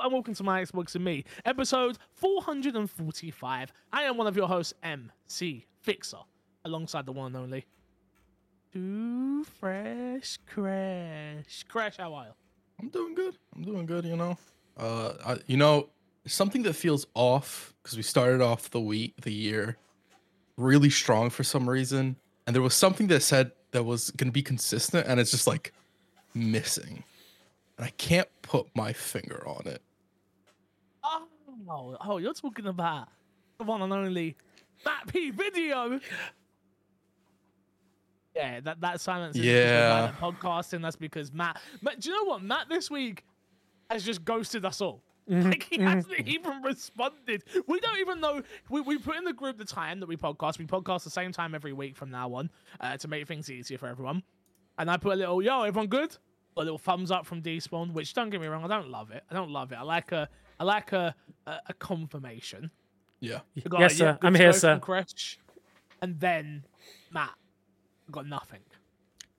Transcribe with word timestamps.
and 0.00 0.12
welcome 0.12 0.32
to 0.34 0.44
my 0.44 0.62
Xbox 0.62 0.94
and 0.94 1.04
Me, 1.04 1.24
episode 1.44 1.98
445. 2.12 3.72
I 3.92 4.02
am 4.02 4.16
one 4.16 4.28
of 4.28 4.36
your 4.36 4.46
hosts, 4.46 4.72
MC 4.84 5.66
Fixer, 5.80 6.18
alongside 6.64 7.04
the 7.04 7.10
one 7.10 7.34
and 7.34 7.36
only 7.36 7.66
Too 8.72 9.42
Fresh 9.42 10.38
Crash. 10.46 11.64
Crash, 11.66 11.96
how 11.96 12.14
are 12.14 12.26
you? 12.26 12.30
I'm 12.80 12.88
doing 12.90 13.14
good. 13.14 13.36
I'm 13.56 13.62
doing 13.62 13.86
good. 13.86 14.04
You 14.04 14.16
know, 14.16 14.38
uh, 14.76 15.14
I, 15.26 15.36
you 15.48 15.56
know, 15.56 15.88
something 16.26 16.62
that 16.62 16.74
feels 16.74 17.04
off 17.14 17.74
because 17.82 17.96
we 17.96 18.04
started 18.04 18.40
off 18.40 18.70
the 18.70 18.80
week, 18.80 19.14
the 19.22 19.32
year, 19.32 19.78
really 20.56 20.90
strong 20.90 21.28
for 21.28 21.42
some 21.42 21.68
reason, 21.68 22.14
and 22.46 22.54
there 22.54 22.62
was 22.62 22.74
something 22.74 23.08
that 23.08 23.24
said 23.24 23.50
that 23.72 23.82
was 23.82 24.12
gonna 24.12 24.30
be 24.30 24.42
consistent, 24.42 25.08
and 25.08 25.18
it's 25.18 25.32
just 25.32 25.48
like 25.48 25.72
missing, 26.34 27.02
and 27.76 27.84
I 27.84 27.90
can't 27.98 28.28
put 28.42 28.68
my 28.76 28.92
finger 28.92 29.42
on 29.44 29.66
it. 29.66 29.82
Oh, 31.68 31.96
oh, 32.00 32.16
you're 32.18 32.34
talking 32.34 32.66
about 32.66 33.08
the 33.58 33.64
one 33.64 33.82
and 33.82 33.92
only 33.92 34.36
Matt 34.84 35.06
P 35.08 35.30
video. 35.30 36.00
Yeah, 38.34 38.60
that 38.60 38.80
that 38.80 39.00
silence 39.00 39.36
is 39.36 39.44
Yeah. 39.44 40.12
podcasting. 40.20 40.82
That's 40.82 40.96
because 40.96 41.32
Matt, 41.32 41.60
Matt. 41.82 42.00
Do 42.00 42.10
you 42.10 42.16
know 42.16 42.24
what? 42.24 42.42
Matt 42.42 42.68
this 42.68 42.90
week 42.90 43.24
has 43.90 44.04
just 44.04 44.24
ghosted 44.24 44.64
us 44.64 44.80
all. 44.80 45.02
Like 45.26 45.64
he 45.64 45.78
hasn't 45.82 46.26
even 46.26 46.62
responded. 46.62 47.42
We 47.66 47.80
don't 47.80 47.98
even 47.98 48.18
know. 48.20 48.42
We, 48.70 48.80
we 48.80 48.96
put 48.96 49.16
in 49.16 49.24
the 49.24 49.32
group 49.34 49.58
the 49.58 49.64
time 49.66 50.00
that 50.00 50.06
we 50.08 50.16
podcast. 50.16 50.58
We 50.58 50.64
podcast 50.64 51.04
the 51.04 51.10
same 51.10 51.32
time 51.32 51.54
every 51.54 51.74
week 51.74 51.96
from 51.96 52.10
now 52.10 52.32
on 52.32 52.48
uh, 52.80 52.96
to 52.96 53.08
make 53.08 53.26
things 53.28 53.50
easier 53.50 53.76
for 53.76 53.88
everyone. 53.88 54.22
And 54.78 54.90
I 54.90 54.96
put 54.96 55.12
a 55.12 55.16
little, 55.16 55.42
yo, 55.42 55.64
everyone 55.64 55.88
good? 55.88 56.16
A 56.56 56.60
little 56.60 56.78
thumbs 56.78 57.10
up 57.10 57.26
from 57.26 57.42
Despawn, 57.42 57.92
which 57.92 58.14
don't 58.14 58.30
get 58.30 58.40
me 58.40 58.46
wrong, 58.46 58.64
I 58.64 58.68
don't 58.68 58.88
love 58.88 59.10
it. 59.10 59.22
I 59.30 59.34
don't 59.34 59.50
love 59.50 59.70
it. 59.70 59.74
I 59.74 59.82
like 59.82 60.12
a, 60.12 60.30
I 60.60 60.64
like 60.64 60.92
a, 60.92 61.14
a, 61.46 61.56
a 61.68 61.74
confirmation. 61.74 62.70
Yeah, 63.20 63.40
got 63.68 63.80
Yes, 63.80 63.94
a, 63.94 63.96
sir. 63.96 64.18
I'm 64.22 64.34
here, 64.34 64.52
sir. 64.52 64.74
from 64.74 64.80
Crash. 64.80 65.38
And 66.00 66.20
then 66.20 66.64
Matt 67.10 67.34
got 68.10 68.26
nothing. 68.26 68.60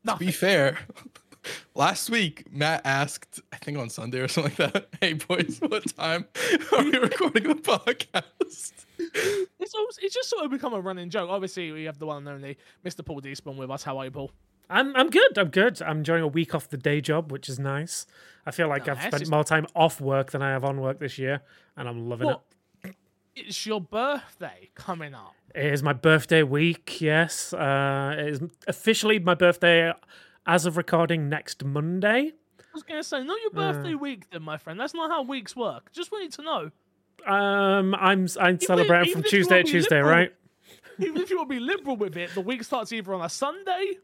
to 0.06 0.16
be 0.17 0.31
fair. 0.31 0.80
Last 1.73 2.09
week, 2.09 2.52
Matt 2.52 2.81
asked, 2.84 3.40
I 3.53 3.56
think 3.58 3.78
on 3.78 3.90
Sunday 3.90 4.20
or 4.20 4.28
something 4.28 4.53
like 4.59 4.73
that, 4.73 4.90
"Hey 5.02 5.14
boys, 5.14 5.59
what 5.62 5.86
time 5.95 6.25
are 6.73 6.84
we 6.84 6.97
recording 6.97 7.44
the 7.47 7.56
podcast?" 7.56 8.73
It's, 8.97 9.73
always, 9.73 9.97
it's 10.02 10.14
just 10.14 10.30
sort 10.30 10.44
of 10.44 10.52
become 10.52 10.73
a 10.73 10.81
running 10.81 11.09
joke. 11.09 11.30
Obviously, 11.30 11.72
we 11.72 11.86
have 11.86 11.97
the 11.97 12.06
one 12.06 12.17
and 12.17 12.28
only 12.28 12.58
Mr. 12.86 13.06
Paul 13.06 13.22
Despawn 13.22 13.56
with 13.56 13.72
us. 13.72 13.84
How 13.84 13.97
are 13.97 14.06
you, 14.06 14.12
Paul? 14.12 14.31
I'm 14.70 14.95
I'm 14.95 15.09
good. 15.09 15.38
I'm 15.38 15.50
good. 15.50 15.81
I'm 15.81 15.98
enjoying 16.00 16.23
a 16.23 16.28
week 16.28 16.53
off 16.53 16.70
the 16.70 16.78
day 16.78 17.02
job, 17.02 17.31
which 17.31 17.50
is 17.50 17.58
nice. 17.59 18.06
I 18.45 18.52
feel 18.52 18.67
like 18.67 18.88
I've 18.88 18.98
spent 19.00 19.16
It's- 19.16 19.30
more 19.30 19.44
time 19.44 19.66
off 19.75 20.00
work 20.02 20.31
than 20.31 20.42
I 20.42 20.50
have 20.52 20.64
on 20.64 20.80
work 20.80 21.00
this 21.00 21.17
year, 21.17 21.42
and 21.75 21.88
I'm 21.88 22.08
loving 22.09 22.28
Well, 22.28 22.44
it's 23.36 23.66
your 23.66 23.81
birthday 23.81 24.70
coming 24.75 25.14
up. 25.14 25.34
it. 25.56 25.66
It 25.66 25.73
is 25.73 25.81
my 25.84 25.94
birthday 25.94 26.44
week. 26.44 27.02
Yes, 27.02 27.53
uh, 27.53 28.16
it 28.17 28.28
is 28.28 28.42
officially 28.67 29.20
my 29.20 29.34
birthday 29.34 29.92
as 30.45 30.66
of 30.66 30.78
recording 30.78 31.30
next 31.30 31.64
Monday. 31.64 32.34
I 32.59 32.64
was 32.73 32.84
going 32.84 33.00
to 33.00 33.03
say, 33.03 33.23
not 33.23 33.40
your 33.42 33.52
birthday 33.52 33.95
week, 33.95 34.30
then, 34.30 34.44
my 34.44 34.58
friend. 34.58 34.80
That's 34.80 34.94
not 34.94 35.09
how 35.09 35.23
weeks 35.23 35.56
work. 35.56 35.92
Just 35.92 36.12
wanted 36.12 36.31
to 36.34 36.42
know. 36.44 36.72
Um, 37.25 37.95
I'm 37.95 38.28
I'm 38.40 38.59
celebrating 38.59 39.09
even 39.09 39.22
from 39.22 39.25
if 39.25 39.34
you 39.34 39.40
Tuesday 39.40 39.56
wanna 39.58 39.64
Tuesday, 39.64 39.95
liberal- 39.97 40.16
right? 40.16 40.34
Even 41.00 41.17
if 41.22 41.30
you 41.30 41.38
want 41.38 41.50
to 41.50 41.56
be 41.56 41.59
liberal 41.59 41.97
with 41.97 42.16
it, 42.17 42.34
the 42.36 42.42
week 42.42 42.64
starts 42.64 42.92
either 42.94 43.14
on 43.14 43.22
a 43.22 43.30
Sunday 43.30 43.97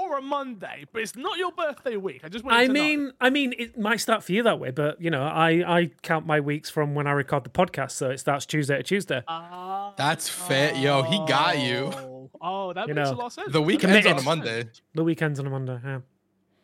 or 0.00 0.18
a 0.18 0.22
Monday, 0.22 0.84
but 0.92 1.02
it's 1.02 1.14
not 1.16 1.36
your 1.38 1.52
birthday 1.52 1.96
week. 1.96 2.22
I 2.24 2.28
just 2.28 2.44
want 2.44 2.56
you 2.56 2.62
I 2.62 2.66
to 2.66 2.72
mean, 2.72 3.06
know. 3.06 3.12
I 3.20 3.30
mean, 3.30 3.54
it 3.58 3.78
might 3.78 3.98
start 4.00 4.22
for 4.24 4.32
you 4.32 4.42
that 4.44 4.58
way, 4.58 4.70
but 4.70 5.00
you 5.00 5.10
know, 5.10 5.22
I 5.22 5.50
I 5.80 5.90
count 6.02 6.26
my 6.26 6.40
weeks 6.40 6.70
from 6.70 6.94
when 6.94 7.06
I 7.06 7.12
record 7.12 7.44
the 7.44 7.50
podcast, 7.50 7.92
so 7.92 8.10
it 8.10 8.18
starts 8.18 8.46
Tuesday 8.46 8.76
to 8.76 8.82
Tuesday. 8.82 9.22
Ah, 9.28 9.92
That's 9.96 10.28
fair. 10.28 10.74
Yo, 10.74 11.02
he 11.02 11.18
got 11.26 11.58
you. 11.58 11.90
oh. 11.94 12.30
Oh, 12.42 12.72
that 12.72 12.88
You 12.88 12.94
makes 12.94 13.10
a 13.10 13.14
lot 13.14 13.26
of 13.26 13.32
sense. 13.34 13.52
The 13.52 13.60
week 13.60 13.80
That 13.82 13.90
ends 13.90 14.06
on 14.06 14.18
a 14.18 14.22
Monday. 14.22 14.64
The 14.94 15.04
weekends 15.04 15.38
on 15.40 15.46
a 15.46 15.50
Monday. 15.50 15.78
Yeah. 15.84 15.98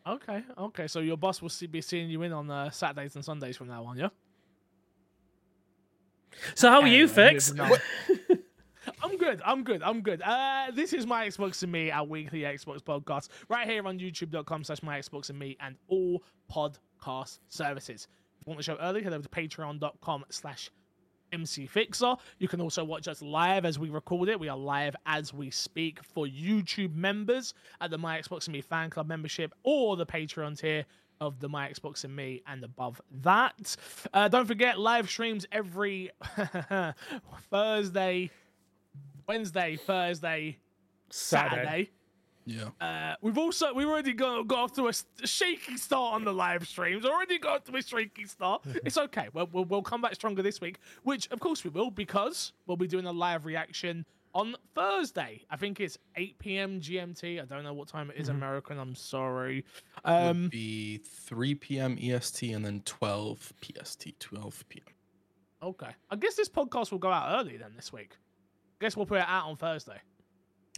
Okay, 0.07 0.43
okay. 0.57 0.87
So 0.87 1.01
your 1.01 1.19
boss 1.19 1.43
will 1.43 1.51
see, 1.51 1.67
be 1.67 1.83
seeing 1.83 2.09
you 2.09 2.23
in 2.23 2.33
on 2.33 2.51
uh, 2.51 2.71
Saturdays 2.71 3.15
and 3.17 3.25
Sundays 3.25 3.57
from 3.59 3.69
now 3.69 3.85
on, 3.85 3.99
yeah? 3.99 4.09
So 6.55 6.71
how 6.71 6.81
are 6.83 6.87
you, 6.87 7.05
Anyway, 7.05 7.33
Fix? 7.33 7.53
Good. 9.27 9.43
I'm 9.45 9.65
good. 9.65 9.83
I'm 9.83 10.03
good. 10.03 10.23
Uh, 10.23 10.67
this 10.73 10.93
is 10.93 11.05
my 11.05 11.27
Xbox 11.27 11.61
and 11.65 11.73
me, 11.73 11.91
our 11.91 12.05
weekly 12.05 12.43
Xbox 12.43 12.79
podcast, 12.79 13.29
right 13.49 13.69
here 13.69 13.85
on 13.85 13.99
YouTube.com 13.99 14.63
slash 14.63 14.85
my 14.85 15.01
Xbox 15.01 15.31
and 15.31 15.39
me 15.39 15.57
and 15.61 15.75
all 15.89 16.23
podcast 16.49 17.41
services. 17.49 18.07
If 18.39 18.47
you 18.47 18.51
want 18.51 18.59
the 18.59 18.63
show 18.63 18.77
early, 18.81 19.03
head 19.03 19.13
over 19.13 19.25
to 19.25 19.29
patreon.com 19.29 20.27
slash 20.31 20.71
MC 21.33 21.67
Fixer. 21.67 22.15
You 22.39 22.47
can 22.47 22.61
also 22.61 22.85
watch 22.85 23.09
us 23.09 23.21
live 23.21 23.65
as 23.65 23.81
we 23.81 23.91
record 23.91 24.29
it. 24.29 24.39
We 24.39 24.49
are 24.49 24.57
live 24.57 24.95
as 25.07 25.35
we 25.35 25.51
speak 25.51 26.05
for 26.05 26.27
YouTube 26.27 26.95
members 26.95 27.53
at 27.81 27.91
the 27.91 27.99
My 27.99 28.21
Xbox 28.21 28.47
and 28.47 28.53
Me 28.53 28.61
fan 28.61 28.91
club 28.91 29.09
membership 29.09 29.53
or 29.65 29.97
the 29.97 30.07
Patreon 30.07 30.57
tier 30.57 30.85
of 31.21 31.41
the 31.41 31.49
My 31.49 31.69
Xbox 31.69 32.05
and 32.05 32.15
Me 32.15 32.43
and 32.47 32.63
above 32.63 33.01
that. 33.23 33.75
Uh, 34.15 34.29
don't 34.29 34.47
forget 34.47 34.79
live 34.79 35.09
streams 35.11 35.47
every 35.51 36.11
Thursday, 37.51 38.31
Wednesday, 39.27 39.77
Thursday, 39.77 40.59
Saturday. 41.11 41.57
Saturday. 41.57 41.91
Yeah. 42.47 42.69
Uh, 42.81 43.17
we've 43.21 43.39
also 43.39 43.75
we've 43.75 43.89
already 43.89 44.13
got, 44.13 44.47
got 44.47 44.59
off 44.59 44.73
to 44.75 44.89
a 44.89 45.27
shaky 45.27 45.77
start 45.77 46.15
on 46.15 46.25
the 46.25 46.33
live 46.33 46.67
streams. 46.67 47.05
Already 47.05 47.39
got 47.39 47.57
off 47.57 47.65
to 47.65 47.77
a 47.77 47.83
shaky 47.83 48.25
start. 48.27 48.63
it's 48.85 48.97
okay. 48.97 49.29
We'll, 49.33 49.49
we'll 49.53 49.65
we'll 49.65 49.83
come 49.83 50.01
back 50.01 50.15
stronger 50.15 50.43
this 50.43 50.61
week, 50.61 50.79
which 51.03 51.29
of 51.33 51.41
course 51.41 51.65
we 51.65 51.71
will 51.71 51.91
because 51.91 52.53
we'll 52.67 52.77
be 52.77 52.87
doing 52.87 53.07
a 53.07 53.13
live 53.13 53.47
reaction 53.47 54.07
on 54.33 54.55
Thursday. 54.75 55.43
I 55.51 55.57
think 55.57 55.81
it's 55.81 55.99
8 56.15 56.39
p.m. 56.39 56.81
GMT. 56.81 57.43
I 57.43 57.47
don't 57.47 57.65
know 57.65 57.73
what 57.73 57.89
time 57.89 58.11
it 58.11 58.17
is 58.19 58.29
American. 58.29 58.79
I'm 58.79 58.95
sorry. 58.95 59.65
Um, 60.05 60.43
Would 60.43 60.51
be 60.51 60.99
3 60.99 61.55
p.m. 61.55 61.99
EST 62.01 62.53
and 62.53 62.65
then 62.65 62.83
12 62.85 63.55
PST, 63.63 64.21
12 64.21 64.65
p.m. 64.69 64.95
okay. 65.63 65.91
I 66.11 66.17
guess 66.17 66.35
this 66.35 66.51
podcast 66.51 66.93
will 66.93 66.99
go 66.99 67.11
out 67.11 67.41
early 67.41 67.57
then 67.57 67.73
this 67.75 67.93
week. 67.95 68.19
I 68.81 68.85
guess 68.85 68.97
we'll 68.97 69.07
put 69.07 69.19
it 69.19 69.25
out 69.27 69.47
on 69.47 69.57
Thursday. 69.57 70.01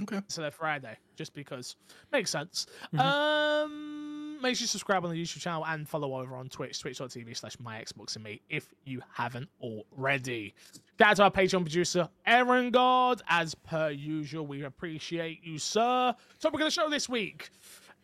Okay. 0.00 0.16
instead 0.18 0.44
of 0.44 0.54
Friday, 0.54 0.96
just 1.16 1.34
because 1.34 1.74
makes 2.12 2.30
sense. 2.30 2.66
Mhm. 2.94 3.00
Um, 3.00 4.40
make 4.40 4.54
sure 4.54 4.62
you 4.62 4.68
subscribe 4.68 5.04
on 5.04 5.10
the 5.10 5.20
YouTube 5.20 5.40
channel 5.40 5.66
and 5.66 5.88
follow 5.88 6.20
over 6.20 6.36
on 6.36 6.48
Twitch, 6.48 6.78
twitch.tv 6.80 7.36
slash 7.36 7.58
my 7.58 7.82
Xbox 7.82 8.14
and 8.14 8.22
me 8.24 8.40
if 8.48 8.72
you 8.84 9.02
haven't 9.12 9.48
already. 9.60 10.54
Shout 11.00 11.08
out 11.10 11.16
to 11.16 11.22
our 11.24 11.30
Patreon 11.32 11.62
producer, 11.62 12.08
Aaron 12.26 12.70
God. 12.70 13.22
As 13.28 13.56
per 13.56 13.90
usual, 13.90 14.46
we 14.46 14.62
appreciate 14.62 15.42
you, 15.42 15.58
sir. 15.58 16.14
So 16.38 16.48
we're 16.48 16.60
going 16.60 16.70
to 16.70 16.74
show 16.74 16.88
this 16.88 17.08
week. 17.08 17.50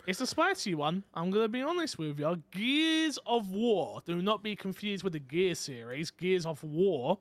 It's 0.09 0.21
a 0.21 0.27
spicy 0.27 0.75
one. 0.75 1.03
I'm 1.15 1.31
gonna 1.31 1.49
be 1.49 1.63
honest 1.63 1.97
with 1.99 2.19
you. 2.19 2.43
Gears 2.51 3.19
of 3.25 3.53
War. 3.53 4.03
Do 4.05 4.21
not 4.21 4.43
be 4.43 4.55
confused 4.55 5.03
with 5.03 5.15
the 5.15 5.19
Gear 5.21 5.55
series. 5.55 6.11
Gears 6.11 6.45
of 6.45 6.63
War 6.63 7.21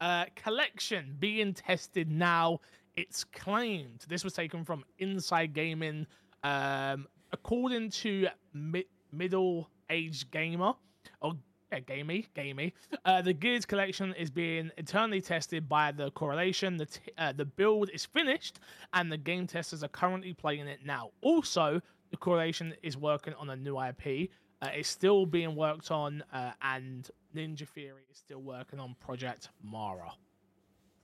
uh, 0.00 0.26
collection 0.36 1.16
being 1.18 1.54
tested 1.54 2.10
now. 2.10 2.60
It's 2.96 3.24
claimed 3.24 4.04
this 4.08 4.22
was 4.22 4.34
taken 4.34 4.64
from 4.64 4.84
Inside 4.98 5.52
Gaming, 5.52 6.06
um, 6.44 7.06
according 7.32 7.90
to 7.90 8.28
mi- 8.52 8.86
Middle 9.12 9.68
Age 9.90 10.30
Gamer 10.30 10.74
or 11.20 11.34
yeah, 11.72 11.80
gamey, 11.80 12.26
gamey. 12.34 12.72
Uh, 13.04 13.20
the 13.20 13.32
Gears 13.32 13.64
collection 13.66 14.14
is 14.14 14.30
being 14.30 14.70
internally 14.78 15.20
tested 15.20 15.68
by 15.68 15.90
the 15.90 16.10
Coalition. 16.12 16.76
The 16.76 16.86
t- 16.86 17.00
uh, 17.18 17.32
the 17.32 17.44
build 17.44 17.90
is 17.92 18.04
finished, 18.04 18.60
and 18.92 19.10
the 19.10 19.16
game 19.18 19.46
testers 19.46 19.82
are 19.82 19.88
currently 19.88 20.34
playing 20.34 20.68
it 20.68 20.80
now. 20.84 21.10
Also, 21.22 21.80
the 22.10 22.16
Coalition 22.16 22.74
is 22.82 22.96
working 22.96 23.34
on 23.34 23.50
a 23.50 23.56
new 23.56 23.80
IP. 23.80 24.30
Uh, 24.62 24.68
it's 24.72 24.88
still 24.88 25.26
being 25.26 25.56
worked 25.56 25.90
on, 25.90 26.22
uh, 26.32 26.52
and 26.62 27.10
Ninja 27.34 27.66
Theory 27.68 28.02
is 28.10 28.18
still 28.18 28.40
working 28.40 28.78
on 28.78 28.94
Project 29.00 29.48
Mara. 29.62 30.12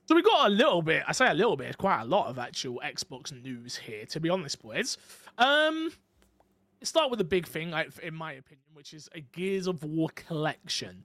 So 0.07 0.15
we 0.15 0.21
got 0.21 0.47
a 0.47 0.49
little 0.49 0.81
bit. 0.81 1.03
I 1.07 1.11
say 1.11 1.29
a 1.29 1.33
little 1.33 1.55
bit. 1.55 1.67
It's 1.67 1.75
quite 1.75 2.01
a 2.01 2.05
lot 2.05 2.27
of 2.27 2.39
actual 2.39 2.81
Xbox 2.83 3.31
news 3.43 3.77
here, 3.77 4.05
to 4.07 4.19
be 4.19 4.29
honest, 4.29 4.61
boys. 4.61 4.97
Um, 5.37 5.91
start 6.83 7.09
with 7.09 7.19
the 7.19 7.23
big 7.23 7.47
thing, 7.47 7.73
in 8.03 8.13
my 8.13 8.33
opinion, 8.33 8.65
which 8.73 8.93
is 8.93 9.09
a 9.13 9.21
Gears 9.21 9.67
of 9.67 9.83
War 9.83 10.09
collection. 10.15 11.03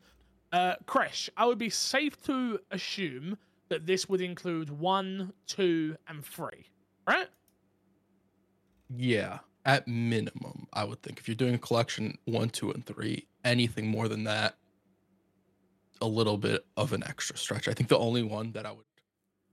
Uh, 0.52 0.74
Crash, 0.86 1.28
I 1.36 1.46
would 1.46 1.58
be 1.58 1.70
safe 1.70 2.20
to 2.22 2.58
assume 2.70 3.36
that 3.68 3.86
this 3.86 4.08
would 4.08 4.20
include 4.20 4.70
one, 4.70 5.32
two, 5.46 5.96
and 6.08 6.24
three, 6.24 6.70
right? 7.06 7.28
Yeah. 8.94 9.40
At 9.64 9.88
minimum, 9.88 10.68
I 10.72 10.84
would 10.84 11.02
think 11.02 11.18
if 11.18 11.26
you're 11.26 11.34
doing 11.34 11.56
a 11.56 11.58
collection 11.58 12.18
one, 12.24 12.50
two, 12.50 12.70
and 12.70 12.86
three, 12.86 13.26
anything 13.44 13.88
more 13.88 14.06
than 14.06 14.22
that, 14.24 14.54
a 16.00 16.06
little 16.06 16.36
bit 16.38 16.64
of 16.76 16.92
an 16.92 17.02
extra 17.04 17.36
stretch. 17.36 17.68
I 17.68 17.72
think 17.72 17.88
the 17.88 17.98
only 17.98 18.22
one 18.22 18.52
that 18.52 18.66
I 18.66 18.72
would 18.72 18.84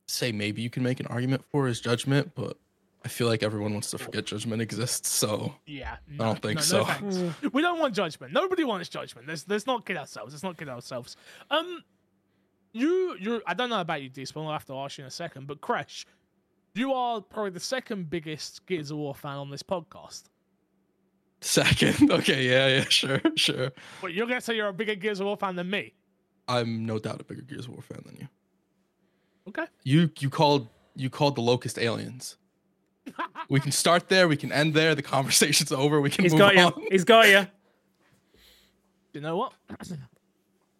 say 0.07 0.31
maybe 0.31 0.61
you 0.61 0.69
can 0.69 0.83
make 0.83 0.99
an 0.99 1.07
argument 1.07 1.43
for 1.51 1.67
is 1.67 1.79
Judgment, 1.79 2.31
but 2.35 2.57
I 3.05 3.09
feel 3.09 3.27
like 3.27 3.43
everyone 3.43 3.73
wants 3.73 3.91
to 3.91 3.97
forget 3.97 4.25
Judgment 4.25 4.61
exists, 4.61 5.09
so 5.09 5.55
Yeah, 5.65 5.97
I 6.19 6.23
don't 6.23 6.41
think 6.41 6.57
no, 6.57 6.61
so. 6.61 6.77
No 6.79 6.83
thanks. 6.85 7.17
we 7.53 7.61
don't 7.61 7.79
want 7.79 7.93
judgment. 7.93 8.31
Nobody 8.31 8.63
wants 8.63 8.87
judgment. 8.89 9.27
Let's 9.27 9.45
let's 9.47 9.67
not 9.67 9.85
kid 9.85 9.97
ourselves. 9.97 10.33
Let's 10.33 10.43
not 10.43 10.57
kid 10.57 10.69
ourselves. 10.69 11.17
Um, 11.49 11.83
you 12.71 13.15
you 13.19 13.41
I 13.45 13.53
don't 13.53 13.69
know 13.69 13.81
about 13.81 14.01
you, 14.01 14.09
Despawn. 14.09 14.45
I'll 14.45 14.53
have 14.53 14.65
to 14.65 14.77
ask 14.77 14.97
you 14.97 15.03
in 15.03 15.07
a 15.07 15.11
second. 15.11 15.47
But 15.47 15.59
Crash, 15.61 16.05
you 16.75 16.93
are 16.93 17.19
probably 17.21 17.51
the 17.51 17.59
second 17.59 18.09
biggest 18.09 18.65
Gears 18.65 18.89
of 18.89 18.97
War 18.97 19.13
fan 19.13 19.35
on 19.37 19.49
this 19.49 19.63
podcast. 19.63 20.23
second. 21.41 22.09
Okay, 22.11 22.47
yeah, 22.47 22.67
yeah, 22.67 22.85
sure, 22.89 23.21
sure. 23.35 23.71
But 24.01 24.13
you're 24.13 24.27
gonna 24.27 24.41
say 24.41 24.55
you're 24.55 24.69
a 24.69 24.73
bigger 24.73 24.95
Gears 24.95 25.19
of 25.19 25.25
War 25.25 25.37
fan 25.37 25.55
than 25.55 25.69
me. 25.69 25.93
I'm 26.47 26.85
no 26.85 26.99
doubt 26.99 27.21
a 27.21 27.23
bigger 27.23 27.41
Gears 27.41 27.65
of 27.65 27.71
War 27.71 27.81
fan 27.81 28.03
than 28.05 28.15
you. 28.17 28.27
Okay. 29.47 29.65
You 29.83 30.09
you 30.19 30.29
called 30.29 30.69
you 30.95 31.09
called 31.09 31.35
the 31.35 31.41
Locust 31.41 31.77
aliens. 31.79 32.37
We 33.49 33.59
can 33.59 33.73
start 33.73 34.07
there. 34.07 34.29
We 34.29 34.37
can 34.37 34.53
end 34.53 34.73
there. 34.73 34.95
The 34.95 35.01
conversation's 35.01 35.73
over. 35.73 35.99
We 35.99 36.09
can 36.09 36.23
He's 36.23 36.31
move 36.31 36.39
got 36.39 36.55
you. 36.55 36.87
He's 36.89 37.03
got 37.03 37.27
you. 37.27 37.45
You 39.11 39.21
know 39.21 39.35
what? 39.35 39.53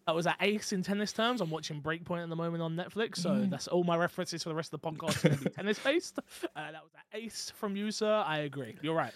That 0.06 0.14
was 0.14 0.26
at 0.26 0.36
ace 0.40 0.74
in 0.74 0.82
tennis 0.82 1.12
terms. 1.12 1.40
I'm 1.40 1.48
watching 1.48 1.80
Breakpoint 1.80 2.24
at 2.24 2.28
the 2.28 2.36
moment 2.36 2.62
on 2.62 2.76
Netflix, 2.76 3.16
so 3.16 3.46
that's 3.48 3.68
all 3.68 3.84
my 3.84 3.96
references 3.96 4.42
for 4.42 4.50
the 4.50 4.54
rest 4.54 4.74
of 4.74 4.82
the 4.82 4.90
podcast 4.90 5.24
are 5.24 5.28
going 5.30 5.40
to 5.44 5.48
tennis 5.48 5.78
based. 5.78 6.18
Uh, 6.18 6.72
that 6.72 6.82
was 6.82 6.92
at 6.94 7.18
ace 7.18 7.50
from 7.56 7.74
you, 7.74 7.90
sir. 7.90 8.22
I 8.26 8.40
agree. 8.40 8.76
You're 8.82 8.94
right. 8.94 9.14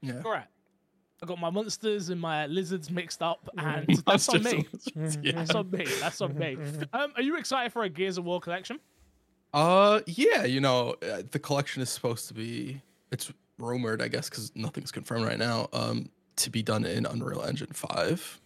Yeah. 0.00 0.22
You're 0.24 0.32
right. 0.32 0.46
I 1.22 1.26
got 1.26 1.38
my 1.38 1.50
monsters 1.50 2.08
and 2.08 2.20
my 2.20 2.46
lizards 2.46 2.90
mixed 2.90 3.22
up, 3.22 3.48
and 3.56 3.86
that's 4.06 4.28
on 4.28 4.42
me. 4.42 4.66
yeah. 5.22 5.32
That's 5.32 5.54
on 5.54 5.70
me. 5.70 5.86
That's 6.00 6.20
on 6.20 6.36
me. 6.36 6.56
Um, 6.92 7.12
are 7.16 7.22
you 7.22 7.36
excited 7.36 7.72
for 7.72 7.84
a 7.84 7.88
Gears 7.88 8.18
of 8.18 8.24
War 8.24 8.40
collection? 8.40 8.80
Uh, 9.54 10.00
yeah. 10.06 10.44
You 10.44 10.60
know, 10.60 10.96
uh, 11.02 11.22
the 11.30 11.38
collection 11.38 11.82
is 11.82 11.90
supposed 11.90 12.28
to 12.28 12.34
be. 12.34 12.80
It's 13.10 13.32
rumored, 13.58 14.02
I 14.02 14.08
guess, 14.08 14.28
because 14.28 14.50
nothing's 14.56 14.90
confirmed 14.90 15.26
right 15.26 15.38
now. 15.38 15.68
Um, 15.72 16.08
to 16.36 16.50
be 16.50 16.62
done 16.62 16.84
in 16.84 17.06
Unreal 17.06 17.42
Engine 17.42 17.72
Five. 17.72 18.40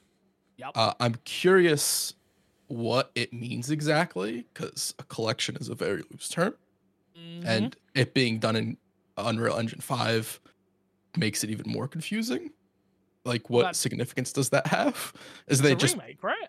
Yep. 0.58 0.72
Uh, 0.74 0.92
I'm 1.00 1.14
curious 1.24 2.14
what 2.66 3.12
it 3.14 3.32
means 3.32 3.70
exactly, 3.70 4.44
because 4.52 4.94
a 4.98 5.04
collection 5.04 5.56
is 5.56 5.68
a 5.68 5.74
very 5.74 6.02
loose 6.10 6.28
term. 6.28 6.54
Mm-hmm. 7.16 7.46
and 7.46 7.76
it 7.94 8.12
being 8.12 8.38
done 8.38 8.56
in 8.56 8.76
Unreal 9.16 9.56
Engine 9.56 9.80
5 9.80 10.38
makes 11.16 11.42
it 11.42 11.50
even 11.50 11.70
more 11.70 11.88
confusing. 11.88 12.50
Like, 13.26 13.50
what 13.50 13.62
That- 13.62 13.76
significance 13.76 14.32
does 14.32 14.50
that 14.50 14.66
have? 14.68 15.12
Is 15.48 15.58
it's 15.58 15.60
they 15.60 15.72
a 15.72 15.76
just 15.76 15.94
remake, 15.96 16.22
right? 16.22 16.48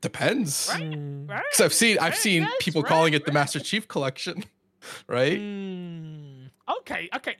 depends. 0.00 0.68
Right? 0.72 0.82
Mm. 0.82 1.28
Right? 1.30 1.42
Because 1.50 1.64
I've 1.64 1.72
seen 1.74 1.98
I've 1.98 2.16
seen 2.16 2.42
yes, 2.42 2.52
people 2.60 2.82
right, 2.82 2.88
calling 2.88 3.14
it 3.14 3.24
the. 3.26 3.32
Master 3.32 3.58
Chief 3.60 3.88
Collection, 3.88 4.44
right? 5.08 5.38
Mm, 5.38 6.50
okay, 6.80 7.08
okay, 7.16 7.36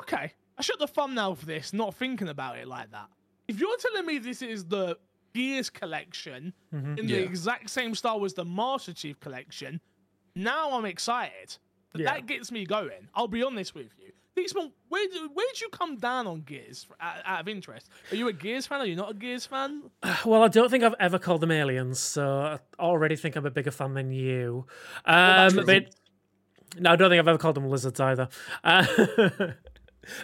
okay. 0.00 0.32
I 0.58 0.62
shot 0.62 0.78
the 0.78 0.86
thumbnail 0.86 1.34
for 1.34 1.46
this, 1.46 1.72
not 1.72 1.94
thinking 1.94 2.28
about 2.28 2.58
it 2.58 2.68
like 2.68 2.90
that. 2.92 3.08
If 3.48 3.58
you're 3.58 3.76
telling 3.78 4.06
me 4.06 4.18
this 4.18 4.42
is 4.42 4.64
the 4.66 4.98
Gears 5.34 5.70
collection 5.70 6.52
Mhm. 6.72 6.98
in 6.98 7.08
Yeah. 7.08 7.16
the 7.16 7.22
exact 7.24 7.70
same 7.70 7.94
style 7.94 8.22
as 8.24 8.34
the 8.34 8.44
Master 8.44 8.92
Chief 8.92 9.18
collection, 9.18 9.80
now 10.36 10.72
I'm 10.76 10.84
excited. 10.84 11.56
Yeah. 11.94 12.04
That 12.12 12.26
gets 12.26 12.52
me 12.52 12.66
going. 12.66 13.08
I'll 13.14 13.28
be 13.28 13.42
honest 13.42 13.74
with 13.74 13.90
you. 13.98 14.12
Diesel, 14.34 14.72
where 14.88 15.06
do, 15.08 15.30
where 15.34 15.46
did 15.52 15.60
you 15.60 15.68
come 15.70 15.96
down 15.98 16.26
on 16.26 16.40
Gears 16.42 16.86
out, 17.00 17.16
out 17.24 17.40
of 17.40 17.48
interest? 17.48 17.88
Are 18.10 18.16
you 18.16 18.28
a 18.28 18.32
Gears 18.32 18.66
fan? 18.66 18.80
Are 18.80 18.86
you 18.86 18.96
not 18.96 19.10
a 19.10 19.14
Gears 19.14 19.44
fan? 19.46 19.82
Well, 20.24 20.42
I 20.42 20.48
don't 20.48 20.70
think 20.70 20.84
I've 20.84 20.94
ever 21.00 21.18
called 21.18 21.40
them 21.42 21.50
aliens, 21.50 21.98
so 21.98 22.28
I 22.32 22.58
already 22.82 23.16
think 23.16 23.36
I'm 23.36 23.44
a 23.44 23.50
bigger 23.50 23.70
fan 23.70 23.94
than 23.94 24.10
you. 24.10 24.66
Um, 25.04 25.56
but 25.66 25.94
no, 26.78 26.92
I 26.92 26.96
don't 26.96 27.10
think 27.10 27.18
I've 27.20 27.28
ever 27.28 27.38
called 27.38 27.56
them 27.56 27.68
lizards 27.68 28.00
either. 28.00 28.28
Uh, 28.64 28.86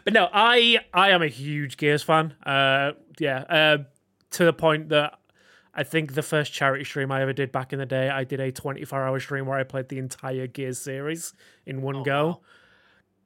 but 0.05 0.13
no, 0.13 0.29
I 0.33 0.79
I 0.95 1.11
am 1.11 1.23
a 1.23 1.29
huge 1.29 1.77
Gears 1.77 2.03
fan. 2.03 2.35
Uh, 2.45 2.93
yeah, 3.19 3.41
uh, 3.41 3.79
to 4.33 4.45
the 4.45 4.53
point 4.53 4.89
that 4.91 5.19
I 5.75 5.83
think 5.85 6.15
the 6.15 6.23
first 6.23 6.53
charity 6.53 6.85
stream 6.85 7.13
I 7.13 7.23
ever 7.23 7.33
did 7.33 7.53
back 7.53 7.73
in 7.73 7.79
the 7.79 7.87
day, 7.87 8.09
I 8.09 8.25
did 8.25 8.41
a 8.41 8.51
24 8.51 9.07
hour 9.07 9.21
stream 9.21 9.47
where 9.47 9.59
I 9.59 9.65
played 9.65 9.89
the 9.89 9.99
entire 9.99 10.47
Gears 10.47 10.79
series 10.79 11.35
in 11.67 11.83
one 11.83 11.97
Oh, 11.97 12.05
go. 12.05 12.27
wow. 12.27 12.41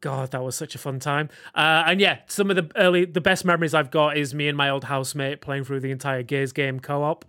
God, 0.02 0.32
that 0.32 0.43
was 0.43 0.56
such 0.56 0.75
a 0.75 0.78
fun 0.78 0.99
time. 0.99 1.31
Uh, 1.54 1.84
and 1.87 2.00
yeah, 2.00 2.19
some 2.26 2.50
of 2.50 2.56
the 2.56 2.69
early, 2.76 3.04
the 3.04 3.20
best 3.20 3.44
memories 3.44 3.72
I've 3.72 3.90
got 3.90 4.16
is 4.16 4.34
me 4.34 4.49
and 4.49 4.58
my 4.58 4.69
old 4.69 4.84
housemate 4.84 5.40
playing 5.40 5.64
through 5.64 5.81
the 5.81 5.93
entire 5.93 6.25
Gears 6.25 6.52
game 6.52 6.81
co-op, 6.81 7.25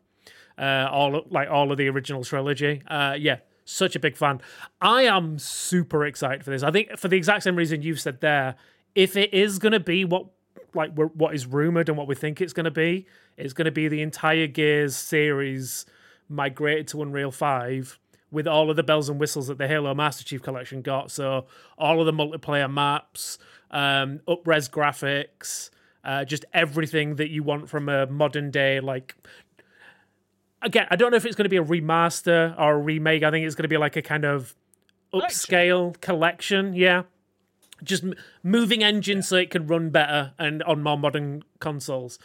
uh, 0.58 0.90
all 0.92 1.22
like 1.30 1.50
all 1.50 1.72
of 1.72 1.78
the 1.78 1.88
original 1.88 2.24
trilogy. 2.24 2.82
Uh, 2.88 3.16
yeah, 3.18 3.38
such 3.64 3.96
a 3.96 4.00
big 4.00 4.18
fan. 4.18 4.42
I 4.82 5.04
am 5.04 5.38
super 5.38 6.04
excited 6.04 6.44
for 6.44 6.50
this. 6.50 6.64
I 6.64 6.72
think 6.72 6.98
for 6.98 7.08
the 7.08 7.16
exact 7.16 7.44
same 7.44 7.56
reason 7.56 7.84
you've 7.84 8.02
said 8.02 8.22
there. 8.22 8.56
If 8.96 9.16
it 9.16 9.34
is 9.34 9.60
going 9.60 9.72
to 9.72 9.80
be 9.80 10.04
what 10.04 10.26
like 10.74 10.92
what 10.96 11.36
is 11.36 11.46
rumored 11.46 11.90
and 11.90 11.98
what 11.98 12.08
we 12.08 12.16
think 12.16 12.42
it's 12.42 12.54
going 12.54 12.66
to 12.66 12.72
be, 12.72 13.06
it's 13.38 13.54
going 13.54 13.66
to 13.66 13.72
be 13.72 13.88
the 13.88 14.02
entire 14.02 14.48
Gears 14.48 14.96
series 14.96 15.86
migrated 16.28 16.88
to 16.90 17.04
Unreal 17.04 17.32
Five 17.32 18.00
with 18.34 18.48
all 18.48 18.70
of 18.70 18.76
the 18.76 18.84
bells 18.84 19.08
and 19.08 19.20
whistles 19.20 19.48
that 19.48 19.58
the 19.58 19.68
Halo 19.68 19.94
Master 19.94 20.24
Chief 20.24 20.42
Collection 20.42 20.82
got. 20.82 21.12
So 21.12 21.46
all 21.78 22.00
of 22.00 22.06
the 22.06 22.12
multiplayer 22.12 22.72
maps, 22.72 23.38
um, 23.72 24.20
up-res 24.28 24.68
graphics, 24.68 25.70
uh, 26.04 26.26
just 26.26 26.44
everything 26.54 27.16
that 27.18 27.30
you 27.30 27.44
want 27.44 27.70
from 27.70 27.88
a 27.88 28.08
modern 28.08 28.52
day 28.52 28.80
like. 28.80 29.16
Again, 30.62 30.88
I 30.90 30.96
don't 30.96 31.12
know 31.12 31.18
if 31.18 31.26
it's 31.26 31.36
going 31.36 31.44
to 31.46 31.50
be 31.50 31.58
a 31.58 31.64
remaster 31.64 32.58
or 32.60 32.76
a 32.76 32.78
remake. 32.78 33.22
I 33.24 33.32
think 33.32 33.46
it's 33.46 33.56
going 33.56 33.64
to 33.64 33.70
be 33.70 33.78
like 33.78 33.96
a 33.96 34.02
kind 34.02 34.26
of 34.26 34.56
upscale 35.14 36.00
collection. 36.02 36.74
Yeah, 36.74 37.04
just 37.84 38.04
m- 38.04 38.16
moving 38.42 38.84
engines 38.84 39.28
so 39.28 39.36
it 39.36 39.52
can 39.52 39.68
run 39.68 39.90
better 39.90 40.34
and 40.40 40.64
on 40.64 40.82
more 40.82 40.98
modern 40.98 41.44
consoles. 41.60 42.18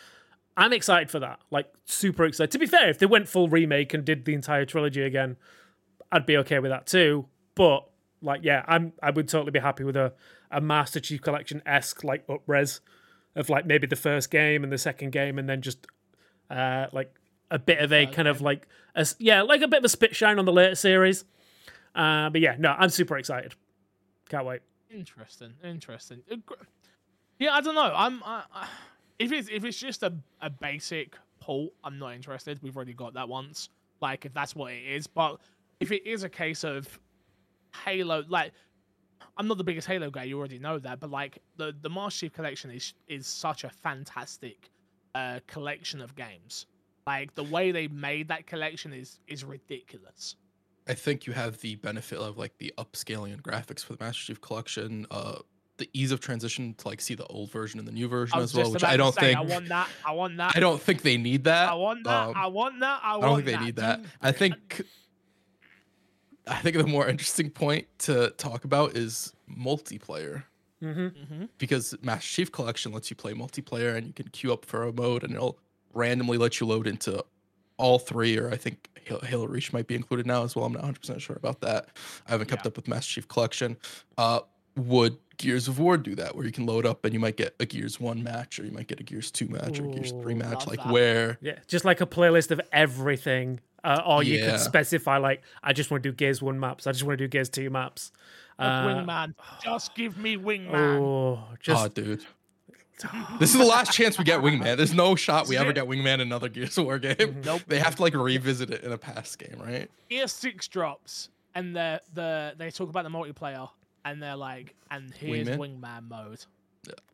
I'm 0.57 0.73
excited 0.73 1.11
for 1.11 1.21
that. 1.21 1.41
Like 1.51 1.73
super 1.85 2.25
excited. 2.25 2.51
To 2.53 2.59
be 2.59 2.67
fair, 2.67 2.89
if 2.89 2.99
they 2.99 3.07
went 3.07 3.29
full 3.29 3.49
remake 3.49 3.93
and 3.93 4.05
did 4.05 4.25
the 4.25 4.35
entire 4.35 4.65
trilogy 4.65 5.03
again, 5.03 5.37
I'd 6.11 6.27
be 6.27 6.37
okay 6.39 6.59
with 6.59 6.71
that 6.71 6.87
too. 6.87 7.27
But 7.55 7.89
like, 8.23 8.41
yeah, 8.43 8.65
I'm 8.67 8.93
I 9.03 9.11
would 9.11 9.29
totally 9.29 9.51
be 9.51 9.59
happy 9.59 9.85
with 9.85 9.97
a 9.97 10.13
a 10.51 10.61
Master 10.61 11.01
Chief 11.01 11.21
Collection 11.21 11.63
esque 11.67 12.05
like 12.05 12.27
upres 12.27 12.81
of 13.37 13.49
like 13.49 13.67
maybe 13.67 13.87
the 13.87 13.97
first 13.97 14.31
game 14.31 14.65
and 14.65 14.73
the 14.73 14.79
second 14.79 15.13
game, 15.13 15.39
and 15.39 15.49
then 15.49 15.63
just 15.63 15.87
uh 16.51 16.87
like 16.93 17.15
a 17.51 17.59
bit 17.59 17.79
of 17.79 17.93
a 17.93 18.07
kind 18.07 18.29
of 18.29 18.41
like 18.41 18.67
a 18.95 19.07
yeah 19.19 19.43
like 19.43 19.63
a 19.63 19.69
bit 19.69 19.79
of 19.79 19.85
a 19.85 19.89
spit 19.89 20.15
shine 20.15 20.39
on 20.39 20.45
the 20.45 20.53
later 20.53 20.75
series. 20.75 21.25
Uh, 21.95 22.31
but 22.31 22.41
yeah, 22.41 22.55
no, 22.59 22.75
I'm 22.79 22.91
super 22.91 23.17
excited. 23.19 23.55
Can't 24.29 24.45
wait. 24.47 24.61
Interesting, 24.91 25.55
interesting. 25.65 26.23
Uh, 26.31 26.37
Yeah, 27.39 27.55
I 27.55 27.61
don't 27.61 27.75
know. 27.75 27.93
I'm 27.95 28.23
I, 28.25 28.43
I, 28.53 28.69
if 29.19 29.33
it's 29.33 29.49
if 29.51 29.65
it's 29.65 29.79
just 29.79 30.03
a, 30.03 30.13
a 30.41 30.51
basic 30.51 31.17
pull, 31.41 31.71
I'm 31.85 31.99
not 31.99 32.15
interested. 32.15 32.61
We've 32.63 32.77
already 32.77 32.95
got 32.95 33.15
that 33.15 33.29
once. 33.29 33.69
Like 34.01 34.25
if 34.25 34.33
that's 34.35 34.55
what 34.55 34.73
it 34.73 34.83
is, 34.87 35.07
but 35.07 35.39
if 35.81 35.93
it 35.93 36.07
is 36.07 36.23
a 36.23 36.29
case 36.29 36.65
of 36.65 36.99
Halo, 37.85 38.25
like 38.29 38.53
I'm 39.37 39.47
not 39.47 39.59
the 39.59 39.65
biggest 39.65 39.87
Halo 39.87 40.11
guy. 40.11 40.25
You 40.25 40.39
already 40.39 40.59
know 40.59 40.79
that, 40.79 41.01
but 41.01 41.11
like 41.11 41.39
the 41.57 41.75
the 41.81 41.91
Master 41.91 42.27
Chief 42.27 42.33
Collection 42.33 42.71
is 42.71 42.95
is 43.07 43.27
such 43.27 43.65
a 43.65 43.71
fantastic 43.71 44.71
uh, 45.15 45.41
collection 45.47 46.01
of 46.01 46.15
games. 46.17 46.67
Like 47.07 47.35
the 47.35 47.45
way 47.45 47.71
they 47.71 47.89
made 47.89 48.29
that 48.29 48.47
collection 48.47 48.93
is 48.93 49.21
is 49.27 49.45
ridiculous. 49.45 50.37
I 50.89 50.95
think 50.95 51.27
you 51.27 51.35
have 51.35 51.61
the 51.61 51.77
benefit 51.77 52.19
of 52.19 52.39
like 52.39 52.57
the 52.59 52.73
upscaling 52.79 53.33
and 53.33 53.43
graphics 53.43 53.85
for 53.85 53.95
the 53.95 54.05
Master 54.05 54.25
Chief 54.25 54.41
Collection, 54.41 55.07
uh, 55.11 55.37
the 55.77 55.89
ease 55.93 56.13
of 56.13 56.21
transition 56.21 56.75
to 56.79 56.89
like 56.89 57.01
see 57.01 57.15
the 57.15 57.27
old 57.27 57.51
version 57.51 57.79
and 57.79 57.87
the 57.87 57.93
new 57.93 58.09
version 58.09 58.39
as 58.39 58.55
well, 58.55 58.73
which 58.73 58.83
I 58.85 58.97
don't 58.97 59.15
say, 59.15 59.35
think 59.35 59.39
I 59.39 59.43
want 59.43 59.69
that. 59.69 59.89
I 60.05 60.13
want 60.13 60.37
that. 60.39 60.53
I 60.57 60.61
don't 60.61 60.81
think 60.81 61.03
they 61.03 61.17
need 61.17 61.45
that. 61.45 61.71
I 61.71 61.75
want 61.75 62.05
that. 62.05 62.29
Um, 62.29 62.35
I 62.37 62.47
want 62.47 62.81
that. 62.81 63.01
I, 63.05 63.13
I 63.13 63.17
want 63.19 63.23
don't 63.23 63.37
think 63.37 63.47
they 63.47 63.53
that. 63.53 63.65
need 63.65 63.77
that. 63.77 64.01
I 64.21 64.33
think 64.33 64.83
I 66.49 66.57
think 66.61 66.77
the 66.77 66.87
more 66.87 67.09
interesting 67.09 67.51
point 67.51 67.87
to 68.01 68.31
talk 68.39 68.65
about 68.65 68.97
is 68.97 69.33
multiplayer 69.51 70.45
Mm-hmm. 70.83 71.35
mhm. 71.35 71.49
because 71.59 71.93
Master 72.03 72.29
Chief 72.37 72.53
Collection 72.53 72.93
lets 72.93 73.11
you 73.11 73.17
play 73.17 73.33
multiplayer 73.33 73.97
and 73.97 74.07
you 74.07 74.13
can 74.13 74.29
queue 74.29 74.53
up 74.53 74.65
for 74.65 74.85
a 74.85 74.93
mode 74.93 75.25
and 75.25 75.35
it'll 75.35 75.59
randomly 75.93 76.39
let 76.39 76.61
you 76.61 76.69
load 76.69 76.87
into 76.87 77.25
all 77.79 77.99
three 77.99 78.39
or 78.39 78.49
I 78.53 78.57
think 78.57 78.89
Halo, 79.03 79.21
Halo 79.23 79.47
Reach 79.49 79.73
might 79.73 79.89
be 79.89 79.97
included 79.97 80.25
now 80.25 80.45
as 80.45 80.55
well. 80.55 80.67
I'm 80.67 80.75
not 80.75 80.85
100% 80.85 81.19
sure 81.21 81.35
about 81.35 81.61
that. 81.63 81.89
I 82.29 82.31
haven't 82.31 82.49
kept 82.49 82.65
Yeah. 82.65 82.69
up 82.69 82.77
with 82.77 82.87
Master 82.87 83.15
Chief 83.15 83.27
Collection. 83.27 83.77
Uh, 84.17 84.41
would 84.77 85.17
Gears 85.39 85.67
of 85.67 85.81
War 85.81 85.97
do 85.97 86.15
that 86.15 86.37
where 86.37 86.47
you 86.47 86.53
can 86.53 86.65
load 86.65 86.87
up 86.87 87.05
and 87.05 87.13
you 87.13 87.19
might 87.19 87.37
get 87.37 87.57
a 87.59 87.67
Gears 87.67 87.99
1 87.99 88.23
match 88.23 88.61
or 88.61 88.65
you 88.65 88.71
might 88.71 88.87
get 88.87 89.01
a 89.01 89.03
Gears 89.03 89.33
2 89.33 89.49
match 89.49 89.81
or 89.81 89.87
a 89.87 89.89
Gears 89.89 90.13
3 90.13 90.35
match 90.35 90.69
like 90.69 90.79
that. 90.85 90.93
where 90.93 91.39
Yeah, 91.41 91.59
just 91.67 91.85
like 91.85 92.01
a 92.01 92.07
playlist 92.07 92.53
of 92.53 92.61
everything. 92.71 93.59
Uh, 93.85 94.03
or 94.05 94.23
you 94.23 94.39
Yeah. 94.39 94.51
could 94.53 94.61
specify 94.61 95.19
like, 95.19 95.43
I 95.63 95.73
just 95.73 95.91
want 95.91 96.03
to 96.03 96.09
do 96.11 96.15
Gears 96.15 96.43
One 96.43 96.59
maps. 96.59 96.87
I 96.87 96.93
just 96.93 97.05
want 97.05 97.19
to 97.19 97.25
do 97.25 97.29
Gears 97.29 97.49
Two 97.49 97.71
maps. 97.71 98.11
Uh, 98.59 98.85
Wingman. 98.87 99.35
Just 99.63 99.95
give 99.95 100.19
me 100.19 100.37
Wingman. 100.37 100.99
Oh, 101.01 101.45
just 101.61 101.85
oh 101.85 101.89
dude. 101.89 102.25
This 103.39 103.53
is 103.53 103.59
the 103.59 103.65
last 103.65 103.93
chance 103.93 104.19
we 104.19 104.25
get 104.25 104.41
Wingman. 104.41 104.77
There's 104.77 104.93
no 104.93 105.15
shot 105.15 105.47
we 105.47 105.57
ever 105.57 105.71
it. 105.71 105.75
get 105.75 105.85
Wingman 105.87 106.15
in 106.15 106.21
another 106.23 106.49
Gears 106.49 106.77
of 106.79 106.87
War 106.87 106.99
game. 106.99 107.41
Nope. 107.45 107.63
They 107.69 107.79
have 107.79 107.95
to 107.95 108.03
like 108.03 108.15
revisit 108.15 108.71
it 108.71 108.83
in 108.83 108.91
a 108.91 108.99
past 108.99 109.39
game, 109.39 109.61
right? 109.65 109.89
Gear 110.11 110.27
six 110.27 110.67
drops, 110.67 111.29
and 111.55 111.77
the 111.77 112.03
the 112.15 112.55
they 112.59 112.73
talk 112.73 112.89
about 112.89 113.05
the 113.05 113.11
multiplayer. 113.11 113.71
and 114.05 114.21
they're 114.21 114.35
like, 114.35 114.75
and 114.91 115.15
here's 115.15 115.47
Wingman? 115.49 115.81
wingman 115.81 116.09
mode. 116.09 116.45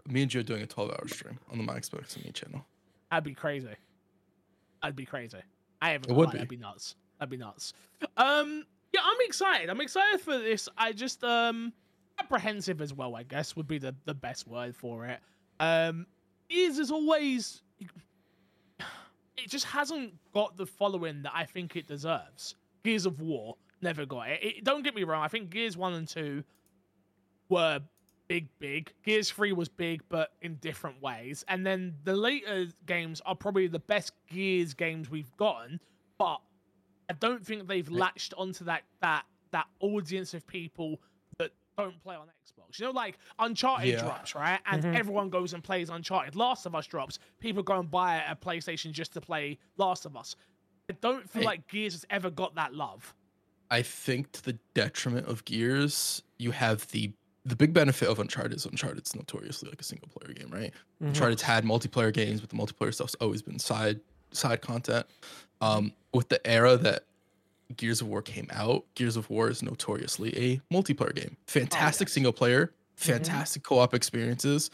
Me 0.09 0.23
and 0.23 0.31
Joe 0.31 0.41
are 0.41 0.43
doing 0.45 0.63
a 0.63 0.67
12 0.67 0.91
hour 0.91 1.09
stream 1.09 1.39
on 1.51 1.59
the 1.59 1.65
My 1.65 1.79
Xbox 1.79 2.17
and 2.17 2.25
Me 2.25 2.31
channel. 2.33 2.65
That'd 3.11 3.25
be 3.25 3.35
crazy. 3.35 3.69
That'd 4.83 4.97
be 4.97 5.05
crazy. 5.07 5.39
I 5.85 5.91
haven't. 5.91 6.11
It 6.11 6.15
would 6.15 6.31
That'd 6.31 6.49
be. 6.49 6.57
be 6.57 6.63
nuts. 6.63 6.97
That'd 7.19 7.31
be 7.31 7.37
nuts. 7.37 7.75
Um, 8.17 8.65
yeah, 8.93 9.01
I'm 9.05 9.17
excited. 9.21 9.69
I'm 9.69 9.81
excited 9.81 10.21
for 10.21 10.39
this. 10.39 10.69
I 10.79 10.93
just 10.93 11.23
um 11.25 11.73
apprehensive 12.19 12.81
as 12.81 12.95
well. 12.95 13.17
I 13.17 13.23
guess 13.23 13.55
would 13.57 13.69
be 13.69 13.79
the 13.79 13.95
the 14.05 14.15
best 14.15 14.49
word 14.49 14.75
for 14.75 15.05
it. 15.07 15.21
Um, 15.61 16.07
is 16.49 16.79
as 16.79 16.91
always. 16.91 17.63
It 19.37 19.51
just 19.51 19.65
hasn't 19.67 20.15
got 20.33 20.57
the 20.57 20.65
following 20.65 21.23
that 21.23 21.33
I 21.35 21.45
think 21.45 21.77
it 21.77 21.87
deserves. 21.89 22.55
Gears 22.85 23.05
of 23.05 23.21
War 23.21 23.57
never 23.83 24.07
got 24.07 24.29
it. 24.31 24.43
it 24.43 24.65
don't 24.65 24.83
get 24.83 24.95
me 24.95 25.03
wrong. 25.05 25.23
I 25.23 25.29
think 25.29 25.51
Gears 25.51 25.77
One 25.77 25.93
and 25.93 26.09
Two 26.09 26.45
were 27.49 27.81
big, 28.29 28.49
big. 28.59 28.93
Gears 29.03 29.31
3 29.31 29.53
was 29.53 29.69
big, 29.69 30.03
but 30.09 30.33
in 30.43 30.57
different 30.57 31.01
ways. 31.03 31.45
And 31.49 31.67
then 31.67 31.95
the 32.05 32.15
later 32.17 32.67
games 32.87 33.21
are 33.27 33.35
probably 33.35 33.67
the 33.67 33.79
best 33.79 34.13
Gears 34.29 34.75
games 34.75 35.11
we've 35.11 35.35
gotten, 35.37 35.81
but 36.19 36.41
I 37.11 37.13
don't 37.15 37.45
think 37.45 37.69
they've 37.69 37.89
latched 37.91 38.35
onto 38.37 38.65
that 38.65 38.83
that 39.01 39.25
that 39.51 39.67
audience 39.81 40.35
of 40.35 40.45
people 40.47 41.01
that 41.39 41.53
don't 41.79 42.03
play 42.03 42.17
on 42.17 42.27
Xbox. 42.27 42.79
You 42.81 42.87
know, 42.87 42.91
like 42.93 43.19
Uncharted 43.39 43.89
Yeah. 43.89 44.01
drops, 44.01 44.35
right? 44.35 44.61
And 44.67 44.83
Mhm. 44.83 44.97
everyone 44.97 45.31
goes 45.31 45.53
and 45.55 45.63
plays 45.63 45.91
Uncharted. 45.91 46.35
Last 46.35 46.67
of 46.67 46.75
Us 46.75 46.87
drops. 46.89 47.21
People 47.39 47.63
go 47.63 47.79
and 47.79 47.89
buy 47.89 48.17
a 48.25 48.35
PlayStation 48.35 48.91
just 48.91 49.13
to 49.13 49.21
play 49.21 49.59
Last 49.77 50.07
of 50.07 50.17
Us. 50.17 50.35
I 50.91 50.95
don't 50.95 51.31
feel 51.31 51.43
Hey. 51.43 51.47
like 51.47 51.69
Gears 51.69 51.93
has 51.93 52.05
ever 52.11 52.31
got 52.31 52.57
that 52.57 52.75
love. 52.75 53.15
I 53.71 53.83
think 53.83 54.33
to 54.33 54.43
the 54.43 54.55
detriment 54.75 55.27
of 55.29 55.45
Gears, 55.45 56.23
you 56.39 56.51
have 56.51 56.89
the 56.91 57.13
the 57.45 57.57
big 57.57 57.73
benefit 57.75 58.09
of 58.09 58.19
Uncharted 58.19 58.55
is 58.55 58.65
Uncharted's 58.65 59.15
notoriously 59.15 59.69
like 59.69 59.81
a 59.81 59.85
single 59.85 60.09
player 60.09 60.33
game, 60.33 60.49
right? 60.51 60.73
Mhm. 61.03 61.09
Uncharted's 61.09 61.43
had 61.43 61.65
multiplayer 61.65 62.13
games, 62.13 62.41
but 62.41 62.51
the 62.51 62.57
multiplayer 62.57 62.93
stuff's 62.95 63.15
always 63.17 63.43
been 63.43 63.59
side 63.59 64.01
side 64.33 64.63
content. 64.63 65.07
Um, 65.61 65.93
with 66.13 66.29
the 66.29 66.45
era 66.47 66.77
that 66.79 67.05
Gears 67.77 68.01
of 68.01 68.09
War 68.09 68.23
came 68.23 68.49
out, 68.51 68.85
Gears 68.95 69.17
of 69.17 69.29
War 69.31 69.49
is 69.49 69.63
notoriously 69.63 70.37
a 70.37 70.75
multiplayer 70.75 71.15
game. 71.15 71.37
Fantastic 71.47 72.09
yes. 72.09 72.15
single 72.15 72.33
player, 72.33 72.73
fantastic 72.97 73.63
co-op 73.63 73.95
experiences. 73.95 74.71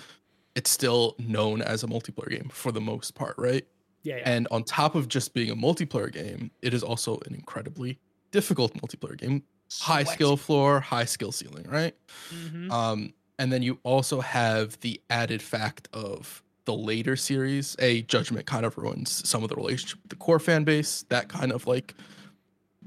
It's 0.54 0.70
still 0.70 1.14
known 1.18 1.62
as 1.62 1.84
a 1.84 1.86
multiplayer 1.86 2.30
game 2.30 2.50
for 2.52 2.72
the 2.72 2.80
most 2.80 3.14
part, 3.14 3.34
right? 3.38 3.66
Yeah, 4.02 4.16
yeah. 4.16 4.22
And 4.26 4.48
on 4.50 4.64
top 4.64 4.94
of 4.94 5.08
just 5.08 5.34
being 5.34 5.50
a 5.50 5.56
multiplayer 5.56 6.10
game, 6.10 6.50
it 6.62 6.74
is 6.74 6.82
also 6.82 7.18
an 7.26 7.34
incredibly 7.34 7.98
difficult 8.30 8.74
multiplayer 8.74 9.16
game. 9.16 9.44
High 9.80 10.04
skill 10.04 10.36
floor, 10.36 10.80
high 10.80 11.04
skill 11.04 11.32
ceiling, 11.32 11.66
right? 11.68 11.94
hmm 12.30 12.70
Um, 12.70 13.14
and 13.38 13.52
then 13.52 13.62
you 13.62 13.78
also 13.84 14.20
have 14.20 14.78
the 14.80 15.00
added 15.10 15.40
fact 15.42 15.88
of 15.92 16.42
the 16.66 16.74
later 16.74 17.16
series. 17.16 17.74
A 17.78 18.02
Judgment 18.02 18.46
kind 18.46 18.66
of 18.66 18.76
ruins 18.76 19.26
some 19.28 19.42
of 19.42 19.48
the 19.48 19.56
relationship 19.56 19.98
with 20.02 20.10
the 20.10 20.16
core 20.16 20.38
fan 20.38 20.64
base. 20.64 21.04
That 21.08 21.28
kind 21.28 21.52
of 21.52 21.66
like 21.66 21.94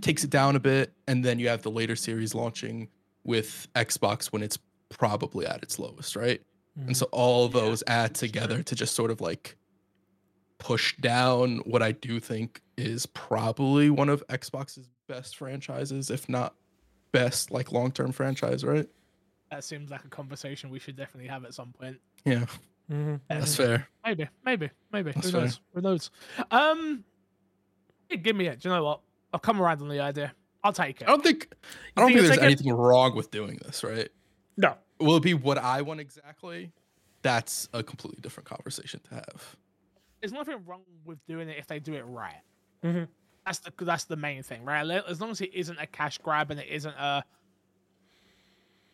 takes 0.01 0.23
it 0.23 0.29
down 0.29 0.55
a 0.55 0.59
bit. 0.59 0.93
And 1.07 1.23
then 1.25 1.39
you 1.39 1.47
have 1.49 1.63
the 1.63 1.71
later 1.71 1.95
series 1.95 2.35
launching 2.35 2.89
with 3.23 3.67
Xbox 3.75 4.27
when 4.27 4.43
it's 4.43 4.59
probably 4.89 5.45
at 5.47 5.63
its 5.63 5.79
lowest, 5.79 6.15
right? 6.15 6.41
Mhm. 6.77 6.87
And 6.87 6.97
so 6.97 7.07
all 7.11 7.45
Yeah, 7.45 7.51
those 7.61 7.83
add 7.87 8.13
that's 8.13 8.19
true. 8.19 8.27
together 8.27 8.63
to 8.63 8.75
just 8.75 8.93
sort 8.95 9.09
of 9.11 9.21
like 9.21 9.55
push 10.59 10.95
down 10.97 11.57
what 11.59 11.81
I 11.81 11.91
do 11.91 12.19
think 12.19 12.61
is 12.77 13.05
probably 13.07 13.89
one 13.89 14.09
of 14.09 14.25
Xbox's 14.27 14.89
best 15.07 15.35
franchises, 15.35 16.09
if 16.09 16.29
not 16.29 16.55
best 17.13 17.49
like 17.51 17.71
long-term 17.71 18.11
franchise, 18.11 18.65
right? 18.65 18.87
That 19.51 19.63
seems 19.63 19.89
like 19.89 20.03
a 20.03 20.09
conversation 20.09 20.69
we 20.69 20.79
should 20.79 20.97
definitely 20.97 21.29
have 21.29 21.45
at 21.45 21.53
some 21.53 21.71
point. 21.71 22.01
Yeah, 22.25 22.45
Mhm. 22.91 23.21
that's 23.29 23.55
fair. 23.55 23.87
Maybe, 24.05 24.27
maybe, 24.43 24.69
maybe. 24.91 25.11
That's 25.13 25.27
Who 25.27 25.31
fair. 25.31 25.41
knows? 25.41 25.61
Who 25.73 25.81
knows? 25.81 26.11
Um, 26.51 27.05
yeah, 28.09 28.17
give 28.17 28.35
me 28.35 28.47
it. 28.47 28.59
Do 28.59 28.67
you 28.69 28.75
know 28.75 28.83
what? 28.83 29.01
I've 29.33 29.41
come 29.41 29.61
around 29.61 29.81
on 29.81 29.87
the 29.87 29.99
idea. 30.01 30.33
I'll 30.63 30.73
take 30.73 31.01
it. 31.01 31.07
I 31.07 31.11
don't 31.11 31.23
think 31.23 31.47
I 31.95 32.01
don't 32.01 32.09
think 32.09 32.19
think 32.19 32.27
there's 32.27 32.29
like 32.31 32.39
a- 32.39 32.43
anything 32.45 32.71
wrong 32.73 33.15
with 33.15 33.31
doing 33.31 33.57
this, 33.63 33.83
right? 33.83 34.09
No. 34.57 34.77
Will 34.99 35.17
it 35.17 35.23
be 35.23 35.33
what 35.33 35.57
I 35.57 35.81
want 35.81 35.99
exactly? 35.99 36.71
That's 37.21 37.69
a 37.73 37.83
completely 37.83 38.19
different 38.21 38.47
conversation 38.49 38.99
to 39.09 39.15
have. 39.15 39.55
There's 40.21 40.31
nothing 40.33 40.63
wrong 40.65 40.83
with 41.05 41.25
doing 41.25 41.49
it 41.49 41.57
if 41.57 41.67
they 41.67 41.79
do 41.79 41.93
it 41.93 42.03
right. 42.03 42.41
Mhm. 42.83 43.07
That's 43.45 43.59
the 43.59 43.71
that's 43.83 44.05
the 44.05 44.15
main 44.15 44.41
thing, 44.43 44.63
right? 44.63 44.89
As 45.07 45.19
long 45.19 45.31
as 45.31 45.41
it 45.41 45.53
isn't 45.53 45.77
a 45.79 45.85
cash 45.87 46.17
grab 46.19 46.49
and 46.51 46.59
it 46.59 46.67
isn't 46.69 46.95
a, 46.97 47.23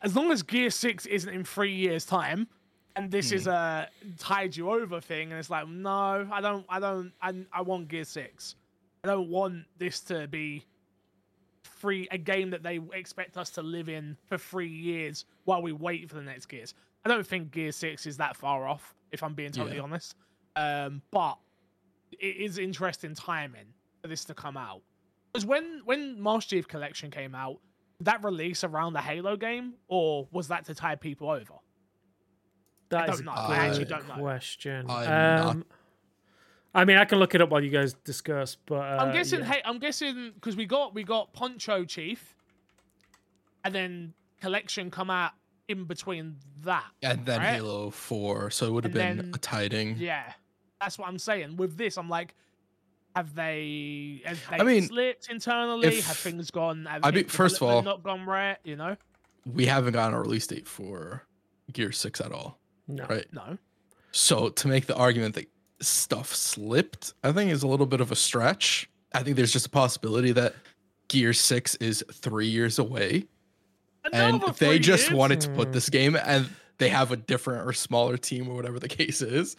as 0.01 0.15
long 0.15 0.32
as 0.32 0.41
Gear 0.44 0.70
Six 0.70 1.06
isn't 1.06 1.32
in 1.34 1.44
three 1.44 1.74
years' 1.75 2.06
time, 2.06 2.48
and 2.96 3.12
this 3.12 3.32
is 3.32 3.48
a 3.48 3.89
tide 4.18 4.56
you 4.56 4.72
over 4.72 5.00
thing, 5.01 5.29
and 5.32 5.39
it's 5.39 5.50
like, 5.50 5.68
no, 5.68 6.27
I 6.32 6.41
don't, 6.41 6.65
I 6.70 6.79
don't, 6.79 7.12
I, 7.22 7.34
I 7.53 7.62
want 7.62 7.89
Gear 7.89 8.06
Six. 8.06 8.56
I 9.03 9.08
don't 9.08 9.29
want 9.29 9.65
this 9.77 10.00
to 10.01 10.27
be 10.27 10.65
free 11.63 12.08
a 12.12 12.18
game 12.18 12.50
that 12.50 12.63
they 12.63 12.79
expect 12.94 13.38
us 13.38 13.50
to 13.51 13.62
live 13.62 13.88
in 13.88 14.18
for 14.25 14.38
three 14.38 14.68
years 14.68 15.25
while 15.46 15.62
we 15.62 15.72
wait 15.72 16.10
for 16.10 16.15
the 16.15 16.22
next 16.22 16.48
Gears. 16.48 16.74
I 17.06 17.10
don't 17.10 17.25
think 17.25 17.51
Gear 17.51 17.72
Six 17.72 18.06
is 18.06 18.18
that 18.18 18.36
far 18.36 18.68
off, 18.68 18.96
if 19.12 19.22
I'm 19.22 19.34
being 19.36 19.51
totally 19.51 19.77
Yeah. 19.77 19.84
honest. 19.84 20.15
Um, 20.56 21.01
but 21.12 21.38
it 22.20 22.38
is 22.38 22.58
interesting 22.58 23.13
timing 23.13 23.68
for 24.01 24.08
this 24.08 24.25
to 24.25 24.34
come 24.34 24.58
out. 24.58 24.82
Because 25.32 25.46
when 25.46 25.82
when 25.86 26.22
Master 26.22 26.56
Chief 26.56 26.68
Collection 26.68 27.12
came 27.12 27.36
out, 27.36 27.60
did 28.00 28.06
that 28.06 28.24
release 28.24 28.63
around 28.63 28.94
the 28.94 29.01
Halo 29.01 29.36
game, 29.38 29.74
or 29.88 30.27
was 30.32 30.48
that 30.48 30.65
to 30.65 30.75
tide 30.75 31.01
people 31.01 31.29
over? 31.29 31.53
That 32.89 33.06
don't 33.08 33.15
is 33.15 33.20
a 33.22 33.24
know. 33.24 33.32
I 33.34 33.58
actually 33.58 33.86
good 33.86 33.89
don't 33.89 34.08
know. 34.08 34.15
question. 34.15 34.86
I'm 34.89 35.06
not- 35.06 35.46
Um, 35.48 35.65
I 36.74 36.86
mean, 36.86 36.98
I 36.98 37.06
can 37.06 37.18
look 37.20 37.34
it 37.36 37.41
up 37.41 37.50
while 37.50 37.63
you 37.63 37.70
guys 37.72 37.94
discuss, 37.94 38.56
but 38.56 38.75
uh, 38.79 38.98
I'm 39.03 39.12
guessing. 39.13 39.39
yeah. 39.39 39.46
Hey, 39.46 39.62
I'm 39.65 39.79
guessing 39.79 40.32
because 40.36 40.56
we 40.56 40.65
got 40.65 40.94
we 40.94 41.03
got 41.03 41.34
Poncho 41.34 41.84
Chief, 41.86 42.36
and 43.63 43.74
then 43.74 44.13
Collection 44.41 44.89
come 44.89 45.10
out 45.10 45.32
in 45.68 45.84
between 45.86 46.38
that. 46.63 46.86
And 47.03 47.25
then 47.25 47.39
Right. 47.39 47.53
Halo 47.56 47.91
4, 47.91 48.50
so 48.50 48.65
it 48.68 48.72
would 48.72 48.84
have 48.86 48.96
And 48.96 49.18
been 49.18 49.25
then- 49.27 49.36
a 49.36 49.38
tiding. 49.38 49.98
Yeah, 49.98 50.34
that's 50.82 50.98
what 50.98 51.08
I'm 51.08 51.20
saying. 51.20 51.58
With 51.58 51.77
this, 51.77 51.98
I'm 51.98 52.10
like, 52.10 52.34
have 53.20 53.36
they? 53.36 54.22
Have 54.26 54.40
they 54.50 54.58
I 54.60 54.64
mean, 54.64 54.84
slipped 54.84 55.30
internally? 55.30 55.88
if- 55.90 56.08
have 56.08 56.16
things 56.18 56.50
gone? 56.52 56.86
Have 56.86 57.04
I 57.04 57.12
mean, 57.12 57.26
first 57.26 57.58
of 57.58 57.64
all- 57.64 57.82
not 57.82 58.02
gone 58.02 58.26
right. 58.26 58.58
You 58.64 58.78
know, 58.78 58.96
We 59.46 59.66
haven't 59.66 59.92
gotten 59.94 60.14
a 60.14 60.22
release 60.22 60.48
date 60.48 60.68
for 60.68 61.24
Gear 61.74 61.92
6 61.92 62.22
at 62.22 62.32
all, 62.32 62.60
no. 62.88 63.06
right? 63.08 63.26
no. 63.34 63.58
So 64.12 64.50
to 64.50 64.68
make 64.70 64.86
the 64.86 64.96
argument 64.96 65.36
that 65.36 65.50
stuff 65.82 66.34
slipped, 66.34 67.14
I 67.24 67.32
think 67.34 67.52
is 67.52 67.62
a 67.64 67.68
little 67.68 67.86
bit 67.86 68.00
of 68.02 68.10
a 68.12 68.16
stretch. 68.16 68.90
I 69.14 69.22
think 69.24 69.36
there's 69.36 69.52
just 69.52 69.66
a 69.66 69.70
possibility 69.70 70.32
that 70.32 70.56
Gear 71.10 71.34
6 71.34 71.76
is 71.76 72.04
three 72.12 72.48
years 72.48 72.80
away. 72.80 73.26
and 74.14 74.42
they 74.58 74.80
just 74.80 75.10
years? 75.10 75.14
wanted 75.18 75.42
to 75.42 75.50
put 75.50 75.68
Hmm. 75.68 75.74
this 75.74 75.90
game 75.90 76.16
and 76.16 76.50
they 76.80 76.90
have 76.90 77.12
a 77.12 77.16
different 77.18 77.68
or 77.68 77.74
smaller 77.74 78.18
team 78.18 78.50
or 78.50 78.56
whatever 78.56 78.80
the 78.80 78.88
case 78.88 79.22
is 79.22 79.56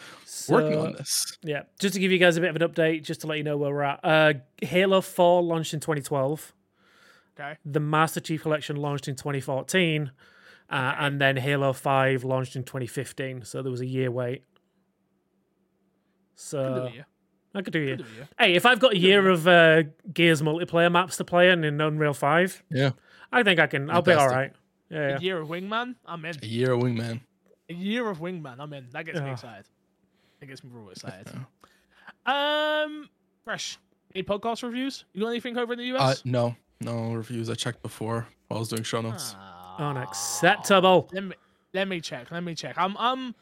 working 0.49 0.79
on 0.79 0.93
this. 0.95 1.39
Yeah, 1.43 1.63
just 1.79 1.95
to 1.95 2.01
give 2.01 2.11
you 2.11 2.19
guys 2.19 2.37
a 2.37 2.41
bit 2.41 2.51
of 2.51 2.61
an 2.61 2.69
update, 2.69 3.05
just 3.05 3.21
to 3.21 3.27
let 3.29 3.39
you 3.39 3.45
know 3.45 3.57
where 3.57 3.71
we're 3.73 3.83
at. 3.83 4.01
Uh, 4.05 4.33
Halo 4.61 5.01
4 5.01 5.43
launched 5.43 5.73
in 5.75 5.81
2012. 5.81 6.53
Okay. 7.39 7.57
The 7.65 7.81
Master 7.81 8.21
Chief 8.21 8.43
Collection 8.43 8.77
launched 8.77 9.07
in 9.09 9.15
2014. 9.17 10.11
Uh, 10.69 10.95
and 10.99 11.21
then 11.21 11.37
Halo 11.37 11.73
5 11.73 12.23
launched 12.25 12.57
in 12.57 12.65
2015. 12.65 13.45
So 13.45 13.63
there 13.63 13.71
was 13.71 13.81
a 13.81 13.87
year 13.87 14.11
wait. 14.11 14.45
So 16.35 16.91
yeah. 16.95 17.03
I 17.55 17.63
could 17.63 17.73
do 17.73 17.81
you. 17.81 17.97
Could 17.97 18.05
do 18.07 18.11
it, 18.13 18.19
yeah. 18.39 18.45
Hey, 18.47 18.55
if 18.55 18.65
I've 18.65 18.79
got 18.81 18.93
a 18.95 18.99
year 18.99 19.29
of 19.29 19.47
uh, 19.47 19.83
Gears 20.13 20.43
multiplayer 20.43 20.91
maps 20.91 21.17
to 21.19 21.25
play 21.25 21.51
in 21.51 21.65
in 21.65 21.81
Unreal 21.81 22.15
5, 22.15 22.63
Yeah. 22.71 22.91
I 23.33 23.43
think 23.43 23.61
I 23.61 23.67
can. 23.67 23.91
I'll 23.91 24.03
be 24.03 24.13
all 24.13 24.29
Fantastic. 24.29 24.37
right. 24.37 24.53
Yeah, 24.91 25.09
yeah. 25.11 25.17
A 25.17 25.21
year 25.21 25.41
of 25.41 25.49
Wingman, 25.49 25.95
I'm 26.05 26.25
in. 26.25 26.37
A 26.43 26.47
year 26.47 26.73
of 26.73 26.81
Wingman. 26.83 27.21
A 27.69 27.75
year 27.75 28.09
of 28.09 28.19
Wingman, 28.19 28.57
I'm 28.59 28.73
in. 28.73 28.89
That 28.91 29.07
gets 29.07 29.21
me 29.21 29.31
excited. 29.31 29.67
That 30.41 30.47
gets 30.47 30.65
me 30.65 30.71
real 30.73 30.91
excited. 30.91 31.29
Um, 32.27 33.09
fresh. 33.45 33.79
Any 34.15 34.25
podcast 34.25 34.63
reviews? 34.63 35.05
You 35.13 35.23
got 35.23 35.29
anything 35.29 35.57
over 35.57 35.73
in 35.75 35.79
the 35.79 35.93
Uh, 35.93 36.11
US? 36.11 36.25
no, 36.25 36.57
no 36.81 37.13
reviews. 37.13 37.49
I 37.49 37.55
checked 37.55 37.83
before 37.83 38.27
while 38.49 38.59
I 38.59 38.61
was 38.61 38.69
doing 38.69 38.83
show 38.83 39.01
notes. 39.01 39.35
Ah, 39.39 39.91
Unacceptable. 39.91 41.09
Let 41.13 41.25
me 41.25 41.35
let 41.73 41.87
me 41.89 42.01
check. 42.01 42.31
Let 42.33 42.43
me 42.43 42.55
check. 42.57 42.75
I'm 42.77 42.97
I'm 42.99 43.35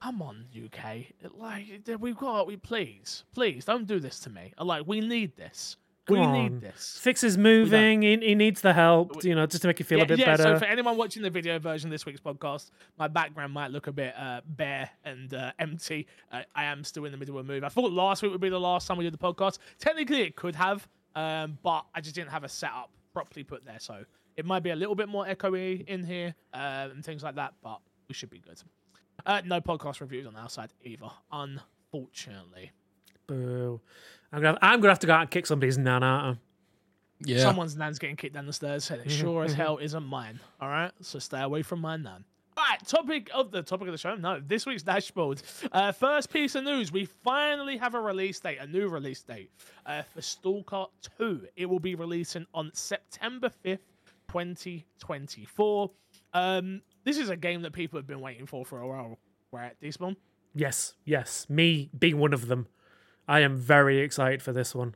I'm 0.00 0.20
on 0.20 0.46
UK. 0.52 1.04
Like 1.36 1.66
we've 2.00 2.16
got 2.16 2.46
we 2.48 2.56
please 2.56 3.22
please 3.32 3.64
don't 3.64 3.86
do 3.86 4.00
this 4.00 4.18
to 4.20 4.30
me. 4.30 4.52
Like 4.58 4.86
we 4.86 5.00
need 5.00 5.36
this. 5.36 5.76
Come 6.06 6.18
we 6.18 6.24
on. 6.24 6.32
need 6.32 6.60
this. 6.60 6.98
Fix 7.00 7.22
is 7.22 7.38
moving. 7.38 8.02
He, 8.02 8.16
he 8.16 8.34
needs 8.34 8.60
the 8.60 8.72
help, 8.72 9.22
you 9.22 9.36
know, 9.36 9.46
just 9.46 9.62
to 9.62 9.68
make 9.68 9.78
you 9.78 9.84
feel 9.84 9.98
yeah, 9.98 10.04
a 10.04 10.08
bit 10.08 10.18
yeah, 10.18 10.36
better. 10.36 10.42
So 10.42 10.58
for 10.58 10.64
anyone 10.64 10.96
watching 10.96 11.22
the 11.22 11.30
video 11.30 11.60
version 11.60 11.88
of 11.88 11.92
this 11.92 12.04
week's 12.04 12.20
podcast, 12.20 12.70
my 12.98 13.06
background 13.06 13.52
might 13.52 13.70
look 13.70 13.86
a 13.86 13.92
bit 13.92 14.12
uh, 14.18 14.40
bare 14.44 14.90
and 15.04 15.32
uh, 15.32 15.52
empty. 15.60 16.08
Uh, 16.32 16.42
I 16.56 16.64
am 16.64 16.82
still 16.82 17.04
in 17.04 17.12
the 17.12 17.18
middle 17.18 17.38
of 17.38 17.44
a 17.44 17.48
move. 17.48 17.62
I 17.62 17.68
thought 17.68 17.92
last 17.92 18.22
week 18.22 18.32
would 18.32 18.40
be 18.40 18.48
the 18.48 18.58
last 18.58 18.88
time 18.88 18.96
we 18.98 19.04
did 19.04 19.14
the 19.14 19.18
podcast. 19.18 19.58
Technically, 19.78 20.22
it 20.22 20.34
could 20.34 20.56
have, 20.56 20.88
um, 21.14 21.56
but 21.62 21.86
I 21.94 22.00
just 22.00 22.16
didn't 22.16 22.30
have 22.30 22.42
a 22.42 22.48
setup 22.48 22.90
properly 23.12 23.44
put 23.44 23.64
there. 23.64 23.78
So 23.78 24.04
It 24.36 24.46
might 24.46 24.62
be 24.62 24.70
a 24.70 24.76
little 24.76 24.94
bit 24.94 25.08
more 25.08 25.26
echoey 25.26 25.86
in 25.86 26.04
here 26.04 26.34
uh, 26.54 26.88
and 26.90 27.04
things 27.04 27.22
like 27.22 27.34
that, 27.36 27.54
but 27.62 27.80
we 28.08 28.14
should 28.14 28.30
be 28.30 28.38
good. 28.38 28.60
Uh, 29.26 29.42
no 29.44 29.60
podcast 29.60 30.00
reviews 30.00 30.26
on 30.26 30.36
our 30.36 30.48
side 30.48 30.72
either, 30.82 31.10
unfortunately. 31.30 32.70
Boo. 33.26 33.80
I'm 34.32 34.40
gonna, 34.42 34.58
I'm 34.62 34.80
gonna 34.80 34.90
have 34.92 34.98
to 35.00 35.06
go 35.06 35.12
out 35.14 35.20
and 35.22 35.30
kick 35.30 35.46
somebody's 35.46 35.78
nan 35.78 36.02
out. 36.02 36.36
Yeah. 37.24 37.38
Someone's 37.40 37.76
nan's 37.76 37.98
getting 37.98 38.16
kicked 38.16 38.34
down 38.34 38.46
the 38.46 38.52
stairs, 38.52 38.90
and 38.90 39.00
it 39.02 39.08
Mhm, 39.08 39.20
sure 39.20 39.44
as 39.44 39.52
mhm. 39.52 39.56
hell 39.56 39.78
isn't 39.78 40.02
mine. 40.04 40.40
All 40.60 40.68
right, 40.68 40.90
so 41.00 41.18
stay 41.18 41.40
away 41.42 41.62
from 41.62 41.80
my 41.80 41.96
nan. 41.96 42.24
All 42.56 42.64
right, 42.68 42.86
topic 42.86 43.30
of 43.32 43.50
the 43.50 43.62
topic 43.62 43.88
of 43.88 43.92
the 43.92 43.98
show. 43.98 44.14
No, 44.14 44.40
this 44.40 44.66
week's 44.66 44.82
dashboard. 44.82 45.40
Uh, 45.70 45.92
first 45.92 46.30
piece 46.32 46.54
of 46.54 46.64
news: 46.64 46.90
we 46.92 47.04
finally 47.04 47.76
have 47.76 47.94
a 47.94 48.00
release 48.00 48.40
date, 48.40 48.58
a 48.58 48.66
new 48.66 48.88
release 48.88 49.22
date 49.22 49.50
uh, 49.86 50.02
for 50.02 50.20
Stalker 50.20 50.86
Two. 51.18 51.46
It 51.56 51.66
will 51.66 51.78
be 51.80 51.94
releasing 51.94 52.46
on 52.52 52.70
September 52.74 53.48
fifth, 53.50 53.86
twenty 54.28 54.84
twenty 54.98 55.44
four. 55.44 55.90
Um, 56.34 56.82
this 57.04 57.18
is 57.18 57.28
a 57.30 57.36
game 57.36 57.62
that 57.62 57.72
people 57.72 57.98
have 57.98 58.06
been 58.06 58.20
waiting 58.20 58.46
for 58.46 58.64
for 58.64 58.80
a 58.80 58.88
while. 58.88 59.18
Right, 59.52 59.72
Despawn? 59.80 60.16
Yes, 60.54 60.94
yes. 61.04 61.46
Me 61.48 61.90
being 61.98 62.18
one 62.18 62.32
of 62.34 62.48
them. 62.48 62.66
I 63.28 63.40
am 63.40 63.56
very 63.56 63.98
excited 64.00 64.42
for 64.42 64.52
this 64.52 64.74
one. 64.74 64.94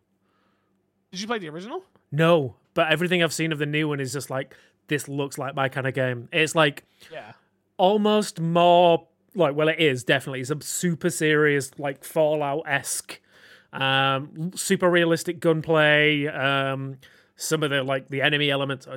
Did 1.13 1.21
you 1.21 1.27
play 1.27 1.39
the 1.39 1.49
original? 1.49 1.85
No, 2.13 2.57
but 2.75 2.91
everything 2.91 3.23
I've 3.23 3.33
seen 3.33 3.53
of 3.53 3.59
the 3.59 3.67
new 3.67 3.89
one 3.89 4.01
is 4.01 4.13
just 4.13 4.31
like 4.31 4.55
this 4.89 5.09
looks 5.09 5.39
like 5.39 5.55
my 5.55 5.69
kind 5.69 5.87
of 5.87 5.95
game. 5.95 6.29
It's 6.33 6.55
like 6.55 6.85
Yeah. 7.11 7.33
almost 7.77 8.41
more 8.41 9.07
like 9.35 9.55
well 9.55 9.69
it 9.69 9.79
is 9.79 10.03
definitely 10.05 10.41
it's 10.41 10.51
a 10.51 10.61
super 10.63 11.11
serious 11.11 11.71
like 11.79 12.03
fallout 12.05 12.63
esque 12.67 13.21
um 13.75 14.51
super 14.55 14.89
realistic 14.91 15.41
gunplay 15.41 16.27
um 16.29 16.97
some 17.37 17.63
of 17.63 17.69
the 17.69 17.83
like 17.83 18.09
the 18.09 18.23
enemy 18.23 18.51
elements 18.51 18.87
are 18.87 18.97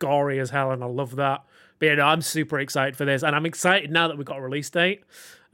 gory 0.00 0.40
as 0.40 0.50
hell 0.50 0.72
and 0.72 0.82
i 0.82 0.86
love 0.86 1.14
that 1.14 1.44
but 1.78 1.86
yeah 1.86 1.94
no, 1.94 2.02
i'm 2.06 2.20
super 2.20 2.58
excited 2.58 2.96
for 2.96 3.04
this 3.04 3.22
and 3.22 3.36
i'm 3.36 3.46
excited 3.46 3.90
now 3.92 4.08
that 4.08 4.16
we've 4.16 4.26
got 4.26 4.38
a 4.38 4.42
release 4.42 4.68
date 4.70 5.04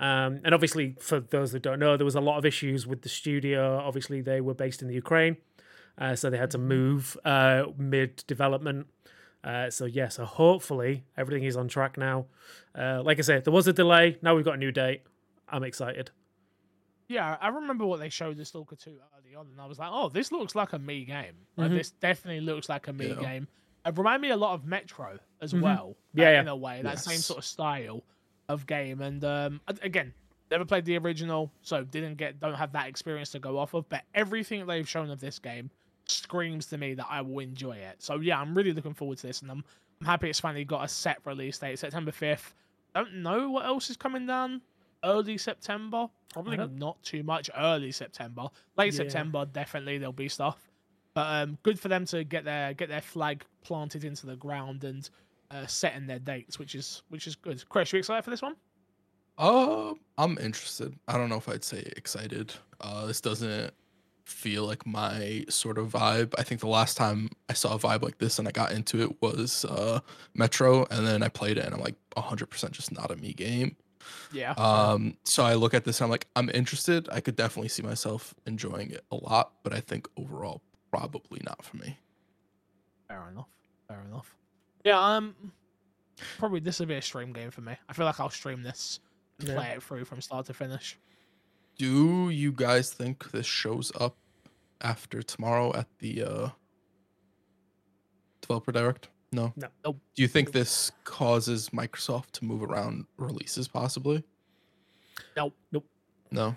um 0.02 0.40
and 0.44 0.52
obviously 0.52 0.97
for 1.00 1.21
those 1.21 1.52
that 1.52 1.62
don't 1.62 1.78
know 1.78 1.97
there 1.97 2.04
was 2.04 2.14
a 2.14 2.21
lot 2.21 2.37
of 2.37 2.44
issues 2.44 2.87
with 2.87 3.00
the 3.02 3.09
studio 3.09 3.78
obviously 3.78 4.21
they 4.21 4.40
were 4.40 4.54
based 4.54 4.82
in 4.82 4.88
the 4.88 4.94
ukraine 4.94 5.37
uh, 5.99 6.14
so 6.16 6.28
they 6.30 6.38
had 6.38 6.50
to 6.50 6.59
move 6.59 7.16
uh 7.25 7.64
mid 7.78 8.25
development 8.26 8.87
uh, 9.44 9.68
so 9.68 9.87
yeah, 9.87 10.06
so 10.09 10.25
hopefully 10.25 11.02
everything 11.16 11.42
is 11.42 11.56
on 11.56 11.66
track 11.66 11.99
now. 11.99 12.26
Uh, 12.78 13.02
like 13.04 13.18
I 13.18 13.23
said, 13.23 13.42
there 13.44 13.52
was 13.52 13.66
a 13.66 13.73
delay. 13.73 14.16
Now 14.23 14.37
we've 14.37 14.44
got 14.44 14.54
a 14.54 14.56
new 14.56 14.71
date. 14.71 15.02
I'm 15.49 15.64
excited. 15.64 16.12
Yeah, 17.09 17.37
I 17.40 17.49
remember 17.49 17.85
what 17.85 17.99
they 17.99 18.09
showed 18.09 18.37
the 18.37 18.44
Stalker 18.44 18.76
2 18.76 18.90
early 19.18 19.35
on, 19.35 19.49
and 19.50 19.61
I 19.61 19.66
was 19.66 19.80
like, 19.80 19.88
oh, 19.92 20.09
this 20.09 20.30
looks 20.30 20.54
like 20.54 20.73
a 20.75 20.78
me 20.78 21.04
game. 21.04 21.35
Like, 21.56 21.73
Mhm. 21.73 21.75
This 21.75 21.90
definitely 21.90 22.40
looks 22.40 22.68
like 22.68 22.87
a 22.87 22.92
me 22.92 23.09
Yeah. 23.09 23.21
game. 23.21 23.49
It 23.85 23.99
reminded 23.99 24.23
me 24.23 24.30
a 24.30 24.37
lot 24.37 24.54
of 24.54 24.64
Metro 24.64 25.18
as 25.40 25.52
Mhm. 25.52 25.61
well. 25.61 25.97
Yeah, 26.14 26.28
uh, 26.28 26.30
yeah. 26.30 26.40
In 26.42 26.47
a 26.49 26.54
way, 26.56 26.80
that 26.82 27.00
same 27.00 27.18
sort 27.18 27.38
of 27.38 27.44
style 27.44 28.04
of 28.49 28.66
game. 28.66 29.00
And 29.00 29.25
um, 29.25 29.61
again, 29.82 30.12
never 30.50 30.64
played 30.64 30.84
the 30.84 30.99
original, 30.99 31.50
so 31.62 31.84
didn't 31.84 32.16
get, 32.16 32.40
don't 32.40 32.54
have 32.54 32.72
that 32.72 32.88
experience 32.88 33.30
to 33.30 33.38
go 33.38 33.58
off 33.58 33.75
of. 33.75 33.88
But 33.88 34.02
everything 34.14 34.66
they've 34.66 34.88
shown 34.88 35.11
of 35.11 35.20
this 35.20 35.38
game 35.38 35.70
screams 36.06 36.66
to 36.66 36.78
me 36.78 36.94
that 36.94 37.06
I 37.08 37.20
will 37.22 37.40
enjoy 37.40 37.76
it. 37.76 37.96
So 38.02 38.20
yeah, 38.20 38.40
I'm 38.40 38.54
really 38.54 38.72
looking 38.72 38.94
forward 38.94 39.18
to 39.18 39.26
this, 39.26 39.42
and 39.42 39.50
I'm, 39.50 39.64
I'm 40.00 40.06
happy 40.06 40.28
it's 40.30 40.40
finally 40.40 40.64
got 40.64 40.84
a 40.84 40.88
set 40.88 41.18
release 41.25 41.58
date, 41.58 41.78
September 41.78 42.11
5th. 42.11 42.52
Don't 42.94 43.14
know 43.16 43.50
what 43.50 43.64
else 43.64 43.88
is 43.88 43.96
coming 43.96 44.26
down 44.26 44.61
early 45.04 45.38
September. 45.38 46.08
Probably 46.32 46.56
not 46.56 47.02
too 47.02 47.22
much 47.22 47.50
early 47.56 47.92
September. 47.92 48.49
Late 48.76 48.92
Yeah. 48.92 48.99
September, 48.99 49.46
definitely 49.46 49.99
there'll 49.99 50.12
be 50.12 50.28
stuff. 50.28 50.70
But 51.14 51.42
um, 51.42 51.58
good 51.62 51.78
for 51.78 51.88
them 51.88 52.06
to 52.06 52.25
get 52.25 52.44
their 52.44 52.72
get 52.72 52.88
their 52.88 53.02
flag 53.02 53.44
planted 53.64 54.04
into 54.04 54.26
the 54.26 54.37
ground 54.37 54.84
and 54.84 55.08
uh, 55.52 55.66
setting 55.66 56.06
their 56.06 56.18
dates, 56.18 56.59
which 56.59 56.75
is 56.75 57.02
which 57.09 57.26
is 57.26 57.37
good. 57.37 57.62
Chris, 57.68 57.92
you 57.92 57.99
excited 57.99 58.25
for 58.25 58.30
this 58.30 58.42
one? 58.42 58.56
Uh, 59.38 59.94
I'm 60.18 60.38
interested. 60.38 60.94
I 61.09 61.16
don't 61.16 61.28
know 61.28 61.37
if 61.37 61.49
I'd 61.49 61.64
say 61.64 61.92
excited. 61.97 62.52
Uh, 62.80 63.06
this 63.06 63.21
doesn't 63.21 63.73
feel 64.24 64.64
like 64.66 64.87
my 64.87 65.44
sort 65.48 65.79
of 65.79 65.88
vibe. 65.88 66.35
I 66.38 66.42
think 66.42 66.61
the 66.61 66.68
last 66.68 66.96
time 66.96 67.31
I 67.48 67.55
saw 67.55 67.74
a 67.74 67.79
vibe 67.79 68.03
like 68.03 68.18
this 68.18 68.38
and 68.38 68.46
I 68.46 68.53
got 68.53 68.72
into 68.72 69.03
it 69.03 69.20
was 69.20 69.64
uh 69.64 70.00
Metro, 70.35 70.87
and 70.90 71.07
then 71.07 71.22
I 71.22 71.29
played 71.29 71.59
it 71.59 71.64
and 71.64 71.74
I'm 71.74 71.81
like 71.81 71.96
100% 72.16 72.70
just 72.70 72.92
not 72.92 73.11
a 73.11 73.16
me 73.16 73.33
game. 73.33 73.76
Yeah. 74.33 74.53
Um, 74.53 75.16
so 75.24 75.44
I 75.44 75.55
look 75.55 75.74
at 75.74 75.85
this 75.85 76.00
and 76.00 76.07
I'm 76.07 76.11
like, 76.11 76.26
I'm 76.35 76.50
interested. 76.53 77.09
I 77.11 77.20
could 77.20 77.37
definitely 77.37 77.68
see 77.68 77.83
myself 77.83 78.35
enjoying 78.46 78.90
it 78.90 79.05
a 79.11 79.16
lot, 79.16 79.53
but 79.62 79.72
I 79.72 79.81
think 79.81 80.09
overall, 80.16 80.62
probably 80.90 81.40
not 81.44 81.64
for 81.64 81.76
me. 81.76 81.98
Fair 83.09 83.29
enough. 83.31 83.48
Fair 83.88 84.03
enough. 84.09 84.35
Yeah. 84.85 84.99
Um. 84.99 85.35
Probably 86.38 86.61
this 86.61 86.79
will 86.79 86.87
be 86.87 86.95
a 86.95 87.03
stream 87.03 87.33
game 87.33 87.51
for 87.51 87.62
me. 87.62 87.75
I 87.88 87.92
feel 87.92 88.07
like 88.07 88.21
I'll 88.21 88.31
stream 88.31 88.62
this 88.62 89.01
and 89.40 89.49
Yeah. 89.49 89.55
play 89.55 89.68
it 89.71 89.83
through 89.83 90.05
from 90.05 90.21
start 90.21 90.47
to 90.47 90.55
finish. 90.55 90.99
Do 91.79 92.31
you 92.31 92.53
guys 92.53 92.92
think 92.92 93.31
this 93.33 93.47
shows 93.47 93.90
up 93.99 94.16
after 94.83 95.23
tomorrow 95.23 95.75
at 95.75 95.87
the 95.99 96.23
uh 96.23 96.49
developer 98.40 98.73
direct? 98.73 99.09
No. 99.33 99.53
No. 99.57 99.68
Nope. 99.85 99.99
Do 100.14 100.23
you 100.23 100.29
think 100.29 100.53
this 100.53 100.92
causes 101.05 101.71
Microsoft 101.71 102.33
to 102.33 102.45
move 102.45 102.62
around 102.62 103.07
releases 103.16 103.66
possibly? 103.68 104.23
Nope. 105.37 105.55
Nope. 105.73 105.87
No. 106.31 106.57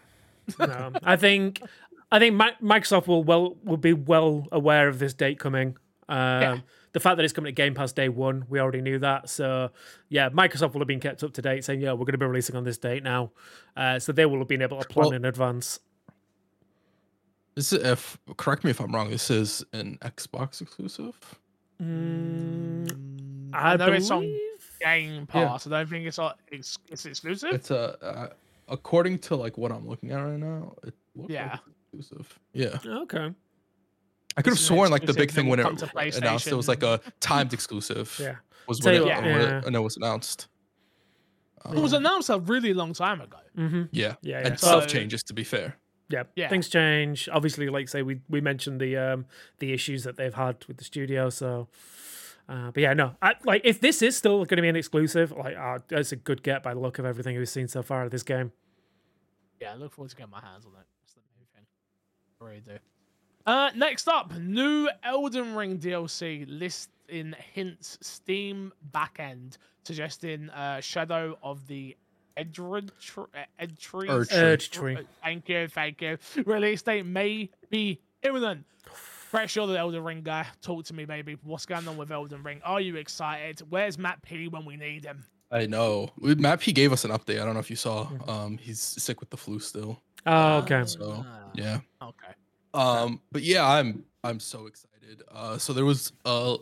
No, 0.60 0.92
I 1.04 1.16
think 1.16 1.62
I 2.12 2.20
think 2.20 2.40
Microsoft 2.62 3.08
will 3.08 3.24
well 3.24 3.56
will 3.64 3.78
be 3.78 3.94
well 3.94 4.46
aware 4.52 4.88
of 4.88 5.00
this 5.00 5.14
date 5.14 5.40
coming. 5.40 5.76
Um, 6.08 6.62
The 6.96 7.02
fact 7.02 7.18
that 7.18 7.26
it's 7.26 7.34
coming 7.34 7.50
to 7.50 7.52
Game 7.52 7.74
Pass 7.74 7.92
day 7.92 8.08
one, 8.08 8.46
we 8.48 8.58
already 8.62 8.80
knew 8.80 8.98
that. 9.00 9.30
So 9.30 9.70
yeah, 10.08 10.30
Microsoft 10.30 10.72
will 10.72 10.80
have 10.80 10.88
been 10.88 11.02
kept 11.02 11.24
up 11.26 11.34
to 11.34 11.42
date, 11.42 11.66
saying 11.66 11.82
yeah, 11.82 11.92
we're 11.92 12.06
going 12.06 12.14
to 12.14 12.18
be 12.18 12.26
releasing 12.26 12.56
on 12.56 12.64
this 12.64 12.78
date 12.78 13.04
now. 13.04 13.32
Uh, 13.76 14.00
so 14.00 14.14
they 14.14 14.26
will 14.26 14.40
have 14.40 14.48
been 14.48 14.62
able 14.62 14.82
to 14.82 14.88
plan 14.88 15.08
Well- 15.08 15.14
in 15.16 15.26
advance. 15.26 15.82
This 17.56 17.74
is 17.74 17.84
if 17.84 18.18
correct 18.38 18.64
me 18.64 18.70
if 18.72 18.80
I'm 18.80 18.96
wrong, 18.96 19.10
this 19.10 19.30
is 19.30 19.62
an 19.74 19.98
Xbox 20.04 20.62
exclusive. 20.62 21.20
Mm, 21.84 23.50
I, 23.54 23.74
I 23.74 23.76
know 23.76 23.92
it's 23.92 24.10
on 24.10 24.22
believe. 24.22 24.40
Game 24.80 25.28
Yeah. 25.34 25.48
Pass. 25.50 25.68
I 25.68 25.70
don't 25.72 25.90
think 25.90 26.06
it's 26.06 26.18
on. 26.18 26.34
It's, 26.50 26.78
it's 26.90 27.06
exclusive. 27.06 27.52
It's 27.54 27.72
a 27.72 28.02
uh, 28.02 28.30
according 28.70 29.20
to 29.20 29.36
like 29.36 29.58
what 29.58 29.74
I'm 29.74 29.86
looking 29.86 30.12
at 30.12 30.22
right 30.22 30.40
now, 30.40 30.76
it 30.84 30.94
looks 31.14 31.34
Yeah. 31.34 31.52
like 31.52 31.60
it's 31.94 32.10
exclusive. 32.12 32.40
Yeah. 32.54 32.78
Okay. 32.86 33.34
I 34.38 34.42
could 34.42 34.52
have 34.52 34.58
This 34.58 34.64
is 34.64 34.70
an 34.70 34.76
sworn 34.76 34.92
like 34.92 35.06
the 35.06 35.14
big 35.14 35.32
thing 35.32 35.48
when 35.48 35.60
it 35.60 35.64
come 35.64 35.78
announced 35.96 36.48
it 36.48 36.56
was 36.56 36.68
like 36.68 36.84
a 36.84 37.00
timed 37.20 37.54
exclusive. 37.54 38.18
Yeah. 38.22 38.36
Was 38.68 38.82
when 38.84 38.96
you 38.96 39.02
it, 39.02 39.06
what, 39.06 39.24
when 39.24 39.42
it- 39.42 39.42
yeah. 39.50 39.62
when 39.64 39.76
it 39.76 39.80
was 39.80 39.96
announced. 39.98 40.48
it 41.72 41.76
was 41.80 41.94
Um, 41.94 42.02
announced 42.06 42.30
a 42.30 42.40
really 42.40 42.74
long 42.74 42.94
time 42.94 43.22
ago. 43.22 43.38
Mm-hmm. 43.58 43.84
yeah. 43.92 44.16
Yeah. 44.22 44.40
And 44.40 44.50
yeah. 44.50 44.56
So- 44.56 44.68
stuff 44.80 44.88
changes 44.88 45.24
to 45.24 45.34
be 45.34 45.44
fair. 45.44 45.78
Yeah, 46.10 46.24
Yeah. 46.36 46.50
things 46.50 46.70
change. 46.70 47.28
Obviously, 47.32 47.68
like 47.70 47.90
say 47.90 48.04
we 48.04 48.22
we 48.30 48.40
mentioned 48.42 48.80
the 48.80 48.96
um 48.98 49.26
the 49.60 49.74
issues 49.74 50.04
that 50.04 50.18
they've 50.18 50.34
had 50.36 50.64
with 50.68 50.78
the 50.78 50.84
studio. 50.84 51.30
So, 51.32 51.68
uh, 52.48 52.70
but 52.72 52.82
yeah, 52.84 52.94
no, 52.94 53.16
I, 53.24 53.34
like 53.44 53.62
if 53.64 53.80
this 53.82 54.04
is 54.04 54.16
still 54.16 54.38
going 54.46 54.58
to 54.58 54.62
be 54.62 54.68
an 54.70 54.76
exclusive, 54.76 55.32
like 55.32 55.56
uh, 55.58 55.80
it's 55.90 56.12
a 56.12 56.16
good 56.16 56.44
get 56.44 56.62
by 56.62 56.76
the 56.76 56.80
look 56.80 57.00
of 57.00 57.06
everything 57.06 57.36
we've 57.38 57.50
seen 57.50 57.68
so 57.68 57.82
far 57.82 58.04
of 58.04 58.12
this 58.12 58.22
game. 58.22 58.52
Yeah, 59.60 59.74
I 59.74 59.76
look 59.78 59.94
forward 59.94 60.10
to 60.12 60.16
getting 60.16 60.30
my 60.32 60.42
hands 60.42 60.66
on 60.68 60.74
it. 60.74 60.86
That's 61.02 61.14
the 61.16 61.22
main 61.36 61.48
thing. 61.56 61.66
I 62.40 62.46
really 62.46 62.60
do. 62.62 62.78
Uh, 63.46 63.70
next 63.76 64.08
up, 64.08 64.36
new 64.38 64.90
Elden 65.04 65.56
Ring 65.56 65.78
DLC 65.78 66.46
list 66.48 66.90
in 67.10 67.36
hints 67.54 67.98
Steam 68.02 68.72
backend 68.92 69.58
suggesting 69.84 70.50
uh, 70.50 70.82
Shadow 70.82 71.38
of 71.44 71.68
the 71.68 71.96
Edred 72.38 72.92
Edtree. 73.62 74.10
Erd 74.10 74.28
Erd 74.34 74.60
tree. 74.62 74.98
Thank 75.24 75.48
you, 75.48 75.68
thank 75.68 76.02
you. 76.02 76.18
Release 76.46 76.82
date 76.82 77.06
may 77.06 77.50
be 77.70 78.02
imminent. 78.24 78.66
Pretty 79.32 79.48
sure 79.48 79.68
the 79.68 79.78
Elden 79.78 80.04
Ring 80.04 80.22
guy. 80.24 80.46
Talk 80.62 80.86
to 80.86 80.94
me, 80.94 81.06
baby. 81.06 81.38
What's 81.44 81.66
going 81.66 81.88
on 81.88 81.98
with 81.98 82.12
Elden 82.12 82.42
Ring? 82.44 82.62
Are 82.64 82.82
you 82.82 82.96
excited? 82.96 83.62
Where's 83.70 83.98
Matt 83.98 84.22
P 84.22 84.48
when 84.48 84.66
we 84.66 84.76
need 84.76 85.06
him? 85.06 85.24
I 85.52 85.66
know. 85.68 86.10
Matt 86.18 86.62
P 86.62 86.72
gave 86.72 86.92
us 86.92 87.06
an 87.06 87.12
update. 87.12 87.42
I 87.42 87.46
don't 87.46 87.54
know 87.54 87.60
if 87.60 87.70
you 87.70 87.76
saw. 87.76 88.10
Um, 88.28 88.58
he's 88.58 88.80
sick 88.82 89.20
with 89.20 89.30
the 89.30 89.38
flu 89.38 89.60
still. 89.60 90.02
Oh, 90.26 90.58
okay. 90.58 90.84
So 90.86 91.24
Ah, 91.26 91.52
yeah. 91.54 91.80
Okay. 92.02 92.34
Um, 92.76 93.22
but 93.32 93.42
yeah, 93.42 93.68
I'm 93.68 94.04
I'm 94.24 94.40
so 94.40 94.68
excited. 94.68 95.24
Uh, 95.32 95.58
so 95.58 95.74
there 95.74 95.86
was 95.86 96.12
a 96.26 96.58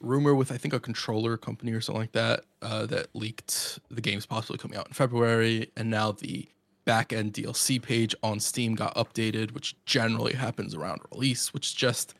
rumor 0.00 0.34
with 0.34 0.50
I 0.50 0.56
think 0.56 0.72
a 0.74 0.80
controller 0.80 1.36
company 1.36 1.72
or 1.72 1.80
something 1.80 2.00
like 2.00 2.12
that 2.12 2.44
uh, 2.62 2.86
that 2.86 3.08
leaked 3.14 3.78
the 3.90 4.00
game's 4.00 4.26
possibly 4.26 4.58
coming 4.58 4.78
out 4.78 4.88
in 4.88 4.94
February, 4.94 5.70
and 5.76 5.90
now 5.90 6.12
the 6.12 6.48
back 6.86 7.12
end 7.12 7.34
DLC 7.34 7.80
page 7.80 8.14
on 8.22 8.40
Steam 8.40 8.74
got 8.74 8.94
updated, 8.96 9.52
which 9.52 9.76
generally 9.84 10.32
happens 10.32 10.74
around 10.74 11.00
release, 11.12 11.52
which 11.52 11.76
just 11.76 12.14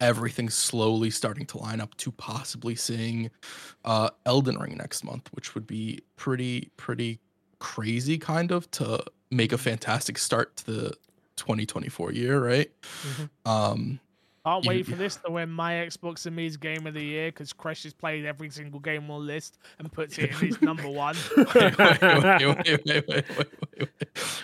everything 0.00 0.48
slowly 0.48 1.10
starting 1.10 1.44
to 1.44 1.58
line 1.58 1.80
up 1.80 1.94
to 1.98 2.10
possibly 2.12 2.74
seeing 2.74 3.30
uh, 3.84 4.08
Elden 4.24 4.58
Ring 4.58 4.76
next 4.78 5.04
month, 5.04 5.28
which 5.32 5.54
would 5.54 5.66
be 5.66 6.00
pretty 6.16 6.70
pretty 6.76 7.20
crazy, 7.58 8.16
kind 8.16 8.50
of 8.50 8.70
to 8.70 9.04
make 9.30 9.52
a 9.52 9.58
fantastic 9.58 10.16
start 10.16 10.56
to 10.56 10.66
the 10.66 10.94
2024 11.40 12.12
year, 12.12 12.44
right? 12.44 12.70
Mm-hmm. 12.82 13.50
Um, 13.50 14.00
Can't 14.44 14.66
wait 14.66 14.86
for 14.86 14.96
this 14.96 15.16
to 15.16 15.30
win 15.30 15.50
my 15.50 15.72
Xbox 15.72 16.26
and 16.26 16.36
me's 16.36 16.56
game 16.56 16.86
of 16.86 16.94
the 16.94 17.02
year 17.02 17.28
because 17.28 17.52
Crash 17.52 17.82
has 17.82 17.94
played 17.94 18.24
every 18.24 18.50
single 18.50 18.78
game 18.78 19.10
on 19.10 19.26
list 19.26 19.58
and 19.78 19.90
puts 19.90 20.18
it 20.18 20.30
in 20.30 20.36
his 20.36 20.62
number 20.62 20.88
one. 20.88 21.16
wait, 21.36 21.78
wait, 21.78 22.86
wait, 22.86 23.08
wait, 23.08 23.88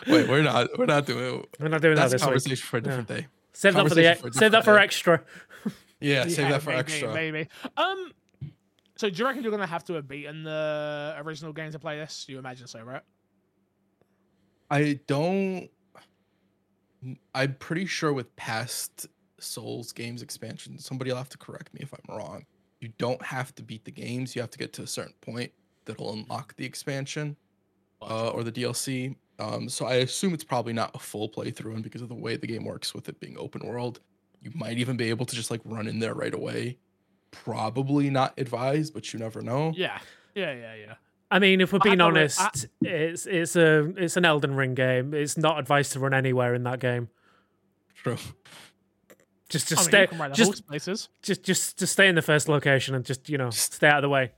wait, 0.07 0.29
we're 0.29 0.43
not, 0.43 0.69
we're 0.79 0.87
not 0.87 1.07
doing, 1.07 1.45
we're 1.61 1.69
not 1.69 1.83
doing 1.83 1.97
that's 1.97 2.13
that. 2.13 2.17
this 2.17 2.23
conversation 2.25 2.53
week. 2.53 2.59
for 2.61 2.77
a 2.79 2.81
different 2.81 3.11
yeah. 3.11 3.17
day. 3.17 3.27
Save 3.53 3.75
that 3.75 3.89
for 3.89 3.95
the, 3.95 4.31
save 4.33 4.53
that 4.53 4.65
for 4.65 4.79
extra. 4.79 5.23
Yeah, 5.99 6.25
yeah, 6.25 6.29
save 6.29 6.49
that 6.51 6.61
for 6.61 6.71
maybe, 6.71 6.79
extra. 6.79 7.15
Maybe. 7.15 7.49
Um. 7.79 8.13
So 8.97 9.09
do 9.09 9.17
you 9.17 9.25
reckon 9.25 9.43
you're 9.43 9.51
gonna 9.51 9.67
have 9.67 9.83
to 9.87 9.95
have 9.95 10.07
beaten 10.07 10.45
the 10.45 11.15
original 11.25 11.55
game 11.55 11.73
to 11.73 11.79
play 11.79 11.97
this? 11.97 12.27
You 12.29 12.39
imagine 12.39 12.67
so, 12.67 12.83
right? 12.83 13.01
I 14.71 15.01
don't 15.07 15.71
I'm 17.35 17.55
pretty 17.55 17.87
sure 17.87 18.13
with 18.13 18.35
past 18.37 19.07
Souls 19.39 19.93
games 19.93 20.23
expansion, 20.23 20.79
somebody 20.79 21.11
will 21.11 21.19
have 21.19 21.29
to 21.31 21.39
correct 21.39 21.73
me 21.75 21.81
if 21.83 21.93
I'm 21.93 22.17
wrong. 22.17 22.47
You 22.81 22.91
don't 22.99 23.23
have 23.23 23.55
to 23.57 23.63
beat 23.63 23.85
the 23.85 23.91
games. 23.91 24.35
You 24.35 24.43
have 24.43 24.51
to 24.51 24.59
get 24.59 24.73
to 24.75 24.83
a 24.83 24.87
certain 24.87 25.15
point 25.21 25.53
that'll 25.85 26.13
unlock 26.13 26.57
the 26.57 26.65
expansion 26.65 27.37
uh, 28.03 28.29
or 28.29 28.45
the 28.45 28.53
DLC. 28.53 29.17
Um, 29.39 29.69
so 29.69 29.87
I 29.87 29.97
assume 29.97 30.35
it's 30.35 30.45
probably 30.45 30.73
not 30.73 30.95
a 30.95 30.99
full 30.99 31.29
playthrough, 31.29 31.75
and 31.75 31.83
because 31.83 32.03
of 32.03 32.09
the 32.09 32.15
way 32.15 32.37
the 32.37 32.47
game 32.47 32.65
works 32.65 32.95
with 32.95 33.09
it 33.09 33.21
being 33.21 33.37
open 33.39 33.67
world, 33.67 34.01
you 34.41 34.51
might 34.55 34.79
even 34.79 34.97
be 34.97 35.11
able 35.11 35.27
to 35.27 35.37
just 35.37 35.51
like 35.51 35.61
run 35.65 35.87
in 35.87 35.99
there 35.99 36.15
right 36.15 36.35
away. 36.35 36.79
Probably 37.31 38.09
not 38.09 38.35
advised, 38.39 38.95
but 38.95 39.13
you 39.13 39.19
never 39.19 39.43
know. 39.43 39.73
Yeah. 39.77 39.99
Yeah. 40.35 40.53
Yeah. 40.53 40.75
Yeah. 40.75 40.95
I 41.31 41.39
mean, 41.39 41.61
if 41.61 41.73
we're 41.73 41.81
being 41.81 42.01
honest, 42.01 42.41
I- 42.41 42.53
it's 42.83 43.27
it's 43.27 43.57
a 43.57 43.93
it's 43.97 44.17
an 44.17 44.25
Elden 44.25 44.55
Ring 44.55 44.75
game. 44.75 45.13
It's 45.15 45.37
not 45.37 45.59
advised 45.59 45.93
to 45.93 46.01
run 46.01 46.15
anywhere 46.15 46.55
in 46.55 46.63
that 46.65 46.79
game. 46.81 47.09
True. 47.95 48.17
Just 49.49 49.67
I 49.67 49.75
just 49.77 49.83
mean, 49.83 49.89
stay 49.91 50.01
you 50.03 50.07
can 50.09 50.19
ride 50.19 50.31
the 50.33 50.35
just 50.37 50.67
places. 50.67 51.09
just 51.23 51.43
just 51.43 51.79
just 51.79 51.93
stay 51.93 52.09
in 52.09 52.15
the 52.15 52.23
first 52.23 52.49
location 52.49 52.95
and 52.95 53.05
just 53.05 53.29
you 53.29 53.39
know 53.39 53.51
Just- 53.51 53.75
stay 53.75 53.89
out 53.89 53.99
of 53.99 54.03
the 54.03 54.09
way. 54.09 54.33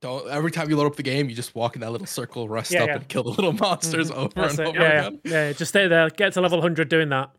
Don't 0.00 0.28
every 0.28 0.52
time 0.52 0.70
you 0.70 0.76
load 0.76 0.86
up 0.86 0.94
the 0.94 1.02
game, 1.02 1.28
you 1.28 1.34
just 1.34 1.56
walk 1.56 1.74
in 1.74 1.80
that 1.80 1.90
little 1.90 2.06
circle, 2.06 2.48
rest 2.48 2.70
Yeah, 2.70 2.82
up, 2.84 2.88
yeah. 2.88 2.94
and 2.96 3.08
kill 3.08 3.24
the 3.24 3.30
little 3.30 3.52
mm-hmm. 3.52 3.64
monsters 3.64 4.10
mm-hmm. 4.10 4.20
over 4.20 4.32
That's 4.36 4.58
and 4.58 4.60
it. 4.60 4.68
over 4.68 4.78
Yeah, 4.78 4.92
yeah, 4.92 5.06
again. 5.08 5.20
yeah. 5.24 5.52
Just 5.52 5.70
stay 5.70 5.88
there. 5.88 6.08
Get 6.10 6.32
to 6.34 6.40
level 6.40 6.60
hundred 6.60 6.88
doing 6.88 7.08
that. 7.08 7.30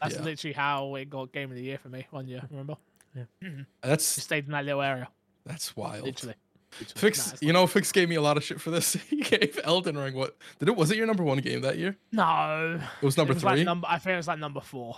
That's 0.00 0.14
Yeah. 0.14 0.22
literally 0.22 0.52
how 0.54 0.94
it 0.94 1.10
got 1.10 1.32
game 1.32 1.50
of 1.50 1.56
the 1.56 1.62
year 1.64 1.78
for 1.78 1.88
me 1.88 2.06
one 2.10 2.28
year. 2.28 2.42
Remember? 2.50 2.76
Just 3.16 3.28
mm-hmm. 3.42 3.62
That's 3.82 4.14
just 4.14 4.26
stayed 4.26 4.44
in 4.46 4.52
that 4.52 4.64
little 4.64 4.82
area. 4.82 5.08
that's 5.44 5.76
wild. 5.76 6.04
Literally. 6.04 6.34
Literally. 6.80 7.00
Fix, 7.00 7.32
Nah, 7.32 7.38
you 7.40 7.52
know, 7.52 7.66
Fix 7.66 7.92
gave 7.92 8.08
me 8.08 8.14
a 8.16 8.20
lot 8.22 8.36
of 8.36 8.44
shit 8.44 8.60
for 8.60 8.70
this. 8.70 8.92
he 9.10 9.16
gave 9.22 9.58
Elden 9.64 9.96
Ring 9.96 10.14
what? 10.14 10.36
Did 10.58 10.68
it? 10.68 10.76
Was 10.76 10.90
it 10.90 10.96
your 10.96 11.06
number 11.06 11.22
one 11.22 11.38
game 11.38 11.60
that 11.62 11.78
year? 11.78 11.96
No. 12.12 12.80
It 13.00 13.04
was 13.04 13.16
number 13.16 13.32
it 13.32 13.36
was 13.36 13.42
three. 13.42 13.50
Like 13.58 13.64
number, 13.64 13.86
I 13.90 13.98
think 13.98 14.14
it 14.14 14.16
was 14.16 14.28
like 14.28 14.38
number 14.38 14.60
four. 14.60 14.96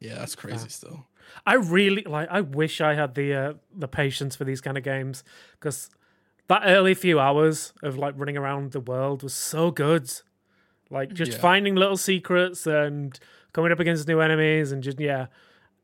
yeah, 0.00 0.16
that's 0.16 0.34
crazy. 0.34 0.68
Still, 0.68 1.06
I 1.46 1.54
really 1.54 2.02
like. 2.02 2.28
I 2.30 2.40
wish 2.40 2.80
I 2.80 2.94
had 2.94 3.14
the 3.14 3.34
uh, 3.34 3.52
the 3.74 3.88
patience 3.88 4.34
for 4.36 4.44
these 4.44 4.60
kind 4.60 4.76
of 4.78 4.82
games 4.84 5.22
because 5.52 5.90
that 6.48 6.62
early 6.64 6.94
few 6.94 7.20
hours 7.20 7.72
of 7.82 7.96
like 7.96 8.14
running 8.16 8.36
around 8.36 8.72
the 8.72 8.80
world 8.80 9.22
was 9.22 9.34
so 9.34 9.70
good. 9.70 10.10
Like 10.90 11.12
just 11.12 11.32
Yeah. 11.32 11.38
finding 11.38 11.76
little 11.76 11.96
secrets 11.96 12.66
and 12.66 13.16
coming 13.52 13.70
up 13.70 13.78
against 13.78 14.08
new 14.08 14.20
enemies 14.20 14.72
and 14.72 14.82
just 14.82 14.98
yeah, 14.98 15.26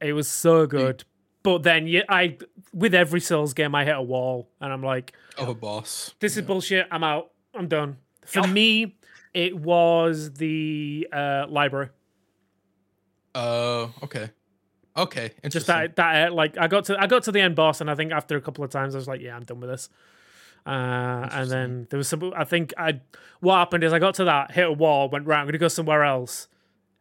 it 0.01 0.15
was 0.15 0.27
so 0.29 0.67
good. 0.67 1.05
But 1.47 1.63
then 1.63 1.87
yeah, 1.87 2.03
I 2.09 2.39
with 2.75 2.93
every 2.93 3.21
Souls 3.21 3.55
game 3.55 3.73
I 3.77 3.85
hit 3.85 3.95
a 3.97 4.03
wall 4.03 4.51
and 4.61 4.73
I'm 4.73 4.83
like, 4.83 5.13
of 5.39 5.49
a 5.49 5.55
boss. 5.55 6.13
this 6.19 6.37
is 6.37 6.43
bullshit. 6.43 6.89
I'm 6.91 7.05
out. 7.05 7.31
I'm 7.55 7.69
done. 7.69 7.99
For 8.25 8.41
Yep. 8.41 8.49
me, 8.51 8.97
it 9.33 9.57
was 9.57 10.33
the 10.35 11.07
uh, 11.13 11.47
library. 11.49 11.91
Uh, 13.33 13.89
okay, 14.03 14.31
okay. 14.97 15.31
just 15.49 15.69
that 15.69 15.95
that 15.95 16.33
uh, 16.33 16.35
like 16.35 16.59
I 16.59 16.67
got 16.67 16.87
to 16.87 17.01
I 17.01 17.07
got 17.07 17.23
to 17.25 17.33
the 17.33 17.41
end 17.41 17.55
boss 17.55 17.81
and 17.81 17.89
I 17.89 17.95
think 17.95 18.11
after 18.11 18.37
a 18.37 18.41
couple 18.41 18.65
of 18.65 18.71
times 18.71 18.97
I 18.97 18.99
was 18.99 19.07
like 19.07 19.21
yeah 19.21 19.37
I'm 19.37 19.45
done 19.45 19.61
with 19.61 19.71
this 19.71 19.89
uh, 20.67 21.29
and 21.31 21.49
then 21.51 21.87
there 21.91 21.99
was 21.99 22.09
some 22.09 22.33
I 22.35 22.43
think 22.45 22.75
I 22.77 23.01
what 23.41 23.55
happened 23.57 23.85
is 23.85 23.93
I 23.93 23.99
got 24.01 24.15
to 24.17 24.25
that 24.25 24.51
hit 24.51 24.67
a 24.67 24.73
wall 24.73 25.09
went 25.11 25.27
right 25.27 25.39
I'm 25.39 25.47
gonna 25.47 25.59
go 25.59 25.69
somewhere 25.69 26.03
else 26.03 26.49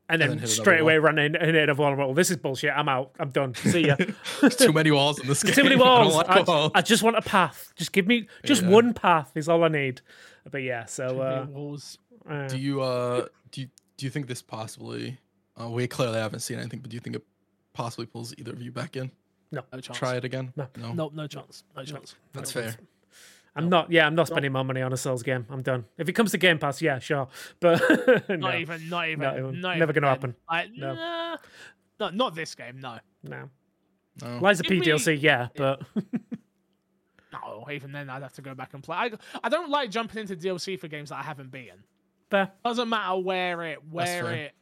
and 0.09 0.21
then, 0.21 0.37
then 0.37 0.47
straight 0.47 0.79
away 0.81 0.99
wall. 0.99 1.05
ran 1.05 1.17
in 1.19 1.35
and 1.35 1.55
hit 1.55 1.69
a 1.69 1.73
wall 1.75 1.95
well 1.95 2.13
this 2.13 2.29
is 2.31 2.37
bullshit 2.37 2.71
I'm 2.75 2.87
out 2.89 3.11
I'm 3.19 3.29
done 3.29 3.55
see 3.55 3.87
ya 3.87 3.95
too 4.57 4.71
many 4.73 4.91
walls 4.91 5.19
in 5.19 5.27
this 5.27 5.43
game. 5.43 5.53
too 5.53 5.63
many 5.63 5.75
I 5.79 5.79
don't 5.79 6.47
walls 6.47 6.71
I. 6.75 6.79
I 6.79 6.81
just 6.81 7.01
want 7.03 7.17
a 7.17 7.21
path 7.21 7.73
just 7.75 7.91
give 7.91 8.05
me 8.07 8.27
just 8.43 8.61
Yeah. 8.63 8.69
one 8.69 8.93
path 8.93 9.31
is 9.35 9.49
all 9.49 9.63
I 9.63 9.67
need 9.69 10.01
but 10.49 10.61
yeah 10.63 10.85
so 10.85 11.09
Too 11.09 11.21
uh, 11.21 11.39
many 11.41 11.51
walls. 11.53 11.97
uh, 12.29 12.47
do 12.47 12.57
you 12.57 12.81
uh 12.81 13.27
do 13.51 13.61
you, 13.61 13.67
do 13.97 14.05
you 14.05 14.09
think 14.09 14.27
this 14.27 14.41
possibly? 14.41 15.17
Uh, 15.59 15.69
we 15.69 15.87
clearly 15.87 16.17
haven't 16.19 16.41
seen 16.41 16.59
anything, 16.59 16.81
but 16.81 16.89
do 16.89 16.95
you 16.95 16.99
think 16.99 17.15
it 17.15 17.23
possibly 17.73 18.05
pulls 18.05 18.33
either 18.37 18.51
of 18.51 18.61
you 18.61 18.71
back 18.71 18.97
in? 18.97 19.09
No 19.53 19.61
chance. 19.79 19.97
Try 19.97 20.15
it 20.17 20.25
again. 20.25 20.51
No. 20.57 20.67
no. 20.77 20.91
No, 20.93 21.11
no 21.13 21.27
chance. 21.27 21.63
No 21.77 21.83
chance. 21.85 22.15
That's 22.33 22.53
No 22.53 22.61
fair. 22.61 22.71
chance. 22.71 22.83
I'm 23.55 23.69
not 23.69 23.91
yeah 23.91 24.05
I'm 24.05 24.15
not 24.15 24.27
spending 24.27 24.51
more 24.51 24.63
money 24.65 24.81
on 24.81 24.91
a 24.91 24.97
Souls 24.97 25.23
game 25.23 25.45
I'm 25.49 25.61
done 25.61 25.85
if 25.97 26.09
it 26.09 26.13
comes 26.13 26.31
to 26.31 26.37
Game 26.37 26.59
Pass 26.59 26.81
yeah 26.81 26.99
sure 26.99 27.27
but 27.59 27.81
Not 28.29 28.39
no, 28.39 28.55
even. 28.55 28.89
Not 28.89 29.07
even. 29.09 29.19
Not 29.21 29.37
even. 29.37 29.61
Not 29.61 29.77
Never 29.77 29.93
gonna 29.93 30.07
happen. 30.07 30.35
Like, 30.49 30.71
No. 30.75 30.93
nah. 30.93 31.37
no, 31.99 32.09
not 32.09 32.35
this 32.35 32.53
game. 32.55 32.79
No. 32.79 32.99
no. 33.23 33.49
No. 34.21 34.39
Liza 34.41 34.63
Give 34.63 34.69
P 34.71 34.79
me- 34.79 34.85
DLC, 34.85 35.21
yeah, 35.21 35.47
but 35.55 35.81
No, 37.33 37.67
even 37.71 37.91
then 37.91 38.09
I'd 38.09 38.21
have 38.21 38.33
to 38.33 38.41
go 38.41 38.53
back 38.55 38.73
and 38.73 38.81
play. 38.81 38.95
I, 38.95 39.11
I 39.43 39.49
don't 39.49 39.69
like 39.69 39.89
jumping 39.91 40.19
into 40.21 40.35
DLC 40.35 40.79
for 40.79 40.87
games 40.87 41.09
that 41.09 41.19
I 41.19 41.23
haven't 41.23 41.51
beaten. 41.51 41.83
fair. 42.29 42.51
Doesn't 42.63 42.87
matter 42.87 43.17
where 43.19 43.61
it 43.63 43.79
where 43.89 44.31
it. 44.31 44.53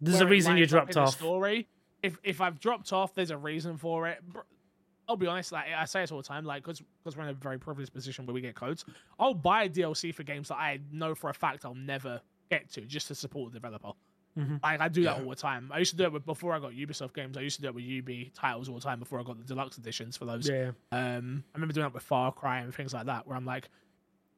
There's 0.00 0.18
where 0.18 0.24
a 0.24 0.26
it 0.28 0.30
reason 0.30 0.56
you 0.56 0.66
dropped 0.66 0.96
off. 0.96 1.14
Story. 1.16 1.68
If 2.02 2.18
if 2.22 2.40
I've 2.40 2.60
dropped 2.60 2.92
off, 2.92 3.14
there's 3.14 3.30
a 3.32 3.36
reason 3.36 3.76
for 3.78 4.06
it. 4.08 4.22
I'll 5.10 5.16
be 5.16 5.26
honest. 5.26 5.50
Like 5.52 5.66
I 5.76 5.84
say 5.84 6.02
it 6.04 6.12
all 6.12 6.18
the 6.18 6.24
time. 6.24 6.44
Like 6.44 6.62
because 6.62 6.80
because 7.02 7.16
we're 7.16 7.24
in 7.24 7.30
a 7.30 7.34
very 7.34 7.58
privileged 7.58 7.92
position 7.92 8.24
where 8.26 8.32
we 8.34 8.40
get 8.40 8.54
codes. 8.54 8.84
I'll 9.18 9.34
buy 9.34 9.64
a 9.64 9.68
DLC 9.68 10.14
for 10.14 10.22
games 10.22 10.48
that 10.48 10.56
I 10.56 10.78
know 10.92 11.14
for 11.14 11.28
a 11.30 11.34
fact 11.34 11.64
I'll 11.64 11.74
never 11.74 12.20
get 12.50 12.70
to 12.72 12.82
just 12.82 13.08
to 13.08 13.14
support 13.14 13.52
the 13.52 13.58
developer. 13.58 13.92
Mhm. 14.38 14.62
Like 14.62 14.80
I 14.80 14.88
do 14.88 15.02
that 15.04 15.16
Yeah. 15.18 15.24
all 15.24 15.30
the 15.30 15.36
time. 15.36 15.70
I 15.72 15.78
used 15.80 15.90
to 15.90 15.96
do 15.96 16.04
it 16.04 16.12
with 16.12 16.24
before 16.24 16.54
I 16.54 16.60
got 16.60 16.70
Ubisoft 16.72 17.14
games. 17.14 17.36
I 17.36 17.40
used 17.40 17.56
to 17.56 17.62
do 17.62 17.68
it 17.68 17.74
with 17.74 17.82
Ubi 17.84 18.30
titles 18.34 18.68
all 18.68 18.76
the 18.76 18.80
time 18.80 19.00
before 19.00 19.18
I 19.18 19.24
got 19.24 19.38
the 19.38 19.44
deluxe 19.44 19.76
editions 19.76 20.16
for 20.16 20.24
those. 20.24 20.48
Yeah, 20.48 20.70
Um, 20.92 21.42
I 21.52 21.58
remember 21.58 21.74
doing 21.74 21.84
that 21.86 21.92
with 21.94 22.04
Far 22.04 22.30
Cry 22.32 22.60
and 22.60 22.72
things 22.72 22.94
like 22.94 23.06
that, 23.06 23.26
where 23.26 23.36
I'm 23.36 23.44
like, 23.44 23.68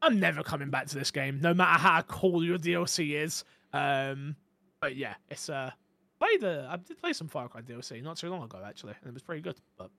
I'm 0.00 0.18
never 0.18 0.42
coming 0.42 0.70
back 0.70 0.86
to 0.86 0.98
this 0.98 1.10
game, 1.10 1.40
no 1.40 1.52
matter 1.54 1.78
how 1.78 2.00
cool 2.02 2.42
your 2.42 2.56
DLC 2.58 3.14
is. 3.14 3.44
Um, 3.74 4.34
but 4.80 4.96
yeah, 4.96 5.14
it's 5.30 5.48
uh, 5.50 5.70
played 6.18 6.40
the 6.40 6.66
I 6.70 6.76
did 6.78 6.98
play 6.98 7.12
some 7.12 7.28
Far 7.28 7.48
Cry 7.48 7.60
DLC 7.62 8.02
not 8.02 8.16
too 8.16 8.30
long 8.30 8.42
ago 8.42 8.62
actually, 8.64 8.94
and 9.02 9.08
it 9.08 9.14
was 9.14 9.22
pretty 9.22 9.42
good. 9.42 9.60
But. 9.76 9.90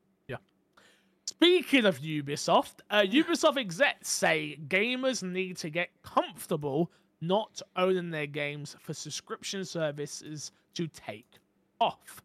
Speaking 1.25 1.85
of 1.85 1.99
Ubisoft, 1.99 2.81
uh, 2.89 3.01
Ubisoft 3.01 3.57
execs 3.57 4.09
say 4.09 4.59
gamers 4.67 5.23
need 5.23 5.57
to 5.57 5.69
get 5.69 5.89
comfortable 6.01 6.91
not 7.21 7.61
owning 7.77 8.11
their 8.11 8.27
games 8.27 8.75
for 8.81 8.93
subscription 8.93 9.63
services 9.63 10.51
to 10.73 10.87
take 10.87 11.39
off. 11.79 12.21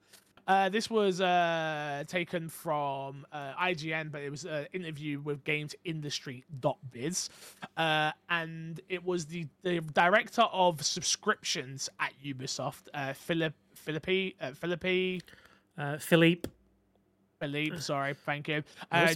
Uh, 0.48 0.68
this 0.68 0.88
was 0.88 1.20
uh, 1.20 2.02
taken 2.08 2.48
from 2.48 3.26
uh, 3.32 3.52
IGN, 3.62 4.10
but 4.10 4.22
it 4.22 4.30
was 4.30 4.46
an 4.46 4.66
interview 4.72 5.20
with 5.20 5.44
GamesIndustry.biz. 5.44 7.30
Uh, 7.76 8.12
and 8.30 8.80
it 8.88 9.04
was 9.04 9.26
the, 9.26 9.46
the 9.62 9.80
director 9.92 10.42
of 10.42 10.82
subscriptions 10.84 11.90
at 12.00 12.12
Ubisoft, 12.24 12.88
uh, 12.94 13.12
Philip, 13.12 13.52
Philippi, 13.74 14.34
uh, 14.40 14.52
Philippi, 14.52 15.20
uh, 15.76 15.98
Philippe 15.98 16.48
Philippe, 17.40 17.78
sorry, 17.78 18.14
thank 18.14 18.48
you. 18.48 18.62
Uh, 18.90 19.14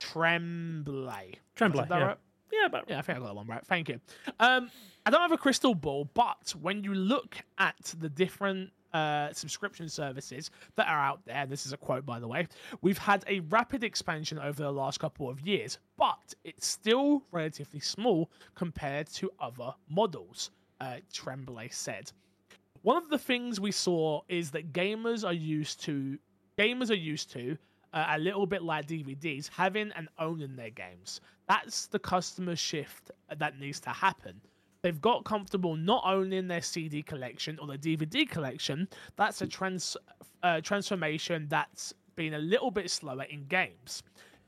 Tremblay. 0.00 1.34
Tremblay, 1.56 1.86
that 1.88 1.98
yeah. 1.98 2.04
right? 2.06 2.18
Yeah, 2.52 2.68
but 2.70 2.84
Yeah, 2.88 2.98
I 2.98 3.02
think 3.02 3.18
I 3.18 3.20
got 3.20 3.28
that 3.28 3.36
one 3.36 3.46
right. 3.46 3.64
Thank 3.66 3.88
you. 3.88 4.00
Um, 4.38 4.70
I 5.06 5.10
don't 5.10 5.20
have 5.20 5.32
a 5.32 5.38
crystal 5.38 5.74
ball, 5.74 6.08
but 6.14 6.54
when 6.60 6.84
you 6.84 6.94
look 6.94 7.36
at 7.58 7.94
the 7.98 8.08
different 8.08 8.70
uh, 8.92 9.32
subscription 9.32 9.88
services 9.88 10.50
that 10.76 10.86
are 10.88 10.98
out 10.98 11.24
there, 11.26 11.46
this 11.46 11.66
is 11.66 11.72
a 11.72 11.76
quote 11.76 12.06
by 12.06 12.20
the 12.20 12.28
way, 12.28 12.46
we've 12.80 12.98
had 12.98 13.24
a 13.26 13.40
rapid 13.40 13.82
expansion 13.82 14.38
over 14.38 14.62
the 14.62 14.70
last 14.70 15.00
couple 15.00 15.28
of 15.28 15.40
years, 15.40 15.78
but 15.96 16.34
it's 16.44 16.66
still 16.66 17.22
relatively 17.32 17.80
small 17.80 18.30
compared 18.54 19.08
to 19.08 19.30
other 19.40 19.74
models, 19.88 20.50
uh, 20.80 20.96
Tremblay 21.12 21.68
said. 21.70 22.12
One 22.82 22.96
of 22.96 23.08
the 23.08 23.18
things 23.18 23.58
we 23.60 23.72
saw 23.72 24.20
is 24.28 24.50
that 24.52 24.72
gamers 24.72 25.26
are 25.26 25.32
used 25.32 25.82
to 25.84 26.18
gamers 26.58 26.90
are 26.90 26.94
used 26.94 27.30
to 27.32 27.56
uh, 27.92 28.06
a 28.10 28.18
little 28.18 28.46
bit 28.46 28.62
like 28.62 28.86
DVDs 28.86 29.48
having 29.48 29.92
and 29.96 30.08
owning 30.18 30.56
their 30.56 30.70
games. 30.70 31.20
That's 31.48 31.86
the 31.86 31.98
customer 31.98 32.56
shift 32.56 33.10
that 33.36 33.58
needs 33.58 33.80
to 33.80 33.90
happen. 33.90 34.40
They've 34.82 35.00
got 35.00 35.24
comfortable 35.24 35.76
not 35.76 36.02
owning 36.04 36.46
their 36.46 36.60
CD 36.60 37.02
collection 37.02 37.58
or 37.58 37.66
their 37.66 37.78
DVD 37.78 38.28
collection. 38.28 38.88
That's 39.16 39.40
a 39.40 39.46
trans 39.46 39.96
uh, 40.42 40.60
transformation 40.60 41.46
that's 41.48 41.94
been 42.16 42.34
a 42.34 42.38
little 42.38 42.70
bit 42.70 42.90
slower 42.90 43.24
in 43.24 43.46
games. 43.46 44.02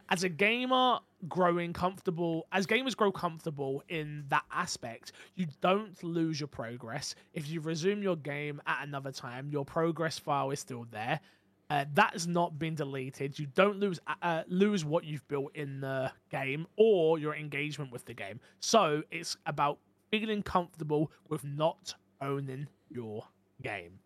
As 0.09 0.23
a 0.23 0.29
gamer 0.29 0.99
growing 1.27 1.73
comfortable, 1.73 2.47
as 2.53 2.66
gamers 2.66 2.95
grow 2.95 3.11
comfortable 3.11 3.83
in 3.88 4.25
that 4.29 4.45
aspect, 4.53 5.12
you 5.35 5.47
don't 5.62 6.01
lose 6.05 6.38
your 6.38 6.49
progress. 6.49 7.14
If 7.33 7.49
you 7.49 7.61
resume 7.61 8.03
your 8.03 8.16
game 8.16 8.61
at 8.66 8.87
another 8.87 9.11
time, 9.11 9.49
your 9.51 9.64
progress 9.64 10.19
file 10.19 10.51
is 10.51 10.61
still 10.61 10.87
there 10.90 11.19
Uh, 11.68 11.85
that 11.94 12.12
has 12.12 12.29
not 12.29 12.59
been 12.59 12.74
deleted. 12.74 13.38
You 13.38 13.46
don't 13.55 13.81
lose 13.81 13.98
uh, 14.22 14.42
lose 14.46 14.85
what 14.85 15.05
you've 15.05 15.26
built 15.26 15.55
in 15.57 15.81
the 15.81 16.12
game 16.31 16.66
or 16.76 17.18
your 17.18 17.35
engagement 17.35 17.90
with 17.90 18.05
the 18.05 18.14
game. 18.14 18.38
So 18.61 19.02
it's 19.11 19.37
about 19.46 19.79
feeling 20.11 20.42
comfortable 20.42 21.11
with 21.29 21.44
not 21.44 21.94
owning 22.20 22.68
your 22.88 23.24
game. 23.62 23.98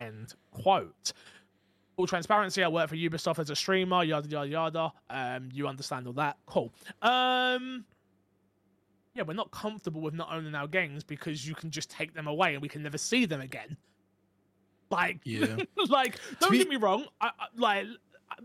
End 0.00 0.34
quote. 0.52 1.12
Full 1.96 2.06
transparency, 2.06 2.62
I 2.62 2.68
work 2.68 2.88
for 2.88 2.96
Ubisoft 2.96 3.40
as 3.40 3.50
a 3.50 3.56
streamer, 3.56 4.04
yada 4.04 4.28
yada 4.28 4.48
yada. 4.48 4.92
Um, 5.10 5.48
you 5.52 5.66
understand 5.66 6.06
all 6.06 6.12
that. 6.14 6.38
Cool. 6.46 6.72
Um, 7.02 7.84
yeah, 9.14 9.24
we're 9.24 9.34
not 9.34 9.50
comfortable 9.50 10.00
with 10.00 10.14
not 10.14 10.32
owning 10.32 10.54
our 10.54 10.68
games 10.68 11.02
because 11.02 11.46
you 11.46 11.54
can 11.54 11.70
just 11.70 11.90
take 11.90 12.14
them 12.14 12.28
away 12.28 12.54
and 12.54 12.62
we 12.62 12.68
can 12.68 12.82
never 12.82 12.98
see 12.98 13.26
them 13.26 13.40
again. 13.40 13.76
Like, 14.90 15.20
Yeah. 15.24 15.56
like, 15.88 16.18
don't 16.40 16.50
me- 16.52 16.58
get 16.58 16.68
me 16.68 16.76
wrong. 16.76 17.06
I, 17.20 17.28
I, 17.38 17.46
like, 17.56 17.86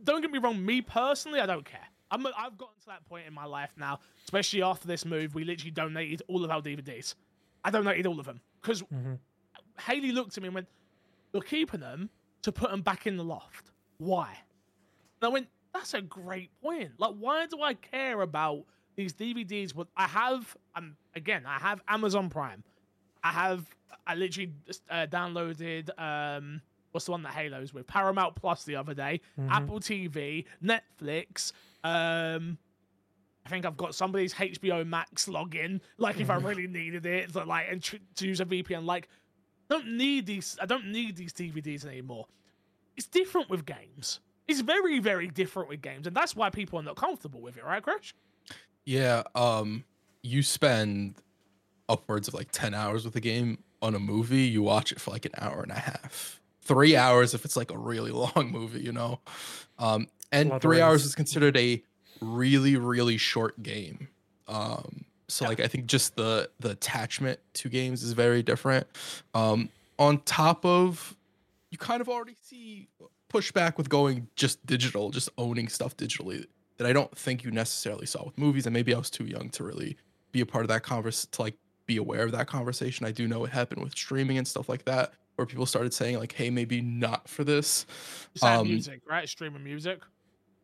don't 0.04 0.22
get 0.22 0.32
me 0.32 0.40
wrong. 0.40 0.64
Me 0.66 0.82
personally, 0.82 1.40
I 1.40 1.46
don't 1.46 1.66
care. 1.66 1.80
I'm, 2.12 2.26
I've 2.28 2.58
gotten 2.58 2.80
to 2.82 2.86
that 2.88 3.06
point 3.10 3.26
in 3.28 3.34
my 3.34 3.46
life 3.46 3.72
now, 3.78 4.00
especially 4.26 4.62
after 4.62 4.88
this 4.88 5.06
move. 5.06 5.34
We 5.36 5.44
literally 5.44 5.72
donated 5.72 6.22
all 6.28 6.46
of 6.46 6.52
our 6.52 6.62
DVDs. 6.62 7.16
I 7.64 7.72
donated 7.72 8.06
all 8.06 8.20
of 8.20 8.26
them 8.28 8.42
because 8.62 8.84
Haley 9.80 10.12
looked 10.12 10.38
at 10.38 10.44
me 10.44 10.48
and 10.48 10.56
went, 10.56 10.68
"You're 11.34 11.42
keeping 11.42 11.80
them 11.80 12.10
to 12.44 12.52
put 12.52 12.70
them 12.70 12.82
back 12.82 13.08
in 13.08 13.18
the 13.18 13.24
loft. 13.24 13.72
Why?" 13.98 14.38
And 15.22 15.28
I 15.30 15.30
went, 15.30 15.48
"That's 15.74 15.94
a 15.96 16.02
great 16.02 16.52
point. 16.62 16.92
Like, 17.00 17.16
why 17.16 17.48
do 17.48 17.62
I 17.62 17.74
care 17.74 18.22
about 18.22 18.66
these 18.96 19.14
DVDs? 19.14 19.74
What 19.74 19.88
I 19.98 20.06
have, 20.08 20.56
um, 20.76 20.96
again, 21.16 21.44
I 21.48 21.58
have 21.58 21.82
Amazon 21.88 22.30
Prime. 22.30 22.64
I 23.26 23.32
have, 23.32 23.66
I 24.06 24.14
literally 24.16 24.54
just, 24.68 24.84
uh, 24.90 25.08
downloaded, 25.08 25.90
um, 26.00 26.62
what's 26.92 27.06
the 27.06 27.12
one 27.12 27.24
that 27.24 27.34
Halo's 27.34 27.74
with? 27.74 27.88
Paramount 27.88 28.36
Plus 28.36 28.64
the 28.64 28.76
other 28.76 28.94
day, 28.94 29.22
Apple 29.50 29.80
TV, 29.80 30.46
Netflix, 30.64 31.52
um." 31.84 32.58
I 33.46 33.50
think 33.50 33.64
I've 33.64 33.78
got 33.78 33.94
somebody's 33.94 34.34
HBO 34.34 34.84
Max 34.88 35.28
login, 35.28 35.80
like 36.00 36.20
if 36.20 36.32
I 36.32 36.36
really 36.38 36.66
needed 36.66 37.06
it, 37.06 37.32
so 37.32 37.44
like 37.44 37.68
and 37.70 37.80
tr- 37.80 37.98
to 38.16 38.28
use 38.28 38.40
a 38.40 38.46
VPN. 38.46 38.86
Like, 38.86 39.08
I 39.70 39.76
don't 39.76 39.98
need 39.98 40.26
these. 40.26 40.58
I 40.60 40.66
don't 40.66 40.88
need 40.92 41.16
these 41.16 41.32
DVDs 41.32 41.86
anymore. 41.86 42.26
It's 42.98 43.06
different 43.06 43.52
with 43.52 43.64
games. 43.64 44.20
It's 44.48 44.62
very, 44.62 44.98
very 44.98 45.28
different 45.28 45.70
with 45.70 45.84
games, 45.84 46.08
and 46.08 46.16
that's 46.16 46.36
why 46.36 46.50
people 46.50 46.80
are 46.80 46.84
not 46.84 46.96
comfortable 46.96 47.40
with 47.40 47.56
it, 47.56 47.64
right, 47.64 47.84
Crash? 47.84 48.16
Yeah, 48.84 49.22
um, 49.36 49.84
you 50.24 50.42
spend 50.42 51.22
upwards 51.90 52.28
of 52.28 52.34
like 52.34 52.50
10 52.52 52.74
hours 52.74 53.06
with 53.06 53.16
a 53.16 53.22
game 53.22 53.60
on 53.82 53.96
a 53.96 54.00
movie, 54.00 54.44
you 54.44 54.62
watch 54.64 54.92
it 54.92 55.00
for 55.00 55.12
like 55.12 55.26
an 55.26 55.34
hour 55.38 55.62
and 55.62 55.72
a 55.72 55.76
half. 55.80 56.40
Three 56.62 56.96
hours 56.96 57.34
if 57.34 57.46
it's 57.46 57.56
like 57.56 57.72
a 57.72 57.78
really 57.78 58.12
long 58.36 58.52
movie, 58.52 58.82
you 58.82 58.92
know? 58.92 59.20
Um, 59.78 60.08
and 60.32 60.60
three 60.62 60.82
hours 60.82 61.06
is 61.06 61.16
considered 61.16 61.56
a 61.58 61.84
really, 62.22 62.76
really 62.78 63.18
short 63.18 63.62
game. 63.62 64.08
Um, 64.48 65.06
so 65.28 65.46
Yeah. 65.46 65.50
like 65.50 65.60
I 65.60 65.68
think 65.68 65.86
just 65.88 66.16
the 66.16 66.50
the 66.60 66.72
attachment 66.72 67.40
to 67.56 67.70
games 67.70 68.04
is 68.04 68.12
very 68.14 68.44
different. 68.44 68.88
Um, 69.34 69.70
on 69.98 70.20
top 70.22 70.66
of 70.66 71.16
you 71.72 71.78
kind 71.78 72.02
of 72.02 72.10
already 72.10 72.36
see 72.42 72.88
pushback 73.30 73.78
with 73.78 73.90
going 73.90 74.28
just 74.36 74.64
digital, 74.66 75.10
just 75.10 75.30
owning 75.38 75.68
stuff 75.68 75.96
digitally 75.98 76.46
that 76.78 76.86
I 76.88 76.94
don't 76.94 77.16
think 77.18 77.44
you 77.44 77.52
necessarily 77.52 78.06
saw 78.06 78.24
with 78.26 78.38
movies. 78.38 78.66
And 78.66 78.74
maybe 78.74 78.94
I 78.94 78.98
was 78.98 79.10
too 79.10 79.26
young 79.26 79.50
to 79.52 79.64
really 79.64 79.98
be 80.32 80.42
a 80.42 80.46
part 80.46 80.64
of 80.64 80.70
that 80.70 80.84
converse 80.84 81.26
to 81.26 81.42
like 81.42 81.56
be 81.86 81.98
aware 81.98 82.24
of 82.24 82.32
that 82.32 82.48
conversation. 82.48 83.06
I 83.06 83.12
do 83.12 83.28
know 83.28 83.44
it 83.46 83.52
happened 83.52 83.84
with 83.84 83.94
streaming 83.94 84.38
and 84.38 84.48
stuff 84.48 84.70
like 84.70 84.86
that, 84.86 85.14
where 85.36 85.46
people 85.46 85.66
started 85.66 85.94
saying 85.94 86.18
like, 86.20 86.32
"Hey, 86.32 86.50
maybe 86.50 86.82
not 86.82 87.28
for 87.28 87.44
this." 87.44 87.86
Um, 88.42 88.68
music, 88.68 89.02
right? 89.08 89.28
Streaming 89.28 89.64
music. 89.64 90.02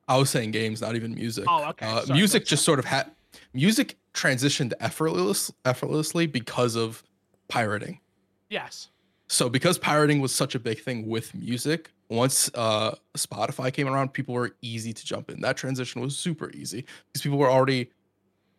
I 0.07 0.17
was 0.17 0.29
saying 0.29 0.51
games, 0.51 0.81
not 0.81 0.95
even 0.95 1.13
music. 1.13 1.45
Oh, 1.47 1.69
okay. 1.69 1.85
Uh, 1.85 2.01
Sorry, 2.01 2.17
music 2.19 2.43
gotcha. 2.43 2.49
just 2.49 2.65
sort 2.65 2.79
of 2.79 2.85
had 2.85 3.11
music 3.53 3.97
transitioned 4.13 4.73
effortless 4.79 5.51
effortlessly 5.65 6.27
because 6.27 6.75
of 6.75 7.03
pirating. 7.47 7.99
Yes. 8.49 8.89
So 9.27 9.47
because 9.47 9.77
pirating 9.77 10.19
was 10.19 10.33
such 10.33 10.55
a 10.55 10.59
big 10.59 10.81
thing 10.81 11.07
with 11.07 11.33
music, 11.33 11.91
once 12.09 12.51
uh 12.55 12.95
Spotify 13.15 13.71
came 13.71 13.87
around, 13.87 14.11
people 14.11 14.33
were 14.33 14.55
easy 14.61 14.91
to 14.91 15.05
jump 15.05 15.31
in. 15.31 15.39
That 15.41 15.55
transition 15.55 16.01
was 16.01 16.17
super 16.17 16.51
easy 16.51 16.85
because 17.07 17.21
people 17.21 17.37
were 17.37 17.49
already 17.49 17.89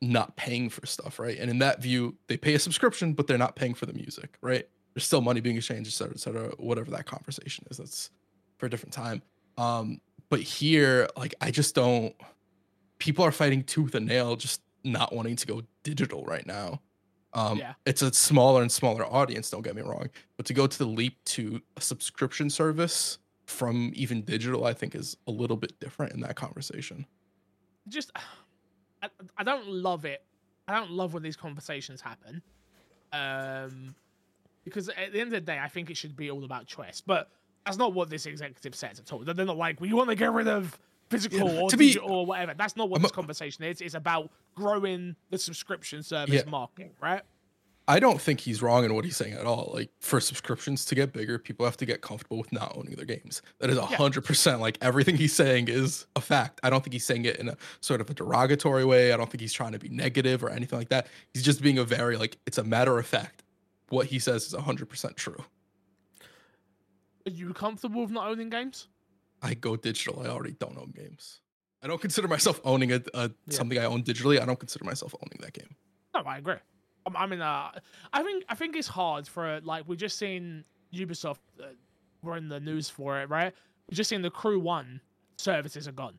not 0.03 0.37
paying 0.37 0.69
for 0.69 0.85
stuff, 0.85 1.19
right? 1.19 1.39
And 1.39 1.49
in 1.51 1.59
that 1.61 1.81
view, 1.81 2.17
they 2.27 2.37
pay 2.37 2.55
a 2.55 2.59
subscription, 2.59 3.15
but 3.15 3.27
they're 3.29 3.39
not 3.39 3.57
paying 3.57 3.73
for 3.73 3.87
the 3.87 3.93
music, 3.95 4.37
right? 4.43 4.69
There's 4.95 5.05
still 5.05 5.21
money 5.23 5.41
being 5.41 5.57
exchanged, 5.57 5.89
et 5.89 5.93
cetera, 5.93 6.13
et 6.15 6.21
cetera, 6.21 6.49
whatever 6.59 6.91
that 6.91 7.07
conversation 7.07 7.65
is. 7.71 7.79
That's 7.79 8.11
for 8.59 8.67
a 8.67 8.71
different 8.71 8.93
time. 8.93 9.23
Um, 9.57 10.01
but 10.29 10.41
here, 10.41 11.09
like 11.17 11.35
I 11.41 11.51
just 11.51 11.75
don't 11.75 12.15
people 12.99 13.25
are 13.25 13.33
fighting 13.33 13.63
tooth 13.65 13.95
and 13.95 14.07
nail, 14.07 14.37
just 14.37 14.61
not 14.85 15.13
wanting 15.15 15.37
to 15.37 15.47
go 15.47 15.63
digital 15.83 16.25
right 16.25 16.47
now. 16.47 16.81
Um, 17.35 17.59
Yeah. 17.59 17.75
it's 17.87 18.03
a 18.03 18.13
smaller 18.13 18.61
and 18.63 18.71
smaller 18.71 19.05
audience. 19.07 19.51
Don't 19.51 19.63
get 19.63 19.75
me 19.75 19.83
wrong, 19.83 20.09
but 20.37 20.47
to 20.47 20.55
go 20.55 20.67
to 20.67 20.79
the 20.79 20.85
leap 20.87 21.23
to 21.27 21.61
a 21.77 21.81
subscription 21.81 22.51
service 22.51 23.19
from 23.47 23.93
even 23.95 24.23
digital, 24.23 24.65
I 24.65 24.73
think 24.73 24.95
is 24.95 25.17
a 25.27 25.31
little 25.31 25.57
bit 25.57 25.79
different 25.81 26.13
in 26.13 26.21
that 26.21 26.37
conversation. 26.37 27.07
just 27.89 28.13
I, 29.03 29.09
I 29.39 29.45
don't 29.45 29.69
love 29.69 30.05
it. 30.05 30.23
I 30.69 30.75
don't 30.79 30.91
love 30.93 31.15
when 31.15 31.23
these 31.23 31.37
conversations 31.37 32.01
happen. 32.01 32.43
Um 33.13 33.95
because 34.65 34.89
at 34.91 35.13
the 35.13 35.21
end 35.21 35.29
of 35.29 35.33
the 35.33 35.41
day, 35.41 35.59
I 35.61 35.67
think 35.69 35.91
it 35.91 35.97
should 35.97 36.17
be 36.17 36.31
all 36.31 36.45
about 36.45 36.67
choice. 36.67 37.03
But 37.05 37.29
that's 37.67 37.77
not 37.79 37.95
what 37.95 38.11
this 38.11 38.27
executive 38.27 38.75
says 38.77 39.01
at 39.01 39.13
all. 39.13 39.21
They're 39.25 39.45
not 39.45 39.57
like 39.57 39.81
we 39.81 39.93
want 39.93 40.09
to 40.11 40.15
get 40.15 40.33
rid 40.33 40.47
of 40.47 40.79
physical 41.11 41.49
Yeah, 41.53 41.61
or 41.63 41.69
to 41.71 41.77
be- 41.77 41.99
or 41.99 42.25
whatever. 42.25 42.55
That's 42.55 42.77
not 42.77 42.89
what 42.89 42.99
I'm 42.99 43.03
this 43.03 43.11
conversation 43.13 43.65
is. 43.65 43.81
It's 43.81 43.95
about 43.95 44.31
growing 44.55 45.17
the 45.31 45.39
subscription 45.39 46.03
service 46.05 46.43
Yeah. 46.45 46.51
market, 46.51 46.95
right? 47.01 47.23
I 47.89 47.99
don't 47.99 48.21
think 48.21 48.41
he's 48.41 48.63
wrong 48.63 48.85
in 48.85 48.95
what 48.95 49.05
he's 49.05 49.17
saying 49.17 49.33
at 49.35 49.45
all. 49.45 49.73
Like 49.75 49.91
for 50.01 50.21
subscriptions 50.21 50.85
to 50.85 50.95
get 50.95 51.13
bigger, 51.13 51.39
people 51.39 51.67
have 51.67 51.77
to 51.79 51.85
get 51.87 52.01
comfortable 52.01 52.39
with 52.39 52.53
not 52.53 52.77
owning 52.77 52.95
their 52.95 53.05
games. 53.05 53.43
That 53.59 53.71
is 53.71 53.77
a 53.77 53.85
hundred 53.85 54.25
percent 54.25 54.61
like 54.61 54.79
everything 54.81 55.17
he's 55.17 55.33
saying 55.33 55.67
is 55.69 56.07
a 56.15 56.21
fact. 56.21 56.61
I 56.63 56.71
don't 56.71 56.83
think 56.85 56.93
he's 56.93 57.05
saying 57.05 57.25
it 57.25 57.37
in 57.37 57.49
a 57.49 57.57
sort 57.81 58.01
of 58.01 58.09
a 58.09 58.15
derogatory 58.15 58.85
way. 58.85 59.13
I 59.13 59.17
don't 59.17 59.29
think 59.31 59.41
he's 59.41 59.53
trying 59.53 59.73
to 59.73 59.79
be 59.81 59.89
negative 59.89 60.45
or 60.45 60.51
anything 60.51 60.79
like 60.79 60.91
that. 60.91 61.09
He's 61.35 61.43
just 61.43 61.61
being 61.61 61.79
a 61.79 61.85
very 61.85 62.17
like 62.17 62.39
it's 62.47 62.59
a 62.59 62.65
matter 62.65 62.99
of 62.99 63.07
fact. 63.07 63.43
What 63.89 64.07
he 64.07 64.19
says 64.21 64.47
is 64.47 64.55
a 64.55 64.61
hundred 64.63 64.89
percent 64.89 65.17
true. 65.17 65.45
Are 67.27 67.31
you 67.31 67.53
comfortable 67.53 68.03
with 68.03 68.11
not 68.11 68.29
owning 68.29 68.51
games? 68.51 68.89
I 69.43 69.55
go 69.55 69.77
digital. 69.77 70.23
I 70.25 70.29
already 70.29 70.53
don't 70.53 70.79
own 70.79 70.93
games. 70.97 71.41
I 71.83 71.89
don't 71.89 72.01
consider 72.01 72.29
myself 72.29 72.61
owning 72.65 72.93
a, 72.93 73.01
a 73.15 73.23
Yeah. 73.47 73.57
something 73.57 73.79
I 73.79 73.85
own 73.87 74.03
digitally. 74.05 74.41
I 74.41 74.45
don't 74.45 74.59
consider 74.59 74.85
myself 74.85 75.15
owning 75.21 75.39
that 75.41 75.53
game. 75.53 75.75
No, 76.15 76.21
I 76.23 76.39
agree. 76.39 76.57
Um, 77.07 77.17
I 77.17 77.27
mean, 77.27 77.41
uh, 77.41 77.71
I 78.13 78.23
think 78.23 78.45
I 78.49 78.55
think 78.55 78.77
it's 78.77 78.89
hard 78.89 79.27
for 79.27 79.61
like 79.63 79.89
we 79.89 79.97
just 79.97 80.19
seen 80.19 80.65
Ubisoft. 80.95 81.39
Uh, 81.61 81.67
we're 82.23 82.37
in 82.37 82.49
the 82.49 82.61
news 82.61 82.89
for 82.89 83.21
it, 83.21 83.29
right? 83.29 83.53
We 83.91 83.97
just 83.97 84.09
seen 84.09 84.23
the 84.23 84.31
Crew 84.31 84.61
One 84.61 85.01
services 85.39 85.89
are 85.89 85.93
gone. 85.93 86.19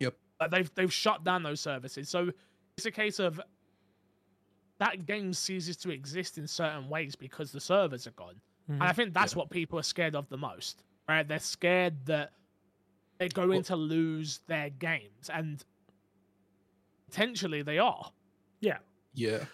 Yep. 0.00 0.14
Uh, 0.40 0.48
they've 0.48 0.70
they've 0.74 0.92
shut 0.92 1.24
down 1.24 1.42
those 1.42 1.60
services, 1.60 2.08
so 2.08 2.30
it's 2.76 2.86
a 2.86 2.90
case 2.90 3.18
of 3.18 3.40
that 4.78 5.06
game 5.06 5.32
ceases 5.32 5.76
to 5.78 5.90
exist 5.90 6.36
in 6.36 6.46
certain 6.46 6.88
ways 6.88 7.14
because 7.14 7.52
the 7.52 7.60
servers 7.60 8.06
are 8.06 8.12
gone. 8.12 8.40
And 8.66 8.82
I 8.82 8.92
think 8.92 9.12
that's 9.14 9.36
what 9.36 9.50
people 9.50 9.78
are 9.78 9.82
scared 9.84 10.16
of 10.16 10.28
the 10.30 10.38
most, 10.38 10.82
right? 11.08 11.26
They're 11.26 11.38
scared 11.38 12.06
that 12.06 12.32
they're 13.18 13.28
going 13.28 13.50
Well- 13.50 13.62
to 13.64 13.76
lose 13.76 14.40
their 14.46 14.70
games, 14.70 15.30
and 15.32 15.62
potentially 17.06 17.62
they 17.62 17.78
are. 17.78 18.10
Yeah. 18.60 18.78
Yeah. 19.14 19.44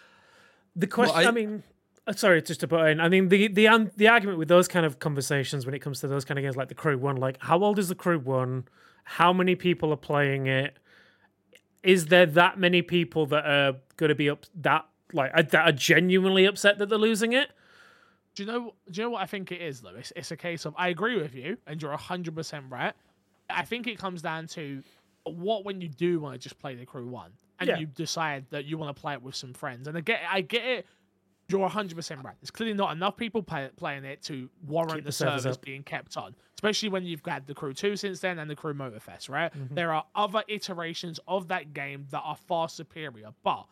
The 0.75 0.87
question, 0.87 1.17
I, 1.17 1.25
I- 1.25 1.31
mean, 1.31 1.63
uh, 2.07 2.13
sorry, 2.13 2.41
just 2.41 2.59
to 2.61 2.67
put 2.67 2.87
in, 2.87 2.99
I 2.99 3.09
mean, 3.09 3.29
the 3.29 3.47
the 3.47 3.65
an- 3.67 3.91
the 3.97 4.07
argument 4.07 4.39
with 4.39 4.47
those 4.47 4.67
kind 4.67 4.85
of 4.85 4.99
conversations 4.99 5.65
when 5.65 5.75
it 5.75 5.79
comes 5.79 5.99
to 6.01 6.07
those 6.07 6.25
kind 6.25 6.37
of 6.39 6.43
games 6.43 6.55
like 6.55 6.69
the 6.69 6.75
Crew 6.75 6.97
One, 6.97 7.17
like 7.17 7.37
how 7.41 7.61
old 7.63 7.77
is 7.79 7.89
the 7.89 7.95
Crew 7.95 8.19
One? 8.19 8.65
How 9.03 9.33
many 9.33 9.55
people 9.55 9.91
are 9.91 9.97
playing 9.97 10.47
it? 10.47 10.77
Is 11.83 12.07
there 12.07 12.25
that 12.27 12.59
many 12.59 12.81
people 12.81 13.25
that 13.27 13.45
are 13.45 13.73
going 13.97 14.09
to 14.09 14.15
be 14.15 14.29
up 14.29 14.45
that 14.55 14.85
like 15.13 15.31
that 15.49 15.67
are 15.67 15.71
genuinely 15.71 16.45
upset 16.45 16.77
that 16.77 16.89
they're 16.89 16.97
losing 16.97 17.33
it? 17.33 17.49
Do 18.35 18.43
you 18.43 18.47
know? 18.51 18.73
Do 18.89 19.01
you 19.01 19.05
know 19.07 19.11
what 19.11 19.21
I 19.23 19.25
think 19.25 19.51
it 19.51 19.61
is, 19.61 19.81
though? 19.81 19.95
It's, 19.95 20.13
it's 20.15 20.31
a 20.31 20.37
case 20.37 20.65
of 20.65 20.73
I 20.77 20.87
agree 20.89 21.19
with 21.21 21.35
you, 21.35 21.57
and 21.67 21.81
you're 21.81 21.91
hundred 21.97 22.35
percent 22.35 22.65
right. 22.69 22.93
I 23.49 23.63
think 23.65 23.87
it 23.87 23.97
comes 23.97 24.21
down 24.21 24.47
to 24.47 24.81
what 25.25 25.65
when 25.65 25.81
you 25.81 25.89
do 25.89 26.19
want 26.19 26.33
to 26.35 26.39
just 26.39 26.57
play 26.59 26.75
the 26.75 26.85
crew 26.85 27.07
one, 27.07 27.31
and 27.61 27.67
Yeah. 27.69 27.77
you 27.77 27.85
decide 27.85 28.45
that 28.49 28.65
you 28.65 28.77
want 28.77 28.93
to 28.93 28.99
play 29.01 29.13
it 29.13 29.21
with 29.21 29.35
some 29.35 29.53
friends. 29.53 29.87
And 29.87 29.97
I 29.97 30.01
get, 30.01 30.19
I 30.29 30.41
get 30.41 30.65
it. 30.65 30.85
You're 31.47 31.67
hundred 31.69 31.95
percent 31.95 32.23
right. 32.23 32.35
There's 32.41 32.51
clearly 32.51 32.73
not 32.73 32.91
enough 32.93 33.17
people 33.17 33.43
play, 33.43 33.69
playing 33.75 34.05
it 34.05 34.21
to 34.23 34.49
warrant 34.65 34.95
Keep 34.95 35.05
the, 35.05 35.11
servers 35.11 35.45
up. 35.45 35.61
being 35.61 35.83
kept 35.83 36.15
on. 36.17 36.33
Especially 36.55 36.87
when 36.89 37.03
you've 37.03 37.23
got 37.23 37.45
the 37.47 37.53
crew 37.53 37.73
two 37.73 37.95
since 37.97 38.19
then 38.21 38.39
and 38.39 38.49
the 38.49 38.55
crew 38.55 38.73
motorfest, 38.73 39.29
right? 39.29 39.53
Mm-hmm. 39.53 39.75
There 39.75 39.93
are 39.93 40.05
other 40.15 40.43
iterations 40.47 41.19
of 41.27 41.47
that 41.49 41.73
game 41.73 42.07
that 42.11 42.21
are 42.23 42.35
far 42.37 42.69
superior. 42.69 43.29
But 43.43 43.65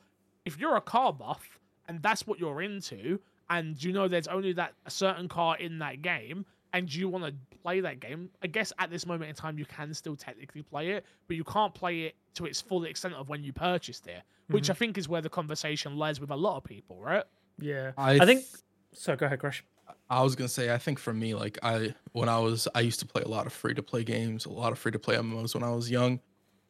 if 0.46 0.60
you're 0.60 0.76
a 0.76 0.82
car 0.82 1.14
buff 1.14 1.60
and 1.88 2.02
that's 2.02 2.28
what 2.28 2.38
you're 2.40 2.62
into, 2.62 3.20
and 3.50 3.82
you 3.82 3.94
know 3.94 4.08
there's 4.10 4.28
only 4.28 4.52
that 4.54 4.74
a 4.86 4.92
certain 4.92 5.28
car 5.30 5.56
in 5.58 5.80
that 5.80 6.02
game, 6.02 6.46
and 6.74 6.94
you 6.94 7.10
want 7.10 7.26
to 7.26 7.34
play 7.62 7.80
that 7.82 8.00
game, 8.00 8.30
I 8.42 8.48
guess 8.48 8.72
at 8.80 8.90
this 8.90 9.06
moment 9.06 9.30
in 9.30 9.36
time 9.36 9.58
you 9.58 9.66
can 9.66 9.94
still 9.94 10.16
technically 10.16 10.62
play 10.62 10.92
it, 10.92 11.06
but 11.28 11.36
you 11.36 11.44
can't 11.44 11.74
play 11.74 12.02
it 12.02 12.16
to 12.36 12.46
its 12.46 12.62
full 12.62 12.84
extent 12.86 13.16
of 13.16 13.28
when 13.30 13.44
you 13.44 13.52
purchased 13.54 14.08
it, 14.08 14.22
which 14.50 14.70
I 14.70 14.74
think 14.74 14.98
is 14.98 15.10
where 15.10 15.22
the 15.22 15.30
conversation 15.30 15.98
lies 15.98 16.20
with 16.20 16.30
a 16.30 16.36
lot 16.36 16.58
of 16.58 16.64
people, 16.64 17.00
right? 17.02 17.24
Yeah, 17.60 17.92
I 17.98 18.14
I, 18.16 18.26
think. 18.26 18.42
th- 18.42 18.56
So 18.94 19.16
go 19.16 19.26
ahead, 19.26 19.40
Crash. 19.40 19.64
I 20.10 20.22
was 20.24 20.36
gonna 20.36 20.48
say, 20.48 20.74
I 20.74 20.78
think 20.78 20.98
for 21.00 21.14
me, 21.14 21.34
like 21.36 21.58
I 21.62 21.94
when 22.14 22.30
I 22.30 22.40
was, 22.40 22.68
I 22.74 22.82
used 22.82 23.00
to 23.02 23.06
play 23.06 23.22
a 23.24 23.28
lot 23.28 23.46
of 23.46 23.54
free 23.54 23.74
to 23.74 23.84
play 23.84 24.04
games, 24.04 24.46
a 24.46 24.50
lot 24.50 24.72
of 24.72 24.80
free 24.80 24.92
to 24.92 25.00
play 25.00 25.16
MMOs 25.16 25.54
when 25.54 25.64
I 25.64 25.72
was 25.72 25.90
young. 25.92 26.20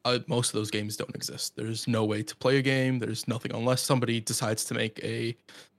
Uh, 0.05 0.19
most 0.27 0.49
of 0.49 0.53
those 0.53 0.71
games 0.71 0.95
don't 0.97 1.13
exist. 1.13 1.55
There's 1.57 1.87
no 1.87 2.05
way 2.05 2.23
to 2.23 2.35
play 2.37 2.57
a 2.57 2.61
game. 2.61 2.99
There's 2.99 3.27
nothing 3.27 3.53
unless 3.53 3.81
somebody 3.81 4.21
decides 4.21 4.63
to 4.65 4.73
make 4.73 4.97
a, 5.03 5.35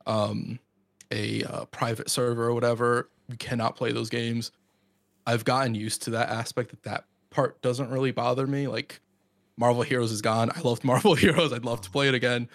um, 0.06 0.58
a 1.10 1.42
uh, 1.44 1.64
private 1.66 2.10
server 2.10 2.44
or 2.44 2.54
whatever. 2.54 3.08
You 3.30 3.36
cannot 3.36 3.76
play 3.76 3.92
those 3.92 4.10
games. 4.10 4.50
I've 5.26 5.44
gotten 5.44 5.74
used 5.74 6.02
to 6.02 6.10
that 6.10 6.28
aspect. 6.30 6.70
That 6.70 6.82
that 6.84 7.04
part 7.30 7.60
doesn't 7.62 7.90
really 7.90 8.10
bother 8.10 8.46
me. 8.46 8.66
Like 8.66 9.00
Marvel 9.56 9.82
Heroes 9.82 10.10
is 10.12 10.22
gone. 10.22 10.50
I 10.54 10.60
loved 10.60 10.84
Marvel 10.92 11.14
Heroes. 11.14 11.52
I'd 11.52 11.64
love 11.64 11.80
to 11.82 11.90
play 11.90 12.08
it 12.08 12.14
again, 12.14 12.48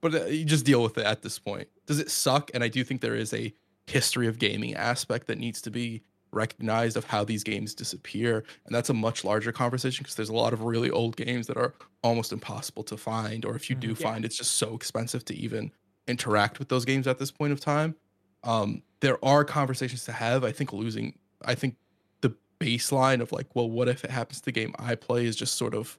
but 0.00 0.14
uh, 0.14 0.24
you 0.26 0.44
just 0.44 0.64
deal 0.64 0.82
with 0.82 0.98
it 0.98 1.06
at 1.06 1.22
this 1.22 1.38
point. 1.38 1.68
Does 1.86 1.98
it 2.00 2.10
suck? 2.10 2.50
And 2.54 2.64
I 2.64 2.68
do 2.68 2.82
think 2.84 3.00
there 3.00 3.14
is 3.14 3.32
a 3.32 3.52
history 3.86 4.26
of 4.26 4.38
gaming 4.38 4.74
aspect 4.74 5.26
that 5.28 5.38
needs 5.38 5.62
to 5.62 5.70
be 5.70 6.02
recognized 6.30 6.96
of 6.98 7.04
how 7.06 7.24
these 7.24 7.42
games 7.42 7.74
disappear 7.74 8.44
and 8.66 8.74
that's 8.74 8.90
a 8.90 8.94
much 8.94 9.24
larger 9.24 9.50
conversation 9.50 10.02
because 10.02 10.14
there's 10.14 10.28
a 10.28 10.34
lot 10.34 10.52
of 10.52 10.60
really 10.60 10.90
old 10.90 11.16
games 11.16 11.46
that 11.46 11.56
are 11.56 11.72
almost 12.02 12.32
impossible 12.34 12.82
to 12.82 12.98
find 12.98 13.46
or 13.46 13.56
if 13.56 13.70
you 13.70 13.74
do 13.74 13.94
Mhm. 13.94 14.00
Yeah. 14.00 14.06
find 14.10 14.24
it's 14.26 14.36
just 14.36 14.52
so 14.56 14.74
expensive 14.74 15.24
to 15.24 15.34
even 15.34 15.72
interact 16.06 16.58
with 16.58 16.68
those 16.68 16.84
games 16.84 17.06
at 17.06 17.18
this 17.18 17.30
point 17.30 17.50
of 17.54 17.60
time 17.60 17.94
um 18.44 18.82
there 19.00 19.24
are 19.24 19.44
conversations 19.44 20.04
to 20.04 20.12
have. 20.12 20.44
I 20.44 20.52
think 20.52 20.72
losing 20.72 21.18
i 21.44 21.54
think 21.54 21.76
the 22.20 22.34
baseline 22.58 23.20
of 23.20 23.30
like 23.30 23.54
well 23.54 23.70
what 23.70 23.88
if 23.88 24.04
it 24.04 24.10
happens 24.10 24.40
to 24.40 24.46
the 24.46 24.52
game 24.52 24.74
i 24.76 24.96
play 24.96 25.24
is 25.24 25.36
just 25.36 25.54
sort 25.54 25.72
of 25.72 25.96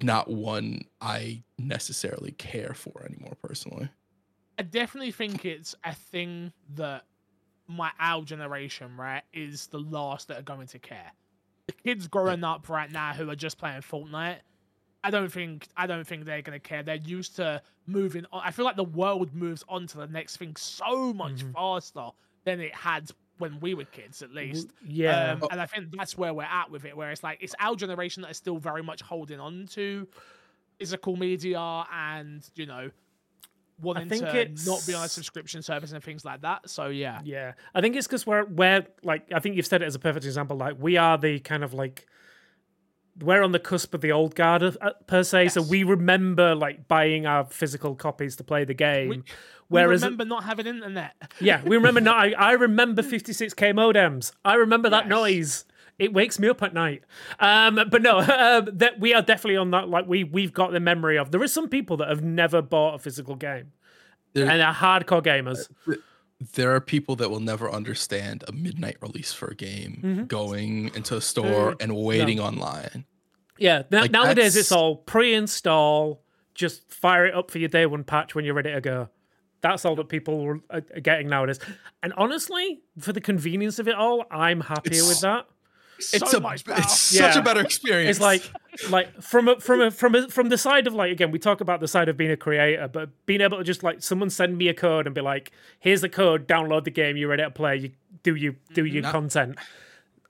not 0.00 0.30
one 0.30 0.82
i 1.00 1.42
necessarily 1.58 2.32
care 2.32 2.74
for 2.74 3.04
anymore 3.04 3.36
personally. 3.42 3.88
I 4.58 4.62
definitely 4.62 5.12
think 5.12 5.44
it's 5.44 5.74
a 5.84 5.94
thing 5.94 6.52
that 6.74 7.04
my 7.66 7.90
our 7.98 8.22
generation, 8.22 8.96
right, 8.96 9.22
is 9.32 9.68
the 9.68 9.78
last 9.78 10.28
that 10.28 10.38
are 10.38 10.42
going 10.42 10.66
to 10.68 10.78
care. 10.78 11.12
The 11.66 11.72
kids 11.72 12.06
growing 12.06 12.44
up 12.44 12.68
right 12.68 12.90
now 12.90 13.12
who 13.12 13.30
are 13.30 13.36
just 13.36 13.58
playing 13.58 13.80
Fortnite, 13.80 14.40
I 15.04 15.10
don't 15.10 15.32
think 15.32 15.68
I 15.76 15.86
don't 15.86 16.06
think 16.06 16.24
they're 16.24 16.42
gonna 16.42 16.60
care. 16.60 16.82
They're 16.82 16.96
used 16.96 17.36
to 17.36 17.60
moving 17.86 18.24
on. 18.32 18.42
I 18.44 18.50
feel 18.52 18.64
like 18.64 18.76
the 18.76 18.84
world 18.84 19.34
moves 19.34 19.64
on 19.68 19.86
to 19.88 19.98
the 19.98 20.06
next 20.06 20.36
thing 20.36 20.54
so 20.56 21.12
much 21.12 21.44
Mhm. 21.44 21.52
faster 21.54 22.10
than 22.44 22.60
it 22.60 22.74
had 22.74 23.10
when 23.38 23.58
we 23.60 23.74
were 23.74 23.84
kids, 23.86 24.22
at 24.22 24.30
least. 24.32 24.68
Yeah, 24.86 25.32
Um, 25.32 25.48
and 25.50 25.60
I 25.60 25.66
think 25.66 25.96
that's 25.96 26.16
where 26.16 26.32
we're 26.32 26.44
at 26.44 26.70
with 26.70 26.84
it, 26.84 26.96
where 26.96 27.10
it's 27.10 27.22
like 27.24 27.38
it's 27.40 27.54
our 27.58 27.74
generation 27.74 28.22
that 28.22 28.30
is 28.30 28.36
still 28.36 28.58
very 28.58 28.82
much 28.82 29.02
holding 29.02 29.40
on 29.40 29.66
to 29.72 30.06
physical 30.78 31.16
media 31.16 31.84
and 31.92 32.48
you 32.54 32.66
know 32.66 32.90
wanting 33.80 34.08
think 34.08 34.22
to 34.24 34.48
not 34.70 34.84
be 34.86 34.94
on 34.94 35.04
a 35.04 35.08
subscription 35.08 35.60
service 35.62 35.90
and 35.92 36.04
things 36.04 36.24
like 36.24 36.42
that. 36.42 36.68
So 36.70 36.86
yeah, 36.86 37.20
Yeah, 37.24 37.54
I 37.74 37.80
think 37.80 37.96
it's 37.96 38.06
because 38.06 38.24
we're 38.26 38.44
we're 38.44 38.86
like 39.02 39.26
I 39.32 39.40
think 39.40 39.56
you've 39.56 39.66
said 39.66 39.82
it 39.82 39.86
as 39.86 39.94
a 39.96 39.98
perfect 39.98 40.24
example. 40.24 40.56
Like 40.56 40.76
we 40.78 40.96
are 40.96 41.18
the 41.18 41.40
kind 41.40 41.64
of 41.64 41.74
like 41.74 42.06
we're 43.20 43.42
on 43.42 43.52
the 43.52 43.58
cusp 43.58 43.92
of 43.94 44.00
the 44.00 44.10
old 44.12 44.34
guard 44.34 44.62
of, 44.62 44.78
uh, 44.80 44.90
per 45.06 45.22
se. 45.22 45.48
So 45.48 45.62
we 45.62 45.84
remember 45.84 46.54
like 46.54 46.88
buying 46.88 47.26
our 47.26 47.44
physical 47.44 47.94
copies 47.94 48.36
to 48.36 48.44
play 48.44 48.64
the 48.64 48.74
game. 48.74 49.08
we 49.08 49.22
whereas 49.68 50.02
remember 50.02 50.24
not 50.24 50.44
having 50.44 50.66
internet. 50.66 51.14
yeah, 51.40 51.62
we 51.62 51.76
remember. 51.76 52.00
no, 52.00 52.12
I, 52.12 52.30
I 52.38 52.52
remember 52.52 53.02
56k 53.02 53.74
modems. 53.74 54.32
I 54.44 54.54
remember 54.54 54.88
that 54.90 55.04
Yes. 55.04 55.10
noise. 55.10 55.64
It 55.98 56.12
wakes 56.14 56.38
me 56.38 56.48
up 56.48 56.62
at 56.62 56.72
night. 56.74 57.02
Um, 57.38 57.78
but 57.90 58.00
no, 58.02 58.18
um, 58.20 58.68
that 58.72 58.98
we 58.98 59.12
are 59.14 59.22
definitely 59.22 59.58
on 59.58 59.70
that. 59.72 59.88
Like 59.88 60.06
we 60.08 60.24
we've 60.24 60.52
got 60.52 60.72
the 60.72 60.80
memory 60.80 61.18
of. 61.18 61.30
There 61.30 61.42
is 61.44 61.52
some 61.52 61.68
people 61.68 61.98
that 61.98 62.08
have 62.08 62.22
never 62.22 62.62
bought 62.62 62.94
a 62.94 62.98
physical 62.98 63.34
game, 63.36 63.72
There- 64.32 64.48
and 64.50 64.58
they're 64.60 64.72
hardcore 64.72 65.22
gamers. 65.22 65.68
There 66.54 66.74
are 66.74 66.80
people 66.80 67.16
that 67.16 67.30
will 67.30 67.40
never 67.40 67.70
understand 67.70 68.44
a 68.48 68.52
midnight 68.52 68.96
release 69.00 69.32
for 69.32 69.48
a 69.48 69.54
game 69.54 70.00
Mhm. 70.02 70.28
going 70.28 70.90
into 70.94 71.16
a 71.16 71.20
store 71.20 71.76
and 71.80 71.94
waiting 71.96 72.40
online. 72.40 73.04
Yeah, 73.58 73.82
Like, 73.90 74.10
nowadays 74.10 74.56
it's 74.56 74.72
all 74.72 74.96
pre-install. 74.96 76.22
Just 76.54 76.90
fire 76.92 77.26
it 77.26 77.34
up 77.34 77.50
for 77.50 77.58
your 77.58 77.68
day 77.68 77.86
one 77.86 78.04
patch 78.04 78.34
when 78.34 78.44
you're 78.44 78.54
ready 78.54 78.72
to 78.72 78.80
go. 78.80 79.08
That's 79.60 79.84
all 79.84 79.94
that 79.96 80.08
people 80.08 80.60
are, 80.70 80.80
getting 81.00 81.28
nowadays. 81.28 81.60
And 82.02 82.12
honestly, 82.16 82.82
for 82.98 83.12
the 83.12 83.20
convenience 83.20 83.78
of 83.78 83.86
it 83.86 83.94
all, 83.94 84.24
I'm 84.30 84.62
happier 84.62 84.92
It's- 84.94 85.08
with 85.08 85.20
that. 85.20 85.46
It's 86.12 86.30
so 86.30 86.38
a 86.38 86.40
much 86.40 86.54
it's 86.54 86.62
better. 86.64 86.82
such 86.88 87.36
a 87.36 87.42
better 87.42 87.60
experience. 87.60 88.10
It's 88.16 88.20
like 88.20 88.42
like 88.90 89.22
from 89.22 89.48
a, 89.48 89.60
from 89.60 89.80
a, 89.80 89.90
from 89.90 90.14
a, 90.14 90.28
from 90.28 90.48
the 90.48 90.58
side 90.58 90.86
of 90.86 90.94
like 90.94 91.12
again, 91.12 91.30
we 91.30 91.38
talk 91.38 91.60
about 91.60 91.80
the 91.80 91.88
side 91.88 92.08
of 92.08 92.16
being 92.16 92.30
a 92.30 92.36
creator, 92.36 92.88
but 92.88 93.10
being 93.26 93.40
able 93.40 93.58
to 93.58 93.64
just 93.64 93.82
like 93.82 94.02
someone 94.02 94.30
send 94.30 94.56
me 94.58 94.68
a 94.68 94.74
code 94.74 95.06
and 95.06 95.14
be 95.14 95.20
like, 95.20 95.52
"Here's 95.80 96.00
the 96.00 96.08
code, 96.08 96.46
download 96.48 96.84
the 96.84 96.90
game, 96.90 97.16
you're 97.16 97.28
ready 97.28 97.42
to 97.42 97.50
play. 97.50 97.76
You 97.76 97.90
do 98.22 98.34
you 98.34 98.56
do 98.74 98.84
your 98.84 99.02
Not- 99.02 99.12
content." 99.12 99.58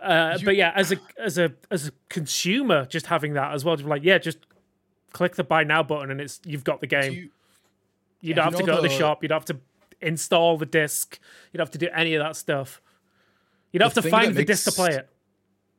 Uh, 0.00 0.36
but 0.44 0.56
yeah, 0.56 0.72
as 0.74 0.90
a 0.92 0.96
as 1.18 1.38
a 1.38 1.52
as 1.70 1.88
a 1.88 1.92
consumer, 2.08 2.84
just 2.86 3.06
having 3.06 3.34
that 3.34 3.52
as 3.54 3.64
well, 3.64 3.76
just 3.76 3.88
like 3.88 4.02
yeah, 4.02 4.18
just 4.18 4.38
click 5.12 5.36
the 5.36 5.44
buy 5.44 5.62
now 5.62 5.82
button 5.82 6.10
and 6.10 6.20
it's 6.20 6.40
you've 6.44 6.64
got 6.64 6.80
the 6.80 6.86
game. 6.88 7.12
you- 7.12 7.30
You 8.20 8.34
don't 8.34 8.44
have 8.44 8.54
to 8.54 8.60
know 8.60 8.66
go 8.66 8.76
to 8.76 8.82
the 8.82 8.88
the- 8.88 8.94
shop. 8.98 9.22
You 9.22 9.28
don't 9.28 9.36
have 9.46 9.56
to 9.56 9.60
install 10.00 10.56
the 10.58 10.66
disc. 10.66 11.18
You 11.52 11.58
don't 11.58 11.66
have 11.66 11.70
to 11.72 11.78
do 11.78 11.88
any 11.94 12.14
of 12.14 12.22
that 12.24 12.34
stuff. 12.34 12.80
You 13.72 13.78
don't 13.78 13.94
have 13.94 14.02
to 14.02 14.10
find 14.10 14.34
the 14.34 14.44
disc 14.44 14.64
to 14.64 14.72
play 14.72 14.90
it. 14.94 15.08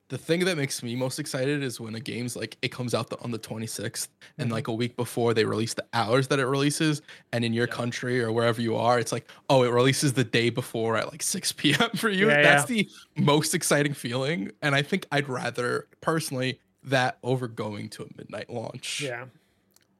The 0.09 0.17
thing 0.17 0.41
that 0.45 0.57
makes 0.57 0.83
me 0.83 0.95
most 0.95 1.17
excited 1.17 1.63
is 1.63 1.79
when 1.79 1.95
a 1.95 1.99
game's 1.99 2.35
like 2.35 2.57
it 2.61 2.71
comes 2.71 2.93
out 2.93 3.09
the, 3.09 3.19
on 3.21 3.31
the 3.31 3.39
26th 3.39 4.09
and 4.37 4.47
Mm-hmm. 4.47 4.53
like 4.53 4.67
a 4.67 4.73
week 4.73 4.95
before 4.95 5.33
they 5.33 5.45
release 5.45 5.73
the 5.73 5.85
hours 5.93 6.27
that 6.27 6.39
it 6.39 6.45
releases 6.45 7.01
and 7.31 7.43
in 7.45 7.53
your 7.53 7.67
country 7.67 8.21
or 8.21 8.31
wherever 8.31 8.61
you 8.61 8.75
are 8.75 8.99
it's 8.99 9.11
like 9.11 9.27
oh 9.49 9.63
it 9.63 9.69
releases 9.71 10.13
the 10.13 10.23
day 10.23 10.49
before 10.49 10.97
at 10.97 11.11
like 11.11 11.23
6 11.23 11.51
p.m 11.57 11.89
for 11.95 12.09
you 12.09 12.27
Yeah, 12.27 12.41
that's 12.41 12.65
the 12.65 12.87
most 13.15 13.55
exciting 13.55 13.93
feeling 13.93 14.51
and 14.61 14.75
i 14.75 14.81
think 14.81 15.07
i'd 15.11 15.29
rather 15.29 15.87
personally 16.01 16.59
that 16.83 17.17
over 17.23 17.47
going 17.47 17.89
to 17.89 18.03
a 18.03 18.07
midnight 18.17 18.49
launch 18.49 19.01
Yeah. 19.01 19.25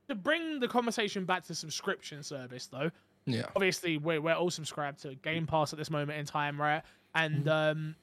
To 0.10 0.16
bring 0.16 0.60
the 0.60 0.68
conversation 0.68 1.24
back 1.24 1.44
to 1.46 1.56
subscription 1.56 2.22
service, 2.24 2.68
though, 2.68 2.92
yeah 3.26 3.46
obviously 3.56 3.98
we're, 3.98 4.20
we're 4.22 4.34
all 4.34 4.52
subscribed 4.52 5.02
to 5.04 5.16
Game 5.16 5.48
Pass 5.48 5.72
at 5.72 5.80
this 5.80 5.90
moment 5.90 6.20
in 6.20 6.26
time, 6.26 6.60
right? 6.60 6.84
And 7.16 7.46
Mm-hmm. 7.46 7.50
um, 7.80 7.96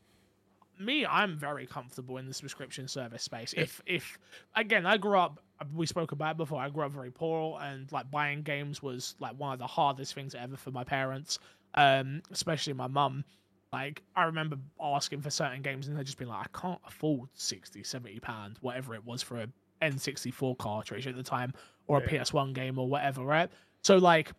me, 0.81 1.05
I'm 1.07 1.37
very 1.37 1.67
comfortable 1.67 2.17
in 2.17 2.27
the 2.27 2.35
subscription 2.35 2.89
service 2.89 3.23
space. 3.23 3.53
If 3.57 3.81
if 3.87 4.19
again, 4.57 4.87
I 4.87 4.97
grew 4.97 5.19
up. 5.19 5.41
We 5.75 5.87
spoke 5.87 6.13
about 6.13 6.33
it 6.33 6.37
before. 6.39 6.61
I 6.61 6.69
grew 6.71 6.85
up 6.85 6.93
very 6.93 7.11
poor, 7.11 7.59
and 7.61 7.91
like 7.93 8.11
buying 8.11 8.43
games 8.43 8.83
was 8.83 9.15
like 9.21 9.39
one 9.39 9.53
of 9.53 9.59
the 9.59 9.67
hardest 9.67 10.15
things 10.15 10.35
ever 10.35 10.57
for 10.57 10.71
my 10.71 10.85
parents, 10.85 11.39
um, 11.75 12.23
especially 12.31 12.73
my 12.73 12.87
mum. 12.87 13.25
Like 13.73 14.03
I 14.17 14.25
remember 14.25 14.57
asking 14.81 15.21
for 15.21 15.31
certain 15.31 15.63
games, 15.63 15.87
and 15.89 15.97
they'd 15.97 16.07
just 16.07 16.19
be 16.19 16.25
like, 16.25 16.49
"I 16.55 16.59
can't 16.59 16.81
afford 16.87 17.29
60, 17.35 17.83
70 17.85 18.19
pound, 18.21 18.59
whatever 18.63 18.95
it 18.95 19.05
was 19.05 19.23
for 19.23 19.39
a 19.41 19.47
N64 19.83 20.57
cartridge 20.59 21.07
at 21.07 21.15
the 21.15 21.23
time, 21.23 21.53
or 21.87 21.99
a 21.99 22.01
Yeah. 22.03 22.09
PS1 22.23 22.53
game, 22.55 22.79
or 22.79 22.89
whatever." 22.89 23.23
Right? 23.23 23.51
So 23.83 23.99
like, 23.99 24.33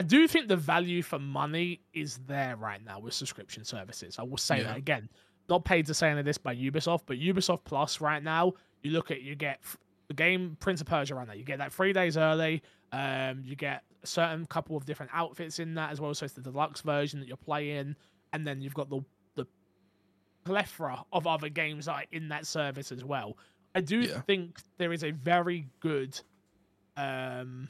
I 0.00 0.02
do 0.02 0.26
think 0.26 0.48
the 0.48 0.56
value 0.56 1.02
for 1.02 1.18
money 1.18 1.80
is 1.92 2.18
there 2.26 2.56
right 2.56 2.82
now 2.84 2.98
with 2.98 3.14
subscription 3.14 3.64
services. 3.64 4.18
I 4.18 4.22
will 4.24 4.36
say 4.36 4.58
Yeah. 4.58 4.64
that 4.64 4.76
again. 4.76 5.08
Not 5.48 5.64
paid 5.64 5.86
to 5.86 5.94
say 5.94 6.08
any 6.10 6.20
of 6.20 6.24
this 6.26 6.38
by 6.38 6.54
Ubisoft, 6.54 7.02
but 7.06 7.18
Ubisoft 7.18 7.64
Plus 7.64 8.00
right 8.00 8.22
now, 8.22 8.52
you 8.82 8.90
look 8.92 9.10
at 9.10 9.22
you 9.22 9.34
get 9.34 9.60
the 10.08 10.14
game 10.14 10.56
Prince 10.60 10.80
of 10.80 10.86
Persia 10.86 11.14
right 11.14 11.26
now. 11.26 11.34
You 11.34 11.44
get 11.44 11.58
that 11.58 11.72
three 11.72 11.92
days 11.92 12.16
early. 12.16 12.62
Um, 12.92 13.42
you 13.44 13.56
get 13.56 13.82
a 14.02 14.06
certain 14.06 14.46
couple 14.46 14.76
of 14.76 14.84
different 14.84 15.10
outfits 15.14 15.58
in 15.58 15.74
that 15.74 15.90
as 15.92 16.00
well. 16.00 16.14
So 16.14 16.24
it's 16.24 16.34
the 16.34 16.40
deluxe 16.42 16.80
version 16.82 17.20
that 17.20 17.26
you're 17.28 17.36
playing, 17.36 17.96
and 18.32 18.46
then 18.46 18.60
you've 18.60 18.74
got 18.74 18.88
the 18.90 19.00
the 19.34 19.46
plethora 20.44 21.04
of 21.12 21.26
other 21.26 21.48
games 21.48 21.86
that 21.86 21.92
are 21.92 22.04
in 22.12 22.28
that 22.28 22.46
service 22.46 22.92
as 22.92 23.04
well. 23.04 23.36
I 23.74 23.80
do 23.80 24.00
Yeah. 24.00 24.20
think 24.22 24.58
there 24.78 24.92
is 24.92 25.02
a 25.04 25.10
very 25.10 25.68
good 25.80 26.18
um 26.96 27.68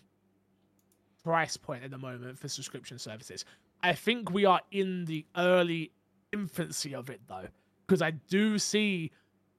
price 1.22 1.56
point 1.56 1.84
at 1.84 1.90
the 1.90 1.98
moment 1.98 2.38
for 2.38 2.48
subscription 2.48 2.98
services. 2.98 3.44
I 3.82 3.92
think 3.92 4.30
we 4.30 4.44
are 4.44 4.60
in 4.70 5.04
the 5.04 5.24
early 5.36 5.92
infancy 6.32 6.94
of 6.94 7.10
it 7.10 7.20
though, 7.28 7.46
because 7.86 8.02
I 8.02 8.10
do 8.12 8.58
see 8.58 9.10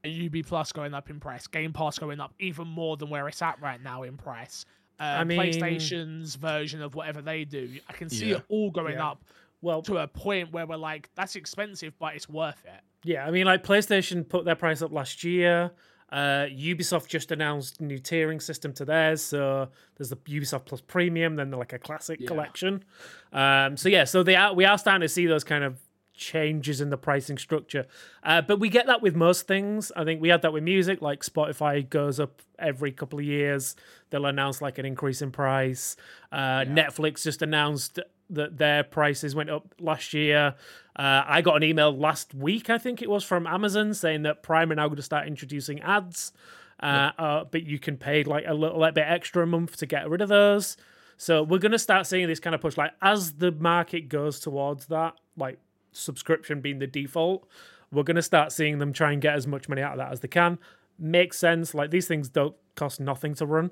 a 0.04 0.10
Ubi 0.10 0.44
Plus 0.44 0.72
going 0.72 0.94
up 0.94 1.10
in 1.10 1.20
price, 1.20 1.48
Game 1.48 1.72
Pass 1.74 1.98
going 2.00 2.20
up 2.20 2.34
even 2.40 2.68
more 2.68 2.98
than 2.98 3.10
where 3.10 3.28
it's 3.28 3.42
at 3.42 3.62
right 3.62 3.82
now 3.82 4.04
in 4.04 4.18
price. 4.18 4.66
Uh, 5.00 5.04
I 5.04 5.24
mean- 5.24 5.40
PlayStation's 5.40 6.36
version 6.36 6.82
of 6.82 6.94
whatever 6.96 7.22
they 7.22 7.46
do, 7.46 7.80
I 7.90 7.94
can 7.94 8.10
see 8.10 8.30
Yeah. 8.32 8.38
it 8.38 8.44
all 8.50 8.70
going 8.72 8.96
Yeah. 8.96 9.08
up 9.10 9.24
Well, 9.62 9.82
to 9.84 10.00
a 10.00 10.08
point 10.10 10.52
where 10.52 10.66
we're 10.66 10.76
like, 10.76 11.10
that's 11.16 11.38
expensive, 11.38 11.98
but 11.98 12.16
it's 12.16 12.28
worth 12.28 12.62
it. 12.66 12.82
Yeah, 13.06 13.26
I 13.26 13.32
mean, 13.32 13.46
like 13.46 13.64
PlayStation 13.64 14.28
put 14.28 14.44
their 14.44 14.56
price 14.56 14.82
up 14.82 14.92
last 14.92 15.24
year. 15.24 15.72
Uh, 16.12 16.48
Ubisoft 16.52 17.08
just 17.08 17.32
announced 17.32 17.80
new 17.80 17.98
tiering 17.98 18.42
system 18.42 18.74
to 18.74 18.84
theirs. 18.84 19.22
So 19.22 19.70
there's 19.96 20.10
the 20.10 20.18
Ubisoft 20.18 20.66
Plus 20.66 20.82
Premium, 20.82 21.38
then 21.38 21.50
the, 21.50 21.56
like 21.56 21.72
a 21.72 21.80
classic 21.80 22.20
Yeah. 22.20 22.28
collection. 22.28 22.84
Um, 23.32 23.78
so 23.78 23.88
yeah, 23.88 24.04
so 24.04 24.22
they 24.22 24.36
are 24.36 24.54
we 24.54 24.66
are 24.66 24.78
starting 24.78 25.00
to 25.02 25.08
see 25.10 25.28
those 25.28 25.46
kind 25.46 25.64
of 25.64 25.80
changes 26.14 26.80
in 26.80 26.90
the 26.90 26.98
pricing 26.98 27.38
structure. 27.38 27.86
Uh, 28.24 28.42
but 28.42 28.60
we 28.60 28.70
get 28.70 28.88
that 28.88 29.02
with 29.02 29.16
most 29.16 29.48
things. 29.48 29.92
I 29.96 30.04
think 30.04 30.22
we 30.22 30.30
had 30.30 30.42
that 30.44 30.54
with 30.54 30.64
music, 30.64 31.02
like 31.02 31.24
Spotify 31.24 31.88
goes 31.88 32.20
up 32.20 32.42
every 32.60 32.92
couple 32.92 33.20
of 33.20 33.26
years. 33.26 33.76
They'll 34.10 34.26
announce 34.26 34.62
like 34.62 34.78
an 34.78 34.86
increase 34.86 35.22
in 35.22 35.32
price. 35.32 35.96
Uh, 36.32 36.66
Netflix 36.66 37.24
just 37.24 37.42
announced 37.42 38.00
that 38.30 38.58
their 38.58 38.84
prices 38.84 39.36
went 39.36 39.50
up 39.50 39.76
last 39.80 40.14
year. 40.14 40.56
Uh, 40.96 41.24
I 41.26 41.42
got 41.42 41.58
an 41.58 41.64
email 41.64 41.96
last 41.96 42.34
week, 42.34 42.70
I 42.70 42.78
think 42.78 43.02
it 43.02 43.10
was, 43.10 43.24
from 43.24 43.48
Amazon 43.48 43.94
saying 43.94 44.24
that 44.24 44.44
Prime 44.44 44.72
are 44.72 44.76
now 44.76 44.88
going 44.88 44.98
to 44.98 45.04
start 45.04 45.28
introducing 45.28 45.82
ads. 45.82 46.32
Uh, 46.80 47.12
uh, 47.18 47.44
but 47.46 47.64
you 47.64 47.80
can 47.80 47.98
pay 47.98 48.24
like 48.24 48.44
a 48.46 48.54
little 48.54 48.80
bit 48.92 49.06
extra 49.08 49.44
a 49.44 49.46
month 49.46 49.78
to 49.78 49.86
get 49.86 50.10
rid 50.10 50.22
of 50.22 50.30
those. 50.30 50.76
So 51.18 51.44
we're 51.44 51.60
going 51.60 51.72
to 51.72 51.80
start 51.80 52.08
seeing 52.08 52.28
this 52.28 52.40
kind 52.40 52.54
of 52.54 52.62
push. 52.62 52.78
Like 52.78 52.92
as 53.02 53.34
the 53.34 53.52
market 53.52 54.10
goes 54.10 54.40
towards 54.40 54.88
that, 54.88 55.14
like 55.38 55.60
subscription 55.94 56.62
being 56.62 56.80
the 56.80 56.88
default, 56.88 57.48
we're 57.92 58.04
going 58.04 58.16
to 58.16 58.22
start 58.22 58.52
seeing 58.52 58.80
them 58.80 58.94
try 58.94 59.12
and 59.12 59.22
get 59.22 59.36
as 59.36 59.48
much 59.48 59.70
money 59.70 59.82
out 59.82 59.94
of 59.94 59.98
that 60.00 60.12
as 60.12 60.20
they 60.20 60.28
can. 60.28 60.58
Makes 60.98 61.38
sense. 61.38 61.74
Like 61.74 61.92
these 61.92 62.08
things 62.08 62.30
don't 62.30 62.56
cost 62.76 63.00
nothing 63.00 63.36
to 63.36 63.46
run. 63.46 63.72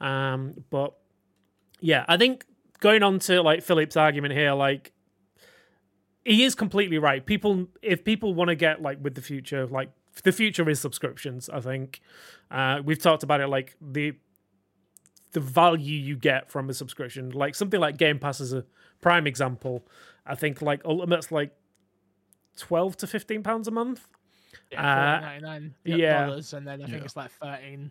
Um, 0.00 0.64
but 0.70 0.94
yeah, 1.80 2.04
I 2.08 2.16
think 2.16 2.44
going 2.80 3.02
on 3.02 3.18
to 3.20 3.42
like 3.42 3.62
Philip's 3.62 3.96
argument 3.96 4.34
here, 4.34 4.52
like 4.52 4.92
he 6.24 6.44
is 6.44 6.54
completely 6.54 6.98
right. 6.98 7.24
People, 7.24 7.68
if 7.82 8.04
people 8.04 8.34
want 8.34 8.48
to 8.48 8.54
get 8.56 8.82
like 8.82 9.02
with 9.02 9.14
the 9.14 9.22
future, 9.22 9.66
like 9.66 9.90
the 10.22 10.32
future 10.32 10.68
is 10.68 10.80
subscriptions. 10.80 11.48
I 11.48 11.60
think 11.60 12.00
uh, 12.50 12.80
we've 12.84 13.00
talked 13.00 13.22
about 13.22 13.40
it. 13.40 13.48
Like 13.48 13.76
the 13.80 14.14
the 15.32 15.40
value 15.40 15.96
you 15.96 16.16
get 16.16 16.50
from 16.50 16.68
a 16.68 16.74
subscription, 16.74 17.30
like 17.30 17.54
something 17.54 17.78
like 17.78 17.96
Game 17.96 18.18
Pass 18.18 18.40
is 18.40 18.52
a 18.52 18.64
prime 19.00 19.26
example. 19.26 19.86
I 20.26 20.34
think 20.34 20.60
like 20.60 20.84
Ultimate's 20.84 21.30
like 21.30 21.52
twelve 22.60 22.96
to 22.98 23.06
fifteen 23.06 23.42
pounds 23.42 23.66
a 23.68 23.70
month. 23.70 24.06
Yeah, 24.70 25.30
Uh, 25.42 25.60
yeah. 25.84 26.26
dollars, 26.26 26.52
and 26.52 26.66
then 26.66 26.80
I 26.82 26.86
think 26.86 26.98
Yeah. 26.98 27.04
it's 27.04 27.16
like 27.16 27.30
13 27.32 27.90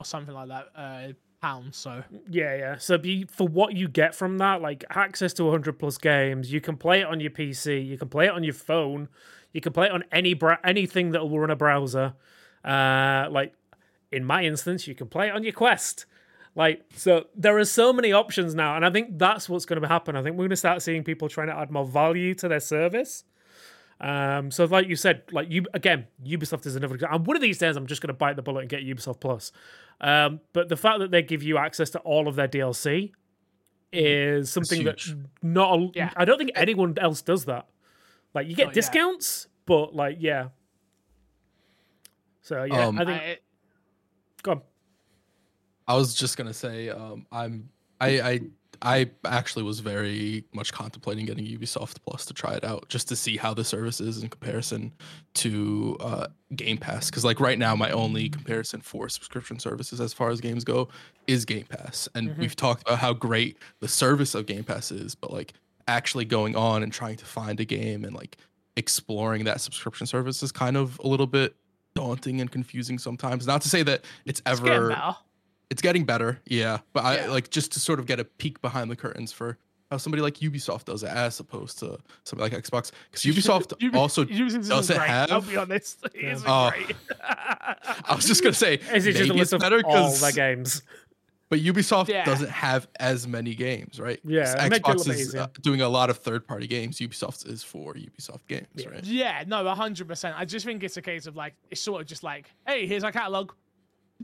or 0.00 0.04
something 0.04 0.34
like 0.34 0.48
that 0.48 0.66
uh, 0.76 1.12
pounds. 1.42 1.76
So 1.76 2.02
Yeah, 2.28 2.54
yeah. 2.56 2.76
So 2.78 2.98
be 2.98 3.24
for 3.24 3.48
what 3.48 3.74
you 3.74 3.88
get 3.88 4.14
from 4.14 4.38
that, 4.38 4.60
like 4.62 4.84
access 4.90 5.32
to 5.34 5.44
100 5.44 5.78
plus 5.78 5.98
games, 5.98 6.52
you 6.52 6.60
can 6.60 6.76
play 6.76 7.00
it 7.00 7.06
on 7.06 7.18
your 7.20 7.30
PC, 7.30 7.84
you 7.84 7.98
can 7.98 8.08
play 8.08 8.26
it 8.26 8.30
on 8.32 8.44
your 8.44 8.54
phone, 8.54 9.08
you 9.52 9.60
can 9.60 9.72
play 9.72 9.86
it 9.86 9.92
on 9.92 10.04
any 10.12 10.34
bra- 10.34 10.58
anything 10.64 11.10
that 11.12 11.22
will 11.28 11.38
run 11.40 11.50
a 11.50 11.56
browser. 11.56 12.14
Uh, 12.64 13.26
like 13.30 13.54
in 14.12 14.24
my 14.24 14.44
instance, 14.44 14.86
you 14.86 14.94
can 14.94 15.08
play 15.08 15.28
it 15.28 15.34
on 15.34 15.42
your 15.42 15.52
Quest. 15.52 16.06
Like 16.56 16.82
so, 16.96 17.26
there 17.36 17.56
are 17.58 17.64
so 17.64 17.92
many 17.92 18.12
options 18.12 18.54
now, 18.54 18.74
and 18.76 18.84
I 18.84 18.90
think 18.90 19.18
that's 19.18 19.48
what's 19.48 19.64
going 19.64 19.80
to 19.82 19.88
happen. 19.88 20.16
I 20.16 20.22
think 20.22 20.34
we're 20.36 20.44
going 20.44 20.50
to 20.50 20.56
start 20.56 20.82
seeing 20.82 21.04
people 21.04 21.28
trying 21.28 21.46
to 21.48 21.56
add 21.56 21.70
more 21.70 21.84
value 21.86 22.34
to 22.36 22.48
their 22.48 22.60
service. 22.60 23.24
Um, 24.00 24.50
so 24.50 24.64
like 24.64 24.88
you 24.88 24.96
said, 24.96 25.24
like 25.30 25.50
you 25.50 25.66
again, 25.74 26.06
Ubisoft 26.24 26.64
is 26.66 26.74
another 26.76 26.94
example. 26.94 27.18
And 27.18 27.26
one 27.26 27.36
of 27.36 27.42
these 27.42 27.58
days, 27.58 27.76
I'm 27.76 27.86
just 27.86 28.00
going 28.00 28.08
to 28.08 28.14
bite 28.14 28.36
the 28.36 28.42
bullet 28.42 28.60
and 28.60 28.68
get 28.68 28.80
Ubisoft 28.82 29.20
Plus. 29.20 29.52
Um, 30.00 30.40
but 30.54 30.68
the 30.70 30.76
fact 30.76 31.00
that 31.00 31.10
they 31.10 31.22
give 31.22 31.42
you 31.42 31.58
access 31.58 31.90
to 31.90 31.98
all 32.00 32.26
of 32.26 32.34
their 32.36 32.48
DLC 32.48 33.12
is 33.92 34.50
something 34.50 34.84
that 34.84 34.98
not. 35.42 35.78
A, 35.78 35.90
Yeah. 35.94 36.10
I 36.16 36.24
don't 36.24 36.38
think 36.38 36.52
anyone 36.54 36.96
else 36.98 37.20
does 37.20 37.44
that. 37.44 37.66
Like 38.32 38.46
you 38.46 38.54
get 38.54 38.68
Not 38.68 38.76
yet. 38.76 38.82
discounts, 38.84 39.48
but 39.66 39.94
like 39.94 40.16
yeah. 40.20 40.48
So 42.42 42.64
yeah, 42.64 42.86
Um, 42.86 42.98
I 42.98 43.04
think. 43.04 43.20
I- 43.22 43.38
go 44.42 44.50
on. 44.52 44.62
I 45.86 45.94
was 45.94 46.14
just 46.14 46.36
gonna 46.36 46.54
say, 46.54 46.88
um, 46.88 47.26
I'm 47.32 47.68
I 48.00 48.20
I 48.20 48.40
I 48.82 49.10
actually 49.24 49.62
was 49.62 49.80
very 49.80 50.44
much 50.54 50.72
contemplating 50.72 51.26
getting 51.26 51.46
Ubisoft 51.46 51.98
Plus 52.06 52.24
to 52.26 52.34
try 52.34 52.54
it 52.54 52.64
out, 52.64 52.88
just 52.88 53.08
to 53.08 53.16
see 53.16 53.36
how 53.36 53.52
the 53.52 53.64
service 53.64 54.00
is 54.00 54.22
in 54.22 54.28
comparison 54.28 54.92
to 55.34 55.96
uh, 56.00 56.26
Game 56.56 56.78
Pass. 56.78 57.10
Because 57.10 57.24
like 57.24 57.40
right 57.40 57.58
now, 57.58 57.76
my 57.76 57.90
only 57.90 58.28
comparison 58.28 58.80
for 58.80 59.08
subscription 59.08 59.58
services 59.58 60.00
as 60.00 60.12
far 60.12 60.30
as 60.30 60.40
games 60.40 60.64
go 60.64 60.88
is 61.26 61.44
Game 61.44 61.66
Pass, 61.68 62.08
and 62.14 62.36
we've 62.38 62.56
talked 62.56 62.82
about 62.82 62.98
how 62.98 63.12
great 63.12 63.58
the 63.80 63.88
service 63.88 64.34
of 64.34 64.46
Game 64.46 64.64
Pass 64.64 64.90
is, 64.90 65.14
but 65.14 65.32
like 65.32 65.52
actually 65.86 66.24
going 66.24 66.56
on 66.56 66.82
and 66.82 66.92
trying 66.92 67.16
to 67.16 67.24
find 67.24 67.58
a 67.60 67.64
game 67.64 68.04
and 68.04 68.14
like 68.14 68.36
exploring 68.76 69.44
that 69.44 69.60
subscription 69.60 70.06
service 70.06 70.42
is 70.42 70.52
kind 70.52 70.76
of 70.76 70.98
a 71.04 71.08
little 71.08 71.26
bit 71.26 71.54
daunting 71.94 72.40
and 72.40 72.50
confusing 72.50 72.98
sometimes. 72.98 73.46
Not 73.46 73.62
to 73.62 73.68
say 73.68 73.82
that 73.82 74.04
it's 74.24 74.40
it's 74.40 74.60
ever 74.60 74.66
better. 74.66 75.16
It's 75.70 75.82
getting 75.82 76.04
better, 76.04 76.40
yeah. 76.46 76.78
But 76.92 77.04
I 77.04 77.16
Yeah. 77.16 77.30
like 77.30 77.50
just 77.50 77.72
to 77.72 77.80
sort 77.80 77.98
of 77.98 78.06
get 78.06 78.18
a 78.20 78.24
peek 78.24 78.60
behind 78.60 78.90
the 78.90 78.96
curtains 78.96 79.32
for 79.32 79.56
how 79.90 79.96
somebody 79.96 80.22
like 80.22 80.34
Ubisoft 80.38 80.84
does 80.84 81.02
it, 81.02 81.08
as 81.08 81.40
opposed 81.40 81.78
to 81.80 81.98
somebody 82.24 82.54
like 82.54 82.64
Xbox. 82.64 82.92
Because 83.10 83.22
Ubisoft 83.24 83.72
Ubi- 83.80 83.98
also, 83.98 84.24
Ubisoft 84.24 84.68
doesn't 84.68 84.96
great, 84.96 85.08
I'll 85.10 85.40
be 85.40 85.56
honest. 85.56 86.06
Isn't 86.14 86.48
Oh. 86.48 86.70
I 87.24 88.14
was 88.14 88.26
just 88.26 88.42
gonna 88.42 88.54
say, 88.54 88.74
Is 88.94 89.06
it 89.06 89.12
just 89.16 89.30
a 89.30 89.34
list 89.34 89.42
it's 89.42 89.52
of 89.54 89.60
better 89.60 89.80
all 89.84 90.12
their 90.12 90.32
games? 90.32 90.82
but 91.48 91.58
Ubisoft 91.58 92.06
Yeah. 92.08 92.24
doesn't 92.24 92.50
have 92.50 92.86
as 93.00 93.26
many 93.26 93.56
games, 93.56 93.98
right? 93.98 94.20
Yeah, 94.24 94.64
it 94.64 94.70
make 94.70 94.80
it 94.80 94.86
a 94.86 94.96
little 94.96 95.12
Xbox 95.12 95.18
is 95.18 95.34
uh, 95.34 95.48
doing 95.60 95.80
a 95.80 95.88
lot 95.88 96.08
of 96.08 96.18
third-party 96.18 96.68
games. 96.68 96.98
Ubisoft 97.00 97.48
is 97.48 97.64
for 97.64 97.94
Ubisoft 97.94 98.46
games, 98.46 98.86
right? 98.86 99.02
Yeah, 99.02 99.42
no, 99.46 99.68
hundred 99.74 100.06
percent. 100.06 100.36
I 100.38 100.44
just 100.44 100.64
think 100.64 100.84
it's 100.84 100.96
a 100.96 101.02
case 101.02 101.26
of 101.26 101.34
like 101.34 101.54
it's 101.70 101.80
sort 101.80 102.00
of 102.00 102.06
just 102.06 102.22
like, 102.22 102.48
hey, 102.66 102.86
here's 102.86 103.02
our 103.02 103.10
catalog. 103.12 103.50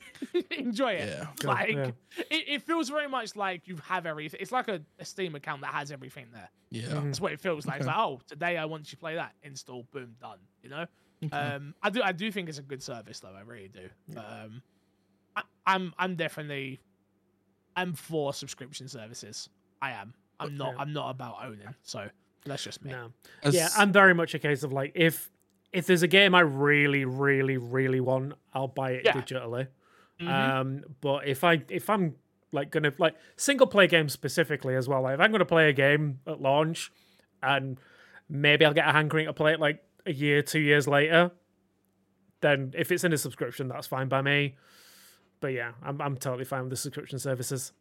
Enjoy 0.51 0.93
it. 0.93 1.09
Yeah. 1.09 1.27
Like 1.45 1.71
yeah. 1.71 1.91
it, 2.31 2.45
it 2.49 2.63
feels 2.63 2.89
very 2.89 3.09
much 3.09 3.37
like 3.37 3.67
you 3.69 3.77
have 3.89 4.07
everything. 4.07 4.41
It's 4.41 4.53
like 4.53 4.69
a, 4.69 4.81
a 4.99 5.05
Steam 5.05 5.35
account 5.35 5.61
that 5.63 5.73
has 5.73 5.91
everything 5.91 6.27
there. 6.33 6.49
Yeah. 6.71 6.83
Mm-hmm. 6.85 7.07
That's 7.07 7.21
what 7.21 7.33
it 7.33 7.41
feels 7.41 7.67
like. 7.67 7.79
It's 7.79 7.87
like, 7.87 7.97
oh, 7.97 8.21
today 8.27 8.57
I 8.57 8.65
want 8.65 8.83
you 8.87 8.91
to 8.91 8.97
play 8.97 9.15
that. 9.15 9.33
Install, 9.43 9.87
boom, 9.93 10.17
done. 10.21 10.39
You 10.63 10.71
know. 10.71 10.87
Um, 11.33 11.75
I 11.83 11.91
do. 11.91 12.03
I 12.03 12.13
do 12.13 12.31
think 12.31 12.49
it's 12.49 12.59
a 12.59 12.63
good 12.63 12.83
service, 12.83 13.21
though. 13.21 13.35
I 13.37 13.41
really 13.41 13.69
do. 13.69 13.89
Um, 14.19 14.63
I, 15.35 15.43
I'm. 15.67 15.95
I'm 15.99 16.17
definitely. 16.17 16.81
I'm 17.75 17.95
for 17.95 18.33
subscription 18.35 18.89
services. 18.89 19.49
I 19.81 19.93
am. 19.93 20.15
I'm 20.41 20.57
not. 20.57 20.75
Yeah. 20.75 20.81
I'm 20.81 20.93
not 20.93 21.11
about 21.11 21.37
owning. 21.45 21.75
So 21.83 22.09
that's 22.45 22.63
just 22.63 22.85
me. 22.85 22.91
No. 22.91 23.13
As- 23.43 23.55
yeah, 23.55 23.69
I'm 23.77 23.93
very 23.93 24.15
much 24.15 24.35
a 24.35 24.39
case 24.39 24.63
of 24.63 24.73
like 24.73 24.93
if 24.95 25.31
if 25.73 25.87
there's 25.87 26.03
a 26.03 26.09
game 26.09 26.35
I 26.35 26.41
really, 26.41 27.05
really, 27.05 27.57
really 27.57 28.01
want, 28.01 28.35
I'll 28.55 28.69
buy 28.69 28.93
it 28.93 29.03
Yeah. 29.05 29.13
digitally. 29.13 29.69
Mhm. 30.21 30.29
Um, 30.29 30.85
but 31.01 31.27
if 31.29 31.45
I 31.45 31.63
if 31.69 31.91
I'm 31.91 32.15
like 32.53 32.71
gonna 32.71 32.93
like 32.99 33.15
single 33.37 33.67
play 33.67 33.87
games 33.87 34.13
specifically 34.13 34.75
as 34.75 34.89
well, 34.89 35.03
like 35.03 35.15
if 35.15 35.21
I'm 35.21 35.31
gonna 35.33 35.45
play 35.45 35.69
a 35.69 35.73
game 35.73 36.21
at 36.27 36.41
launch 36.41 36.91
and 37.43 37.79
maybe 38.29 38.65
I'll 38.65 38.73
get 38.75 38.89
a 38.89 38.93
hankering 38.93 39.27
to 39.27 39.33
play 39.33 39.53
it 39.53 39.61
like 39.61 39.83
a 40.07 40.13
year, 40.13 40.41
two 40.43 40.61
years 40.61 40.87
later, 40.89 41.33
then 42.41 42.73
if 42.77 42.91
it's 42.93 43.05
in 43.05 43.13
a 43.13 43.19
subscription, 43.19 43.69
that's 43.69 43.87
fine 43.87 44.09
by 44.09 44.23
me. 44.23 44.57
But 45.41 45.49
yeah, 45.49 45.73
I'm 45.83 46.01
I'm 46.01 46.17
totally 46.17 46.45
fine 46.45 46.63
with 46.63 46.71
the 46.71 46.77
subscription 46.77 47.19
services. 47.19 47.73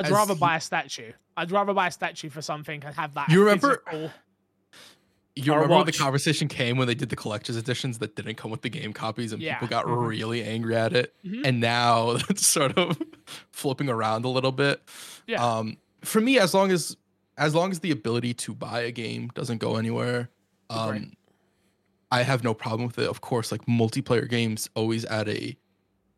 I'd 0.00 0.06
As 0.06 0.12
rather 0.12 0.34
he- 0.34 0.40
buy 0.40 0.56
a 0.56 0.60
statue. 0.60 1.12
I'd 1.36 1.50
rather 1.50 1.74
buy 1.74 1.88
a 1.88 1.90
statue 1.90 2.30
for 2.30 2.40
something 2.42 2.82
and 2.84 2.94
have 2.94 3.14
that. 3.14 3.28
You 3.28 3.40
remember- 3.40 3.82
physical- 3.90 4.10
You 5.34 5.52
remember 5.54 5.76
when 5.76 5.86
the 5.86 5.92
conversation 5.92 6.46
came 6.48 6.76
when 6.76 6.86
they 6.86 6.94
did 6.94 7.08
the 7.08 7.16
collector's 7.16 7.56
editions 7.56 7.98
that 8.00 8.16
didn't 8.16 8.34
come 8.34 8.50
with 8.50 8.60
the 8.62 8.68
game 8.68 8.92
copies 8.92 9.32
and 9.32 9.40
Yeah. 9.40 9.54
people 9.54 9.68
got 9.68 9.86
Mhm. 9.86 10.06
really 10.06 10.42
angry 10.44 10.76
at 10.76 10.92
it? 10.92 11.14
Mhm. 11.24 11.46
And 11.46 11.60
now 11.60 12.10
it's 12.28 12.46
sort 12.46 12.76
of 12.76 12.98
flipping 13.50 13.88
around 13.88 14.24
a 14.26 14.28
little 14.28 14.52
bit. 14.52 14.82
Yeah. 15.26 15.42
Um, 15.44 15.78
for 16.02 16.20
me, 16.20 16.38
as 16.38 16.52
long 16.54 16.70
as 16.70 16.96
as 17.38 17.54
long 17.54 17.70
as 17.70 17.80
the 17.80 17.90
ability 17.90 18.34
to 18.34 18.54
buy 18.54 18.80
a 18.82 18.90
game 18.92 19.28
doesn't 19.34 19.56
go 19.56 19.76
anywhere, 19.76 20.28
um, 20.68 20.90
Right. 20.90 21.16
I 22.10 22.22
have 22.24 22.44
no 22.44 22.52
problem 22.52 22.86
with 22.86 22.98
it. 22.98 23.08
Of 23.08 23.22
course, 23.22 23.50
like 23.50 23.64
multiplayer 23.64 24.28
games 24.28 24.68
always 24.74 25.06
add 25.06 25.30
a 25.30 25.56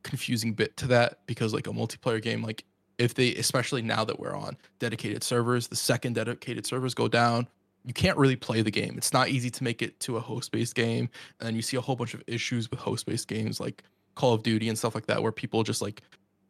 confusing 0.02 0.54
bit 0.54 0.76
to 0.78 0.88
that 0.88 1.20
because 1.26 1.54
like 1.54 1.68
a 1.68 1.70
multiplayer 1.70 2.20
game, 2.20 2.42
like 2.42 2.64
if 2.98 3.14
they, 3.14 3.32
especially 3.36 3.80
now 3.80 4.04
that 4.04 4.18
we're 4.18 4.34
on 4.34 4.56
dedicated 4.80 5.22
servers, 5.22 5.68
the 5.68 5.76
second 5.76 6.14
dedicated 6.14 6.66
servers 6.66 6.94
go 6.94 7.06
down, 7.06 7.46
you 7.84 7.92
can't 7.92 8.16
really 8.16 8.36
play 8.36 8.62
the 8.62 8.70
game. 8.70 8.94
It's 8.96 9.12
not 9.12 9.28
easy 9.28 9.50
to 9.50 9.64
make 9.64 9.82
it 9.82 10.00
to 10.00 10.16
a 10.16 10.20
host-based 10.20 10.74
game, 10.74 11.08
and 11.38 11.46
then 11.46 11.54
you 11.56 11.62
see 11.62 11.76
a 11.76 11.80
whole 11.80 11.96
bunch 11.96 12.14
of 12.14 12.22
issues 12.26 12.70
with 12.70 12.80
host-based 12.80 13.28
games 13.28 13.60
like 13.60 13.82
Call 14.14 14.32
of 14.34 14.42
Duty 14.42 14.68
and 14.68 14.78
stuff 14.78 14.94
like 14.94 15.06
that, 15.06 15.22
where 15.22 15.32
people 15.32 15.62
just 15.64 15.82
like 15.82 16.02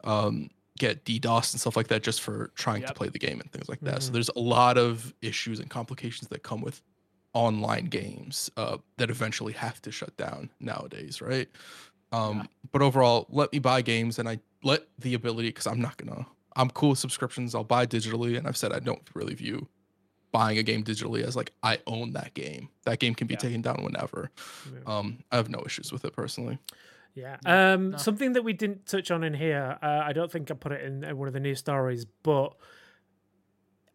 um, 0.04 0.50
get 0.78 1.04
DDoS 1.04 1.52
and 1.52 1.60
stuff 1.60 1.76
like 1.76 1.88
that 1.88 2.02
just 2.02 2.20
for 2.20 2.48
trying 2.56 2.82
to 2.82 2.94
play 2.94 3.08
the 3.08 3.18
game 3.18 3.40
and 3.40 3.50
things 3.52 3.68
like 3.68 3.80
that. 3.80 4.02
So 4.02 4.10
Mhm. 4.10 4.12
there's 4.14 4.30
a 4.36 4.38
lot 4.40 4.76
of 4.78 5.14
issues 5.22 5.60
and 5.60 5.70
complications 5.70 6.28
that 6.28 6.42
come 6.42 6.60
with 6.60 6.82
online 7.32 7.86
games 7.86 8.50
uh, 8.56 8.78
that 8.98 9.10
eventually 9.10 9.52
have 9.54 9.80
to 9.82 9.90
shut 9.90 10.16
down 10.16 10.50
nowadays, 10.60 11.20
right? 11.20 11.48
Um, 12.12 12.38
Yeah. 12.38 12.46
But 12.72 12.82
overall, 12.82 13.26
let 13.30 13.52
me 13.52 13.58
buy 13.60 13.82
games 13.82 14.18
and 14.18 14.28
I 14.28 14.38
let 14.62 14.86
the 14.98 15.14
ability 15.14 15.48
because 15.48 15.66
I'm 15.66 15.80
not 15.80 15.96
gonna. 15.96 16.26
I'm 16.56 16.70
cool 16.70 16.90
with 16.90 16.98
subscriptions. 17.00 17.54
I'll 17.54 17.64
buy 17.64 17.86
digitally, 17.86 18.36
and 18.38 18.46
I've 18.46 18.56
said 18.56 18.72
I 18.72 18.78
don't 18.78 19.02
really 19.14 19.34
view 19.34 19.68
buying 20.34 20.58
a 20.58 20.64
game 20.64 20.82
digitally 20.82 21.22
as 21.22 21.36
like 21.36 21.52
I 21.62 21.78
own 21.86 22.12
that 22.14 22.34
game. 22.34 22.68
That 22.86 22.98
game 22.98 23.14
can 23.14 23.28
be 23.28 23.34
Yeah. 23.34 23.38
taken 23.46 23.62
down 23.62 23.84
whenever. 23.84 24.30
Yeah. 24.72 24.80
Um, 24.98 25.18
I 25.30 25.36
have 25.36 25.48
no 25.48 25.62
issues 25.64 25.92
with 25.92 26.04
it 26.04 26.12
personally. 26.12 26.58
Yeah. 27.14 27.36
Yeah, 27.46 27.74
Um, 27.74 27.90
no. 27.92 27.96
Something 27.98 28.32
that 28.32 28.42
we 28.42 28.52
didn't 28.52 28.86
touch 28.86 29.12
on 29.12 29.22
in 29.22 29.34
here, 29.34 29.78
uh, 29.80 30.02
I 30.04 30.12
don't 30.12 30.32
think 30.32 30.50
I 30.50 30.54
put 30.54 30.72
it 30.72 30.82
in 30.82 31.16
one 31.16 31.28
of 31.28 31.34
the 31.34 31.38
news 31.40 31.60
stories, 31.60 32.04
but 32.24 32.56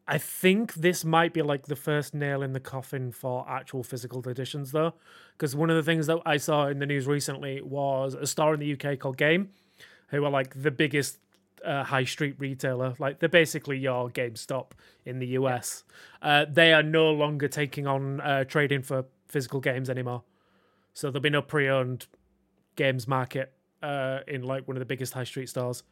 I 0.07 0.17
think 0.17 0.73
this 0.75 1.03
might 1.05 1.33
be 1.33 1.41
like 1.41 1.65
the 1.67 1.75
first 1.75 2.13
nail 2.15 2.41
in 2.41 2.53
the 2.53 2.59
coffin 2.61 3.11
for 3.11 3.45
actual 3.47 3.83
physical 3.83 4.27
editions, 4.27 4.71
though, 4.71 4.93
because 5.37 5.55
one 5.55 5.69
of 5.69 5.75
the 5.75 5.83
things 5.83 6.07
that 6.07 6.19
I 6.25 6.37
saw 6.37 6.67
in 6.67 6.79
the 6.79 6.85
news 6.87 7.05
recently 7.05 7.61
was 7.61 8.15
a 8.15 8.25
store 8.25 8.53
in 8.55 8.59
the 8.61 8.73
UK 8.73 8.97
called 8.97 9.17
Game, 9.17 9.49
who 10.07 10.23
are 10.25 10.31
like 10.31 10.63
the 10.63 10.71
biggest 10.71 11.19
uh, 11.65 11.83
high 11.83 12.03
street 12.05 12.35
retailer. 12.39 12.93
Like 12.99 13.19
they're 13.19 13.29
basically 13.29 13.77
your 13.77 14.09
GameStop 14.09 14.71
in 15.05 15.19
the 15.19 15.27
US. 15.27 15.83
Uh, 16.21 16.45
they 16.49 16.73
are 16.73 16.83
no 16.83 17.11
longer 17.11 17.47
taking 17.47 17.87
on 17.87 18.21
uh, 18.21 18.43
trading 18.45 18.81
for 18.81 19.05
physical 19.27 19.59
games 19.59 19.89
anymore. 19.89 20.23
So 20.93 21.09
there'll 21.11 21.21
be 21.21 21.29
no 21.29 21.41
pre-owned 21.41 22.07
games 22.75 23.07
market 23.07 23.53
uh, 23.83 24.19
in 24.27 24.43
like 24.43 24.67
one 24.67 24.75
of 24.75 24.79
the 24.79 24.85
biggest 24.85 25.13
high 25.13 25.23
street 25.23 25.49
stores. 25.49 25.83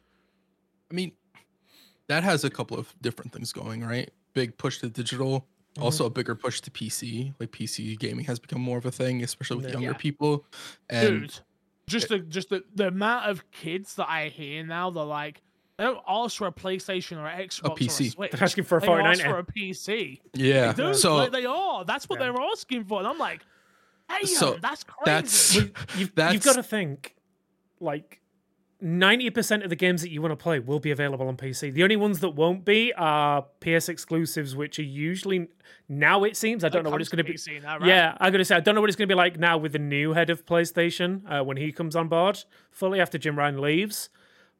I 0.90 0.94
mean, 0.94 1.12
that 2.08 2.24
has 2.24 2.44
a 2.44 2.50
couple 2.50 2.78
of 2.78 2.94
different 3.00 3.32
things 3.32 3.52
going, 3.52 3.84
right? 3.84 4.10
Big 4.34 4.56
push 4.58 4.78
to 4.78 4.88
digital, 4.88 5.46
also 5.80 6.06
a 6.06 6.10
bigger 6.10 6.34
push 6.34 6.60
to 6.62 6.70
PC. 6.70 7.34
Like 7.38 7.52
PC 7.52 7.98
gaming 7.98 8.24
has 8.24 8.38
become 8.38 8.60
more 8.60 8.78
of 8.78 8.86
a 8.86 8.90
thing, 8.90 9.22
especially 9.22 9.58
with 9.58 9.70
younger 9.70 9.90
Yeah. 9.90 9.96
people. 9.96 10.44
And 10.90 11.20
Dude, 11.22 11.40
just 11.86 12.08
the 12.08 12.18
just 12.20 12.48
the, 12.50 12.64
the 12.74 12.88
amount 12.88 13.26
of 13.30 13.50
kids 13.50 13.94
that 13.96 14.08
I 14.08 14.28
hear 14.28 14.64
now, 14.64 14.90
they're 14.90 15.04
like, 15.04 15.42
they 15.78 15.84
don't 15.84 16.00
ask 16.08 16.36
for 16.36 16.48
a 16.48 16.52
PlayStation 16.52 17.18
or 17.18 17.26
an 17.26 17.40
Xbox 17.40 17.64
or 17.68 17.72
a 17.72 17.76
PC. 17.76 18.10
Switch. 18.12 18.32
They're 18.32 18.42
asking 18.42 18.64
for 18.64 18.78
a 18.78 18.80
they 18.80 18.88
ask 18.88 19.22
49. 19.22 19.30
for 19.32 19.38
a 19.38 19.44
PC. 19.44 20.20
yeah, 20.34 20.72
Dude, 20.72 20.96
so 20.96 21.16
like, 21.16 21.32
they 21.32 21.46
are. 21.46 21.84
That's 21.84 22.08
what 22.08 22.18
Yeah. 22.20 22.32
they're 22.32 22.42
asking 22.52 22.84
for. 22.84 22.98
And 22.98 23.06
I'm 23.08 23.18
like, 23.18 23.42
hey, 24.10 24.26
So, 24.26 24.58
that's 24.60 24.82
crazy. 24.82 25.04
that's 25.06 25.54
You've, 25.96 26.14
that's 26.16 26.34
you've 26.34 26.42
got 26.42 26.56
to 26.56 26.62
think, 26.64 27.14
like, 27.80 28.20
90% 28.82 29.64
of 29.64 29.70
the 29.70 29.76
games 29.76 30.02
that 30.02 30.10
you 30.10 30.22
want 30.22 30.30
to 30.32 30.36
play 30.36 30.58
will 30.60 30.78
be 30.78 30.90
available 30.92 31.26
on 31.26 31.36
PC. 31.36 31.72
The 31.72 31.82
only 31.82 31.96
ones 31.96 32.20
that 32.20 32.30
won't 32.30 32.64
be 32.64 32.92
are 32.94 33.42
PS 33.60 33.88
exclusives, 33.88 34.54
which 34.54 34.78
are 34.78 34.84
usually 34.84 35.48
now 35.88 36.22
it 36.24 36.36
seems. 36.36 36.62
I 36.62 36.68
don't 36.68 36.84
know 36.84 36.90
what 36.90 37.00
it's 37.00 37.10
going 37.10 37.24
to 37.24 37.30
be. 37.30 37.36
PC 37.36 37.60
now, 37.62 37.78
right? 37.78 37.88
Yeah, 37.88 38.16
I'm 38.20 38.30
going 38.30 38.38
to 38.38 38.44
say 38.44 38.54
I 38.54 38.60
don't 38.60 38.76
know 38.76 38.80
what 38.80 38.88
it's 38.90 38.96
going 38.96 39.08
to 39.08 39.12
be 39.12 39.16
like 39.16 39.36
now 39.38 39.58
with 39.58 39.72
the 39.72 39.80
new 39.80 40.12
head 40.12 40.30
of 40.30 40.44
PlayStation 40.46 41.22
uh, 41.28 41.42
when 41.42 41.56
he 41.56 41.72
comes 41.72 41.96
on 41.96 42.06
board 42.08 42.44
fully 42.70 43.00
after 43.00 43.18
Jim 43.18 43.36
Ryan 43.36 43.60
leaves. 43.60 44.10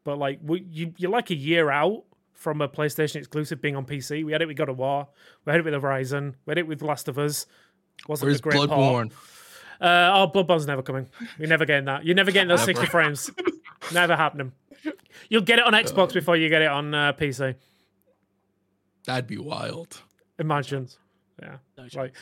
But 0.04 0.18
like, 0.18 0.40
we, 0.42 0.66
you, 0.70 0.94
you're 0.96 1.10
like 1.10 1.30
a 1.30 1.34
year 1.34 1.70
out 1.70 2.04
from 2.32 2.60
a 2.60 2.68
PlayStation 2.68 3.16
exclusive 3.16 3.60
being 3.60 3.76
on 3.76 3.84
PC. 3.84 4.24
We 4.24 4.32
had 4.32 4.42
it 4.42 4.46
with 4.46 4.56
God 4.56 4.68
of 4.68 4.78
War. 4.78 5.08
We 5.44 5.50
had 5.50 5.60
it 5.60 5.64
with 5.64 5.74
Horizon. 5.74 6.36
We 6.46 6.52
had 6.52 6.58
it 6.58 6.66
with 6.66 6.82
Last 6.82 7.08
of 7.08 7.18
Us. 7.18 7.46
Wasn't 8.06 8.26
where's 8.28 8.40
great. 8.40 8.56
Bloodborne? 8.56 9.12
Uh, 9.80 10.10
oh, 10.14 10.30
Bloodborne's 10.32 10.66
never 10.66 10.82
coming. 10.82 11.08
You're 11.38 11.48
never 11.48 11.64
getting 11.64 11.86
that. 11.86 12.04
You're 12.04 12.14
never 12.14 12.30
getting 12.30 12.48
those 12.48 12.64
60 12.64 12.86
frames. 12.86 13.30
Never 13.92 14.16
happening. 14.16 14.52
You'll 15.28 15.42
get 15.42 15.60
it 15.60 15.64
on 15.64 15.72
Xbox 15.72 16.12
before 16.12 16.36
you 16.36 16.48
get 16.48 16.62
it 16.62 16.68
on 16.68 16.92
uh, 16.92 17.12
PC. 17.12 17.54
That'd 19.06 19.28
be 19.28 19.38
wild. 19.38 20.02
Imagine. 20.38 20.88
Yeah. 21.42 21.56
No 21.76 21.82
chance. 21.84 21.94
Like 21.94 22.14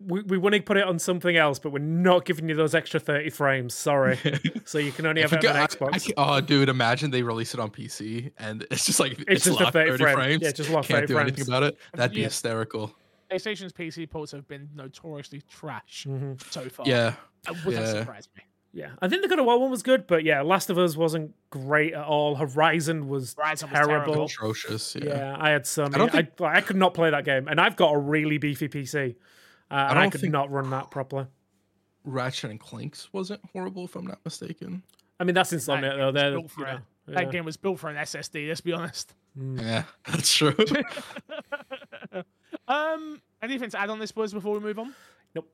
we, 0.00 0.22
we 0.22 0.38
want 0.38 0.54
to 0.54 0.60
put 0.62 0.76
it 0.76 0.84
on 0.84 0.98
something 0.98 1.36
else, 1.36 1.58
but 1.58 1.70
we're 1.70 1.78
not 1.78 2.24
giving 2.24 2.48
you 2.48 2.54
those 2.54 2.74
extra 2.74 2.98
30 3.00 3.30
frames. 3.30 3.74
Sorry. 3.74 4.18
so 4.64 4.78
you 4.78 4.90
can 4.92 5.06
only 5.06 5.22
have 5.22 5.32
I 5.32 5.36
it 5.36 5.46
on 5.46 5.52
forgot- 5.54 5.56
I- 5.56 5.66
Xbox. 5.66 5.94
I 5.94 5.98
ca- 5.98 6.14
oh, 6.36 6.40
dude, 6.40 6.68
imagine 6.68 7.10
they 7.10 7.22
release 7.22 7.54
it 7.54 7.60
on 7.60 7.70
PC 7.70 8.32
and 8.38 8.66
it's 8.70 8.84
just 8.86 8.98
like 9.00 9.22
it's, 9.28 9.44
just 9.44 9.60
locked 9.60 9.72
30 9.74 9.90
30 9.92 10.02
frame. 10.04 10.14
frames. 10.16 10.42
Yeah, 10.42 10.50
just 10.52 10.70
locked 10.70 10.88
Can't 10.88 11.00
30 11.02 11.06
do 11.06 11.18
anything 11.18 11.34
frames. 11.44 11.48
about 11.48 11.62
it. 11.62 11.78
That'd 11.94 12.14
be 12.14 12.20
Yeah. 12.20 12.26
hysterical. 12.26 12.94
PlayStation's 13.30 13.72
PC 13.72 14.08
ports 14.10 14.32
have 14.32 14.46
been 14.46 14.68
notoriously 14.74 15.40
trash 15.50 16.06
Mm-hmm. 16.08 16.34
so 16.50 16.68
far. 16.68 16.86
Yeah, 16.86 17.14
Uh, 17.48 17.54
Would 17.64 17.74
that 17.76 17.80
yeah. 17.82 17.92
surprise 18.00 18.28
me? 18.36 18.42
Yeah. 18.74 18.90
I 19.00 19.08
think 19.08 19.22
the 19.22 19.28
God 19.28 19.38
of 19.38 19.46
War 19.46 19.58
one 19.58 19.70
was 19.70 19.82
good, 19.82 20.06
but 20.06 20.24
yeah, 20.24 20.42
Last 20.42 20.68
of 20.68 20.76
Us 20.78 20.96
wasn't 20.96 21.34
great 21.50 21.94
at 21.94 22.04
all. 22.04 22.34
Horizon 22.34 23.08
was 23.08 23.34
Horizon 23.34 23.70
was 23.70 23.78
terrible. 23.78 24.04
terrible. 24.12 24.24
atrocious. 24.26 24.96
Yeah. 24.96 25.06
Yeah, 25.06 25.36
I 25.38 25.50
had 25.50 25.66
so 25.66 25.84
many. 25.84 25.94
I, 25.94 25.98
don't 25.98 26.10
think- 26.12 26.40
I, 26.42 26.60
could 26.60 26.76
not 26.76 26.92
play 26.92 27.10
that 27.10 27.24
game, 27.24 27.48
and 27.48 27.60
I've 27.60 27.76
got 27.76 27.94
a 27.94 27.98
really 27.98 28.36
beefy 28.38 28.68
PC, 28.68 29.14
uh, 29.70 29.74
and 29.74 29.98
I 29.98 30.02
don't 30.02 30.10
could 30.10 30.20
think- 30.20 30.32
not 30.32 30.50
run 30.50 30.68
that 30.70 30.90
properly. 30.90 31.26
Ratchet 32.04 32.50
and 32.50 32.60
Clanks 32.60 33.08
wasn't 33.14 33.40
horrible, 33.52 33.84
if 33.86 33.96
I'm 33.96 34.06
not 34.06 34.18
mistaken. 34.24 34.82
I 35.18 35.24
mean, 35.24 35.34
that's 35.34 35.52
Insomniac 35.54 35.80
game 35.80 35.98
though. 35.98 36.06
was 36.06 36.14
They're 36.14 36.30
you 36.32 36.38
it. 36.38 36.58
know, 36.58 37.14
That 37.14 37.30
game 37.30 37.44
was 37.46 37.56
built 37.56 37.78
for 37.78 37.88
an 37.88 37.96
SSD. 37.96 38.48
Let's 38.48 38.60
be 38.60 38.72
honest. 38.72 39.14
Yeah, 39.36 39.84
that's 40.06 40.34
true. 40.34 40.54
Um, 42.66 43.20
anything 43.42 43.68
to 43.70 43.78
add 43.78 43.90
on 43.90 43.98
this, 43.98 44.12
boys, 44.12 44.32
before 44.32 44.54
we 44.54 44.60
move 44.60 44.78
on? 44.78 44.94
Nope. 45.34 45.48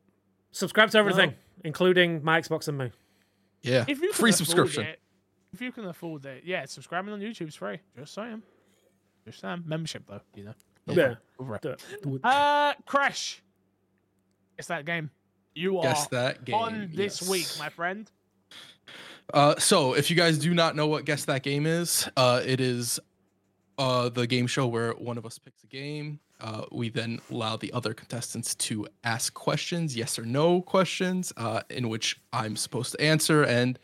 Subscribe 0.52 0.90
to 0.90 0.98
everything, 0.98 1.34
including 1.64 2.22
my 2.22 2.40
Xbox 2.40 2.68
and 2.68 2.78
me. 2.78 2.92
Yeah, 3.62 3.84
If 3.88 4.00
you 4.00 4.12
free 4.12 4.32
subscription. 4.32 4.84
it- 4.86 5.00
if 5.52 5.60
you 5.60 5.72
can 5.72 5.84
afford 5.86 6.24
it, 6.26 6.44
yeah, 6.44 6.64
subscribing 6.66 7.12
on 7.12 7.20
YouTube's 7.20 7.56
free. 7.56 7.78
Just 7.98 8.14
saying. 8.14 8.42
Just 9.26 9.40
saying. 9.40 9.64
Membership 9.66 10.04
though, 10.08 10.20
you 10.36 10.44
know. 10.44 10.54
Yeah. 10.86 11.14
Over 11.38 11.56
it. 11.56 11.62
Do 11.62 11.70
it. 11.70 11.82
Do 12.02 12.14
it. 12.16 12.20
Uh, 12.24 12.74
Crash. 12.86 13.42
It's 14.58 14.68
that 14.68 14.84
game. 14.84 15.10
You 15.54 15.78
are 15.78 15.82
Guess 15.82 16.06
that 16.08 16.44
game 16.44 16.54
on 16.54 16.90
this 16.94 17.20
week, 17.28 17.46
my 17.58 17.68
friend. 17.68 18.08
Uh, 19.34 19.56
so 19.58 19.94
if 19.94 20.08
you 20.10 20.16
guys 20.16 20.38
do 20.38 20.54
not 20.54 20.76
know 20.76 20.86
what 20.86 21.04
guess 21.04 21.24
that 21.24 21.42
game 21.42 21.66
is, 21.66 22.08
uh, 22.16 22.40
it 22.44 22.60
is 22.60 23.00
uh 23.78 24.08
the 24.08 24.26
game 24.26 24.46
show 24.46 24.66
where 24.66 24.92
one 24.92 25.18
of 25.18 25.26
us 25.26 25.38
picks 25.38 25.62
a 25.64 25.66
game. 25.66 26.20
Uh, 26.40 26.64
we 26.72 26.88
then 26.88 27.20
allow 27.30 27.56
the 27.56 27.72
other 27.72 27.94
contestants 27.94 28.54
to 28.54 28.86
ask 29.04 29.34
questions, 29.34 29.96
yes 29.96 30.18
or 30.18 30.24
no 30.24 30.62
questions, 30.62 31.32
uh, 31.36 31.60
in 31.70 31.88
which 31.88 32.20
I'm 32.32 32.56
supposed 32.56 32.92
to 32.92 33.00
answer, 33.00 33.42
and 33.42 33.78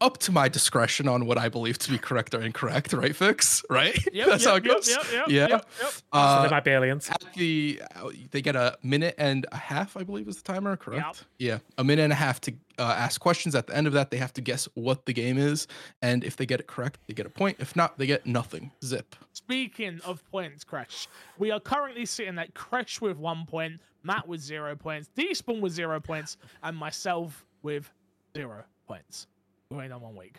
up 0.00 0.18
to 0.18 0.32
my 0.32 0.48
discretion 0.48 1.08
on 1.08 1.24
what 1.26 1.38
I 1.38 1.48
believe 1.48 1.78
to 1.78 1.90
be 1.90 1.98
correct 1.98 2.34
or 2.34 2.42
incorrect. 2.42 2.92
Right, 2.92 3.14
fix? 3.16 3.64
Right? 3.70 3.96
Yep, 4.12 4.26
That's 4.30 4.42
yep, 4.44 4.50
how 4.50 4.56
it 4.56 4.64
goes. 4.64 4.88
Yep, 4.88 5.04
yep, 5.12 5.24
yeah. 5.28 5.46
yep, 5.48 5.50
yep. 5.50 5.90
so 5.92 6.00
Uh, 6.12 6.40
there 6.42 6.50
might 6.50 6.64
be 6.64 6.70
aliens. 6.72 7.08
at 7.10 7.22
the 7.34 7.80
uh, 7.94 8.10
they 8.30 8.42
get 8.42 8.56
a 8.56 8.76
minute 8.82 9.14
and 9.18 9.46
a 9.52 9.56
half 9.56 9.96
i 9.96 10.02
believe 10.02 10.26
is 10.28 10.36
the 10.40 10.52
timer 10.52 10.76
correct 10.76 11.24
yeah 11.38 11.58
a 11.78 11.84
minute 11.84 12.02
and 12.02 12.12
a 12.12 12.16
half 12.16 12.40
to 12.40 12.52
uh, 12.78 12.82
ask 12.82 13.20
questions 13.20 13.54
at 13.54 13.66
the 13.66 13.76
end 13.76 13.86
of 13.86 13.92
that 13.92 14.10
they 14.10 14.16
have 14.16 14.32
to 14.32 14.40
guess 14.40 14.68
what 14.74 15.04
the 15.06 15.12
game 15.12 15.36
is 15.38 15.66
and 16.02 16.24
if 16.24 16.36
they 16.36 16.46
get 16.46 16.60
it 16.60 16.66
correct 16.66 16.98
they 17.06 17.14
get 17.14 17.26
a 17.26 17.30
point 17.30 17.56
if 17.58 17.74
not 17.76 17.98
they 17.98 18.06
get 18.06 18.26
nothing 18.26 18.70
zip 18.84 19.14
Speaking 19.32 20.00
of 20.04 20.24
points, 20.30 20.64
Crash, 20.64 21.08
we 21.38 21.50
are 21.50 21.60
currently 21.60 22.06
sitting 22.06 22.38
at 22.38 22.54
Crash 22.54 23.00
with 23.02 23.16
one 23.18 23.44
point, 23.46 23.80
Matt 24.02 24.26
with 24.26 24.40
zero 24.40 24.74
points, 24.74 25.10
Despawn 25.16 25.60
with 25.60 25.72
zero 25.72 26.00
points, 26.00 26.36
and 26.62 26.74
myself 26.76 27.44
with 27.62 27.92
zero 28.34 28.64
points. 28.88 29.26
We're 29.70 29.78
only 29.78 29.88
done 29.88 30.00
one 30.00 30.14
week. 30.16 30.36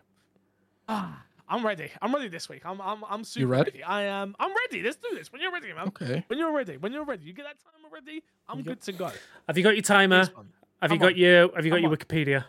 Ah, 0.87 1.21
I'm 1.49 1.65
ready. 1.65 1.91
I'm 2.01 2.13
ready 2.13 2.29
this 2.29 2.47
week. 2.47 2.61
I'm 2.65 2.79
I'm 2.81 3.03
I'm 3.09 3.23
super 3.25 3.47
ready? 3.47 3.83
I 3.83 4.03
am. 4.03 4.35
I'm 4.39 4.51
ready. 4.71 4.81
Let's 4.83 4.95
do 4.97 5.09
this. 5.15 5.31
When 5.33 5.41
you're 5.41 5.51
ready, 5.51 5.73
man. 5.73 5.87
okay 5.89 6.23
When 6.27 6.39
you're 6.39 6.53
ready. 6.53 6.77
When 6.77 6.93
you're 6.93 7.03
ready. 7.03 7.25
You 7.25 7.33
get 7.33 7.43
that 7.45 7.57
timer 7.59 7.93
ready. 7.93 8.23
I'm 8.47 8.61
good 8.63 8.79
to 8.81 8.91
go. 8.93 9.11
Have 9.47 9.57
you 9.57 9.63
got 9.63 9.75
your 9.75 9.81
timer? 9.83 10.23
Despawn, 10.25 10.45
Have 10.81 10.91
you 10.91 10.97
come 10.97 11.07
got 11.07 11.13
on. 11.13 11.17
your 11.17 11.55
Have 11.55 11.65
you 11.65 11.71
got 11.71 11.77
Come 11.77 11.83
your 11.83 11.91
on. 11.91 11.97
Wikipedia? 11.97 12.45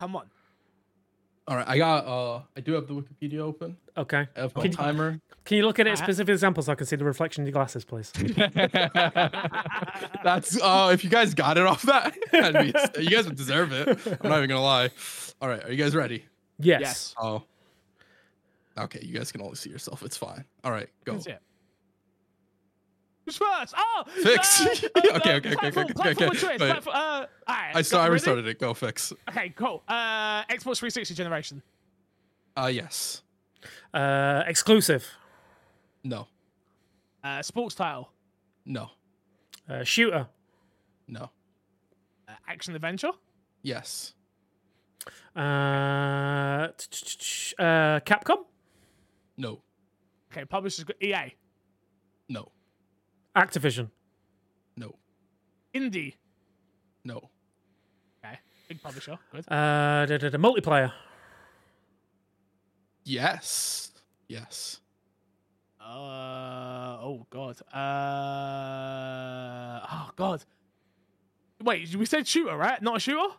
Come 0.00 0.16
on. 0.16 0.26
all 1.48 1.56
right 1.56 1.66
i 1.68 1.76
got 1.78 2.04
uh 2.06 2.40
i 2.56 2.60
do 2.60 2.72
have 2.72 2.86
the 2.88 2.94
wikipedia 2.94 3.38
open 3.40 3.76
Okay. 3.96 4.26
i 4.36 4.40
have 4.40 4.54
my 4.56 4.62
Can 4.62 4.70
you- 4.72 4.76
timer 4.76 5.20
Can 5.44 5.56
you 5.58 5.64
look 5.66 5.78
at 5.80 5.86
it 5.88 5.98
specific 5.98 6.32
examples 6.32 6.66
so 6.66 6.72
I 6.72 6.74
can 6.76 6.86
see 6.86 6.94
the 6.96 7.04
reflection 7.04 7.42
in 7.42 7.46
your 7.48 7.52
glasses, 7.52 7.84
please? 7.84 8.10
that's 10.24 10.56
uh 10.60 10.90
if 10.94 11.02
you 11.04 11.10
guys 11.10 11.34
got 11.34 11.58
it 11.58 11.66
off 11.66 11.82
that 11.82 12.16
that'd 12.32 12.62
be, 12.62 12.72
you 13.02 13.10
guys 13.10 13.26
would 13.26 13.36
deserve 13.36 13.72
it 13.72 13.88
i'm 14.22 14.30
not 14.30 14.38
even 14.38 14.48
gonna 14.50 14.62
lie 14.62 14.90
all 15.42 15.48
right 15.48 15.62
are 15.64 15.70
you 15.70 15.76
guys 15.76 15.94
ready 15.94 16.24
Yes. 16.58 16.80
Yes. 16.80 17.14
oh 17.20 17.42
okay 18.78 19.00
you 19.02 19.12
guys 19.18 19.30
can 19.32 19.42
only 19.42 19.56
see 19.56 19.68
yourself 19.68 20.02
it's 20.02 20.16
fine 20.16 20.44
all 20.64 20.72
right 20.72 20.88
go 21.04 21.12
That's 21.14 21.26
it. 21.26 21.40
Who's 23.24 23.36
first? 23.36 23.72
Oh, 23.76 24.02
Fix. 24.24 24.60
uh, 24.66 24.68
Okay, 24.96 25.08
uh, 25.10 25.16
okay, 25.16 25.34
okay, 25.36 25.54
platform, 25.54 25.84
okay, 25.84 25.94
platform 25.94 26.26
okay. 26.30 26.36
of 26.36 26.40
choice, 26.40 26.56
platform- 26.58 26.96
uh, 26.96 26.98
all 27.46 27.54
right, 27.54 27.76
i 27.76 27.82
saw 27.82 28.02
i 28.02 28.06
restarted 28.08 28.46
it 28.48 28.58
go 28.58 28.74
fix 28.74 29.12
Okay, 29.28 29.50
cool. 29.50 29.82
Uh, 29.86 30.42
Xbox 30.46 30.78
360 30.78 31.14
generation. 31.14 31.62
uh 32.56 32.66
yes 32.72 33.22
Uh, 33.94 34.42
exclusive. 34.46 35.06
no 36.02 36.26
Uh, 37.22 37.42
sports 37.42 37.74
title. 37.76 38.10
no 38.66 38.90
Uh, 39.68 39.84
shooter. 39.84 40.26
no 41.06 41.30
Uh, 42.28 42.32
action 42.48 42.74
adventure. 42.74 43.12
yes 43.62 44.14
Uh, 45.34 46.68
uh, 47.58 48.00
Capcom. 48.00 48.44
no 49.36 49.60
Okay, 50.30 50.44
publisher's 50.44 50.84
EA. 51.00 51.34
no 52.28 52.50
Activision. 53.36 53.90
no 54.76 54.94
Indie. 55.74 56.14
no 57.04 57.30
Okay, 58.24 58.38
big 58.68 58.82
publisher. 58.82 59.18
Good. 59.32 59.44
Uh, 59.48 60.06
da, 60.06 60.18
da, 60.18 60.28
da, 60.28 60.38
multiplayer. 60.38 60.92
yes 63.04 63.90
yes 64.28 64.78
Uh, 65.80 66.96
oh 67.02 67.26
god. 67.28 67.56
Uh, 67.74 69.80
oh 69.90 70.10
god. 70.16 70.44
Wait, 71.60 71.94
we 71.96 72.06
said 72.06 72.26
shooter, 72.26 72.56
right? 72.56 72.80
Not 72.80 72.96
a 72.96 73.00
shooter. 73.00 73.34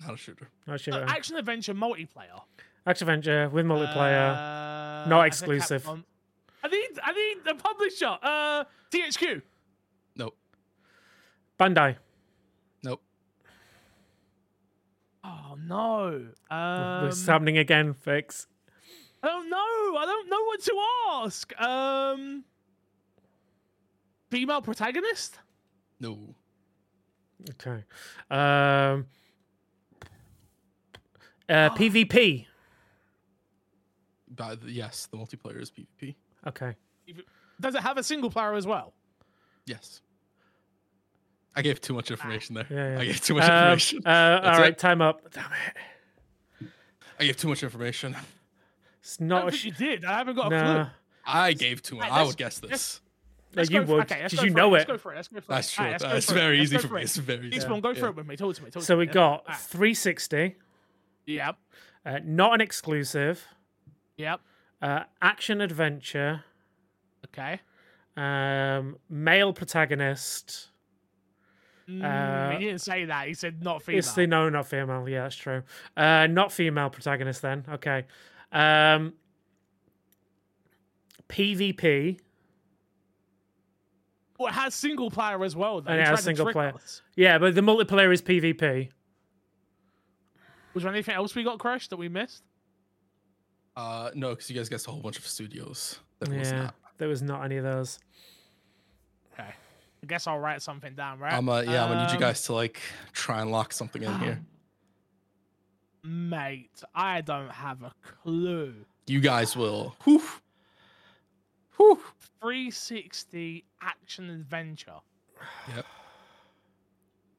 Not 0.00 0.14
a 0.14 0.16
shooter 0.16 0.48
Not 0.66 0.74
Uh, 0.74 0.78
shooter. 0.78 1.04
action 1.08 1.36
adventure 1.36 1.74
multiplayer. 1.74 2.40
Action 2.86 3.08
adventure 3.08 3.48
with 3.50 3.66
multiplayer. 3.66 5.04
Uh, 5.04 5.08
Not 5.08 5.26
exclusive. 5.26 5.82
Capcom. 5.84 6.04
I 6.64 6.68
need 6.68 6.88
I 7.02 7.12
need 7.12 7.44
the 7.44 7.54
publisher. 7.54 8.18
Uh, 8.22 8.64
THQ. 8.90 9.42
Nope. 10.16 10.36
Bandai. 11.58 11.96
Nope. 12.82 13.02
Oh 15.24 15.56
no. 15.58 16.26
Um, 16.50 17.06
it's 17.06 17.24
happening 17.26 17.58
again, 17.58 17.92
Fix. 17.94 18.46
I 19.22 19.26
don't 19.28 19.50
know. 19.50 19.56
I 19.98 20.04
don't 20.06 20.28
know 20.30 20.42
what 20.44 20.60
to 20.62 20.80
ask. 21.22 21.60
Um, 21.60 22.44
female 24.30 24.62
protagonist. 24.62 25.38
No. 25.98 26.34
Okay. 27.50 27.84
Um. 28.30 29.06
Uh, 31.50 31.70
PvP. 31.76 32.46
But 34.34 34.62
yes, 34.66 35.06
the 35.10 35.16
multiplayer 35.16 35.60
is 35.60 35.70
PvP. 35.70 36.14
Okay. 36.46 36.74
Does 37.60 37.74
it 37.74 37.82
have 37.82 37.98
a 37.98 38.02
single 38.02 38.30
player 38.30 38.54
as 38.54 38.66
well? 38.66 38.94
Yes. 39.66 40.00
I 41.54 41.62
gave 41.62 41.80
too 41.80 41.94
much 41.94 42.10
information 42.10 42.54
there. 42.54 42.66
Yeah, 42.70 42.92
yeah. 42.94 43.00
I 43.00 43.04
gave 43.06 43.20
too 43.20 43.34
much 43.34 43.44
Um, 43.44 43.56
information. 43.72 44.02
uh, 44.06 44.40
all 44.44 44.52
That's 44.56 44.68
it. 44.68 44.78
time 44.78 45.02
up. 45.02 45.30
Damn 45.32 45.50
it. 46.60 46.68
I 47.18 47.24
gave 47.24 47.36
too 47.36 47.48
much 47.48 47.62
information. 47.62 48.16
It's 49.02 49.20
not 49.20 49.40
don't 49.40 49.48
a 49.54 49.56
sh- 49.56 49.64
you 49.66 49.72
did. 49.72 50.04
I 50.04 50.18
haven't 50.18 50.36
got 50.36 50.52
a 50.52 50.56
Nah. 50.56 50.84
clue. 50.84 50.92
I 51.26 51.52
gave 51.52 51.82
too 51.82 51.96
much. 51.96 52.04
Right, 52.08 52.12
I 52.20 52.22
would 52.22 52.36
guess 52.36 52.60
this. 52.60 53.00
No, 53.54 53.62
you 53.62 53.82
would, 53.82 54.00
okay, 54.04 54.22
let's 54.22 54.32
'cause 54.34 54.40
go 54.40 54.44
you 54.46 54.52
for 54.52 54.56
know 54.56 54.68
Let's 54.70 54.84
it. 54.84 54.86
go 54.86 54.96
for 54.98 55.12
it. 55.12 55.16
Let's 55.16 55.28
go 55.28 55.40
for 55.40 55.52
That's 55.52 55.68
it. 55.72 55.74
true. 55.74 55.84
Alright, 55.86 56.00
That's 56.00 56.26
for 56.26 56.32
it. 56.32 56.34
very 56.36 56.60
easy 56.62 56.78
for 56.78 56.94
me. 56.94 57.00
it. 57.00 57.04
It's 57.04 57.16
very 57.16 57.48
easy. 57.48 57.56
Eastbourne, 57.56 57.80
go 57.80 57.92
through 57.94 58.10
it 58.10 58.16
with 58.16 58.26
me. 58.28 58.36
Talk 58.36 58.54
to 58.54 58.62
me. 58.62 58.70
Talk 58.70 58.82
So 58.84 58.94
to 58.94 58.98
we 58.98 59.06
me. 59.06 59.12
got 59.12 59.40
Alright. 59.40 59.58
360, 59.58 60.56
Yep. 61.26 61.56
uh, 62.06 62.18
not 62.24 62.54
an 62.54 62.60
exclusive, 62.60 63.46
Yep. 64.16 64.40
uh, 64.82 65.04
action 65.22 65.60
adventure, 65.60 66.44
Okay. 67.26 67.60
um, 68.16 68.96
male 69.08 69.52
protagonist. 69.52 70.68
Mm, 71.88 72.04
Uh, 72.04 72.58
he 72.58 72.64
didn't 72.66 72.80
say 72.80 73.04
that. 73.06 73.26
He 73.28 73.34
said 73.34 73.62
not 73.62 73.82
female. 73.82 73.98
It's 73.98 74.12
the 74.14 74.26
no, 74.26 74.48
not 74.48 74.66
female. 74.66 75.08
Yeah, 75.08 75.22
that's 75.24 75.36
true. 75.36 75.62
Uh, 75.96 76.26
not 76.28 76.52
female 76.52 76.88
protagonist 76.90 77.42
then. 77.42 77.64
Okay. 77.68 78.06
Um, 78.52 79.14
PvP. 81.28 82.18
Well, 84.38 84.48
it 84.48 84.52
has 84.54 84.74
single 84.74 85.10
player 85.10 85.42
as 85.44 85.54
well. 85.54 85.80
Though. 85.80 85.90
And 85.90 86.00
it 86.00 86.06
has 86.06 86.22
single 86.24 86.50
player. 86.52 86.72
us. 86.74 87.02
Yeah, 87.16 87.38
but 87.38 87.54
the 87.54 87.60
multiplayer 87.60 88.12
is 88.12 88.22
PvP. 88.22 88.90
Was 90.74 90.82
there 90.84 90.92
anything 90.92 91.14
else 91.14 91.34
we 91.34 91.42
got 91.42 91.58
crushed 91.58 91.90
that 91.90 91.96
we 91.96 92.08
missed? 92.08 92.42
Uh, 93.76 94.10
no, 94.14 94.30
because 94.30 94.50
you 94.50 94.56
guys 94.56 94.68
guessed 94.68 94.86
a 94.86 94.90
whole 94.90 95.00
bunch 95.00 95.18
of 95.18 95.26
studios. 95.26 95.98
That 96.18 96.28
was 96.28 96.50
Yeah, 96.50 96.62
not. 96.64 96.74
there 96.98 97.08
was 97.08 97.22
not 97.22 97.44
any 97.44 97.56
of 97.56 97.64
those. 97.64 97.98
Okay. 99.32 99.48
I 100.02 100.06
guess 100.06 100.26
I'll 100.26 100.38
write 100.38 100.62
something 100.62 100.94
down, 100.94 101.18
right? 101.18 101.32
I'm 101.32 101.48
uh, 101.48 101.60
yeah, 101.62 101.84
I'm 101.84 101.90
gonna 101.90 102.02
need 102.02 102.10
you 102.10 102.16
Um, 102.16 102.20
guys 102.20 102.42
to 102.44 102.52
like 102.54 102.80
try 103.12 103.40
and 103.42 103.50
lock 103.50 103.72
something 103.72 104.02
in 104.02 104.18
here. 104.20 104.40
Mate, 106.02 106.82
I 106.94 107.20
don't 107.20 107.50
have 107.50 107.82
a 107.82 107.92
clue. 108.22 108.74
You 109.06 109.20
guys 109.20 109.56
will. 109.56 109.94
Whew. 110.04 110.22
Whew. 111.76 112.00
360 112.40 113.64
action 113.82 114.30
adventure. 114.30 115.00
Yep. 115.74 115.86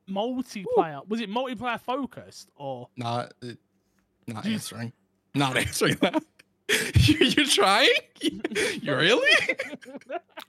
Multiplayer. 0.10 1.08
Was 1.08 1.22
it 1.22 1.30
multiplayer 1.30 1.80
focused 1.80 2.50
or 2.56 2.90
Not. 2.98 3.34
Not 4.28 4.46
You- 4.46 4.54
answering. 4.54 4.94
Not 5.36 5.56
answering 5.58 5.96
that. 6.02 6.24
you, 6.96 7.18
you're 7.26 7.46
trying? 7.46 7.90
You 8.22 8.96
really? 8.96 9.30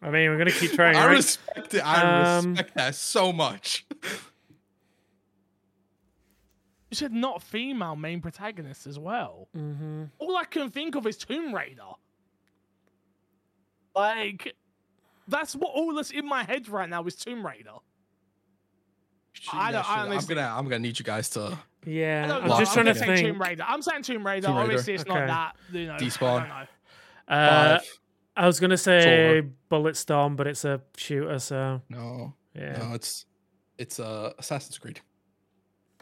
I 0.03 0.11
mean, 0.11 0.31
we're 0.31 0.39
gonna 0.39 0.51
keep 0.51 0.73
trying. 0.75 0.97
I 0.97 1.07
right? 1.07 1.17
respect 1.17 1.75
it. 1.75 1.81
I 1.87 2.39
Um, 2.39 2.51
respect 2.53 2.75
that 2.75 2.95
so 2.95 3.33
much. 3.33 3.85
you 6.91 6.95
said 6.97 7.13
not 7.13 7.43
female 7.43 7.97
main 7.97 8.21
protagonist 8.21 8.87
as 8.87 8.99
well? 8.99 9.49
mm-hmm. 9.57 10.05
All 10.19 10.37
I 10.37 10.45
can 10.45 10.71
think 10.71 10.95
of 10.95 11.07
is 11.07 11.17
Tomb 11.17 11.55
Raider. 11.55 11.83
Like, 13.95 14.55
that's 15.29 15.55
what 15.55 15.71
all 15.75 15.95
that's 15.95 16.11
in 16.11 16.27
my 16.27 16.45
head 16.45 16.69
right 16.69 16.89
now 16.89 17.05
is 17.05 17.15
Tomb 17.17 17.45
Raider. 17.47 17.77
I 19.53 19.67
Yeah, 19.71 19.73
don't- 19.73 19.91
I 19.91 20.05
sure. 20.05 20.15
I'm 20.19 20.25
gonna. 20.27 20.55
I'm 20.59 20.65
gonna 20.65 20.79
need 20.81 20.99
you 20.99 21.05
guys 21.05 21.29
to 21.31 21.59
Yeah, 21.85 22.23
I 22.25 22.29
don't 22.29 22.43
I'm 22.45 22.49
know, 22.49 22.59
just 22.59 22.77
I'm 22.77 22.85
trying 22.85 22.95
to 22.95 23.01
saying 23.01 23.17
think. 23.17 23.29
Tomb 23.29 23.43
Raider. 23.43 23.65
I'm 23.67 23.83
saying 23.83 24.03
Tomb 24.03 24.27
Raider. 24.27 24.47
Tomb 24.47 24.57
Raider. 24.57 24.65
Obviously, 24.69 24.95
it's 24.95 25.07
not 25.07 25.27
that. 25.27 25.57
You 25.73 25.87
know, 25.87 25.95
Despawn. 25.95 26.29
I 26.29 26.39
don't 26.39 26.49
know. 26.49 27.35
Uh. 27.77 27.81
I 28.35 28.47
was 28.47 28.61
gonna 28.61 28.79
say 28.79 29.43
Bulletstorm, 29.71 30.37
but 30.37 30.47
it's 30.47 30.65
a 30.65 30.81
shooter, 30.97 31.39
so 31.39 31.83
No, 31.91 32.33
yeah. 32.55 32.79
no, 32.79 32.95
it's 32.95 33.27
it's 33.77 34.01
uh 34.01 34.33
Assassin's 34.39 34.79
Creed. 34.79 35.01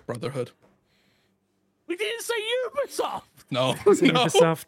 Brotherhood. 0.07 0.53
We 1.89 1.97
didn't 1.97 2.23
say 2.23 2.35
Ubisoft. 2.69 3.23
No, 3.51 3.75
It's 3.87 4.01
no. 4.03 4.13
Ubisoft. 4.27 4.67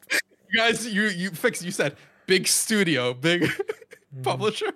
You 0.51 0.59
guys, 0.59 0.87
you 0.93 1.05
you 1.05 1.31
fix. 1.31 1.63
You 1.63 1.71
said 1.71 1.97
big 2.27 2.49
studio, 2.49 3.15
big 3.15 3.43
Mm-hmm. 3.43 4.23
publisher. 4.23 4.73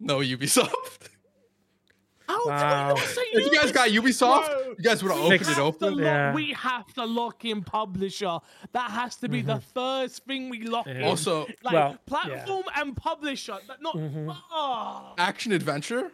No 0.00 0.18
Ubisoft. 0.20 1.08
How 2.28 2.46
Wow. 2.46 2.58
can 2.60 2.94
we 2.94 3.00
not 3.00 3.08
say 3.08 3.20
If 3.32 3.52
you 3.52 3.58
guys 3.58 3.72
got 3.72 3.88
Ubisoft, 3.88 4.46
Bro, 4.46 4.74
you 4.78 4.84
guys 4.84 5.02
would 5.02 5.12
have 5.12 5.20
we 5.20 5.26
opened 5.26 5.40
it 5.40 5.46
have 5.48 5.58
open. 5.58 5.88
to 5.88 5.94
lock- 5.94 6.00
Yeah. 6.04 6.34
We 6.34 6.52
have 6.52 6.92
to 6.94 7.04
lock 7.06 7.44
in 7.44 7.62
publisher. 7.62 8.38
That 8.72 8.90
has 8.90 9.16
to 9.16 9.28
be 9.28 9.40
the 9.42 9.60
first 9.74 10.24
thing 10.26 10.50
we 10.50 10.62
lock 10.62 10.86
Yeah. 10.86 10.92
in. 10.94 11.04
Also, 11.04 11.46
like 11.62 11.72
Well, 11.74 11.90
yeah. 11.92 11.96
platform 12.06 12.64
and 12.76 12.96
publisher. 12.96 13.56
That 13.66 13.80
not. 13.80 13.96
Mhm. 13.96 14.36
Oh, 14.52 15.14
action 15.16 15.52
adventure, 15.52 16.12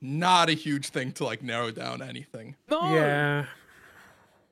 not 0.00 0.48
a 0.50 0.54
huge 0.54 0.88
thing 0.88 1.12
to 1.12 1.24
like 1.24 1.42
narrow 1.42 1.70
down 1.70 2.02
anything. 2.02 2.56
no. 2.68 2.92
Yeah, 2.94 3.46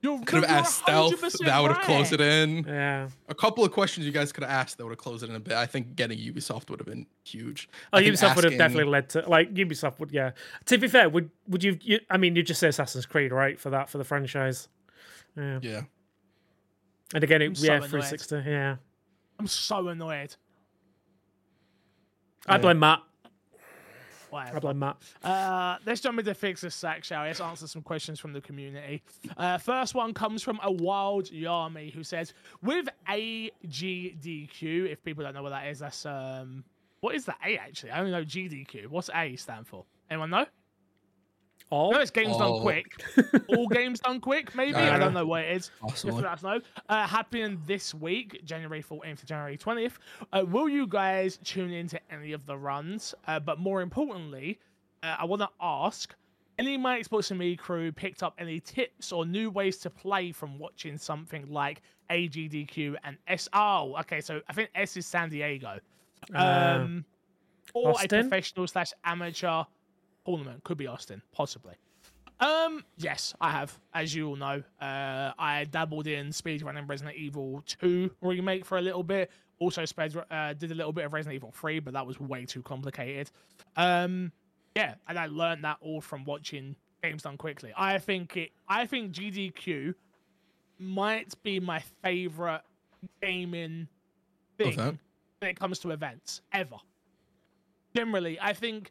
You're, 0.03 0.21
Could 0.23 0.43
have 0.43 0.51
asked 0.51 0.81
stealth. 0.81 1.21
That 1.21 1.61
would 1.61 1.71
have 1.71 1.83
closed 1.83 2.13
it 2.13 2.21
in. 2.21 2.65
yeah. 2.67 3.09
A 3.29 3.35
couple 3.37 3.65
of 3.65 3.71
questions 3.71 4.05
you 4.05 4.11
guys 4.11 4.33
could 4.33 4.43
have 4.43 4.51
asked 4.51 4.79
that 4.79 4.85
would 4.85 4.91
have 4.91 4.99
closed 4.99 5.23
it 5.23 5.31
in 5.31 5.37
a 5.37 5.41
bit. 5.41 5.55
I 5.55 5.65
think 5.67 5.95
getting 5.95 6.19
Ubisoft 6.19 6.71
would 6.71 6.81
have 6.81 6.89
been 6.89 7.07
huge. 7.25 7.69
Oh, 7.93 7.99
I 7.99 8.03
think 8.03 8.17
Ubisoft 8.17 8.35
would 8.35 8.45
have 8.45 8.59
definitely 8.59 8.91
led 8.91 9.09
to 9.11 9.21
like 9.29 9.55
Ubisoft 9.55 10.01
would. 10.01 10.11
Yeah. 10.11 10.33
To 10.67 10.77
be 10.77 10.89
fair, 10.89 11.09
would 11.09 11.31
would 11.47 11.63
you? 11.63 11.79
you 11.83 12.01
I 12.11 12.17
mean, 12.17 12.35
you 12.35 12.43
just 12.43 12.59
say 12.59 12.67
Assassin's 12.67 13.07
Creed, 13.07 13.31
right? 13.31 13.61
For 13.61 13.71
that, 13.71 13.89
for 13.89 13.99
the 13.99 14.05
franchise. 14.05 14.69
Yeah. 15.37 15.61
Yeah. 15.63 15.83
And 17.15 17.23
again, 17.23 17.41
I'm 17.43 17.53
it, 17.53 17.59
so 17.59 17.67
yeah, 17.67 17.79
360. 17.79 18.43
Yeah. 18.45 18.77
I'm 19.39 19.47
so 19.47 19.87
annoyed. 19.87 20.35
I 22.47 22.55
Yeah. 22.55 22.59
blame 22.59 22.79
Matt. 22.81 23.03
I 24.33 24.45
Whatever. 24.45 24.61
blame 24.61 24.79
Matt. 24.79 24.97
Uh, 25.23 25.77
let's 25.87 26.01
jump 26.01 26.19
into 26.19 26.35
fix 26.35 26.61
this 26.63 26.75
sack, 26.75 27.05
shall 27.05 27.23
we? 27.23 27.29
Let's 27.29 27.41
answer 27.41 27.67
some 27.67 27.83
questions 27.83 28.19
from 28.19 28.33
the 28.33 28.41
community. 28.41 29.03
Uh, 29.37 29.59
first 29.59 29.95
one 29.95 30.15
comes 30.15 30.43
from 30.43 30.59
a 30.63 30.71
wild 30.73 31.27
Yami 31.27 31.93
who 31.93 32.03
says, 32.03 32.33
"With 32.63 32.89
AGDQ, 33.09 34.91
if 34.91 35.03
people 35.05 35.25
don't 35.25 35.35
know 35.35 35.43
what 35.43 35.51
that 35.51 35.67
is, 35.69 35.79
that's 35.81 36.07
um, 36.07 36.65
what 37.01 37.15
is 37.15 37.25
the 37.25 37.35
A 37.45 37.57
actually? 37.59 37.91
I 37.91 37.99
only 38.01 38.11
know 38.13 38.25
GDQ. 38.25 38.89
What's 38.89 39.11
A 39.15 39.37
stand 39.37 39.67
for? 39.67 39.85
Anyone 40.11 40.31
know? 40.31 40.47
All. 41.73 41.93
No, 41.93 42.01
it's 42.01 42.11
games 42.11 42.37
done 42.37 42.51
Oh. 42.53 42.61
quick. 42.61 43.03
All 43.49 43.67
games 43.67 43.99
done 44.01 44.21
quick, 44.21 44.55
maybe. 44.55 44.75
I 44.77 44.83
I 44.83 44.91
don't 44.91 45.01
don't 45.01 45.15
know. 45.15 45.21
know 45.21 45.27
what 45.27 45.45
it 45.45 45.57
is. 45.57 45.69
Just 45.69 45.81
Possibly. 45.81 46.23
let 46.23 46.33
us 46.33 46.43
know. 46.43 46.61
Uh, 46.89 47.07
happening 47.07 47.61
this 47.67 47.95
week, 47.95 48.45
January 48.45 48.83
14th 48.83 49.21
to 49.21 49.27
January 49.27 49.57
20th. 49.57 49.95
Uh, 50.33 50.45
will 50.47 50.69
you 50.69 50.87
guys 50.87 51.39
tune 51.43 51.73
into 51.73 51.99
any 52.11 52.33
of 52.33 52.45
the 52.47 52.57
runs? 52.59 53.15
Uh, 53.27 53.41
but 53.41 53.59
more 53.59 53.81
importantly, 53.81 54.59
uh, 55.03 55.17
I 55.19 55.25
want 55.25 55.41
to 55.41 55.49
ask 55.61 56.15
any 56.59 56.75
of 56.75 56.83
my 56.83 57.01
Xbox 57.01 57.31
and 57.31 57.41
Me 57.41 57.57
crew 57.57 57.91
picked 57.91 58.23
up 58.23 58.35
any 58.39 58.61
tips 58.61 59.11
or 59.11 59.25
new 59.25 59.51
ways 59.51 59.79
to 59.79 59.89
play 59.91 60.31
from 60.31 60.59
watching 60.59 60.99
something 60.99 61.51
like 61.51 61.81
AGDQ 62.11 62.97
and 63.05 63.17
S? 63.27 63.49
Oh, 63.55 63.97
okay. 64.01 64.21
So 64.21 64.43
I 64.49 64.53
think 64.53 64.69
S 64.75 64.97
is 64.99 65.07
San 65.07 65.31
Diego. 65.31 65.79
Uh, 66.35 66.79
Um, 66.83 67.05
or 67.75 67.93
Austin? 67.93 68.19
a 68.19 68.23
professional 68.25 68.67
slash 68.67 68.93
amateur 69.05 69.65
tournament. 70.27 70.63
Could 70.65 70.79
be 70.79 70.87
Austin, 70.87 71.23
possibly. 71.33 71.75
Um, 72.41 72.85
yes, 72.97 73.35
I 73.41 73.51
have. 73.51 73.79
As 73.95 74.15
you 74.15 74.29
all 74.29 74.37
know, 74.37 74.63
uh, 74.81 75.33
I 75.39 75.67
dabbled 75.71 76.09
in 76.09 76.31
speedrunning 76.31 76.89
Resident 76.89 77.17
Evil 77.17 77.63
2 77.67 78.11
remake 78.21 78.65
for 78.65 78.79
a 78.79 78.83
little 78.83 79.05
bit. 79.05 79.31
Also, 79.61 79.85
speed, 79.85 80.17
uh, 80.29 80.53
did 80.55 80.73
a 80.73 80.75
little 80.75 80.93
bit 80.93 81.05
of 81.05 81.13
Resident 81.13 81.37
Evil 81.37 81.53
3, 81.53 81.79
but 81.79 81.95
that 81.95 82.05
was 82.05 82.19
way 82.19 82.45
too 82.45 82.63
complicated. 82.63 83.31
Um, 83.77 84.33
yeah, 84.75 84.95
and 85.07 85.19
I 85.19 85.27
learned 85.27 85.63
that 85.65 85.77
all 85.81 86.01
from 86.01 86.25
watching 86.25 86.75
games 87.03 87.23
done 87.23 87.37
quickly. 87.37 87.73
I 87.77 87.99
think 87.99 88.37
it. 88.37 88.51
I 88.69 88.87
think 88.87 89.13
GDQ 89.13 89.95
might 90.79 91.41
be 91.45 91.61
my 91.61 91.81
favorite 92.03 92.63
gaming 93.21 93.87
thing 94.59 94.77
when 94.79 95.51
it 95.51 95.59
comes 95.59 95.79
to 95.81 95.91
events 95.91 96.41
ever. 96.53 96.77
Generally, 97.95 98.41
I 98.41 98.53
think 98.53 98.91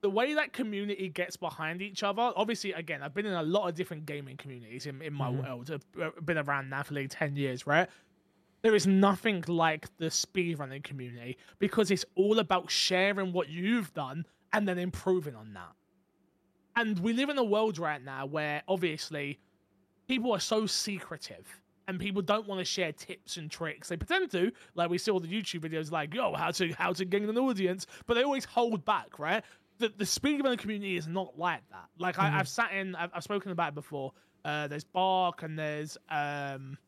the 0.00 0.10
way 0.10 0.34
that 0.34 0.52
community 0.52 1.08
gets 1.08 1.36
behind 1.36 1.82
each 1.82 2.02
other. 2.02 2.32
Obviously, 2.36 2.72
again, 2.72 3.02
I've 3.02 3.14
been 3.14 3.26
in 3.26 3.32
a 3.34 3.42
lot 3.42 3.68
of 3.68 3.74
different 3.74 4.06
gaming 4.06 4.36
communities 4.36 4.86
in, 4.86 5.02
in 5.02 5.12
my 5.12 5.28
Mhm. 5.28 5.42
world. 5.42 5.70
I've 5.70 6.02
uh, 6.02 6.10
been 6.22 6.38
around 6.38 6.70
now 6.70 6.82
for 6.84 6.94
like 6.94 7.08
ten 7.10 7.34
years, 7.36 7.66
right? 7.66 7.88
There 8.62 8.74
is 8.74 8.86
nothing 8.86 9.44
like 9.48 9.86
the 9.98 10.06
speedrunning 10.06 10.82
community 10.84 11.36
because 11.58 11.90
it's 11.90 12.04
all 12.16 12.38
about 12.38 12.70
sharing 12.70 13.32
what 13.32 13.48
you've 13.48 13.92
done 13.94 14.24
and 14.52 14.66
then 14.68 14.78
improving 14.78 15.34
on 15.36 15.52
that. 15.54 15.72
And 16.76 16.98
we 17.00 17.12
live 17.12 17.28
in 17.28 17.38
a 17.38 17.44
world 17.44 17.78
right 17.78 18.02
now 18.02 18.26
where 18.26 18.62
obviously 18.68 19.38
people 20.06 20.32
are 20.32 20.40
so 20.40 20.66
secretive 20.66 21.60
and 21.86 21.98
people 21.98 22.22
don't 22.22 22.46
want 22.46 22.60
to 22.60 22.64
share 22.64 22.92
tips 22.92 23.36
and 23.36 23.50
tricks. 23.50 23.88
They 23.88 23.96
pretend 23.96 24.30
to, 24.32 24.52
like 24.74 24.90
we 24.90 24.98
see 24.98 25.10
all 25.10 25.20
the 25.20 25.28
YouTube 25.28 25.60
videos 25.60 25.90
like, 25.90 26.14
yo, 26.14 26.34
how 26.34 26.50
to 26.52 26.72
how 26.72 26.92
to 26.92 27.04
gain 27.04 27.28
an 27.28 27.38
audience, 27.38 27.86
but 28.06 28.14
they 28.14 28.22
always 28.22 28.44
hold 28.44 28.84
back, 28.84 29.18
right? 29.18 29.44
The 29.78 29.92
the 29.96 30.04
speedrunning 30.04 30.58
community 30.58 30.96
is 30.96 31.06
not 31.06 31.38
like 31.38 31.62
that. 31.70 31.86
Like 31.98 32.18
I, 32.18 32.38
I've 32.38 32.48
sat 32.48 32.72
in, 32.72 32.94
I've, 32.96 33.10
I've 33.14 33.22
spoken 33.24 33.52
about 33.52 33.68
it 33.70 33.74
before. 33.74 34.12
Uh, 34.44 34.66
there's 34.68 34.84
Bark 34.84 35.42
and 35.42 35.58
there's 35.58 35.96
um 36.10 36.78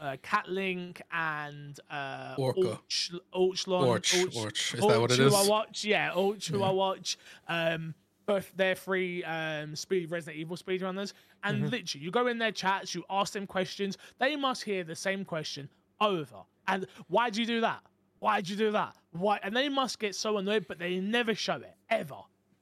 uh, 0.00 0.16
Catlink 0.22 1.00
and 1.12 1.78
uh, 1.90 2.34
Orca. 2.38 2.80
Orch, 2.90 3.14
Orchlon, 3.34 3.86
Orch, 3.86 4.14
Orch, 4.14 4.34
Orch. 4.34 4.74
Is 4.74 4.86
that 4.86 5.00
what 5.00 5.10
it 5.10 5.18
who 5.18 5.34
I 5.34 5.46
watch, 5.46 5.84
yeah, 5.84 6.10
Orch, 6.12 6.48
who 6.48 6.62
I 6.62 6.70
watch. 6.70 7.18
Um, 7.48 7.94
both 8.26 8.50
they're 8.56 8.76
free 8.76 9.22
um, 9.24 9.76
speed 9.76 10.10
Resident 10.10 10.38
Evil 10.38 10.56
speedrunners, 10.56 11.12
and 11.44 11.58
Mm-hmm. 11.58 11.68
literally, 11.68 12.04
you 12.04 12.10
go 12.10 12.28
in 12.28 12.38
their 12.38 12.52
chats, 12.52 12.94
you 12.94 13.04
ask 13.10 13.32
them 13.32 13.46
questions, 13.46 13.98
they 14.18 14.36
must 14.36 14.62
hear 14.62 14.84
the 14.84 14.94
same 14.96 15.24
question 15.24 15.68
over. 16.00 16.36
And 16.66 16.86
why'd 17.08 17.36
you 17.36 17.44
do 17.44 17.60
that? 17.60 17.82
Why'd 18.20 18.48
you 18.48 18.56
do 18.56 18.70
that? 18.72 18.94
Why? 19.12 19.38
And 19.42 19.56
they 19.56 19.68
must 19.68 19.98
get 19.98 20.14
so 20.14 20.38
annoyed, 20.38 20.66
but 20.68 20.78
they 20.78 20.98
never 21.00 21.34
show 21.34 21.56
it 21.56 21.74
ever. 21.88 22.16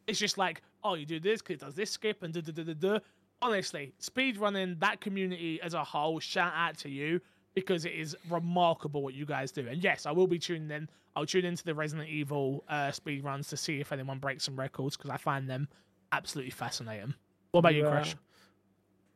It's 0.07 0.19
just 0.19 0.39
like, 0.39 0.63
oh, 0.83 0.95
you 0.95 1.05
do 1.05 1.21
this 1.21 1.43
because 1.43 1.55
it 1.55 1.61
does 1.61 1.75
this 1.75 1.91
skip 1.91 2.23
and 2.23 2.33
da 2.33 2.41
da 2.41 2.53
da 2.53 2.63
da 2.63 2.75
da. 2.75 2.99
Honestly, 3.41 3.93
speedrunning 4.01 4.81
that 4.81 5.01
community 5.01 5.61
as 5.63 5.75
a 5.75 5.85
whole, 5.85 6.19
shout 6.19 6.53
out 6.57 6.77
to 6.79 6.89
you 6.89 7.21
because 7.55 7.85
it 7.85 7.93
is 7.93 8.17
remarkable 8.31 9.03
what 9.03 9.15
you 9.15 9.27
guys 9.27 9.53
do. 9.53 9.67
And 9.69 9.83
yes, 9.83 10.07
I 10.07 10.11
will 10.13 10.27
be 10.27 10.39
tuning 10.39 10.71
in. 10.71 10.89
I'll 11.15 11.27
tune 11.27 11.45
into 11.45 11.65
the 11.65 11.75
Resident 11.75 12.09
Evil 12.09 12.65
uh, 12.69 12.91
speed 12.93 13.25
runs 13.25 13.49
to 13.49 13.57
see 13.57 13.81
if 13.81 13.93
anyone 13.93 14.19
breaks 14.19 14.45
some 14.45 14.57
records 14.57 14.97
because 14.97 15.11
I 15.11 15.17
find 15.17 15.49
them 15.49 15.69
absolutely 16.13 16.51
fascinating. 16.51 17.15
What 17.51 17.61
about 17.61 17.75
you, 17.75 17.83
You, 17.83 17.89
uh, 17.89 17.91
Crash? 17.91 18.17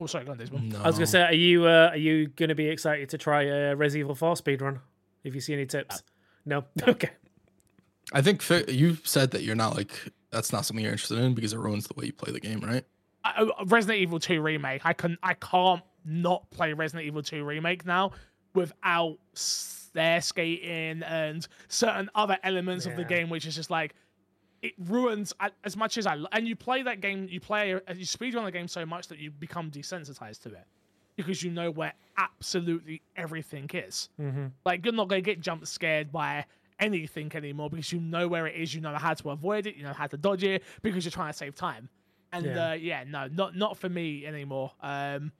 Oh, 0.01 0.07
sorry, 0.07 0.25
go 0.25 0.33
on, 0.33 0.39
Desmond. 0.39 0.73
No. 0.73 0.83
I 0.83 0.87
was 0.87 0.97
gonna 0.97 1.07
say, 1.07 1.23
are 1.23 1.33
you 1.33 1.65
uh, 1.67 1.91
are 1.93 1.97
you 1.97 2.27
gonna 2.29 2.57
be 2.57 2.67
excited 2.69 3.09
to 3.11 3.19
try 3.19 3.43
a 3.43 3.77
Res 3.77 3.97
Evil 3.97 4.15
4 4.17 4.35
speedrun? 4.35 4.81
If 5.23 5.35
you 5.35 5.41
see 5.41 5.53
any 5.53 5.67
tips, 5.67 6.03
no. 6.45 6.65
Okay. 6.89 7.11
I 8.13 8.23
think 8.23 8.43
fi- 8.43 8.65
you 8.69 8.97
said 9.05 9.31
that 9.33 9.43
you're 9.43 9.57
not 9.57 9.77
like 9.77 9.91
that's 10.31 10.53
not 10.53 10.65
something 10.65 10.83
you're 10.85 10.93
interested 10.93 11.19
in 11.19 11.35
because 11.35 11.53
it 11.53 11.59
ruins 11.59 11.87
the 11.87 11.95
way 11.97 12.07
you 12.07 12.13
play 12.13 12.33
the 12.33 12.41
game, 12.41 12.61
right? 12.61 12.85
I, 13.25 13.51
I- 13.59 13.63
Resident 13.65 14.01
Evil 14.01 14.19
2 14.19 14.41
remake. 14.41 14.83
I 14.85 14.93
can 14.93 15.17
I 15.23 15.35
can't 15.35 15.83
not 16.05 16.51
play 16.51 16.73
Resident 16.73 17.07
Evil 17.07 17.23
2 17.23 17.45
remake 17.45 17.87
now 17.87 18.13
without 18.55 19.17
stair 19.35 20.21
skating 20.21 21.03
and 21.03 21.47
certain 21.69 22.11
other 22.15 22.39
elements 22.43 22.87
of 22.87 22.97
the 22.97 23.05
game, 23.05 23.29
which 23.31 23.47
is 23.47 23.55
just 23.55 23.71
like 23.71 23.95
it 24.63 24.73
ruins 24.79 25.33
as 25.65 25.77
much 25.77 25.99
as 25.99 26.07
I 26.07 26.15
lo- 26.15 26.29
and 26.33 26.47
you 26.47 26.55
play 26.55 26.83
that 26.83 27.01
game, 27.01 27.27
you 27.31 27.41
play 27.41 27.71
you 27.71 27.81
speedrun 28.07 28.45
the 28.45 28.53
game 28.53 28.69
so 28.69 28.87
much 28.87 29.09
that 29.09 29.19
you 29.19 29.31
become 29.31 29.71
desensitized 29.71 30.43
to 30.43 30.51
it 30.51 30.65
because 31.17 31.43
you 31.43 31.51
know 31.51 31.71
where 31.71 31.93
absolutely 32.17 33.03
everything 33.17 33.69
is. 33.75 34.09
hmm 34.19 34.47
Like 34.65 34.85
you're 34.85 34.95
not 34.95 35.09
gonna 35.09 35.21
get 35.21 35.41
jump 35.41 35.67
scared 35.67 36.13
by 36.13 36.45
anything 36.83 37.31
anymore 37.35 37.71
because 37.71 37.93
you 37.93 38.01
know 38.01 38.29
where 38.29 38.47
it 38.47 38.57
is, 38.57 38.75
you 38.75 38.81
know 38.81 38.95
how 38.95 39.15
to 39.15 39.31
avoid 39.31 39.67
it, 39.67 39.77
you 39.77 39.83
know 39.85 39.93
how 39.93 40.07
to 40.07 40.17
dodge 40.17 40.45
it 40.45 40.63
because 40.83 41.05
you're 41.05 41.13
trying 41.13 41.33
to 41.33 41.39
save 41.39 41.55
time. 41.55 41.89
And 42.33 42.45
Yeah. 42.47 42.55
yeah, 42.55 42.71
uh, 42.71 42.75
yeah 42.75 43.05
no, 43.07 43.29
not 43.29 43.57
not 43.57 43.77
for 43.79 43.89
me 43.89 44.27
anymore. 44.27 44.73
Um, 44.81 45.33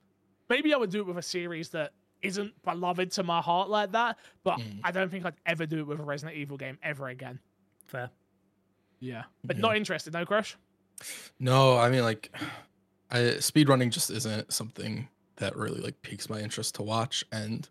maybe 0.49 0.73
I 0.73 0.77
would 0.77 0.89
do 0.91 0.99
it 0.99 1.07
with 1.07 1.17
a 1.17 1.21
series 1.37 1.69
that 1.69 1.93
isn't 2.21 2.53
beloved 2.63 3.11
to 3.11 3.23
my 3.23 3.41
heart 3.41 3.69
like 3.69 3.91
that, 3.91 4.17
but 4.43 4.59
Mm. 4.59 4.79
I 4.83 4.91
don't 4.91 5.09
think 5.09 5.25
I'd 5.25 5.35
ever 5.45 5.65
do 5.65 5.79
it 5.79 5.87
with 5.87 5.99
a 5.99 6.03
Resident 6.03 6.37
Evil 6.37 6.55
game 6.57 6.77
ever 6.81 7.07
again. 7.09 7.39
Fair. 7.87 8.09
Yeah, 8.99 9.23
but 9.43 9.57
Yeah. 9.57 9.61
not 9.61 9.75
interested. 9.75 10.13
No 10.13 10.25
crush. 10.25 10.55
No, 11.39 11.77
I 11.77 11.89
mean 11.89 12.03
like 12.03 12.31
I 13.11 13.17
speedrunning 13.39 13.91
just 13.91 14.09
isn't 14.09 14.53
something 14.53 15.09
that 15.37 15.55
really 15.55 15.81
like 15.81 16.01
piques 16.01 16.29
my 16.29 16.39
interest 16.39 16.75
to 16.75 16.83
watch 16.83 17.25
and 17.31 17.67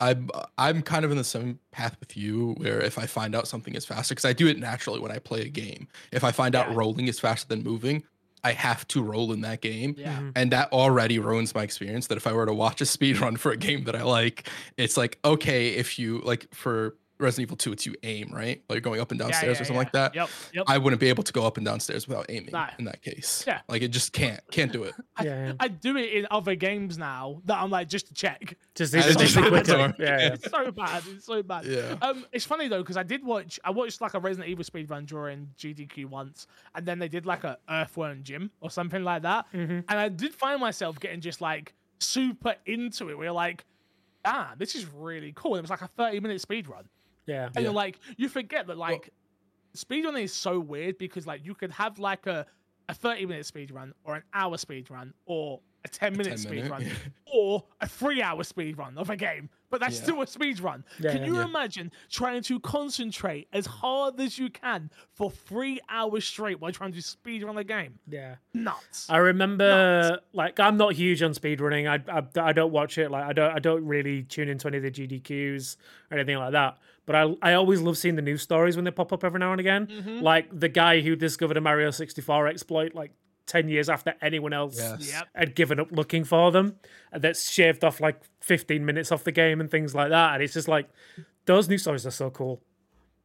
I'm 0.00 0.28
I'm 0.56 0.82
kind 0.82 1.04
of 1.04 1.10
in 1.10 1.16
the 1.16 1.24
same 1.24 1.58
path 1.72 1.96
with 2.00 2.16
you 2.16 2.54
where 2.58 2.80
if 2.80 2.98
I 2.98 3.06
find 3.06 3.34
out 3.34 3.48
something 3.48 3.74
is 3.74 3.84
faster 3.84 4.14
because 4.14 4.24
I 4.24 4.32
do 4.32 4.46
it 4.46 4.58
naturally 4.58 5.00
when 5.00 5.10
I 5.10 5.18
play 5.18 5.42
a 5.42 5.48
game. 5.48 5.88
If 6.12 6.22
I 6.24 6.30
find 6.32 6.54
out 6.54 6.74
rolling 6.74 7.08
is 7.08 7.18
faster 7.18 7.48
than 7.48 7.62
moving, 7.64 8.04
I 8.44 8.52
have 8.52 8.86
to 8.88 9.02
roll 9.02 9.32
in 9.32 9.40
that 9.40 9.60
game. 9.60 9.96
Yeah, 9.98 10.16
Mhm. 10.18 10.32
And 10.36 10.52
that 10.52 10.72
already 10.72 11.18
ruins 11.18 11.54
my 11.54 11.64
experience. 11.64 12.06
That 12.06 12.16
if 12.16 12.26
I 12.26 12.32
were 12.32 12.46
to 12.46 12.54
watch 12.54 12.80
a 12.80 12.86
speed 12.86 13.18
run 13.18 13.36
for 13.42 13.50
a 13.50 13.56
game 13.56 13.84
that 13.84 13.96
I 13.96 14.02
like, 14.02 14.48
it's 14.76 14.96
like, 14.96 15.18
okay, 15.24 15.70
if 15.70 15.98
you 15.98 16.20
like 16.20 16.54
for 16.54 16.96
Resident 17.20 17.48
Evil 17.48 17.56
2, 17.56 17.72
it's 17.72 17.86
you 17.86 17.94
aim, 18.02 18.30
right? 18.32 18.62
Like 18.68 18.76
you're 18.76 18.80
going 18.80 19.00
up 19.00 19.10
and 19.10 19.18
downstairs 19.18 19.42
Yeah, 19.42 19.46
yeah, 19.48 19.52
or 19.52 19.54
something 19.56 19.74
yeah. 19.74 19.78
like 19.78 19.92
that. 19.92 20.14
Yep, 20.14 20.28
yep. 20.54 20.64
I 20.68 20.78
wouldn't 20.78 21.00
be 21.00 21.08
able 21.08 21.22
to 21.24 21.32
go 21.32 21.44
up 21.46 21.56
and 21.56 21.66
downstairs 21.66 22.06
without 22.06 22.26
aiming 22.28 22.50
Nah. 22.52 22.68
in 22.78 22.84
that 22.84 23.02
case. 23.02 23.44
Yeah. 23.46 23.60
Like 23.68 23.82
it 23.82 23.88
just 23.88 24.12
can't 24.12 24.40
can't 24.50 24.72
do 24.72 24.84
it. 24.84 24.94
I, 25.16 25.24
Yeah, 25.24 25.46
yeah. 25.46 25.52
I 25.58 25.68
do 25.68 25.96
it 25.96 26.12
in 26.12 26.26
other 26.30 26.54
games 26.54 26.96
now 26.98 27.42
that 27.46 27.58
I'm 27.60 27.70
like 27.70 27.88
just 27.88 28.06
to 28.08 28.14
check. 28.14 28.56
Just 28.74 28.94
Yeah, 28.94 29.02
these 29.02 29.12
it's 29.12 29.16
are 29.16 29.24
just 29.24 29.36
quicker. 29.48 29.78
like 29.78 29.98
Yeah, 29.98 30.18
yeah. 30.20 30.32
It's 30.34 30.50
so 30.50 30.70
bad. 30.70 31.02
It's 31.08 31.26
so 31.26 31.42
bad. 31.42 31.64
Yeah. 31.66 31.96
Um, 32.02 32.24
it's 32.32 32.44
funny 32.44 32.68
though 32.68 32.82
because 32.82 32.96
I 32.96 33.02
did 33.02 33.24
watch. 33.24 33.58
I 33.64 33.70
watched 33.70 34.00
like 34.00 34.14
a 34.14 34.20
Resident 34.20 34.48
Evil 34.50 34.64
speedrun 34.64 35.04
during 35.06 35.48
GDQ 35.58 36.06
once, 36.06 36.46
and 36.74 36.86
then 36.86 36.98
they 36.98 37.08
did 37.08 37.26
like 37.26 37.44
a 37.44 37.58
Earthworm 37.68 38.22
Jim 38.22 38.50
or 38.60 38.70
something 38.70 39.02
like 39.02 39.22
that, 39.22 39.46
Mhm. 39.52 39.84
and 39.88 39.98
I 39.98 40.08
did 40.08 40.34
find 40.34 40.60
myself 40.60 41.00
getting 41.00 41.20
just 41.20 41.40
like 41.40 41.74
super 41.98 42.54
into 42.66 43.10
it. 43.10 43.18
We're 43.18 43.32
like, 43.32 43.64
ah, 44.24 44.54
this 44.56 44.74
is 44.74 44.86
really 44.86 45.32
cool. 45.34 45.56
It 45.56 45.60
was 45.62 45.70
like 45.70 45.82
a 45.82 45.88
thirty 45.88 46.20
minute 46.20 46.40
speedrun, 46.46 46.84
Yeah. 47.28 47.46
and 47.46 47.54
Yeah. 47.56 47.60
you're 47.62 47.72
like, 47.72 48.00
you 48.16 48.28
forget 48.28 48.66
that 48.66 48.76
like 48.78 49.10
speedrunning 49.76 50.24
is 50.24 50.32
so 50.34 50.58
weird 50.58 50.98
because 50.98 51.26
like 51.26 51.44
you 51.44 51.54
could 51.54 51.70
have 51.72 51.98
like 51.98 52.26
a 52.26 52.46
a 52.88 52.94
30 52.94 53.26
minute 53.26 53.44
speedrun 53.44 53.92
or 54.02 54.16
an 54.16 54.22
hour 54.32 54.56
speedrun 54.56 55.12
or 55.26 55.60
a 55.84 55.88
10 55.88 56.16
minute 56.16 56.38
10 56.40 56.50
minute, 56.50 56.70
speedrun 56.72 56.86
yeah. 56.86 56.92
or 57.26 57.62
a 57.82 57.86
three 57.86 58.22
hour 58.22 58.42
speedrun 58.42 58.96
of 58.96 59.10
a 59.10 59.16
game, 59.16 59.50
but 59.70 59.78
that's 59.78 59.96
Yeah. 59.98 60.02
still 60.04 60.22
a 60.22 60.26
speedrun. 60.26 60.82
Yeah, 60.98 61.12
can 61.12 61.20
yeah. 61.20 61.26
you 61.26 61.34
Yeah. 61.36 61.44
imagine 61.44 61.92
trying 62.10 62.42
to 62.44 62.58
concentrate 62.60 63.46
as 63.52 63.66
hard 63.66 64.18
as 64.18 64.38
you 64.38 64.48
can 64.48 64.90
for 65.12 65.30
three 65.30 65.80
hours 65.90 66.24
straight 66.24 66.60
while 66.60 66.72
trying 66.72 66.92
to 66.94 66.98
speedrun 67.00 67.58
a 67.58 67.62
game? 67.64 67.98
Yeah. 68.08 68.36
Nuts. 68.54 69.08
I 69.10 69.18
remember, 69.18 70.18
like, 70.32 70.58
I'm 70.58 70.78
not 70.78 70.94
huge 70.94 71.22
on 71.22 71.32
speedrunning. 71.32 71.86
I, 71.86 72.02
I 72.20 72.48
I 72.48 72.52
don't 72.54 72.72
watch 72.72 72.96
it. 72.98 73.10
Like, 73.10 73.24
I 73.24 73.32
don't 73.34 73.54
I 73.54 73.58
don't 73.58 73.84
really 73.86 74.22
tune 74.24 74.48
into 74.48 74.66
any 74.66 74.78
of 74.78 74.82
the 74.82 74.90
GDQs 74.90 75.76
or 76.10 76.16
anything 76.16 76.38
like 76.38 76.52
that. 76.52 76.78
But 77.08 77.16
I 77.16 77.34
I 77.50 77.54
always 77.54 77.80
love 77.80 77.96
seeing 77.96 78.16
the 78.16 78.22
news 78.22 78.42
stories 78.42 78.76
when 78.76 78.84
they 78.84 78.90
pop 78.90 79.12
up 79.14 79.24
every 79.24 79.40
now 79.40 79.50
and 79.52 79.60
again. 79.60 79.86
Mhm. 79.86 80.20
Like 80.22 80.46
the 80.52 80.68
guy 80.68 81.00
who 81.00 81.16
discovered 81.16 81.56
a 81.56 81.60
Mario 81.62 81.90
64 81.90 82.46
exploit 82.48 82.94
like 82.94 83.12
10 83.46 83.68
years 83.70 83.88
after 83.88 84.14
anyone 84.20 84.52
else 84.52 84.76
Yes. 84.78 85.10
Yep. 85.10 85.28
had 85.34 85.54
given 85.54 85.80
up 85.80 85.90
looking 85.90 86.22
for 86.22 86.52
them. 86.52 86.76
And 87.10 87.22
that's 87.22 87.50
shaved 87.50 87.82
off 87.82 87.98
like 87.98 88.20
15 88.42 88.84
minutes 88.84 89.10
off 89.10 89.24
the 89.24 89.32
game 89.32 89.58
and 89.62 89.70
things 89.70 89.94
like 89.94 90.10
that. 90.10 90.34
And 90.34 90.42
it's 90.42 90.52
just 90.52 90.68
like 90.68 90.86
those 91.46 91.66
news 91.66 91.80
stories 91.80 92.06
are 92.06 92.10
so 92.10 92.28
cool. 92.30 92.62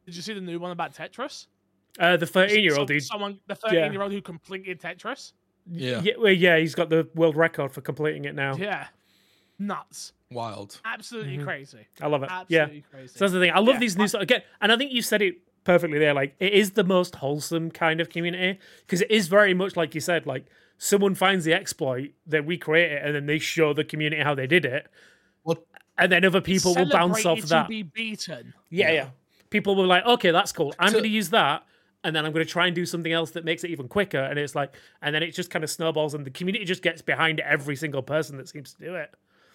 Did 0.05 0.15
you 0.15 0.21
see 0.21 0.33
the 0.33 0.39
new 0.39 0.59
one 0.59 0.71
about 0.71 0.93
Tetris? 0.93 1.47
Uh, 1.99 2.15
the 2.15 2.25
13 2.25 2.63
year 2.63 2.71
old 2.77 2.87
Some- 2.87 2.95
dude. 2.95 3.03
Someone, 3.03 3.39
the 3.47 3.55
13 3.55 3.91
year 3.91 4.01
old 4.01 4.13
who 4.13 4.21
completed 4.21 4.79
Tetris. 4.79 5.33
Yeah. 5.69 5.99
Yeah, 6.01 6.13
well, 6.17 6.31
yeah, 6.31 6.57
he's 6.57 6.73
got 6.73 6.89
the 6.89 7.07
world 7.15 7.35
record 7.35 7.71
for 7.73 7.81
completing 7.81 8.23
it 8.25 8.33
now. 8.33 8.55
Yeah. 8.55 8.87
Nuts. 9.59 10.13
Wild. 10.33 10.79
Absolutely 10.85 11.37
Mhm. 11.37 11.43
crazy. 11.43 11.87
I 12.01 12.07
love 12.07 12.23
it. 12.23 12.29
yeah. 12.49 12.65
Crazy. 12.91 13.07
So 13.07 13.19
that's 13.19 13.33
the 13.33 13.39
thing. 13.39 13.51
I 13.51 13.59
love 13.59 13.75
Yeah, 13.75 13.79
these 13.79 13.97
news 13.97 14.13
again, 14.15 14.41
and 14.61 14.71
I 14.71 14.77
think 14.77 14.91
you 14.91 15.01
said 15.01 15.21
it 15.21 15.35
perfectly 15.63 15.99
there. 15.99 16.13
Like 16.13 16.35
it 16.39 16.53
is 16.53 16.71
the 16.71 16.83
most 16.83 17.15
wholesome 17.15 17.71
kind 17.71 18.01
of 18.01 18.09
community 18.09 18.59
because 18.81 19.01
it 19.01 19.11
is 19.11 19.27
very 19.27 19.53
much 19.53 19.75
like 19.75 19.95
you 19.95 20.01
said. 20.01 20.25
Like 20.25 20.45
someone 20.77 21.15
finds 21.15 21.45
the 21.45 21.53
exploit, 21.53 22.11
they 22.25 22.39
recreate 22.41 22.91
it, 22.91 23.01
and 23.05 23.15
then 23.15 23.25
they 23.25 23.39
show 23.39 23.73
the 23.73 23.83
community 23.83 24.21
how 24.21 24.35
they 24.35 24.47
did 24.47 24.65
it, 24.65 24.87
Well, 25.43 25.63
and 25.97 26.11
then 26.11 26.25
other 26.25 26.41
people 26.41 26.75
will 26.75 26.89
bounce 26.89 27.25
off 27.25 27.39
to 27.39 27.45
that. 27.47 27.67
be 27.69 27.83
beaten. 27.83 28.53
yeah, 28.69 28.87
Yeah. 28.87 28.93
yeah. 28.93 29.09
People 29.49 29.75
will 29.75 29.83
be 29.83 29.87
like, 29.89 30.05
okay, 30.05 30.31
that's 30.31 30.51
cool. 30.51 30.73
I'm 30.79 30.87
So- 30.89 30.93
going 30.93 31.03
to 31.03 31.09
use 31.09 31.29
that. 31.29 31.63
And 32.05 32.13
then 32.13 32.25
I'm 32.25 32.33
going 32.33 32.45
to 32.45 32.51
try 32.51 32.65
and 32.65 32.75
do 32.75 32.85
something 32.85 33.13
else 33.13 33.31
that 33.31 33.45
makes 33.45 33.63
it 33.63 33.69
even 33.69 33.87
quicker. 33.87 34.19
And 34.19 34.37
it's 34.37 34.55
like, 34.55 34.73
and 35.01 35.15
then 35.15 35.23
it 35.23 35.31
just 35.31 35.49
kind 35.49 35.63
of 35.63 35.69
snowballs, 35.69 36.13
and 36.13 36.25
the 36.25 36.31
community 36.31 36.65
just 36.65 36.81
gets 36.81 37.01
behind 37.01 37.39
every 37.39 37.77
single 37.77 38.01
person 38.03 38.35
that 38.39 38.49
seems 38.49 38.73
to 38.73 38.83
do 38.83 38.95
it. 38.95 39.09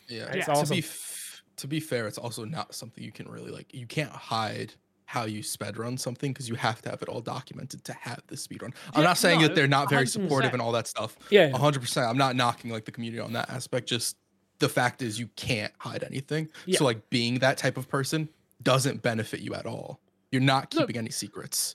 Yeah. 0.08 0.24
It's 0.32 0.46
To 0.46 0.52
awesome. 0.52 0.74
be 0.76 0.78
f- 0.80 1.42
to 1.56 1.66
be 1.66 1.80
fair, 1.80 2.06
it's 2.06 2.18
also 2.18 2.44
not 2.44 2.74
something 2.74 3.02
you 3.02 3.12
can 3.12 3.28
really 3.28 3.50
like. 3.50 3.72
You 3.74 3.86
can't 3.86 4.10
hide 4.10 4.74
how 5.06 5.24
you 5.24 5.42
sped 5.42 5.76
run 5.78 5.96
something 5.96 6.32
because 6.32 6.48
you 6.48 6.54
have 6.54 6.82
to 6.82 6.90
have 6.90 7.00
it 7.02 7.08
all 7.08 7.20
documented 7.20 7.82
to 7.84 7.92
have 7.94 8.20
the 8.26 8.36
speed 8.36 8.62
run. 8.62 8.72
I'm 8.94 9.00
Yeah, 9.02 9.08
not 9.08 9.18
saying 9.18 9.40
no, 9.40 9.48
that 9.48 9.54
they're 9.56 9.66
not 9.66 9.88
very 9.88 10.04
100%. 10.04 10.08
supportive 10.10 10.52
and 10.52 10.60
all 10.62 10.70
that 10.72 10.86
stuff. 10.86 11.16
Yeah. 11.30 11.50
100%. 11.50 12.06
I'm 12.08 12.18
not 12.18 12.36
knocking 12.36 12.70
like 12.70 12.84
the 12.84 12.92
community 12.92 13.18
on 13.20 13.32
that 13.32 13.48
aspect. 13.50 13.88
Just 13.88 14.16
the 14.58 14.68
fact 14.68 15.00
is 15.02 15.18
you 15.18 15.28
can't 15.34 15.72
hide 15.78 16.04
anything. 16.04 16.48
Yeah. 16.66 16.78
So 16.78 16.84
like 16.84 17.08
being 17.10 17.38
that 17.38 17.56
type 17.56 17.76
of 17.78 17.88
person 17.88 18.28
doesn't 18.62 19.00
benefit 19.02 19.40
you 19.40 19.54
at 19.54 19.64
all. 19.66 19.98
You're 20.30 20.42
not 20.42 20.74
Look- 20.74 20.88
keeping 20.88 20.98
any 20.98 21.10
secrets. 21.10 21.74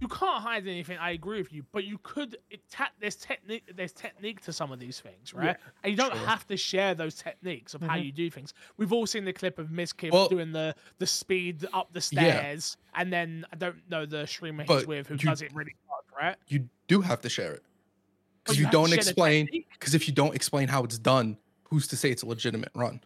You 0.00 0.08
can't 0.08 0.42
hide 0.42 0.66
anything. 0.66 0.96
I 0.98 1.10
agree 1.10 1.40
with 1.40 1.52
you, 1.52 1.62
but 1.72 1.84
you 1.84 1.98
could. 2.02 2.38
It 2.50 2.62
ta- 2.70 2.90
there's 3.00 3.16
technique. 3.16 3.70
There's 3.74 3.92
technique 3.92 4.40
to 4.42 4.52
some 4.52 4.72
of 4.72 4.80
these 4.80 4.98
things, 4.98 5.34
right? 5.34 5.56
and 5.84 5.90
you 5.90 5.96
don't 5.96 6.14
sure. 6.14 6.26
have 6.26 6.46
to 6.46 6.56
share 6.56 6.94
those 6.94 7.14
techniques 7.14 7.74
of 7.74 7.82
how 7.82 7.94
mm-hmm. 7.94 8.04
you 8.04 8.12
do 8.12 8.30
things. 8.30 8.54
We've 8.78 8.92
all 8.92 9.06
seen 9.06 9.24
the 9.24 9.32
clip 9.32 9.58
of 9.58 9.70
Miss 9.70 9.92
Kim 9.92 10.10
Well- 10.10 10.28
doing 10.28 10.52
the 10.52 10.74
the 10.98 11.06
speed 11.06 11.66
up 11.74 11.92
the 11.92 12.00
Yeah. 12.12 12.40
stairs, 12.40 12.76
and 12.94 13.12
then 13.12 13.44
I 13.52 13.56
don't 13.56 13.88
know 13.90 14.06
the 14.06 14.26
streamer 14.26 14.64
he's 14.64 14.86
with 14.86 15.06
who 15.06 15.14
you- 15.14 15.20
does 15.20 15.42
it 15.42 15.54
really 15.54 15.76
hard, 15.86 16.04
right? 16.18 16.36
You 16.48 16.68
do 16.88 17.02
have 17.02 17.20
to 17.20 17.28
share 17.28 17.52
it 17.52 17.62
because 18.42 18.58
you 18.58 18.64
you 18.64 18.70
don't 18.72 18.92
explain. 18.92 19.48
Because 19.72 19.94
if 19.94 20.08
you 20.08 20.14
don't 20.14 20.34
explain 20.34 20.68
how 20.68 20.82
it's 20.82 20.98
done, 20.98 21.36
who's 21.64 21.86
to 21.88 21.96
say 21.96 22.10
it's 22.10 22.22
a 22.22 22.26
legitimate 22.26 22.70
run? 22.74 23.00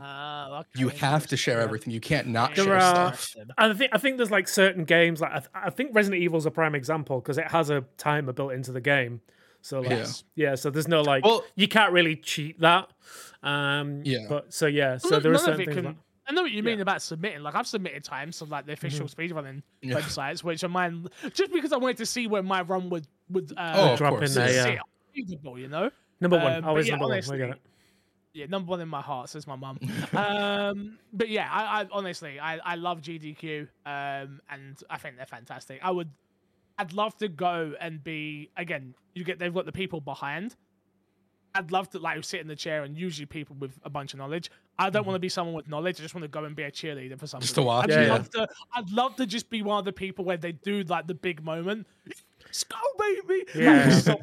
Ah, 0.00 0.60
okay, 0.60 0.68
You 0.76 0.88
have 0.88 1.26
to 1.28 1.36
share 1.36 1.60
everything. 1.60 1.92
You 1.92 2.00
can't 2.00 2.28
not 2.28 2.54
There 2.54 2.64
share 2.66 2.76
are- 2.76 3.14
stuff. 3.14 3.34
I 3.58 3.72
think 3.72 3.90
I 3.94 3.98
think 3.98 4.16
there's 4.18 4.30
like 4.30 4.48
certain 4.48 4.84
games 4.84 5.20
like 5.20 5.30
I, 5.32 5.38
th- 5.38 5.50
I 5.54 5.70
think 5.70 5.90
Resident 5.94 6.22
Evil 6.22 6.38
is 6.38 6.46
a 6.46 6.50
prime 6.50 6.74
example 6.74 7.20
because 7.20 7.38
it 7.38 7.50
has 7.50 7.70
a 7.70 7.82
timer 7.96 8.32
built 8.32 8.52
into 8.52 8.72
the 8.72 8.80
game. 8.80 9.20
So 9.62 9.80
like, 9.80 9.90
yeah. 9.90 10.06
Yeah. 10.34 10.54
so 10.56 10.70
there's 10.70 10.88
no 10.88 11.00
like 11.02 11.24
Well- 11.24 11.44
you 11.56 11.68
can't 11.68 11.92
really 11.92 12.16
cheat 12.16 12.60
that. 12.60 12.90
Um 13.42 14.02
Yeah. 14.04 14.26
but 14.28 14.52
so 14.52 14.66
yeah, 14.66 14.98
so 14.98 15.08
None- 15.10 15.22
there 15.22 15.32
are 15.32 15.38
certain 15.38 15.56
things 15.64 15.74
can- 15.74 15.84
like, 15.84 15.96
I 16.26 16.32
know 16.32 16.40
what 16.42 16.52
you 16.52 16.62
mean 16.62 16.80
about 16.80 17.02
submitting. 17.02 17.42
Like 17.42 17.54
I've 17.54 17.66
submitted 17.66 18.02
times 18.04 18.38
to 18.38 18.44
like 18.44 18.64
the 18.66 18.72
official 18.72 19.06
speedrunning 19.06 19.62
Yeah. 19.82 19.96
websites, 19.96 20.42
which 20.42 20.64
are 20.64 20.68
mine 20.68 21.06
just 21.34 21.52
because 21.52 21.72
I 21.72 21.76
wanted 21.76 21.98
to 21.98 22.06
see 22.06 22.26
where 22.26 22.42
my 22.42 22.62
run 22.62 22.88
would 22.90 23.06
would 23.30 23.52
uh, 23.56 23.72
Oh, 23.76 23.96
drop 23.96 24.22
in 24.22 24.32
there, 24.32 24.50
yeah. 24.52 24.66
yeah. 24.74 24.78
feasible, 25.14 25.58
you 25.58 25.68
know. 25.68 25.90
number 26.20 26.36
Um, 26.38 26.42
one, 26.44 26.60
but 26.62 26.68
always 26.68 26.86
yeah, 26.86 26.92
number 26.92 27.04
one. 27.04 27.10
We 27.10 27.14
honestly, 27.16 27.38
get 27.38 27.50
it. 27.50 27.60
Yeah, 28.34 28.46
number 28.46 28.70
one 28.70 28.80
in 28.80 28.88
my 28.88 29.00
heart 29.00 29.30
says 29.30 29.46
my 29.46 29.54
mum. 29.54 29.78
um, 30.12 30.98
but 31.12 31.28
yeah, 31.28 31.48
I, 31.50 31.82
I 31.82 31.86
honestly 31.92 32.40
I, 32.40 32.58
I 32.58 32.74
love 32.74 33.00
GDQ, 33.00 33.68
um, 33.86 34.40
and 34.50 34.76
I 34.90 34.98
think 34.98 35.16
they're 35.16 35.24
fantastic. 35.24 35.78
I 35.82 35.92
would, 35.92 36.10
I'd 36.76 36.92
love 36.92 37.16
to 37.18 37.28
go 37.28 37.74
and 37.80 38.02
be 38.02 38.50
again. 38.56 38.94
You 39.14 39.22
get 39.22 39.38
they've 39.38 39.54
got 39.54 39.66
the 39.66 39.72
people 39.72 40.00
behind. 40.00 40.56
I'd 41.54 41.70
love 41.70 41.88
to 41.90 42.00
like 42.00 42.24
sit 42.24 42.40
in 42.40 42.48
the 42.48 42.56
chair 42.56 42.82
and 42.82 42.98
usually 42.98 43.26
people 43.26 43.54
with 43.60 43.78
a 43.84 43.90
bunch 43.90 44.12
of 44.12 44.18
knowledge. 44.18 44.50
I 44.76 44.90
don't 44.90 45.06
want 45.06 45.14
to 45.14 45.20
be 45.20 45.28
someone 45.28 45.54
with 45.54 45.68
knowledge. 45.68 46.00
I 46.00 46.02
just 46.02 46.12
want 46.12 46.24
to 46.24 46.28
go 46.28 46.44
and 46.44 46.56
be 46.56 46.64
a 46.64 46.72
cheerleader 46.72 47.16
for 47.16 47.28
something. 47.28 47.54
to 47.54 47.62
watch, 47.62 47.84
I'd 47.84 48.06
yeah. 48.06 48.12
love 48.12 48.30
to. 48.30 48.48
I'd 48.74 48.90
love 48.90 49.14
to 49.16 49.26
just 49.26 49.48
be 49.48 49.62
one 49.62 49.78
of 49.78 49.84
the 49.84 49.92
people 49.92 50.24
where 50.24 50.36
they 50.36 50.50
do 50.50 50.82
like 50.82 51.06
the 51.06 51.14
big 51.14 51.44
moment. 51.44 51.86
Let's 52.54 52.62
go, 52.64 52.76
baby! 52.98 53.44
Like, 53.54 53.64
Yeah. 53.64 53.88
it's 53.96 54.04
so- 54.04 54.20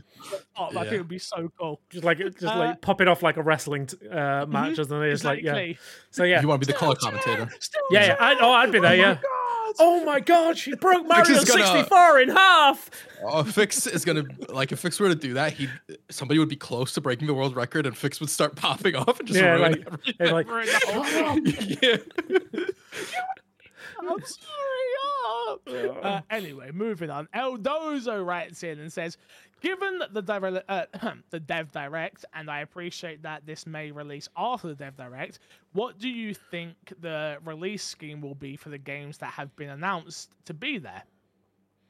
oh, 0.58 0.66
I 0.68 0.70
think 0.72 0.86
Yeah. 0.86 0.94
it 0.94 0.98
would 1.00 1.08
be 1.10 1.20
so 1.20 1.52
cool. 1.60 1.82
Just 1.90 2.06
like 2.06 2.18
just 2.20 2.44
Uh, 2.44 2.58
like 2.58 2.80
pop 2.82 3.02
it 3.02 3.10
off 3.10 3.22
like 3.22 3.36
a 3.36 3.44
wrestling 3.44 3.88
t- 3.88 3.98
uh, 4.08 4.46
match, 4.46 4.78
doesn't 4.78 5.04
it? 5.04 5.12
It's 5.12 5.26
like 5.26 5.42
yeah. 5.44 5.74
So 6.12 6.24
yeah, 6.24 6.40
You 6.42 6.48
want 6.48 6.62
to 6.62 6.68
be 6.68 6.72
the 6.72 6.78
color 6.80 6.96
commentator? 6.96 7.50
Still 7.60 7.82
yeah, 7.92 8.06
yeah. 8.06 8.16
I, 8.22 8.38
oh, 8.40 8.54
I'd 8.54 8.72
be 8.72 8.80
there. 8.80 8.94
Oh 8.94 8.96
my 8.96 9.04
Yeah. 9.04 9.14
God. 9.16 9.76
Oh 9.80 10.04
my 10.06 10.20
god, 10.22 10.58
she 10.58 10.76
broke 10.76 11.08
Mario 11.08 11.30
is 11.36 11.44
gonna- 11.46 11.66
64 11.66 12.20
in 12.22 12.30
half. 12.30 12.90
Oh, 13.24 13.44
Fix 13.44 13.86
is 13.88 14.06
gonna 14.06 14.24
like 14.50 14.72
if 14.72 14.80
Fix 14.80 14.98
were 15.00 15.10
to 15.10 15.16
do 15.16 15.34
that, 15.34 15.52
he 15.54 15.68
somebody 16.10 16.40
would 16.40 16.50
be 16.50 16.56
close 16.58 16.94
to 16.94 17.02
breaking 17.02 17.28
the 17.28 17.34
world 17.34 17.56
record, 17.58 17.86
and 17.86 17.98
Fix 17.98 18.20
would 18.22 18.30
start 18.30 18.56
popping 18.56 18.96
off 18.96 19.20
and 19.20 19.28
just 19.28 19.40
Yeah, 19.42 19.56
ruin 19.56 19.62
like, 19.74 19.84
everything. 19.88 20.32
like 20.34 20.48
We're 20.48 20.62
in 20.62 20.68
the 20.68 20.80
whole- 20.88 22.60
yeah. 22.62 22.66
I'm 24.10 24.24
sorry. 24.24 24.96
oh. 25.04 25.60
Uh, 26.02 26.22
anyway, 26.30 26.72
moving 26.72 27.10
on. 27.10 27.28
Eldozo 27.36 28.26
writes 28.26 28.64
in 28.64 28.80
and 28.80 28.92
says, 28.92 29.18
"Given 29.62 30.02
the 30.12 30.22
dev- 30.22 30.64
uh, 30.68 30.86
the 31.30 31.40
Dev 31.40 31.72
Direct, 31.72 32.26
and 32.34 32.50
I 32.50 32.62
appreciate 32.62 33.22
that 33.24 33.46
this 33.46 33.68
may 33.68 33.92
release 33.92 34.28
after 34.38 34.70
the 34.70 34.76
Dev 34.76 34.96
Direct, 34.98 35.40
what 35.74 36.00
do 36.00 36.10
you 36.10 36.34
think 36.34 36.76
the 37.02 37.38
release 37.46 37.84
scheme 37.84 38.22
will 38.22 38.34
be 38.36 38.56
for 38.56 38.70
the 38.70 38.78
games 38.78 39.18
that 39.20 39.32
have 39.34 39.56
been 39.56 39.70
announced 39.70 40.32
to 40.46 40.54
be 40.54 40.78
there?" 40.78 41.04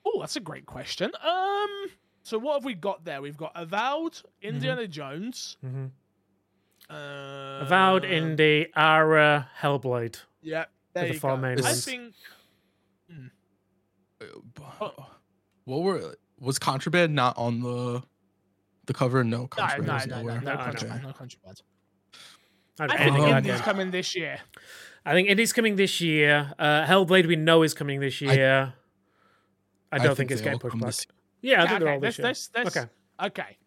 Oh, 0.05 0.19
that's 0.19 0.35
a 0.35 0.41
great 0.41 0.65
question. 0.65 1.11
Um, 1.23 1.85
so 2.23 2.37
what 2.39 2.55
have 2.55 2.65
we 2.65 2.73
got 2.73 3.05
there? 3.05 3.21
We've 3.21 3.37
got 3.37 3.51
Avowed, 3.55 4.19
Indiana 4.41 4.87
Jones, 4.87 5.57
Mhm. 5.63 5.91
uh, 6.89 7.59
Avowed 7.61 8.03
Indie, 8.03 8.69
Ara, 8.75 9.49
Hellblade. 9.61 10.19
Yeah, 10.41 10.65
there 10.93 11.07
the 11.07 11.13
you 11.13 11.19
four 11.19 11.31
go. 11.31 11.37
main 11.37 11.59
I 11.59 11.61
ones. 11.61 11.85
think 11.85 12.13
What 15.65 15.81
were 15.81 16.15
was 16.39 16.59
contraband 16.59 17.13
not 17.15 17.37
on 17.37 17.61
the 17.61 18.03
the 18.85 18.93
cover? 18.93 19.23
No, 19.23 19.41
no, 19.41 19.47
contraband 19.47 19.87
no, 19.87 19.93
was 19.93 20.07
no, 20.07 20.15
no, 20.15 20.21
nowhere. 20.21 20.41
no, 20.41 20.51
No, 20.51 20.57
no. 20.57 20.63
contraband, 20.63 21.03
no 21.03 21.13
contraband. 21.13 21.61
I 22.79 22.83
I 22.83 22.87
don't 22.87 22.97
think 22.97 22.99
know, 22.99 23.13
anything 23.15 23.31
like 23.33 23.43
Indie's 23.43 23.61
coming 23.61 23.91
this 23.91 24.15
year. 24.15 24.39
I 25.05 25.13
think 25.13 25.29
Indie's 25.29 25.53
coming 25.53 25.75
this 25.75 26.01
year. 26.01 26.53
Uh, 26.57 26.85
Hellblade 26.85 27.27
we 27.27 27.35
know 27.35 27.63
is 27.63 27.73
coming 27.73 27.99
this 27.99 28.21
year. 28.21 28.73
I, 29.91 29.97
don't 29.99 30.15
think, 30.15 30.31
it's 30.31 30.39
they 30.41 30.45
getting 30.45 30.55
all 30.55 30.59
pushed 30.69 30.79
back. 30.79 30.87
this- 30.87 31.05
Yeah, 31.41 31.59
I 31.59 31.63
Yeah, 31.63 31.67
think 31.67 31.79
they're 31.79 31.87
okay, 31.89 31.93
all 31.95 31.99
this 31.99 32.19
let's, 32.19 32.49
year. 32.55 32.61
let's, 32.63 32.73
let's, 32.73 32.77
Okay. 32.77 32.89
okay. 33.43 33.57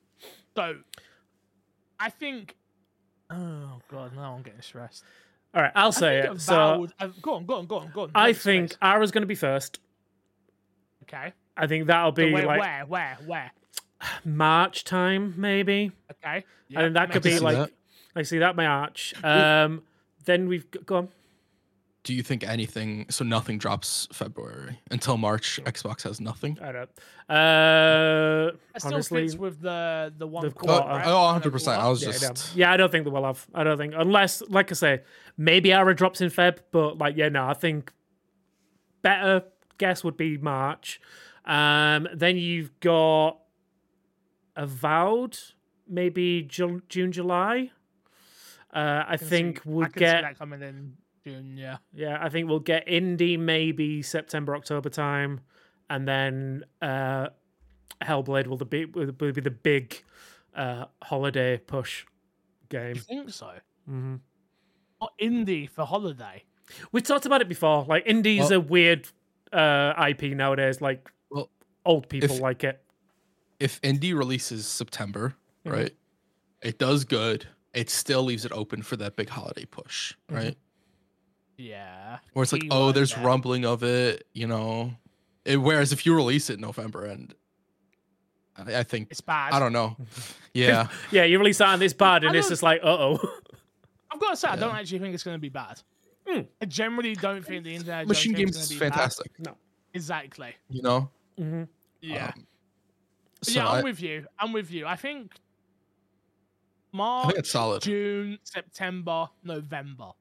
So, 0.57 0.79
I 2.01 2.11
think. 2.11 2.57
Oh 3.31 3.81
god, 3.91 4.15
now 4.17 4.35
I'm 4.35 4.43
getting 4.43 4.63
stressed. 4.63 5.05
All 5.55 5.63
right, 5.63 5.73
I'll 5.75 5.89
I 5.89 5.91
say 5.91 6.19
it. 6.21 6.41
So 6.41 6.55
Avowed, 6.55 6.93
uh, 6.99 7.09
go 7.23 7.35
on, 7.35 7.47
go 7.47 7.55
on, 7.57 7.67
go 7.67 7.77
on, 7.79 7.91
go 7.95 8.03
on. 8.03 8.11
I 8.15 8.29
Make 8.29 8.37
think 8.39 8.71
space. 8.71 8.79
Ara's 8.83 9.11
going 9.13 9.23
to 9.23 9.27
be 9.27 9.35
first. 9.37 9.79
Okay. 11.05 11.33
I 11.57 11.67
think 11.69 11.87
that'll 11.87 12.11
So 12.11 12.17
be 12.17 12.33
where, 12.33 12.47
like 12.47 12.61
where, 12.61 12.85
where, 12.87 13.19
where? 13.27 13.53
March 14.25 14.83
time, 14.85 15.35
maybe. 15.37 15.93
Okay. 16.11 16.45
I 16.77 16.81
think 16.81 16.95
that 16.95 17.13
could 17.13 17.23
be 17.23 17.39
like 17.39 17.57
that. 17.57 17.71
I 18.17 18.23
see 18.23 18.39
that 18.39 18.57
March. 18.57 19.15
Um, 19.23 19.83
then 20.25 20.49
we've 20.49 20.69
g- 20.71 20.81
go 20.85 20.97
on. 20.97 21.09
Do 22.05 22.13
you 22.15 22.23
think 22.23 22.45
anything? 22.45 23.07
So 23.09 23.25
nothing 23.25 23.57
drops 23.59 24.07
February 24.13 24.79
until 24.91 25.17
March. 25.17 25.59
Xbox 25.65 26.03
has 26.03 26.21
nothing. 26.21 26.59
I 26.61 26.71
don't. 26.73 26.91
Uh, 27.31 28.53
It 28.75 28.81
still 28.81 28.95
honestly, 28.95 29.23
fits 29.23 29.37
with 29.37 29.61
the 29.63 30.13
the 30.17 30.27
one 30.27 30.45
the 30.45 30.51
quarter. 30.53 30.83
quarter. 30.83 30.95
right? 30.99 31.07
Oh, 31.07 31.15
One 31.15 31.25
100 31.35 31.51
percent. 31.51 31.81
I 31.83 31.89
was 31.89 32.03
yeah, 32.03 32.11
just 32.13 32.23
don't. 32.23 32.53
yeah, 32.57 32.73
I 32.73 32.77
don't 32.77 32.93
think 32.93 33.05
they 33.05 33.11
will 33.11 33.25
have. 33.25 33.47
I 33.55 33.65
don't 33.65 33.79
think 33.79 33.95
unless, 33.97 34.43
like 34.49 34.71
I 34.71 34.75
say, 34.75 35.03
maybe 35.39 35.73
Ara 35.73 35.95
drops 35.97 36.21
in 36.21 36.29
Feb, 36.31 36.59
but 36.73 36.99
like 36.99 37.17
yeah, 37.17 37.31
no, 37.31 37.47
I 37.49 37.55
think 37.55 37.91
better 39.03 39.45
guess 39.79 40.05
would 40.05 40.17
be 40.19 40.37
March. 40.37 41.01
Um, 41.47 42.07
then 42.15 42.37
you've 42.37 42.79
got 42.81 43.39
Avowed, 44.57 45.39
maybe 45.89 46.43
Ju- 46.43 46.83
June, 46.89 47.13
July. 47.13 47.71
Uh, 48.73 49.05
I 49.07 49.17
can 49.17 49.27
think 49.29 49.63
see- 49.63 49.71
we'll 49.71 49.87
I 49.87 49.89
get 49.89 50.23
that 50.23 50.39
coming 50.39 50.61
in 50.63 50.97
June. 51.27 51.57
Yeah. 51.57 51.79
Yeah, 51.93 52.19
I 52.21 52.29
think 52.29 52.49
we'll 52.49 52.61
get 52.61 52.87
indie 52.87 53.39
maybe 53.39 54.03
September 54.03 54.55
October 54.55 54.91
time, 54.91 55.41
and 55.89 56.07
then 56.07 56.65
uh, 56.83 57.29
Hellblade 58.03 58.47
will 58.47 58.59
be 58.59 58.85
will 58.85 59.11
be 59.13 59.31
the 59.33 59.51
big 59.51 60.03
uh, 60.55 60.87
holiday 61.03 61.59
push 61.59 62.05
game. 62.69 62.97
You 62.97 63.01
think 63.03 63.31
so? 63.31 63.53
hmm 63.87 64.17
Not 65.01 65.13
indie 65.21 65.69
for 65.69 65.85
holiday. 65.85 66.45
We 66.93 67.01
talked 67.01 67.27
about 67.27 67.41
it 67.41 67.49
before. 67.49 67.85
Like 67.89 68.05
indie's 68.07 68.51
Well- 68.51 68.53
a 68.55 68.61
weird 68.61 69.09
uh, 69.53 69.95
IP 70.11 70.35
nowadays. 70.37 70.81
Like 70.81 71.11
well. 71.31 71.49
old 71.85 72.09
people 72.09 72.33
if- 72.37 72.41
like 72.41 72.65
it. 72.65 72.81
If 73.61 73.81
indie 73.83 74.17
releases 74.19 74.67
September, 74.67 75.37
Mhm. 75.65 75.73
right? 75.73 75.97
It 76.61 76.79
does 76.79 77.05
good. 77.05 77.47
It 77.73 77.89
still 77.89 78.23
leaves 78.25 78.45
it 78.45 78.53
open 78.53 78.83
for 78.83 78.97
that 78.97 79.17
big 79.17 79.29
holiday 79.31 79.65
push, 79.65 80.13
Mm-hmm. 80.29 80.51
Right? 81.59 81.67
Yeah. 81.67 82.19
Where 82.33 82.43
it's 82.43 82.53
like, 82.53 82.65
oh, 82.71 82.93
there's 82.93 83.15
there. 83.15 83.25
rumbling 83.25 83.65
of 83.65 83.83
it, 83.83 84.27
you 84.33 84.47
know. 84.47 84.93
It, 85.45 85.57
whereas 85.59 85.93
if 85.93 86.07
you 86.07 86.15
release 86.15 86.49
it 86.51 86.55
in 86.55 86.61
November, 86.61 87.05
and 87.05 87.35
I, 88.57 88.79
I 88.81 88.83
think 88.83 89.09
It's 89.11 89.21
bad. 89.21 89.53
I 89.53 89.59
don't 89.59 89.73
know, 89.73 89.97
yeah, 90.55 90.89
Yeah, 91.11 91.25
you 91.25 91.39
release 91.39 91.59
that 91.59 91.75
and 91.75 91.83
it's 91.83 91.93
bad, 91.95 92.25
and 92.25 92.35
it's 92.35 92.49
just 92.49 92.63
like, 92.63 92.81
uh 92.83 92.87
oh. 92.89 93.19
I've 94.11 94.21
got 94.21 94.31
to 94.31 94.37
say, 94.37 94.49
I 94.49 94.57
don't 94.57 94.75
actually 94.75 95.01
think 95.01 95.13
it's 95.15 95.25
going 95.25 95.35
to 95.35 95.41
be 95.41 95.49
bad. 95.49 95.81
Hmm. 96.27 96.43
I 96.63 96.65
generally 96.67 97.15
don't 97.15 97.45
think 97.45 97.65
the 97.65 97.75
Indiana 97.75 98.03
Jones 98.03 98.09
Machine 98.09 98.33
game's 98.33 98.53
Games 98.57 98.71
is 98.71 98.79
gonna 98.79 98.91
bad. 98.91 98.95
fantastic, 98.95 99.33
Exactly. 99.93 100.55
you 100.71 100.83
know. 100.83 101.11
hmm 101.37 101.65
Yeah. 102.01 102.27
Um, 102.35 102.47
so 103.43 103.53
yeah, 103.61 103.69
I, 103.69 103.79
I'm 103.79 103.85
with 103.85 104.01
you. 104.01 104.25
I'm 104.39 104.53
with 104.53 104.71
you. 104.71 104.87
I 104.87 104.97
think 104.97 105.33
I 105.35 106.97
March, 106.97 107.27
think 107.27 107.39
it's 107.41 107.51
solid. 107.51 107.83
June, 107.83 108.39
September, 108.45 109.29
November, 109.43 110.13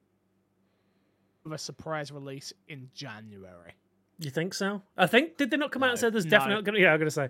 with 1.43 1.53
a 1.53 1.57
surprise 1.57 2.11
release 2.11 2.53
in 2.67 2.89
January. 2.93 3.73
You 4.19 4.29
think 4.29 4.53
so? 4.53 4.81
I 4.97 5.07
think 5.07 5.37
did 5.37 5.51
they 5.51 5.57
not 5.57 5.71
come 5.71 5.83
out 5.83 5.89
and 5.91 5.99
say 5.99 6.09
there's 6.09 6.25
no. 6.25 6.31
definitely 6.31 6.63
gonna? 6.63 6.79
Yeah, 6.79 6.93
I'm 6.93 6.99
gonna 6.99 7.11
say. 7.11 7.29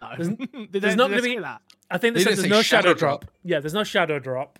No. 0.00 0.08
There's- 0.16 0.36
there's 0.70 0.82
they- 0.82 0.94
not 0.94 1.10
gonna 1.10 1.22
be- 1.22 1.38
that. 1.38 1.62
I 1.90 1.98
think 1.98 2.14
they, 2.14 2.24
They 2.24 2.30
said 2.30 2.38
there's 2.38 2.50
no 2.50 2.62
shadow, 2.62 2.88
shadow 2.88 2.94
drop. 2.98 3.20
drop. 3.22 3.30
Yeah, 3.44 3.60
there's 3.60 3.74
no 3.74 3.84
shadow 3.84 4.18
drop. 4.18 4.58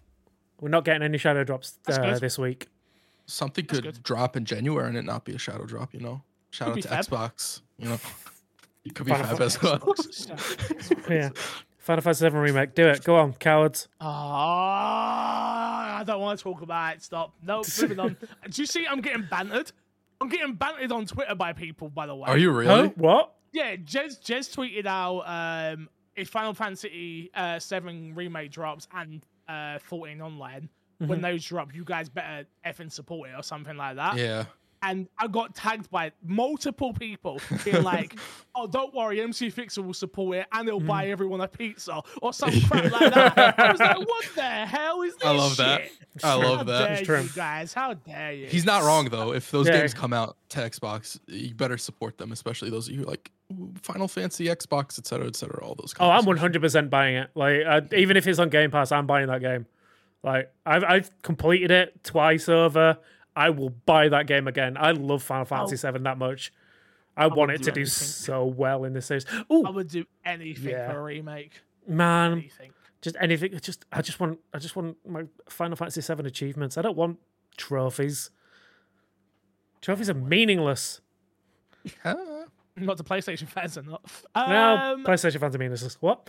We're 0.60 0.68
not 0.68 0.84
getting 0.84 1.02
any 1.02 1.18
shadow 1.18 1.44
drops 1.44 1.78
uh, 1.88 2.18
this 2.18 2.38
week. 2.38 2.68
Something 3.26 3.66
That's 3.66 3.80
could 3.80 3.94
good. 3.94 4.02
drop 4.04 4.36
in 4.36 4.44
January 4.44 4.88
and 4.88 4.96
it 4.96 5.04
not 5.04 5.24
be 5.24 5.34
a 5.34 5.38
shadow 5.38 5.64
drop, 5.66 5.92
you 5.92 6.00
know. 6.00 6.22
Shout 6.50 6.74
Could 6.74 6.86
out 6.86 7.02
to 7.04 7.10
Feb. 7.10 7.32
Xbox, 7.32 7.60
you 7.78 7.88
know. 7.88 7.98
It 8.84 8.94
could 8.94 9.06
be 9.06 9.12
Final 9.12 9.26
Fab 9.36 9.40
as 9.42 9.60
well. 9.60 9.94
Yeah. 11.10 11.30
Final 11.86 12.02
Fantasy 12.02 12.20
7 12.24 12.40
remake. 12.40 12.74
Do 12.74 12.88
it. 12.88 13.04
Go 13.04 13.14
on, 13.14 13.32
cowards. 13.34 13.86
Ah, 14.00 15.98
I 16.00 16.04
don't 16.04 16.20
want 16.20 16.36
to 16.38 16.42
talk 16.42 16.62
about 16.62 16.96
it. 16.96 17.02
Stop. 17.02 17.32
No, 17.42 17.62
moving 17.80 18.00
on. 18.00 18.16
Do 18.50 18.62
you 18.62 18.66
see? 18.66 18.84
I'm 18.90 19.00
getting 19.00 19.24
bantered. 19.30 19.70
I'm 20.20 20.28
getting 20.28 20.54
bantered 20.54 20.90
on 20.90 21.06
Twitter 21.06 21.34
by 21.36 21.52
people. 21.52 21.88
By 21.88 22.06
the 22.06 22.14
way. 22.16 22.28
Are 22.28 22.38
you 22.38 22.50
really? 22.50 22.88
Huh? 22.88 22.90
What? 22.96 23.32
yeah, 23.52 23.76
Jez 23.76 24.20
Jez 24.20 24.52
tweeted 24.54 24.86
out 24.86 25.20
um 25.74 25.88
if 26.16 26.28
Final 26.28 26.54
Fantasy 26.54 27.30
uh, 27.34 27.58
Seven 27.60 28.14
remake 28.14 28.50
drops 28.50 28.88
and 28.92 29.22
uh 29.48 29.78
14 29.78 30.20
online, 30.20 30.68
when 30.98 31.20
Mhm. 31.20 31.22
those 31.22 31.44
drop, 31.44 31.72
you 31.74 31.84
guys 31.84 32.08
better 32.08 32.46
effing 32.66 32.90
support 32.90 33.30
it 33.30 33.34
or 33.36 33.42
something 33.42 33.76
like 33.76 33.94
that. 33.96 34.16
Yeah. 34.16 34.44
And 34.88 35.08
I 35.18 35.26
got 35.26 35.54
tagged 35.54 35.90
by 35.90 36.12
multiple 36.24 36.92
people 36.92 37.40
being 37.64 37.82
like, 37.94 38.16
"Oh, 38.54 38.66
don't 38.66 38.94
worry, 38.94 39.16
McFixer 39.18 39.84
will 39.84 39.94
support 39.94 40.36
it 40.38 40.46
and 40.52 40.66
they'll 40.68 40.80
Mm. 40.80 40.86
buy 40.86 41.08
everyone 41.08 41.40
a 41.40 41.48
pizza 41.48 42.00
or 42.22 42.32
some 42.32 42.50
crap 42.68 42.92
like 42.92 43.12
that." 43.14 43.58
I 43.58 43.72
was 43.72 43.80
like, 43.80 43.98
"What 43.98 44.24
the 44.34 44.42
hell 44.42 45.02
is 45.02 45.14
this?" 45.16 45.24
I 45.26 45.30
love 45.32 45.56
that. 45.56 45.82
shit? 45.82 45.92
I 46.24 46.28
How 46.28 46.38
love 46.42 46.66
that. 46.66 46.78
dare 46.86 46.92
It's 46.92 47.02
true. 47.06 47.20
you 47.22 47.28
guys? 47.34 47.72
How 47.74 47.94
dare 47.94 48.32
you? 48.32 48.46
He's 48.46 48.64
not 48.64 48.82
wrong 48.84 49.06
though. 49.10 49.32
If 49.32 49.50
those 49.50 49.66
Yeah. 49.66 49.78
games 49.80 49.92
come 49.94 50.12
out 50.12 50.36
to 50.50 50.60
Xbox, 50.60 51.18
you 51.26 51.54
better 51.54 51.76
support 51.78 52.16
them, 52.18 52.30
especially 52.32 52.70
those 52.70 52.88
of 52.88 52.94
you 52.94 53.00
who 53.00 53.06
like 53.06 53.30
Final 53.82 54.08
Fantasy, 54.08 54.46
Xbox, 54.46 54.98
etc., 54.98 55.04
cetera, 55.04 55.26
et 55.28 55.36
cetera. 55.36 55.64
All 55.64 55.74
those. 55.74 55.94
Oh, 56.00 56.08
I'm 56.10 56.24
100% 56.24 56.90
buying 56.90 57.16
it. 57.16 57.30
Like, 57.34 57.60
uh, 57.66 57.80
even 57.96 58.16
if 58.16 58.26
it's 58.26 58.38
on 58.38 58.48
Game 58.50 58.70
Pass, 58.70 58.92
I'm 58.92 59.06
buying 59.06 59.26
that 59.28 59.40
game. 59.40 59.66
Like, 60.22 60.50
I've 60.64 60.84
I've 60.84 61.10
completed 61.22 61.70
it 61.70 62.02
twice 62.04 62.48
over. 62.48 62.98
I 63.36 63.50
will 63.50 63.70
buy 63.70 64.08
that 64.08 64.26
game 64.26 64.48
again. 64.48 64.76
I 64.78 64.90
love 64.92 65.22
Final 65.22 65.44
Fantasy 65.44 65.76
VII 65.76 65.98
that 66.00 66.16
much. 66.18 66.52
I, 67.16 67.26
want 67.28 67.50
it 67.52 67.58
do 67.58 67.64
to 67.64 67.70
do 67.72 67.80
anything. 67.82 67.86
so 67.86 68.44
well 68.46 68.84
in 68.84 68.92
this 68.94 69.06
series. 69.06 69.26
I 69.30 69.44
Oh 69.50 69.70
would 69.70 69.88
do 69.88 70.04
anything 70.24 70.70
Yeah. 70.70 70.90
for 70.90 70.98
a 70.98 71.02
remake. 71.02 71.52
man, 71.86 72.32
Anything. 72.32 72.72
just 73.02 73.16
anything. 73.20 73.58
Just 73.60 73.84
I 73.92 74.02
just 74.02 74.18
want 74.20 74.38
I 74.52 74.58
just 74.58 74.74
want 74.76 74.96
my 75.06 75.24
Final 75.48 75.76
Fantasy 75.76 76.00
VII 76.00 76.26
achievements. 76.26 76.76
I 76.78 76.82
don't 76.82 76.96
want 76.96 77.18
trophies. 77.56 78.30
Trophies 79.82 80.10
are 80.10 80.14
meaningless. 80.14 81.00
Not 82.04 82.96
to 82.98 83.04
PlayStation 83.04 83.48
fans 83.48 83.78
are 83.78 83.82
not. 83.82 84.02
Now 84.34 84.92
Um, 84.94 85.04
PlayStation 85.04 85.40
fans 85.40 85.54
are 85.54 85.58
meaningless. 85.58 85.96
What? 86.02 86.28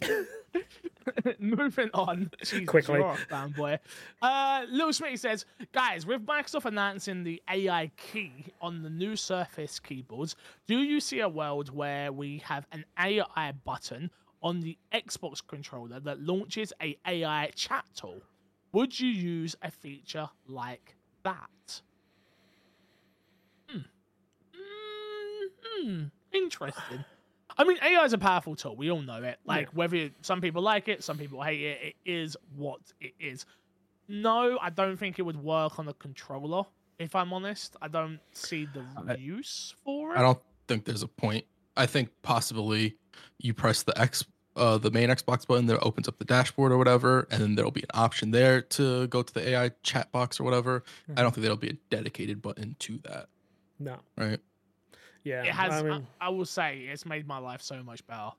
moving 1.38 1.90
on. 1.94 2.30
Jesus, 2.42 2.66
Quickly. 2.68 2.98
you're 2.98 3.12
a 3.12 3.16
fanboy. 3.16 3.78
Uh, 4.22 4.64
Little 4.70 4.90
Smitty 4.90 5.18
says, 5.18 5.44
guys, 5.72 6.06
with 6.06 6.24
Microsoft 6.26 6.64
announcing 6.64 7.24
the 7.24 7.42
AI 7.50 7.90
key 7.96 8.46
on 8.60 8.82
the 8.82 8.90
new 8.90 9.16
Surface 9.16 9.78
keyboards, 9.78 10.36
do 10.66 10.78
you 10.78 11.00
see 11.00 11.20
a 11.20 11.28
world 11.28 11.74
where 11.74 12.12
we 12.12 12.38
have 12.44 12.66
an 12.72 12.84
AI 12.98 13.52
button 13.64 14.10
on 14.42 14.60
the 14.60 14.76
Xbox 14.92 15.40
controller 15.46 16.00
that 16.00 16.20
launches 16.20 16.72
a 16.82 16.96
AI 17.06 17.50
chat 17.54 17.84
tool? 17.94 18.20
Would 18.72 18.98
you 18.98 19.08
use 19.08 19.54
a 19.62 19.70
feature 19.70 20.28
like 20.48 20.96
that? 21.22 21.80
Hmm. 23.68 23.78
Mm, 24.54 25.48
hmm. 25.62 26.04
Interesting. 26.32 27.04
I 27.56 27.64
mean, 27.64 27.78
AI 27.82 28.04
is 28.04 28.12
a 28.12 28.18
powerful 28.18 28.56
tool. 28.56 28.76
We 28.76 28.90
all 28.90 29.00
know 29.02 29.22
it. 29.22 29.38
Like, 29.44 29.68
whether 29.70 30.10
some 30.22 30.40
people 30.40 30.62
like 30.62 30.88
it, 30.88 31.04
some 31.04 31.18
people 31.18 31.42
hate 31.42 31.60
it, 31.60 31.78
it 31.82 31.94
is 32.10 32.36
what 32.56 32.80
it 33.00 33.12
is. 33.20 33.46
No, 34.08 34.58
I 34.60 34.70
don't 34.70 34.96
think 34.96 35.18
it 35.18 35.22
would 35.22 35.42
work 35.42 35.78
on 35.78 35.88
a 35.88 35.94
controller. 35.94 36.64
If 36.98 37.14
I'm 37.14 37.32
honest, 37.32 37.76
I 37.80 37.88
don't 37.88 38.18
see 38.32 38.66
the 38.66 38.84
I- 39.08 39.14
use 39.16 39.74
for 39.84 40.14
it. 40.14 40.18
I 40.18 40.22
don't 40.22 40.38
think 40.68 40.84
there's 40.84 41.02
a 41.02 41.08
point. 41.08 41.44
I 41.76 41.86
think 41.86 42.10
possibly 42.22 42.96
you 43.38 43.52
press 43.54 43.82
the 43.82 43.98
X, 44.00 44.24
uh, 44.56 44.78
the 44.78 44.90
main 44.90 45.08
Xbox 45.08 45.46
button 45.46 45.66
that 45.66 45.80
opens 45.82 46.06
up 46.06 46.18
the 46.18 46.24
dashboard 46.24 46.70
or 46.70 46.78
whatever, 46.78 47.26
and 47.30 47.42
then 47.42 47.54
there'll 47.56 47.70
be 47.72 47.82
an 47.82 47.88
option 47.94 48.30
there 48.30 48.62
to 48.62 49.06
go 49.08 49.22
to 49.22 49.34
the 49.34 49.48
AI 49.48 49.70
chat 49.82 50.12
box 50.12 50.38
or 50.38 50.44
whatever. 50.44 50.84
I 51.16 51.22
don't 51.22 51.32
think 51.34 51.42
there'll 51.42 51.56
be 51.56 51.70
a 51.70 51.76
dedicated 51.90 52.40
button 52.42 52.76
to 52.80 52.98
that, 53.04 53.26
No. 53.80 53.98
right? 54.16 54.38
Yeah. 55.24 55.42
It 55.42 55.52
has. 55.52 55.72
I 55.72 55.78
I, 55.78 55.82
mean, 55.82 56.06
I 56.20 56.28
will 56.28 56.44
say, 56.44 56.80
it's 56.90 57.06
made 57.06 57.26
my 57.26 57.38
life 57.38 57.62
so 57.62 57.82
much 57.82 58.06
better. 58.06 58.30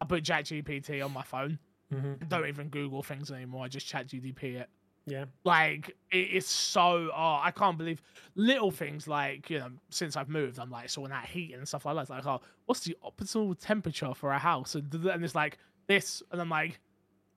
I 0.00 0.04
put 0.04 0.24
ChatGPT 0.24 1.04
on 1.04 1.12
my 1.12 1.22
phone. 1.22 1.58
mhm, 1.92 2.20
I 2.20 2.26
don't 2.26 2.46
even 2.48 2.68
Google 2.68 3.02
things 3.02 3.30
anymore. 3.30 3.64
I 3.64 3.68
just 3.68 3.86
ChatGPT 3.90 4.60
it. 4.60 4.68
yeah. 5.06 5.26
Like 5.44 5.96
it 6.10 6.30
is 6.30 6.46
so. 6.46 7.10
Oh, 7.14 7.40
I 7.42 7.52
can't 7.54 7.78
believe 7.78 8.02
little 8.34 8.70
things 8.72 9.06
like 9.06 9.48
you 9.50 9.58
know. 9.60 9.70
Since 9.90 10.16
I've 10.16 10.28
moved, 10.28 10.58
I'm 10.58 10.70
like 10.70 10.90
sorting 10.90 11.14
out 11.14 11.26
heat 11.26 11.54
and 11.54 11.66
stuff 11.66 11.84
like 11.86 11.94
that. 11.94 12.00
It's 12.02 12.10
like, 12.10 12.26
oh, 12.26 12.40
what's 12.66 12.80
the 12.80 12.96
optimal 13.04 13.56
temperature 13.58 14.12
for 14.14 14.32
a 14.32 14.38
house? 14.38 14.74
And, 14.74 14.92
and 14.92 15.24
it's 15.24 15.34
like 15.34 15.58
this, 15.86 16.22
and 16.32 16.40
I'm 16.40 16.48
like, 16.50 16.80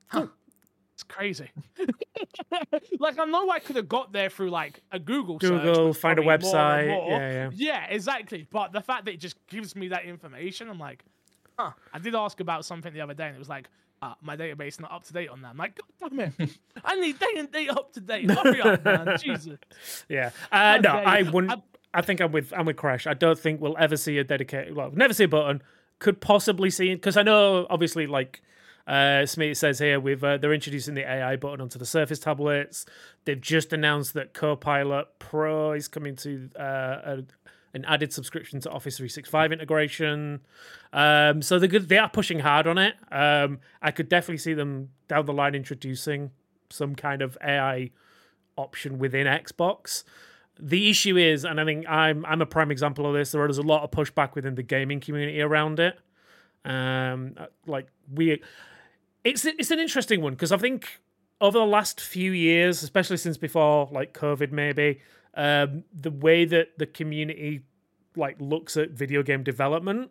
huh, 0.08 0.26
it's 0.96 1.02
crazy. 1.02 1.50
like 2.98 3.18
I 3.18 3.26
know 3.26 3.50
I 3.50 3.58
could 3.58 3.76
have 3.76 3.86
got 3.86 4.14
there 4.14 4.30
through 4.30 4.48
like 4.48 4.80
a 4.90 4.98
Google 4.98 5.36
Google, 5.36 5.88
which 5.88 5.98
find 5.98 6.18
a 6.18 6.22
probably 6.22 6.24
more 6.24 6.54
website. 6.54 6.88
more. 6.88 7.10
Yeah, 7.10 7.30
yeah. 7.32 7.50
Yeah, 7.52 7.84
exactly. 7.90 8.46
But 8.50 8.72
the 8.72 8.80
fact 8.80 9.04
that 9.04 9.12
it 9.12 9.20
just 9.20 9.36
gives 9.46 9.76
me 9.76 9.88
that 9.88 10.06
information, 10.06 10.70
I'm 10.70 10.78
like, 10.78 11.04
huh. 11.58 11.72
I 11.92 11.98
did 11.98 12.14
ask 12.14 12.40
about 12.40 12.64
something 12.64 12.94
the 12.94 13.02
other 13.02 13.12
day, 13.12 13.26
and 13.26 13.36
it 13.36 13.38
was 13.38 13.50
like, 13.50 13.68
uh, 14.00 14.14
my 14.22 14.38
database 14.38 14.80
not 14.80 14.90
up 14.90 15.04
to 15.04 15.12
date 15.12 15.28
on 15.28 15.42
that. 15.42 15.48
I'm 15.48 15.58
like, 15.58 15.78
God 16.00 16.16
damn 16.16 16.32
it. 16.38 16.58
I 16.84 16.94
need 16.98 17.18
day 17.18 17.26
and 17.36 17.52
day 17.52 17.68
up 17.68 17.92
to 17.92 18.00
date. 18.00 18.30
Hurry 18.30 18.62
up, 18.62 18.82
man. 18.82 19.18
Jesus. 19.22 19.58
Yeah. 20.08 20.30
Uh, 20.50 20.78
no. 20.82 20.90
I 20.92 21.22
wouldn't. 21.22 21.52
I- 21.52 21.62
I 21.94 22.02
think 22.02 22.20
I'm 22.20 22.30
with 22.30 22.52
I'm 22.54 22.66
with 22.66 22.76
Crash. 22.76 23.06
I 23.06 23.14
don't 23.14 23.38
think 23.38 23.58
we'll 23.58 23.76
ever 23.78 23.96
see 23.96 24.18
a 24.18 24.24
dedicated. 24.24 24.76
Well, 24.76 24.90
never 24.92 25.14
see 25.14 25.24
a 25.24 25.28
button. 25.28 25.62
Could 25.98 26.20
possibly 26.20 26.68
see 26.68 26.90
it 26.90 26.96
because 26.96 27.16
I 27.16 27.22
know 27.22 27.66
obviously 27.70 28.06
like 28.06 28.42
uh, 28.86 29.26
Smith 29.26 29.58
says 29.58 29.78
here, 29.78 29.98
with 29.98 30.22
uh, 30.22 30.36
they're 30.36 30.52
introducing 30.52 30.94
the 30.94 31.08
AI 31.08 31.36
button 31.36 31.60
onto 31.60 31.78
the 31.78 31.86
Surface 31.86 32.20
tablets. 32.20 32.86
They've 33.24 33.40
just 33.40 33.72
announced 33.72 34.14
that 34.14 34.32
Copilot 34.32 35.18
Pro 35.18 35.72
is 35.72 35.88
coming 35.88 36.14
to 36.16 36.48
uh, 36.58 36.62
a, 36.62 37.24
an 37.74 37.84
added 37.84 38.12
subscription 38.12 38.60
to 38.60 38.70
Office 38.70 38.96
365 38.96 39.52
integration. 39.52 40.40
Um, 40.92 41.42
so 41.42 41.58
they're 41.58 41.68
good. 41.68 41.88
They 41.88 41.98
are 41.98 42.08
pushing 42.08 42.40
hard 42.40 42.66
on 42.66 42.78
it. 42.78 42.94
Um, 43.10 43.58
I 43.82 43.90
could 43.90 44.08
definitely 44.08 44.38
see 44.38 44.54
them 44.54 44.90
down 45.08 45.26
the 45.26 45.32
line 45.32 45.54
introducing 45.54 46.30
some 46.70 46.94
kind 46.94 47.22
of 47.22 47.36
AI 47.42 47.90
option 48.56 48.98
within 48.98 49.26
Xbox. 49.26 50.04
The 50.58 50.88
issue 50.88 51.16
is, 51.16 51.44
and 51.44 51.60
I 51.60 51.64
think 51.64 51.86
I'm 51.88 52.24
I'm 52.24 52.40
a 52.40 52.46
prime 52.46 52.70
example 52.70 53.06
of 53.06 53.14
this. 53.14 53.32
There 53.32 53.46
is 53.46 53.58
a 53.58 53.62
lot 53.62 53.82
of 53.82 53.90
pushback 53.90 54.34
within 54.34 54.54
the 54.54 54.62
gaming 54.62 55.00
community 55.00 55.42
around 55.42 55.80
it. 55.80 55.98
Um, 56.64 57.36
like 57.66 57.88
we, 58.12 58.42
it's 59.26 59.44
it's 59.44 59.70
an 59.70 59.78
interesting 59.78 60.20
one 60.22 60.34
because 60.34 60.52
I 60.52 60.56
think 60.56 61.00
over 61.40 61.58
the 61.58 61.66
last 61.66 62.00
few 62.00 62.32
years, 62.32 62.82
especially 62.82 63.16
since 63.16 63.36
before 63.36 63.88
like 63.90 64.14
COVID, 64.14 64.52
maybe 64.52 65.00
um, 65.34 65.84
the 65.92 66.10
way 66.10 66.44
that 66.44 66.78
the 66.78 66.86
community 66.86 67.62
like 68.14 68.36
looks 68.40 68.76
at 68.76 68.90
video 68.90 69.22
game 69.22 69.42
development 69.42 70.10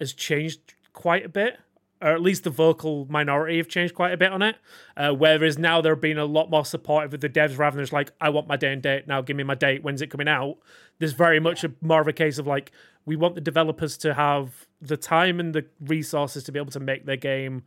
has 0.00 0.12
changed 0.12 0.74
quite 0.92 1.24
a 1.24 1.28
bit 1.28 1.58
or 2.02 2.10
at 2.10 2.20
least 2.20 2.44
the 2.44 2.50
vocal 2.50 3.06
minority 3.08 3.56
have 3.56 3.68
changed 3.68 3.94
quite 3.94 4.12
a 4.12 4.16
bit 4.16 4.30
on 4.30 4.42
it. 4.42 4.56
Uh, 4.96 5.12
whereas 5.12 5.58
now 5.58 5.80
they're 5.80 5.96
being 5.96 6.18
a 6.18 6.24
lot 6.24 6.50
more 6.50 6.64
supportive 6.64 7.14
of 7.14 7.20
the 7.20 7.28
devs 7.28 7.56
rather 7.56 7.76
than 7.76 7.84
just 7.84 7.92
like, 7.92 8.12
I 8.20 8.28
want 8.28 8.46
my 8.46 8.56
day 8.56 8.72
and 8.72 8.82
date 8.82 9.08
now, 9.08 9.22
give 9.22 9.36
me 9.36 9.44
my 9.44 9.54
date. 9.54 9.82
When's 9.82 10.02
it 10.02 10.10
coming 10.10 10.28
out? 10.28 10.58
There's 10.98 11.14
very 11.14 11.40
much 11.40 11.64
a, 11.64 11.72
more 11.80 12.02
of 12.02 12.08
a 12.08 12.12
case 12.12 12.38
of 12.38 12.46
like, 12.46 12.70
we 13.06 13.16
want 13.16 13.34
the 13.34 13.40
developers 13.40 13.96
to 13.98 14.12
have 14.12 14.66
the 14.82 14.96
time 14.96 15.40
and 15.40 15.54
the 15.54 15.64
resources 15.80 16.44
to 16.44 16.52
be 16.52 16.58
able 16.58 16.72
to 16.72 16.80
make 16.80 17.06
their 17.06 17.16
game 17.16 17.62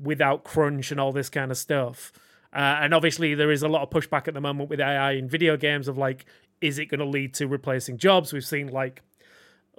without 0.00 0.44
crunch 0.44 0.90
and 0.90 1.00
all 1.00 1.12
this 1.12 1.28
kind 1.28 1.50
of 1.50 1.58
stuff. 1.58 2.12
Uh, 2.52 2.80
and 2.80 2.94
obviously, 2.94 3.34
there 3.34 3.50
is 3.50 3.62
a 3.62 3.68
lot 3.68 3.82
of 3.82 3.90
pushback 3.90 4.26
at 4.28 4.34
the 4.34 4.40
moment 4.40 4.70
with 4.70 4.80
AI 4.80 5.12
in 5.12 5.28
video 5.28 5.56
games 5.56 5.88
of 5.88 5.98
like, 5.98 6.24
is 6.60 6.78
it 6.78 6.86
going 6.86 7.00
to 7.00 7.06
lead 7.06 7.34
to 7.34 7.46
replacing 7.46 7.98
jobs? 7.98 8.32
We've 8.32 8.44
seen 8.44 8.68
like 8.68 9.02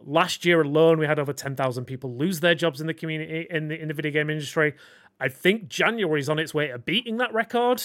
last 0.06 0.46
year 0.46 0.62
alone, 0.62 1.00
we 1.00 1.06
had 1.06 1.20
over 1.20 1.34
10,000 1.34 1.86
people 1.86 2.16
lose 2.16 2.40
their 2.40 2.56
jobs 2.56 2.80
in 2.80 2.88
the 2.88 2.94
community, 2.94 3.48
in 3.50 3.68
the, 3.68 3.82
in 3.82 3.88
the 3.88 3.94
video 3.94 4.12
game 4.12 4.30
industry. 4.30 4.76
I 5.20 5.28
think 5.28 5.68
January 5.68 6.22
is 6.22 6.30
on 6.30 6.40
its 6.40 6.54
way 6.54 6.68
to 6.68 6.80
beating 6.80 7.18
that 7.18 7.34
record 7.34 7.84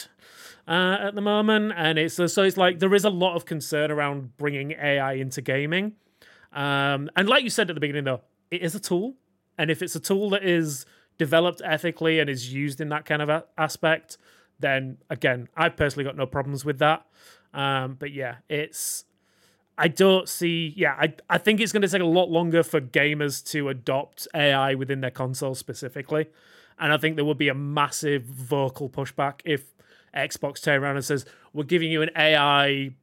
uh, 0.68 0.98
at 1.00 1.14
the 1.14 1.20
moment. 1.20 1.72
And 1.76 1.98
it's 1.98 2.14
so 2.14 2.42
it's 2.42 2.56
like 2.56 2.78
there 2.78 2.94
is 2.94 3.04
a 3.04 3.10
lot 3.10 3.34
of 3.34 3.44
concern 3.44 3.90
around 3.90 4.36
bringing 4.36 4.72
AI 4.72 5.14
into 5.14 5.42
gaming. 5.42 5.94
Um, 6.52 7.10
and 7.16 7.28
like 7.28 7.42
you 7.42 7.50
said 7.50 7.70
at 7.70 7.74
the 7.74 7.80
beginning, 7.80 8.04
though, 8.04 8.20
it 8.50 8.62
is 8.62 8.74
a 8.74 8.80
tool. 8.80 9.14
And 9.58 9.70
if 9.70 9.82
it's 9.82 9.96
a 9.96 10.00
tool 10.00 10.30
that 10.30 10.44
is 10.44 10.86
developed 11.18 11.62
ethically 11.64 12.18
and 12.18 12.28
is 12.28 12.52
used 12.52 12.80
in 12.80 12.88
that 12.90 13.04
kind 13.04 13.22
of 13.22 13.28
a- 13.28 13.44
aspect, 13.56 14.18
then 14.58 14.98
again, 15.10 15.48
I've 15.56 15.76
personally 15.76 16.04
got 16.04 16.16
no 16.16 16.26
problems 16.26 16.64
with 16.64 16.78
that. 16.78 17.06
Um, 17.52 17.96
but 17.98 18.12
yeah, 18.12 18.36
it's 18.48 19.04
I 19.76 19.88
don't 19.88 20.28
see. 20.28 20.72
Yeah, 20.76 20.94
I 20.98 21.14
I 21.28 21.38
think 21.38 21.60
it's 21.60 21.72
going 21.72 21.82
to 21.82 21.88
take 21.88 22.00
a 22.00 22.04
lot 22.04 22.30
longer 22.30 22.62
for 22.62 22.80
gamers 22.80 23.44
to 23.50 23.68
adopt 23.68 24.28
AI 24.34 24.74
within 24.74 25.00
their 25.00 25.10
console 25.10 25.54
specifically, 25.54 26.26
and 26.78 26.92
I 26.92 26.96
think 26.96 27.16
there 27.16 27.24
will 27.24 27.34
be 27.34 27.48
a 27.48 27.54
massive 27.54 28.24
vocal 28.24 28.88
pushback 28.88 29.40
if 29.44 29.74
Xbox 30.14 30.62
turn 30.62 30.82
around 30.82 30.96
and 30.96 31.04
says 31.04 31.24
we're 31.52 31.64
giving 31.64 31.90
you 31.90 32.02
an 32.02 32.10
AI 32.16 32.94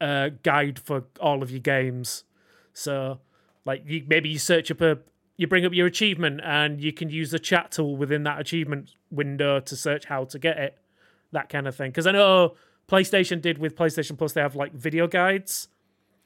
uh, 0.00 0.30
guide 0.42 0.78
for 0.78 1.04
all 1.20 1.42
of 1.42 1.50
your 1.50 1.60
games. 1.60 2.24
So, 2.72 3.20
like, 3.64 3.82
you 3.86 4.04
maybe 4.06 4.28
you 4.28 4.38
search 4.38 4.70
up 4.70 4.80
a 4.80 4.98
you 5.36 5.46
bring 5.46 5.64
up 5.64 5.72
your 5.72 5.86
achievement 5.86 6.40
and 6.44 6.80
you 6.80 6.92
can 6.92 7.10
use 7.10 7.30
the 7.30 7.38
chat 7.38 7.72
tool 7.72 7.96
within 7.96 8.22
that 8.24 8.40
achievement 8.40 8.94
window 9.10 9.60
to 9.60 9.76
search 9.76 10.04
how 10.06 10.24
to 10.24 10.38
get 10.38 10.58
it, 10.58 10.78
that 11.32 11.48
kind 11.48 11.66
of 11.66 11.74
thing. 11.74 11.90
Because 11.90 12.06
I 12.06 12.12
know 12.12 12.54
PlayStation 12.88 13.40
did 13.40 13.58
with 13.58 13.76
PlayStation 13.76 14.16
Plus, 14.16 14.32
they 14.32 14.40
have 14.40 14.54
like 14.54 14.72
video 14.72 15.06
guides. 15.06 15.68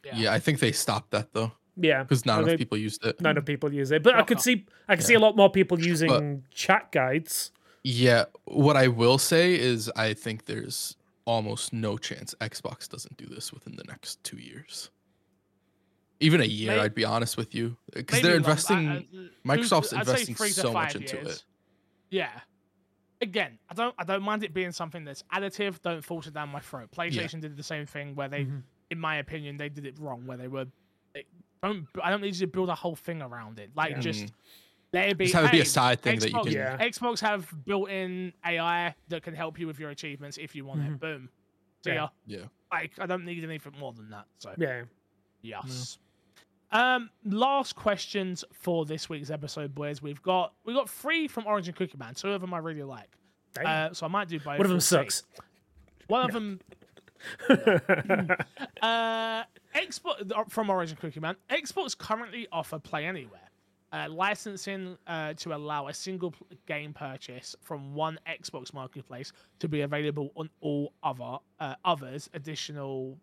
Yeah. 0.04 0.32
I 0.32 0.38
think 0.38 0.60
they 0.60 0.72
stopped 0.72 1.10
that 1.12 1.32
though. 1.32 1.52
Yeah, 1.78 2.02
because 2.04 2.24
not 2.24 2.38
I 2.38 2.42
enough 2.44 2.58
people 2.58 2.78
used 2.78 3.04
it. 3.04 3.20
Not 3.20 3.32
enough 3.32 3.44
people 3.44 3.72
use 3.72 3.90
it, 3.90 4.02
but 4.02 4.14
I 4.14 4.22
could 4.22 4.38
Fuck 4.38 4.44
see 4.44 4.64
I 4.88 4.96
could 4.96 5.04
see 5.04 5.14
a 5.14 5.20
lot 5.20 5.36
more 5.36 5.50
people 5.50 5.78
using 5.78 6.42
chat 6.50 6.90
guides. 6.90 7.52
Yeah, 7.84 8.24
what 8.46 8.76
I 8.76 8.88
will 8.88 9.18
say 9.18 9.54
is 9.54 9.90
I 9.94 10.14
think 10.14 10.46
there's 10.46 10.96
almost 11.26 11.74
no 11.74 11.98
chance 11.98 12.34
Xbox 12.40 12.88
doesn't 12.88 13.18
do 13.18 13.26
this 13.26 13.52
within 13.52 13.76
the 13.76 13.84
next 13.84 14.24
two 14.24 14.38
years. 14.38 14.90
Even 16.20 16.40
a 16.40 16.44
year, 16.44 16.76
May- 16.76 16.80
I'd 16.80 16.94
be 16.94 17.04
honest 17.04 17.36
with 17.36 17.54
you, 17.54 17.76
because 17.92 18.22
they're 18.22 18.36
investing. 18.36 18.88
I- 18.88 19.02
two- 19.02 19.30
Microsoft's 19.44 19.92
I'd 19.92 20.00
investing 20.00 20.34
three 20.34 20.48
to 20.48 20.54
so 20.54 20.72
much 20.72 20.92
five 20.94 21.02
into 21.02 21.20
it. 21.20 21.44
Yeah. 22.10 22.30
Again, 23.20 23.58
I 23.70 23.74
don't 23.74 23.94
I 23.98 24.04
don't 24.04 24.22
mind 24.22 24.42
it 24.44 24.52
being 24.54 24.72
something 24.72 25.04
that's 25.04 25.22
additive. 25.32 25.80
Don't 25.82 26.02
force 26.04 26.26
it 26.26 26.34
down 26.34 26.48
my 26.50 26.60
throat. 26.60 26.90
PlayStation 26.90 27.40
did 27.40 27.56
the 27.56 27.62
same 27.62 27.86
thing 27.86 28.14
where 28.14 28.28
they, 28.28 28.44
Mhm. 28.44 28.62
in 28.90 28.98
my 29.00 29.16
opinion, 29.16 29.56
they 29.56 29.68
did 29.70 29.86
it 29.86 29.98
wrong. 29.98 30.26
Where 30.26 30.36
they 30.36 30.48
were, 30.48 30.66
they, 31.14 31.24
don't 31.62 31.86
I 32.02 32.10
don't 32.10 32.20
need 32.20 32.34
you 32.34 32.46
to 32.46 32.52
build 32.52 32.68
a 32.68 32.74
whole 32.74 32.96
thing 32.96 33.22
around 33.22 33.58
it. 33.58 33.70
Like 33.74 33.92
Yeah. 33.92 34.00
just 34.00 34.32
let 34.92 35.08
it 35.08 35.16
be. 35.18 35.24
Just 35.26 35.34
have 35.34 35.46
it 35.46 35.52
be 35.52 35.60
a 35.60 35.64
side 35.64 36.00
thing 36.00 36.18
that 36.18 36.30
you 36.30 36.36
Xbox, 36.36 36.44
can. 36.44 36.52
Yeah. 36.52 36.76
Xbox 36.78 37.20
have 37.20 37.64
built-in 37.64 38.32
AI 38.44 38.94
that 39.08 39.22
can 39.22 39.34
help 39.34 39.58
you 39.58 39.66
with 39.66 39.78
your 39.78 39.90
achievements 39.90 40.36
if 40.38 40.54
you 40.54 40.64
want 40.66 40.80
Mhm. 40.82 40.94
it. 40.94 41.00
Boom. 41.00 41.28
See 41.84 41.90
Yeah. 41.90 41.94
ya. 41.96 42.08
Yeah. 42.26 42.44
Like 42.70 42.98
I 42.98 43.06
don't 43.06 43.24
need 43.24 43.42
anything 43.44 43.72
more 43.78 43.92
than 43.94 44.10
that. 44.10 44.26
So 44.38 44.54
Yeah, 44.58 44.84
Yes. 45.42 45.98
Um, 46.72 47.10
last 47.24 47.76
questions 47.76 48.44
for 48.52 48.84
this 48.84 49.08
week's 49.08 49.30
episode, 49.30 49.74
boys. 49.74 50.02
We've 50.02 50.20
got 50.22 50.52
we 50.64 50.74
got 50.74 50.90
three 50.90 51.28
from 51.28 51.46
Orange 51.46 51.68
and 51.68 51.76
Cookie 51.76 51.96
Man. 51.98 52.14
Two 52.14 52.32
of 52.32 52.40
them 52.40 52.52
I 52.52 52.58
really 52.58 52.82
like. 52.82 53.10
Uh, 53.64 53.92
so 53.92 54.06
I 54.06 54.08
might 54.08 54.28
do 54.28 54.38
both. 54.38 54.58
one 54.58 54.66
of 54.66 54.68
them 54.70 54.80
sucks. 54.80 55.22
One 56.08 56.24
of 56.24 56.32
them, 56.32 56.60
uh, 58.82 59.44
Xbox 59.74 60.50
from 60.50 60.70
Orange 60.70 60.90
and 60.90 61.00
Cookie 61.00 61.20
Man. 61.20 61.36
Xbox 61.50 61.96
currently 61.96 62.46
offer 62.52 62.78
Play 62.78 63.06
Anywhere, 63.06 63.48
uh, 63.92 64.08
licensing 64.10 64.96
uh, 65.06 65.32
to 65.34 65.54
allow 65.54 65.88
a 65.88 65.94
single 65.94 66.34
game 66.66 66.92
purchase 66.92 67.56
from 67.62 67.94
one 67.94 68.18
Xbox 68.28 68.74
marketplace 68.74 69.32
to 69.58 69.68
be 69.68 69.80
available 69.82 70.30
on 70.36 70.50
all 70.60 70.92
other 71.02 71.38
uh, 71.60 71.74
others 71.84 72.28
additional 72.34 73.18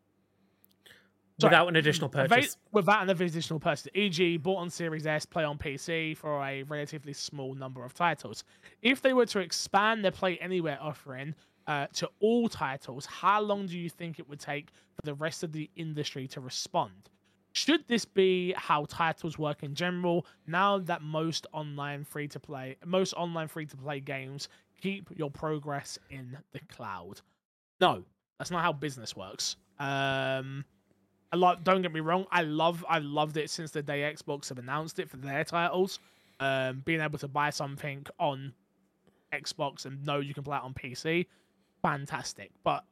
Sorry. 1.39 1.49
Without 1.49 1.67
an 1.67 1.75
additional 1.75 2.09
purchase. 2.09 2.57
without 2.71 3.03
an 3.03 3.09
additional 3.09 3.59
purchase, 3.59 3.87
e.g., 3.95 4.37
bought 4.37 4.57
on 4.57 4.69
Series 4.69 5.07
S, 5.07 5.25
play 5.25 5.43
on 5.43 5.57
PC 5.57 6.15
for 6.15 6.43
a 6.43 6.63
relatively 6.63 7.13
small 7.13 7.55
number 7.55 7.83
of 7.83 7.93
titles. 7.93 8.43
If 8.81 9.01
they 9.01 9.13
were 9.13 9.25
to 9.27 9.39
expand 9.39 10.03
their 10.03 10.11
Play 10.11 10.37
Anywhere 10.37 10.77
offering 10.79 11.33
uh, 11.65 11.87
to 11.93 12.09
all 12.19 12.49
titles, 12.49 13.07
how 13.07 13.41
long 13.41 13.65
do 13.65 13.77
you 13.77 13.89
think 13.89 14.19
it 14.19 14.29
would 14.29 14.39
take 14.39 14.69
for 14.95 15.01
the 15.03 15.15
rest 15.15 15.43
of 15.43 15.51
the 15.51 15.69
industry 15.75 16.27
to 16.27 16.39
respond? 16.39 17.09
Should 17.53 17.87
this 17.87 18.05
be 18.05 18.53
how 18.57 18.85
titles 18.85 19.37
work 19.37 19.63
in 19.63 19.75
general? 19.75 20.25
Now 20.47 20.79
that 20.79 21.01
most 21.01 21.45
online 21.51 22.03
free 22.03 22.27
to 22.29 22.39
play, 22.39 22.77
most 22.85 23.13
online 23.13 23.47
free 23.47 23.65
to 23.67 23.77
play 23.77 23.99
games 23.99 24.49
keep 24.81 25.09
your 25.15 25.31
progress 25.31 25.97
in 26.09 26.37
the 26.51 26.59
cloud. 26.67 27.21
No, 27.79 28.03
that's 28.37 28.51
not 28.51 28.63
how 28.63 28.73
business 28.73 29.15
works. 29.15 29.55
Um, 29.79 30.65
I. 31.33 31.55
Don't 31.63 31.81
get 31.81 31.91
me 31.91 31.99
wrong. 31.99 32.25
I 32.31 32.43
love. 32.43 32.85
I 32.87 32.99
loved 32.99 33.37
it 33.37 33.49
since 33.49 33.71
the 33.71 33.81
day 33.81 34.01
Xbox 34.13 34.49
have 34.49 34.59
announced 34.59 34.99
it 34.99 35.09
for 35.09 35.17
their 35.17 35.43
titles. 35.43 35.99
Um, 36.39 36.81
being 36.85 37.01
able 37.01 37.19
to 37.19 37.27
buy 37.27 37.49
something 37.49 38.05
on 38.19 38.53
Xbox 39.33 39.85
and 39.85 40.03
know 40.05 40.19
you 40.19 40.33
can 40.33 40.43
play 40.43 40.57
it 40.57 40.63
on 40.63 40.73
PC, 40.73 41.27
fantastic. 41.81 42.51
But 42.63 42.83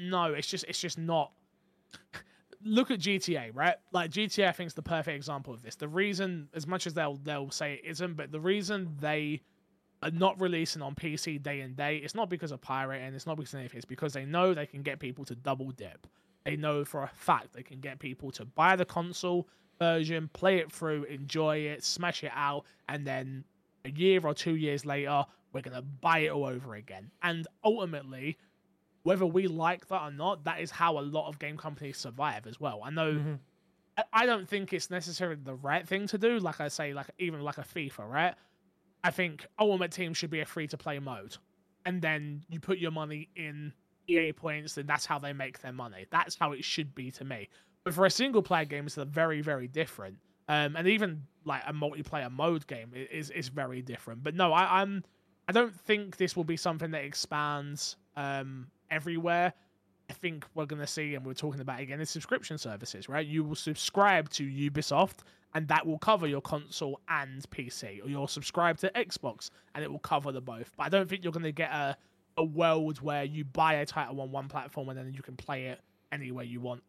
no, 0.00 0.34
it's 0.34 0.48
just. 0.48 0.64
It's 0.68 0.80
just 0.80 0.98
not. 0.98 1.32
Look 2.64 2.90
at 2.90 2.98
GTA, 2.98 3.50
right? 3.54 3.76
Like 3.92 4.10
GTA, 4.10 4.48
I 4.48 4.52
think 4.52 4.66
is 4.68 4.74
the 4.74 4.82
perfect 4.82 5.14
example 5.14 5.54
of 5.54 5.62
this. 5.62 5.76
The 5.76 5.86
reason, 5.86 6.48
as 6.54 6.66
much 6.66 6.86
as 6.86 6.94
they'll 6.94 7.16
they'll 7.16 7.50
say 7.50 7.74
it 7.74 7.82
isn't, 7.84 8.16
but 8.16 8.32
the 8.32 8.40
reason 8.40 8.96
they 9.00 9.42
are 10.02 10.10
not 10.10 10.40
releasing 10.40 10.82
on 10.82 10.94
PC 10.94 11.42
day 11.42 11.60
and 11.60 11.76
day, 11.76 11.96
it's 11.96 12.14
not 12.14 12.28
because 12.28 12.52
of 12.52 12.60
pirate 12.60 13.00
and 13.02 13.14
it's 13.14 13.26
not 13.26 13.36
because 13.36 13.54
of 13.54 13.60
anything. 13.60 13.78
It's 13.78 13.84
because 13.84 14.12
they 14.12 14.24
know 14.24 14.54
they 14.54 14.66
can 14.66 14.82
get 14.82 15.00
people 15.00 15.24
to 15.24 15.34
double 15.34 15.70
dip 15.70 16.06
they 16.48 16.56
know 16.56 16.84
for 16.84 17.02
a 17.02 17.08
fact 17.08 17.52
they 17.52 17.62
can 17.62 17.80
get 17.80 17.98
people 17.98 18.30
to 18.32 18.44
buy 18.44 18.74
the 18.74 18.84
console 18.84 19.46
version, 19.78 20.30
play 20.32 20.58
it 20.58 20.72
through, 20.72 21.04
enjoy 21.04 21.58
it, 21.58 21.84
smash 21.84 22.24
it 22.24 22.32
out, 22.34 22.64
and 22.88 23.06
then 23.06 23.44
a 23.84 23.90
year 23.90 24.20
or 24.24 24.32
two 24.34 24.56
years 24.56 24.84
later, 24.86 25.24
we're 25.52 25.60
going 25.60 25.76
to 25.76 25.82
buy 25.82 26.20
it 26.20 26.30
all 26.30 26.46
over 26.46 26.74
again. 26.74 27.10
And 27.22 27.46
ultimately, 27.62 28.38
whether 29.02 29.26
we 29.26 29.46
like 29.46 29.88
that 29.88 30.02
or 30.02 30.10
not, 30.10 30.44
that 30.44 30.60
is 30.60 30.70
how 30.70 30.98
a 30.98 31.00
lot 31.00 31.28
of 31.28 31.38
game 31.38 31.56
companies 31.56 31.96
survive 31.98 32.46
as 32.46 32.58
well. 32.58 32.80
I 32.82 32.90
know. 32.90 33.12
Mhm. 33.12 33.38
I- 33.98 34.04
I 34.12 34.26
don't 34.26 34.48
think 34.48 34.72
it's 34.72 34.90
necessarily 34.90 35.40
the 35.42 35.54
right 35.54 35.86
thing 35.86 36.06
to 36.08 36.18
do. 36.18 36.38
Like 36.38 36.60
I 36.60 36.68
say, 36.68 36.92
like 36.94 37.10
even 37.18 37.40
like 37.42 37.58
a 37.58 37.62
FIFA, 37.62 38.08
right? 38.08 38.34
I 39.04 39.10
think 39.10 39.46
Ultimate 39.58 39.92
Team 39.92 40.14
should 40.14 40.30
be 40.30 40.40
a 40.40 40.46
free 40.46 40.66
to 40.68 40.76
play 40.78 40.98
mode, 40.98 41.36
and 41.84 42.00
then 42.02 42.42
you 42.48 42.58
put 42.58 42.78
your 42.78 42.90
money 42.90 43.28
in 43.36 43.72
EA 44.08 44.32
points, 44.32 44.74
then 44.74 44.86
that's 44.86 45.06
how 45.06 45.18
they 45.18 45.32
make 45.32 45.60
their 45.60 45.72
money. 45.72 46.06
That's 46.10 46.36
how 46.36 46.52
it 46.52 46.64
should 46.64 46.94
be 46.94 47.10
to 47.12 47.24
me. 47.24 47.48
But 47.84 47.94
for 47.94 48.06
a 48.06 48.10
single 48.10 48.42
player 48.42 48.64
game, 48.64 48.86
it's 48.86 48.96
very, 48.96 49.40
very 49.40 49.68
different. 49.68 50.18
Um, 50.48 50.76
and 50.76 50.88
even 50.88 51.24
like 51.44 51.62
a 51.66 51.72
multiplayer 51.72 52.30
mode 52.30 52.66
game 52.66 52.92
is 52.94 53.30
is 53.30 53.48
very 53.48 53.82
different. 53.82 54.22
But 54.22 54.34
no, 54.34 54.52
I, 54.52 54.80
I'm 54.80 55.04
I 55.46 55.52
don't 55.52 55.74
think 55.74 56.16
this 56.16 56.36
will 56.36 56.44
be 56.44 56.56
something 56.56 56.90
that 56.92 57.04
expands 57.04 57.96
um, 58.16 58.68
everywhere. 58.90 59.52
I 60.10 60.12
think 60.14 60.46
we're 60.54 60.66
gonna 60.66 60.86
see, 60.86 61.14
and 61.14 61.24
we're 61.24 61.34
talking 61.34 61.60
about 61.60 61.80
again, 61.80 62.00
is 62.00 62.08
subscription 62.08 62.56
services, 62.56 63.08
right? 63.08 63.26
You 63.26 63.44
will 63.44 63.54
subscribe 63.54 64.30
to 64.30 64.44
Ubisoft, 64.44 65.18
and 65.54 65.68
that 65.68 65.86
will 65.86 65.98
cover 65.98 66.26
your 66.26 66.40
console 66.40 67.00
and 67.08 67.48
PC, 67.50 68.02
or 68.02 68.08
you'll 68.08 68.26
subscribe 68.26 68.78
to 68.78 68.90
Xbox, 68.94 69.50
and 69.74 69.84
it 69.84 69.90
will 69.90 69.98
cover 69.98 70.32
the 70.32 70.40
both. 70.40 70.72
But 70.76 70.84
I 70.84 70.88
don't 70.88 71.08
think 71.08 71.24
you're 71.24 71.32
gonna 71.32 71.52
get 71.52 71.70
a 71.70 71.96
a 72.38 72.44
world 72.44 73.00
where 73.00 73.24
you 73.24 73.44
buy 73.44 73.74
a 73.74 73.86
title 73.86 74.20
on 74.20 74.30
one 74.30 74.48
platform 74.48 74.88
and 74.88 74.98
then 74.98 75.12
you 75.12 75.22
can 75.22 75.36
play 75.36 75.66
it 75.66 75.80
anywhere 76.12 76.44
you 76.44 76.60
want. 76.60 76.82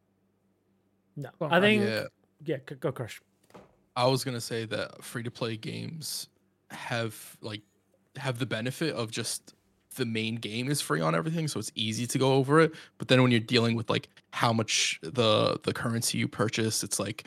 No, 1.15 1.29
Go 1.39 1.45
on, 1.45 1.53
I 1.53 1.59
think 1.59 1.83
Yeah. 1.83 2.03
yeah, 2.45 2.57
go, 2.65 2.75
go 2.75 2.91
crush. 2.91 3.21
I 3.95 4.05
was 4.07 4.23
gonna 4.23 4.39
say 4.39 4.65
that 4.65 5.03
free 5.03 5.23
to 5.23 5.31
play 5.31 5.57
games 5.57 6.29
have 6.71 7.37
like 7.41 7.61
have 8.15 8.39
the 8.39 8.45
benefit 8.45 8.95
of 8.95 9.11
just 9.11 9.53
the 9.95 10.05
main 10.05 10.35
game 10.35 10.69
is 10.69 10.79
free 10.79 11.01
on 11.01 11.15
everything, 11.15 11.47
so 11.47 11.59
it's 11.59 11.71
easy 11.75 12.05
to 12.07 12.17
go 12.17 12.33
over 12.33 12.61
it. 12.61 12.73
But 12.99 13.07
then 13.07 13.21
when 13.21 13.31
you're 13.31 13.39
dealing 13.39 13.75
with 13.75 13.89
like 13.89 14.07
how 14.31 14.53
much 14.53 14.99
the 15.01 15.59
the 15.63 15.73
currency 15.73 16.17
you 16.19 16.27
purchase, 16.27 16.83
it's 16.83 16.99
like 16.99 17.25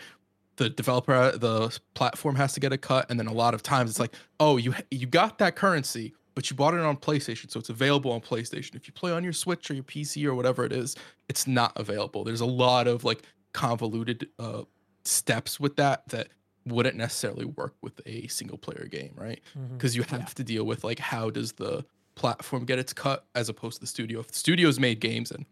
the 0.57 0.71
developer 0.71 1.33
the 1.37 1.77
platform 1.95 2.37
has 2.37 2.53
to 2.55 2.61
get 2.61 2.73
a 2.73 2.79
cut, 2.79 3.11
and 3.11 3.19
then 3.19 3.27
a 3.27 3.33
lot 3.33 3.53
of 3.53 3.63
times 3.63 3.91
it's 3.91 4.01
like, 4.01 4.15
oh, 4.41 4.57
you 4.57 4.75
you 4.91 5.07
got 5.07 5.39
that 5.39 5.57
currency, 5.57 6.15
but 6.35 6.51
you 6.51 6.57
bought 6.57 6.75
it 6.75 6.81
on 6.81 6.97
PlayStation, 6.97 7.51
so 7.51 7.61
it's 7.61 7.69
available 7.69 8.13
on 8.13 8.21
PlayStation. 8.21 8.75
If 8.75 8.87
you 8.87 8.93
play 8.93 9.13
on 9.13 9.25
your 9.25 9.33
Switch 9.33 9.71
or 9.71 9.75
your 9.75 9.85
PC 9.85 10.25
or 10.25 10.35
whatever 10.35 10.65
it 10.65 10.73
is, 10.73 10.97
it's 11.29 11.47
not 11.47 11.73
available. 11.77 12.25
There's 12.25 12.41
a 12.41 12.47
lot 12.47 12.87
of 12.87 13.05
like 13.05 13.23
convoluted 13.53 14.29
uh, 14.39 14.63
steps 15.05 15.61
with 15.61 15.77
that 15.77 16.09
that 16.09 16.29
wouldn't 16.67 16.97
necessarily 16.97 17.45
work 17.45 17.75
with 17.83 18.01
a 18.07 18.27
single 18.29 18.57
player 18.59 18.87
game, 18.91 19.13
right? 19.17 19.41
Because 19.73 19.97
you 19.97 20.05
have 20.05 20.35
to 20.37 20.45
deal 20.45 20.65
with 20.65 20.85
like 20.85 20.99
how 20.99 21.29
does 21.31 21.53
the 21.53 21.85
platform 22.15 22.65
get 22.65 22.79
its 22.79 22.93
cut 22.93 23.27
as 23.35 23.49
opposed 23.49 23.77
to 23.77 23.81
the 23.81 23.87
studio. 23.87 24.21
If 24.21 24.29
the 24.29 24.35
studio's 24.35 24.79
made 24.79 25.01
games 25.01 25.31
and 25.31 25.47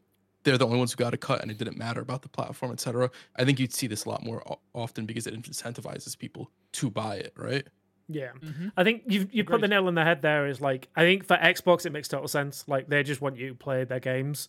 they're 0.44 0.58
the 0.58 0.66
only 0.66 0.78
ones 0.78 0.92
who 0.92 0.96
got 0.96 1.12
a 1.12 1.18
cut 1.18 1.42
and 1.42 1.50
it 1.50 1.58
didn't 1.58 1.76
matter 1.76 2.00
about 2.00 2.22
the 2.22 2.28
platform, 2.28 2.72
etc. 2.72 3.10
I 3.36 3.44
think 3.44 3.58
you'd 3.58 3.74
see 3.74 3.86
this 3.86 4.04
a 4.04 4.08
lot 4.08 4.24
more 4.24 4.42
often 4.72 5.04
because 5.04 5.26
it 5.26 5.34
incentivizes 5.34 6.16
people 6.16 6.50
to 6.72 6.90
buy 6.90 7.16
it, 7.16 7.32
right? 7.36 7.66
Yeah. 8.12 8.32
Mm-hmm. 8.40 8.68
I 8.76 8.84
think 8.84 9.02
you've 9.06 9.32
you 9.32 9.44
put 9.44 9.60
the 9.60 9.68
nail 9.68 9.86
on 9.86 9.94
the 9.94 10.04
head 10.04 10.22
there. 10.22 10.46
Is 10.46 10.60
like 10.60 10.88
I 10.96 11.02
think 11.02 11.24
for 11.24 11.36
Xbox 11.36 11.86
it 11.86 11.92
makes 11.92 12.08
total 12.08 12.28
sense. 12.28 12.64
Like 12.66 12.88
they 12.88 13.02
just 13.02 13.20
want 13.20 13.36
you 13.36 13.50
to 13.50 13.54
play 13.54 13.84
their 13.84 14.00
games. 14.00 14.48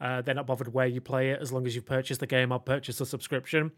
Uh, 0.00 0.22
they're 0.22 0.34
not 0.34 0.46
bothered 0.46 0.72
where 0.72 0.86
you 0.86 1.00
play 1.00 1.30
it 1.30 1.40
as 1.40 1.52
long 1.52 1.66
as 1.66 1.74
you've 1.74 1.86
purchased 1.86 2.20
the 2.20 2.26
game 2.26 2.52
or 2.52 2.60
purchased 2.60 3.00
a 3.00 3.06
subscription. 3.06 3.72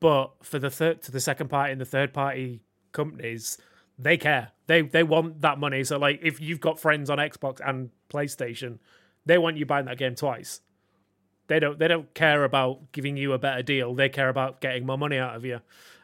But 0.00 0.32
for 0.42 0.58
the 0.58 0.70
third 0.70 1.02
to 1.02 1.12
the 1.12 1.20
second 1.20 1.48
party 1.48 1.72
and 1.72 1.80
the 1.80 1.84
third 1.84 2.12
party 2.12 2.62
companies, 2.90 3.58
they 3.98 4.16
care. 4.16 4.50
They 4.66 4.82
they 4.82 5.02
want 5.02 5.42
that 5.42 5.58
money. 5.58 5.84
So 5.84 5.98
like 5.98 6.20
if 6.22 6.40
you've 6.40 6.60
got 6.60 6.80
friends 6.80 7.10
on 7.10 7.18
Xbox 7.18 7.60
and 7.64 7.90
PlayStation, 8.08 8.78
they 9.26 9.38
want 9.38 9.56
you 9.56 9.66
buying 9.66 9.86
that 9.86 9.98
game 9.98 10.14
twice. 10.14 10.60
They 11.46 11.60
don't 11.60 11.78
they 11.78 11.88
don't 11.88 12.12
care 12.14 12.44
about 12.44 12.92
giving 12.92 13.16
you 13.16 13.32
a 13.32 13.38
better 13.38 13.62
deal. 13.62 13.94
They 13.94 14.08
care 14.08 14.28
about 14.28 14.60
getting 14.60 14.86
more 14.86 14.98
money 14.98 15.18
out 15.18 15.36
of 15.36 15.44
you. 15.44 15.60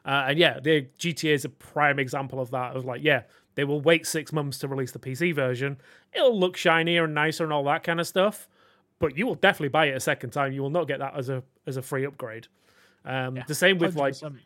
Uh, 0.09 0.27
and 0.31 0.39
yeah, 0.39 0.59
the 0.59 0.87
GTA 0.99 1.35
is 1.35 1.45
a 1.45 1.51
prime 1.51 1.99
example 1.99 2.41
of 2.41 2.51
that. 2.53 2.75
Of 2.75 2.85
like, 2.87 3.03
yeah, 3.05 3.23
they 3.57 3.65
will 3.65 3.83
wait 3.83 4.07
six 4.07 4.33
months 4.33 4.57
to 4.61 4.69
release 4.69 4.91
the 4.91 4.99
PC 4.99 5.35
version. 5.35 5.77
It'll 6.15 6.39
look 6.39 6.57
shinier 6.57 7.05
and 7.05 7.15
nicer 7.15 7.45
and 7.45 7.53
all 7.53 7.65
that 7.65 7.83
kind 7.85 8.01
of 8.01 8.07
stuff, 8.07 8.49
but 9.01 9.19
you 9.19 9.27
will 9.27 9.35
definitely 9.35 9.69
buy 9.69 9.87
it 9.87 9.97
a 9.97 10.01
second 10.01 10.31
time. 10.31 10.53
You 10.53 10.63
will 10.63 10.71
not 10.71 10.89
get 10.89 10.99
that 11.01 11.15
as 11.15 11.29
a 11.29 11.43
as 11.67 11.77
a 11.77 11.83
free 11.83 12.07
upgrade. 12.07 12.47
Um, 13.05 13.37
Yeah, 13.37 13.45
the 13.47 13.55
same 13.55 13.77
with 13.79 13.97
like 13.97 14.15
100%. 14.15 14.39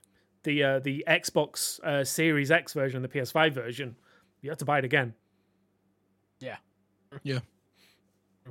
the 0.42 0.62
uh, 0.64 0.78
the 0.80 1.04
Xbox 1.06 1.78
uh, 1.84 2.02
Series 2.04 2.50
X 2.50 2.72
version, 2.72 3.00
the 3.02 3.08
PS5 3.08 3.52
version. 3.52 3.94
You 4.40 4.50
have 4.50 4.58
to 4.58 4.64
buy 4.64 4.78
it 4.78 4.84
again. 4.84 5.14
Yeah. 6.40 6.56
Yeah. 7.22 7.38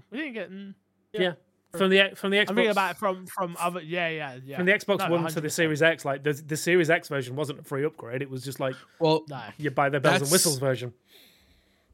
We 0.10 0.18
didn't 0.20 0.34
get. 0.34 0.50
mm, 0.52 0.74
Yeah. 1.12 1.34
From 1.78 1.90
the 1.90 2.12
from 2.16 2.32
the 2.32 2.38
Xbox 2.38 2.50
I'm 2.50 2.56
thinking 2.56 2.72
about 2.72 2.92
it 2.92 2.98
from 2.98 3.26
from 3.28 3.56
other. 3.60 3.82
Yeah, 3.82 4.10
yeah, 4.10 4.38
yeah. 4.46 4.58
from 4.58 4.66
the 4.66 4.74
Xbox 4.74 5.00
No, 5.00 5.10
One 5.16 5.28
to 5.32 5.42
the 5.42 5.50
Series 5.50 5.82
X. 5.82 6.04
Like 6.06 6.24
the 6.24 6.34
the 6.34 6.58
Series 6.58 6.90
X 6.90 7.08
version 7.08 7.36
wasn't 7.36 7.60
a 7.60 7.64
free 7.64 7.86
upgrade. 7.86 8.22
It 8.22 8.30
was 8.30 8.44
just 8.44 8.60
like 8.60 8.76
Well, 9.00 9.24
No. 9.30 9.42
you 9.58 9.72
buy 9.72 9.90
the 9.90 10.00
bells 10.00 10.22
and 10.24 10.32
whistles 10.32 10.58
version. 10.60 10.94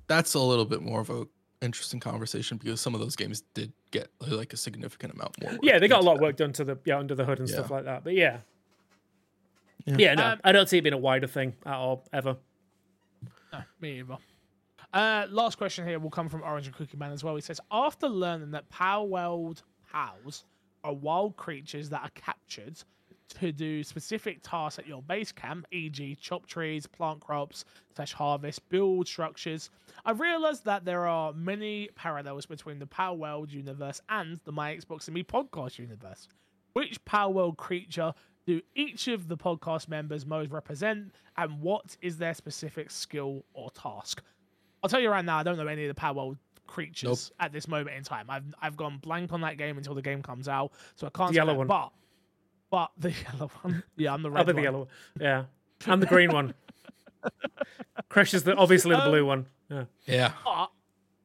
that's 0.08 0.34
a 0.34 0.40
little 0.40 0.66
bit 0.66 0.82
more 0.82 1.02
of 1.02 1.10
a 1.10 1.28
interesting 1.62 2.00
conversation 2.00 2.58
because 2.58 2.80
some 2.80 2.94
of 2.94 3.00
those 3.02 3.16
games 3.16 3.42
did 3.56 3.74
get 3.92 4.10
like 4.22 4.54
a 4.54 4.58
significant 4.58 5.14
amount 5.14 5.42
more. 5.42 5.52
work 5.54 5.60
Yeah, 5.64 5.80
they 5.80 5.88
got 5.88 6.02
a 6.02 6.04
lot 6.04 6.16
of 6.18 6.22
work 6.22 6.38
done 6.38 6.54
to 6.54 6.64
the 6.64 6.78
yeah 6.86 6.98
under 7.00 7.16
the 7.16 7.26
hood 7.26 7.40
and 7.40 7.50
stuff 7.50 7.70
like 7.72 7.86
that. 7.86 8.04
But 8.04 8.14
yeah, 8.14 8.40
Yeah. 9.86 9.96
yeah, 9.98 10.14
no, 10.16 10.26
Um, 10.34 10.40
I 10.44 10.52
don't 10.52 10.68
see 10.70 10.78
it 10.78 10.82
being 10.82 10.94
a 10.94 10.98
wider 10.98 11.28
thing 11.28 11.56
at 11.66 11.74
all 11.74 12.08
ever. 12.14 12.38
No, 13.54 13.60
me 13.82 14.00
either. 14.00 14.18
Uh, 14.94 15.26
last 15.30 15.58
question 15.58 15.86
here 15.86 16.00
will 16.00 16.10
come 16.10 16.30
from 16.30 16.44
Orange 16.44 16.68
and 16.68 16.76
Cookie 16.76 16.98
Man 16.98 17.12
as 17.12 17.24
well. 17.24 17.36
He 17.36 17.42
says, 17.42 17.60
after 17.72 18.08
learning 18.08 18.52
that 18.52 18.70
Palworld 18.70 19.64
pals 19.92 20.46
are 20.84 20.94
wild 20.94 21.36
creatures 21.36 21.90
that 21.90 22.02
are 22.02 22.12
captured 22.16 22.78
to 23.40 23.52
do 23.52 23.84
specific 23.84 24.40
tasks 24.42 24.80
at 24.80 24.88
your 24.88 25.02
base 25.02 25.34
camp, 25.34 25.66
e.g., 25.72 26.16
chop 26.22 26.46
trees, 26.46 26.88
plant 26.88 27.20
crops, 27.20 27.66
slash 27.96 28.14
harvest, 28.14 28.68
build 28.70 29.08
structures, 29.08 29.70
I've 30.06 30.22
realized 30.22 30.64
that 30.66 30.86
there 30.86 31.06
are 31.06 31.34
many 31.34 31.90
parallels 31.96 32.46
between 32.46 32.80
the 32.80 32.88
Palworld 32.88 33.52
universe 33.52 34.02
and 34.08 34.40
the 34.46 34.54
My 34.54 34.76
Xbox 34.76 35.08
and 35.08 35.16
Me 35.16 35.24
podcast 35.24 35.78
universe. 35.78 36.30
Which 36.74 37.04
Palworld 37.04 37.58
creature 37.58 38.14
do 38.46 38.62
each 38.76 39.10
of 39.10 39.28
the 39.28 39.36
podcast 39.36 39.90
members 39.90 40.26
most 40.26 40.52
represent, 40.52 41.12
and 41.36 41.60
what 41.60 41.98
is 42.02 42.18
their 42.18 42.34
specific 42.34 42.90
skill 42.90 43.44
or 43.54 43.70
task? 43.72 44.24
I'll 44.84 44.90
tell 44.90 45.00
you 45.00 45.10
right 45.10 45.26
now, 45.26 45.38
I 45.38 45.44
don't 45.44 45.58
know 45.58 45.68
any 45.68 45.86
of 45.86 45.96
the 45.96 46.00
Palworld 46.00 46.38
creatures 46.68 47.32
at 47.40 47.52
this 47.54 47.68
moment 47.68 47.96
in 47.96 48.04
time. 48.04 48.28
I've 48.30 48.44
I've 48.62 48.78
gone 48.78 48.98
blank 48.98 49.32
on 49.34 49.42
that 49.42 49.58
game 49.58 49.78
until 49.78 49.96
the 49.96 50.02
game 50.02 50.22
comes 50.22 50.48
out, 50.48 50.72
so 50.96 51.08
I 51.08 51.10
can't. 51.10 51.30
The 51.32 51.36
yellow 51.36 51.54
that, 51.54 51.58
one. 51.60 51.68
but 51.68 51.92
but 52.70 52.92
the 52.98 53.12
yellow 53.34 53.50
one. 53.62 53.84
Yeah, 53.96 54.14
I'm 54.14 54.22
the 54.22 54.30
red 54.32 54.42
Other 54.42 54.54
one. 54.54 54.62
the 54.62 54.64
yellow, 54.64 54.88
yeah, 55.20 55.44
and 55.86 56.02
the 56.02 56.06
green 56.08 56.32
one. 56.32 56.54
Crash 58.10 58.34
is 58.34 58.44
the 58.44 58.56
obviously 58.56 58.96
the 58.96 59.04
Um, 59.04 59.10
blue 59.12 59.26
one. 59.26 59.46
Yeah, 59.70 59.86
Yeah. 60.06 60.32
But 60.44 60.70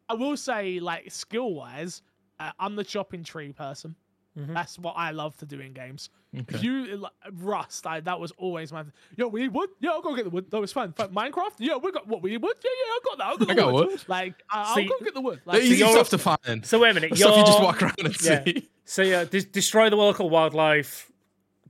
I 0.09 0.15
will 0.15 0.37
say, 0.37 0.81
like 0.81 1.11
skill 1.13 1.55
wise, 1.55 2.03
uh, 2.41 2.51
I'm 2.59 2.77
the 2.77 2.85
chopping 2.85 3.25
tree 3.25 3.53
person. 3.53 3.95
Mhm. 4.39 4.55
That's 4.55 4.79
what 4.79 4.95
I 4.97 5.11
love 5.11 5.37
to 5.39 5.47
do 5.47 5.61
in 5.61 5.75
games. 5.75 6.09
If 6.33 6.63
you 6.63 6.97
like, 6.97 7.13
Rust, 7.33 7.87
I, 7.87 8.01
that 8.01 8.19
was 8.19 8.33
always 8.39 8.73
my. 8.73 8.85
Yo, 9.17 9.29
we 9.29 9.43
need 9.43 9.53
wood. 9.53 9.69
Yeah, 9.81 9.91
I'll 9.91 10.01
go 10.01 10.15
get 10.17 10.25
the 10.25 10.31
wood. 10.31 10.51
That 10.51 10.59
was 10.61 10.73
fun. 10.73 10.95
Fun. 10.95 11.11
Minecraft. 11.15 11.53
Yeah, 11.59 11.77
we 11.77 11.93
got 11.93 12.09
what 12.09 12.23
we 12.23 12.31
need 12.31 12.39
wood. 12.43 12.57
Yeah, 12.65 12.71
yeah, 12.71 12.93
I 12.93 12.99
got 13.05 13.19
that. 13.19 13.27
I 13.27 13.31
got, 13.37 13.47
the 13.47 13.53
I 13.53 13.55
got 13.57 13.73
wood. 13.75 13.87
wood. 13.89 14.05
Like, 14.09 14.35
I, 14.49 14.63
I'll 14.63 14.75
See, 14.75 14.87
go 14.87 14.95
get 15.05 15.13
the 15.13 15.21
wood. 15.21 15.43
The 15.45 15.51
Like, 15.53 15.63
easy 15.63 15.77
you're- 15.77 15.93
stuff 15.93 16.09
to 16.11 16.19
find. 16.19 16.65
So 16.65 16.79
wait 16.81 16.91
a 16.93 16.95
minute, 16.95 17.11
The 17.11 17.17
you're, 17.19 17.29
stuff 17.29 17.37
you 17.39 17.45
just 17.45 17.63
walk 17.63 17.83
around 17.83 17.95
and 17.99 18.23
yeah. 18.23 18.45
see. 18.45 18.71
So 18.87 19.03
yeah, 19.03 19.25
de- 19.25 19.43
destroy 19.45 19.91
the 19.91 19.97
local 19.97 20.31
wildlife, 20.31 21.13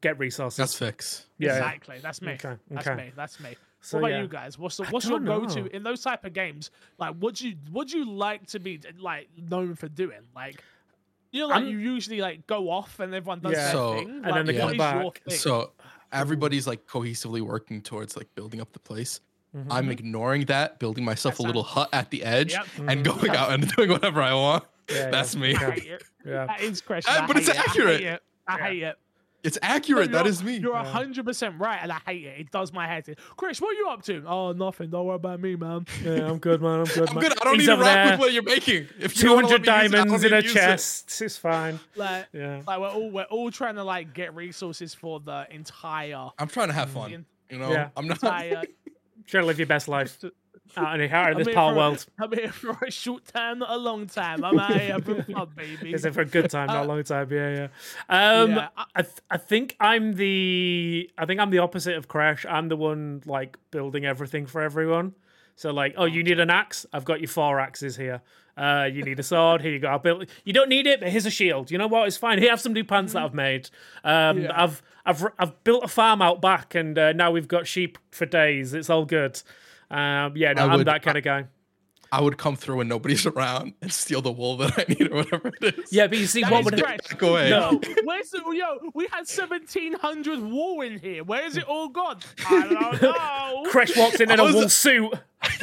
get 0.01 0.19
resources. 0.21 0.57
That's 0.57 0.75
fix. 0.77 1.27
yeah, 1.39 1.49
yeah. 1.49 1.55
exactly. 1.57 1.99
That's 2.01 2.23
me. 2.23 2.33
Okay, 2.35 2.55
That's 2.71 2.87
okay. 2.87 2.97
me. 3.07 3.13
That's 3.17 3.41
me. 3.41 3.57
So, 3.81 3.99
what 3.99 4.11
about 4.11 4.17
yeah. 4.17 4.23
you 4.23 4.29
guys? 4.29 4.57
What's 4.61 4.77
the, 4.77 4.85
what's 4.85 5.09
your 5.09 5.19
go-to 5.19 5.67
in 5.75 5.83
those 5.83 6.03
type 6.03 6.25
of 6.25 6.33
games? 6.33 6.71
Like, 6.99 7.17
what 7.17 7.35
do 7.35 7.49
you 7.49 7.57
what 7.73 7.89
do 7.89 7.99
you 7.99 8.05
like 8.09 8.47
to 8.49 8.61
be 8.61 8.81
like 9.01 9.29
known 9.37 9.75
for 9.75 9.89
doing? 9.89 10.21
Like, 10.37 10.63
you 11.33 11.41
know, 11.41 11.49
like 11.49 11.57
I'm- 11.63 11.69
you 11.69 11.79
usually 11.79 12.21
like 12.21 12.47
go 12.47 12.71
off 12.71 13.01
and 13.01 13.13
everyone 13.15 13.41
does 13.41 13.53
Yeah. 13.53 13.63
their 13.65 13.73
So- 13.73 13.95
thing. 13.99 14.09
And 14.11 14.23
like, 14.23 14.35
then 14.35 14.47
they 14.47 14.57
come 14.59 14.77
back. 14.77 15.23
So 15.29 15.73
everybody's 16.13 16.67
like 16.67 16.87
cohesively 16.87 17.41
working 17.41 17.81
towards 17.83 18.17
like 18.17 18.29
building 18.35 18.61
up 18.61 18.73
the 18.73 18.79
place. 18.79 19.21
Mhm. 19.57 19.67
I'm 19.71 19.91
ignoring 19.91 20.45
that, 20.47 20.79
building 20.79 21.05
myself 21.05 21.37
That 21.39 21.43
a 21.45 21.47
little 21.47 21.63
hut 21.63 21.89
at 21.93 22.11
the 22.11 22.23
edge 22.23 22.53
Yep. 22.53 22.67
and 22.89 23.05
going 23.05 23.31
out 23.31 23.51
and 23.53 23.69
doing 23.77 23.91
whatever 23.91 24.23
I 24.23 24.33
want. 24.35 24.65
Yeah, 24.89 24.97
yeah. 24.97 25.11
That's 25.11 25.37
me. 25.37 25.55
I 25.55 25.65
Okay. 25.67 25.81
hate 25.81 25.91
it. 25.93 26.03
yeah. 26.25 26.47
That 26.47 26.61
is 26.63 26.81
Chris. 26.81 27.07
Uh, 27.09 27.27
but 27.27 27.37
it's 27.37 27.49
hate 27.49 27.57
it. 27.57 27.59
I 27.59 27.63
hate 27.63 27.69
accurate. 27.71 28.01
it. 28.03 28.23
I 28.47 28.57
Yeah. 28.59 28.67
hate 28.67 28.83
it. 28.83 28.99
It's 29.45 29.59
accurate. 29.61 30.13
that 30.13 30.25
You're- 30.25 30.45
me. 30.45 30.57
You're 30.59 30.73
Yeah. 30.75 30.85
hundred 30.85 31.25
percent 31.27 31.59
right, 31.59 31.79
and 31.83 31.91
I 31.91 31.99
hate 32.07 32.25
it. 32.25 32.41
It 32.41 32.51
does 32.53 32.73
my 32.73 32.87
head 32.87 33.09
in. 33.09 33.17
Chris, 33.37 33.61
what 33.61 33.71
are 33.71 33.79
you 33.79 33.89
up 33.89 34.03
to? 34.05 34.23
Oh, 34.27 34.53
nothing. 34.53 34.91
Don't 34.91 35.05
worry 35.07 35.17
about 35.17 35.41
me, 35.41 35.57
man. 35.57 35.85
Yeah, 36.05 36.29
I'm 36.31 36.39
good, 36.39 36.63
man. 36.63 36.81
I'm 36.81 36.85
good, 36.85 37.09
I'm 37.09 37.15
man. 37.17 37.23
good. 37.25 37.33
I 37.41 37.45
don't 37.45 37.55
He's 37.59 37.63
need 37.63 37.67
to 37.67 37.73
over 37.73 37.83
rock 37.83 38.11
with 38.13 38.21
what 38.21 38.33
you're 38.33 38.43
making. 38.45 38.89
If 39.01 39.17
you 39.17 39.23
Two 39.23 39.27
don't 39.29 39.35
wanna 39.37 39.49
hundred 39.49 39.67
let 39.67 39.77
me 39.79 39.83
use 39.83 39.93
it, 39.93 39.97
I 39.97 40.05
diamonds 40.05 40.25
in 40.25 40.33
a 40.33 40.41
to 40.43 40.43
use 40.47 40.53
it. 40.57 40.59
chest. 40.59 41.23
It's 41.23 41.37
fine. 41.37 41.81
Like, 41.97 42.27
Yeah. 42.33 42.63
like 42.67 42.79
we're 42.81 42.89
all 42.89 43.11
we're 43.11 43.23
all 43.25 43.51
trying 43.51 43.75
to 43.75 43.85
like 43.85 44.15
get 44.15 44.35
resources 44.35 44.95
for 44.95 45.19
the 45.19 45.47
entire 45.51 46.31
I'm 46.39 46.49
trying 46.49 46.69
to 46.69 46.75
have 46.75 46.91
fun. 46.91 47.27
You 47.51 47.59
know, 47.59 47.71
Yeah. 47.73 47.89
I'm 47.97 48.07
not. 48.07 48.23
entire. 48.23 48.63
Trying 49.27 49.43
to 49.45 49.47
live 49.47 49.59
your 49.59 49.67
best 49.69 49.87
life 49.89 50.19
out 50.77 51.01
in, 51.01 51.11
out 51.11 51.33
in 51.33 51.37
I'm 51.39 51.45
this 51.45 51.55
Palworld. 51.55 52.07
I'm 52.19 52.33
here 52.33 52.53
for 52.53 52.77
a 52.87 52.91
short 52.91 53.25
time, 53.27 53.59
not 53.59 53.71
a 53.71 53.77
long 53.77 54.07
time. 54.07 54.45
I'm 54.45 54.59
out 54.59 54.81
here 54.81 54.99
for 55.01 55.23
fun, 55.33 55.49
baby. 55.57 55.93
Is 55.93 56.05
it 56.05 56.15
for 56.15 56.23
a 56.23 56.25
good 56.25 56.51
time, 56.51 56.69
not 56.69 56.83
Uh, 56.83 56.85
a 56.85 56.89
long 56.89 57.03
time? 57.05 57.29
Yeah, 57.31 57.69
yeah. 58.09 58.41
Um, 58.41 58.51
Yeah, 58.53 58.69
I- 58.77 58.85
I, 58.97 59.03
th- 59.03 59.15
I 59.31 59.37
think 59.37 59.77
I'm 59.81 60.15
the 60.15 61.11
I 61.19 61.27
think 61.27 61.41
I'm 61.41 61.51
the 61.51 61.59
opposite 61.59 61.97
of 61.97 62.09
Crash. 62.09 62.47
I'm 62.49 62.69
the 62.69 62.77
one 62.77 63.23
like 63.27 63.59
building 63.71 64.05
everything 64.05 64.47
for 64.47 64.63
everyone. 64.63 65.15
So 65.57 65.71
like, 65.73 65.95
oh, 65.99 66.07
you 66.07 66.23
need 66.23 66.41
an 66.41 66.49
axe? 66.51 66.87
I've 66.93 67.05
got 67.05 67.21
your 67.21 67.29
four 67.29 67.61
axes 67.61 67.97
here. 67.97 68.23
Uh, 68.57 68.87
you 68.91 69.03
need 69.03 69.19
a 69.19 69.23
sword? 69.23 69.63
Here 69.63 69.73
you 69.73 69.79
go. 69.79 69.89
I 69.95 69.97
built. 69.99 70.29
You 70.45 70.53
don't 70.53 70.69
need 70.69 70.87
it, 70.87 71.01
but 71.01 71.09
here's 71.09 71.25
a 71.27 71.31
shield. 71.31 71.71
You 71.71 71.79
know 71.79 71.87
what? 71.87 72.07
It's 72.07 72.17
fine. 72.19 72.39
Here, 72.39 72.51
have 72.51 72.61
some 72.61 72.73
new 72.75 72.85
pants 72.85 73.13
that 73.15 73.23
I've 73.23 73.35
made. 73.35 73.71
Um, 74.05 74.43
Yeah. 74.43 74.63
I've 74.63 74.83
I've 75.07 75.27
I've 75.39 75.65
built 75.65 75.85
a 75.85 75.89
farm 75.89 76.21
out 76.23 76.41
back, 76.43 76.75
and 76.75 76.99
uh, 76.99 77.13
now 77.13 77.31
we've 77.31 77.49
got 77.49 77.67
sheep 77.67 77.99
for 78.11 78.25
days. 78.27 78.73
It's 78.75 78.89
all 78.91 79.05
good. 79.05 79.41
Um, 79.93 80.37
yeah, 80.37 80.53
no, 80.55 80.63
I 80.63 80.73
I'm 80.73 80.79
would- 80.79 80.87
that 80.89 81.03
kind 81.03 81.17
of 81.19 81.23
guy. 81.25 81.45
I 82.15 82.21
would 82.21 82.37
come 82.37 82.57
through 82.57 82.77
when 82.77 82.89
nobody's 82.89 83.25
around 83.33 83.73
and 83.81 83.91
steal 83.91 84.21
the 84.21 84.31
wool 84.33 84.59
that 84.59 84.79
I 84.79 84.85
need 84.87 85.11
or 85.11 85.17
whatever 85.17 85.51
it 85.63 85.79
is. 85.79 85.91
Yeah, 85.93 86.09
but 86.09 86.19
you 86.19 86.27
see, 86.27 86.43
That 86.43 86.53
what 86.53 86.59
is 86.61 86.65
would 86.67 86.83
correct. 86.83 87.09
Back 87.09 87.23
away. 87.23 87.49
No. 87.49 87.81
Where's 88.05 88.29
the 88.29 88.43
yo? 88.55 88.91
We 88.93 89.07
had 89.11 89.27
seventeen 89.27 89.95
hundred 89.95 90.41
wool 90.41 90.83
in 90.83 90.99
here. 90.99 91.25
Where 91.25 91.47
is 91.47 91.57
it 91.57 91.65
all 91.65 91.89
gone? 91.89 92.19
I 92.47 92.69
don't 92.69 93.03
know. 93.65 93.71
Crash 93.71 93.97
walks 93.97 94.21
in 94.21 94.31
in 94.31 94.39
I 94.39 94.43
a 94.43 94.47
was- 94.47 94.55
wool 94.55 94.69
suit? 94.69 95.15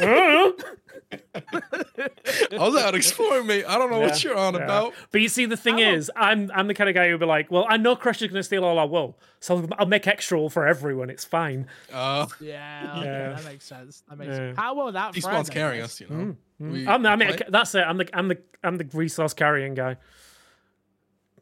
Huh? 1.12 2.08
I 2.52 2.58
was 2.58 2.76
out 2.82 2.94
exploring, 2.94 3.46
mate. 3.46 3.64
I 3.66 3.78
don't 3.78 3.90
know 3.90 4.00
what 4.00 4.22
you're 4.24 4.36
on 4.36 4.54
yeah. 4.54 4.64
about. 4.64 4.94
But 5.10 5.20
you 5.20 5.28
see, 5.28 5.46
the 5.46 5.56
thing 5.56 5.78
is, 5.78 6.10
I'm 6.16 6.50
I'm 6.54 6.66
the 6.66 6.74
kind 6.74 6.88
of 6.88 6.94
guy 6.94 7.08
who'd 7.08 7.20
be 7.20 7.26
like, 7.26 7.50
well, 7.50 7.66
I 7.68 7.76
know 7.76 7.96
Crash 7.96 8.22
is 8.22 8.28
going 8.28 8.38
to 8.38 8.42
steal 8.42 8.64
all 8.64 8.78
our 8.78 8.86
wool, 8.86 9.18
so 9.40 9.68
I'll 9.78 9.86
make 9.86 10.06
extra 10.06 10.38
wool 10.38 10.50
for 10.50 10.66
everyone. 10.66 11.10
It's 11.10 11.24
fine. 11.24 11.66
Uh, 11.92 12.26
Yeah, 12.40 12.94
okay, 12.96 13.04
Yeah. 13.06 13.32
that 13.34 13.44
makes 13.44 13.64
sense. 13.64 14.02
That 14.08 14.18
makes 14.18 14.30
Yeah. 14.30 14.36
sense. 14.36 14.58
How 14.58 14.74
will 14.74 14.92
that? 14.92 15.12
these 15.12 15.24
Friday, 15.24 15.36
spawns 15.36 15.50
carrying 15.50 15.80
guys? 15.82 15.90
us, 15.90 16.00
you 16.00 16.06
know. 16.08 16.36
We- 16.58 16.86
I'm, 16.86 17.04
I 17.06 17.16
mean, 17.16 17.36
that's 17.48 17.74
it. 17.74 17.80
I'm 17.86 17.96
the 17.96 18.08
I'm 18.12 18.28
the 18.28 18.38
I'm 18.62 18.76
the 18.76 18.88
resource 18.92 19.32
carrying 19.34 19.74
guy. 19.74 19.96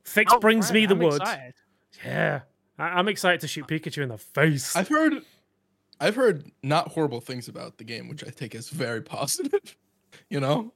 Fix 0.05 0.33
Oh, 0.33 0.39
brings 0.39 0.73
me 0.73 0.87
the 0.87 0.95
I'm 0.95 1.01
wood. 1.01 1.21
excited. 1.21 1.55
Yeah, 2.05 2.41
I, 2.79 2.85
I'm 2.85 3.09
excited 3.09 3.41
to 3.41 3.49
shoot 3.49 3.67
Pikachu 3.67 4.03
in 4.03 4.09
the 4.11 4.19
face. 4.19 4.75
I've 4.77 4.89
heard, 4.89 5.23
I've 6.01 6.15
heard 6.17 6.51
not 6.63 6.89
horrible 6.89 7.21
things 7.21 7.49
about 7.49 7.79
the 7.79 7.85
game, 7.85 8.09
which 8.09 8.25
I 8.25 8.31
take 8.31 8.55
as 8.55 8.69
very 8.69 9.03
positive. 9.17 9.77
You 10.31 10.41
know, 10.41 10.73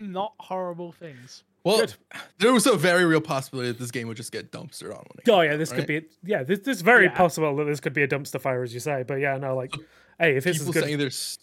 Not 0.00 0.32
horrible 0.38 0.92
things. 0.92 1.42
well, 1.64 1.78
Good. 1.78 1.94
there 2.38 2.52
was 2.52 2.66
a 2.66 2.76
very 2.76 3.04
real 3.04 3.20
possibility 3.20 3.68
that 3.70 3.78
this 3.78 3.90
game 3.90 4.08
would 4.08 4.16
just 4.16 4.32
get 4.32 4.50
dumpstered 4.52 4.90
on. 4.90 5.04
When 5.04 5.18
it 5.18 5.28
oh 5.28 5.40
came 5.40 5.50
yeah, 5.50 5.56
this 5.56 5.70
out, 5.72 5.76
could 5.78 5.88
right? 5.88 6.10
be 6.22 6.30
yeah. 6.30 6.42
This, 6.42 6.60
this 6.60 6.80
very 6.80 7.04
Yeah. 7.06 7.14
possible 7.16 7.54
that 7.56 7.64
this 7.64 7.80
could 7.80 7.92
be 7.92 8.02
a 8.02 8.08
dumpster 8.08 8.40
fire, 8.40 8.62
as 8.62 8.72
you 8.74 8.80
say. 8.80 9.04
But 9.06 9.16
yeah, 9.16 9.36
no, 9.38 9.54
like, 9.56 9.74
hey, 10.18 10.36
if 10.36 10.44
this 10.44 10.56
is 10.56 10.62
People 10.62 10.72
good, 10.74 10.84
saying 10.84 10.98
there's 10.98 11.38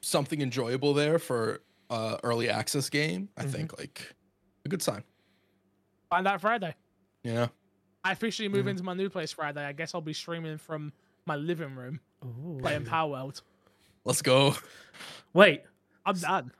something 0.00 0.40
enjoyable 0.40 0.92
there 0.94 1.18
for 1.18 1.60
uh 1.90 2.16
early 2.22 2.48
access 2.48 2.88
game. 2.90 3.28
I 3.36 3.42
Mm-hmm. 3.42 3.50
think 3.52 3.78
like 3.78 4.14
a 4.64 4.68
good 4.68 4.82
sign. 4.82 5.02
Find 6.10 6.26
out 6.26 6.40
Friday. 6.40 6.74
Yeah. 7.22 7.48
I 8.02 8.12
officially 8.12 8.48
move 8.48 8.66
into 8.66 8.82
my 8.82 8.92
new 8.94 9.08
place 9.08 9.32
Friday. 9.32 9.64
I 9.64 9.72
guess 9.72 9.94
I'll 9.94 10.00
be 10.02 10.12
streaming 10.12 10.58
from 10.58 10.92
my 11.26 11.36
living 11.36 11.74
room, 11.74 12.00
Ooh. 12.24 12.58
playing 12.60 12.84
Palworld. 12.84 13.40
Let's 14.04 14.22
go. 14.22 14.54
wait, 15.32 15.62
I'm 16.04 16.16
done. 16.16 16.52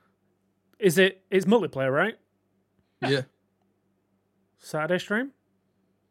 is 0.79 0.97
it? 0.97 1.21
It's 1.29 1.45
multiplayer, 1.45 1.93
right? 1.93 2.15
Yeah. 3.01 3.21
Saturday 4.59 4.97
stream. 4.99 5.31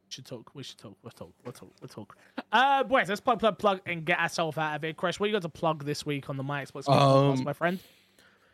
should 0.09 0.27
talk. 0.27 0.51
We 0.55 0.63
should 0.63 0.79
talk. 0.79 0.97
We'll 1.03 1.11
talk. 1.11 1.33
We'll 1.45 1.53
talk. 1.53 1.73
We'll 1.81 1.89
talk. 1.89 2.17
Uh, 2.53 2.85
boys, 2.85 3.09
let's 3.09 3.21
plug, 3.21 3.41
plug, 3.41 3.59
plug, 3.59 3.81
and 3.87 4.05
get 4.05 4.19
ourselves 4.21 4.57
out 4.59 4.77
of 4.77 4.83
here. 4.83 4.93
Chris, 4.93 5.19
what 5.19 5.27
you 5.29 5.33
got 5.33 5.43
to 5.43 5.49
plug 5.49 5.85
this 5.85 6.07
week 6.07 6.31
on 6.31 6.37
the 6.37 6.43
My 6.45 6.65
Xbox 6.65 6.85
podcast, 6.85 7.39
Um, 7.39 7.45
my 7.45 7.53
friend? 7.53 7.79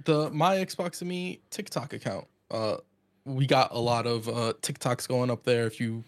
the 0.04 0.30
my 0.30 0.56
Xbox 0.56 1.02
and 1.02 1.10
me 1.10 1.40
TikTok 1.50 1.92
account. 1.92 2.26
Uh, 2.50 2.78
we 3.26 3.46
got 3.46 3.72
a 3.72 3.78
lot 3.78 4.06
of 4.06 4.26
uh 4.28 4.54
TikToks 4.62 5.06
going 5.06 5.30
up 5.30 5.42
there. 5.42 5.66
If 5.66 5.78
you 5.78 6.02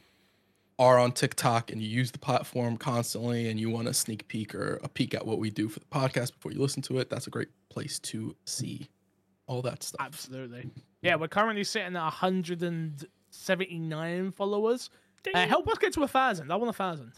are 0.83 0.99
on 0.99 1.13
TikTok 1.13 1.71
and 1.71 1.81
you 1.81 1.89
use 1.89 2.11
the 2.11 2.19
platform 2.19 2.77
constantly 2.77 3.49
and 3.49 3.61
you 3.61 3.71
want 3.71 3.87
a 3.87 3.95
sneak 3.95 4.27
peek 4.27 4.53
or 4.53 4.81
a 4.83 4.89
peek 4.89 5.15
at 5.15 5.25
what 5.25 5.39
we 5.39 5.49
do 5.49 5.69
for 5.69 5.79
the 5.79 5.87
podcast 5.87 6.33
before 6.33 6.51
you 6.51 6.61
listen 6.61 6.83
to 6.83 6.99
it, 6.99 7.09
that's 7.09 7.29
a 7.29 7.31
great 7.31 7.51
place 7.69 8.01
to 8.01 8.35
see 8.47 8.89
all 9.47 9.63
that 9.63 9.85
stuff. 9.85 10.05
Absolutely. 10.05 10.69
Yeah, 11.01 11.15
we're 11.15 11.29
currently 11.29 11.63
sitting 11.63 11.95
at 11.95 12.03
179 12.03 14.33
followers. 14.33 14.91
Uh, 15.33 15.47
help 15.47 15.69
us 15.69 15.79
get 15.79 15.93
to 15.93 16.03
a 16.03 16.09
thousand. 16.09 16.51
I 16.51 16.57
want 16.57 16.71
a 16.71 16.73
thousand. 16.73 17.13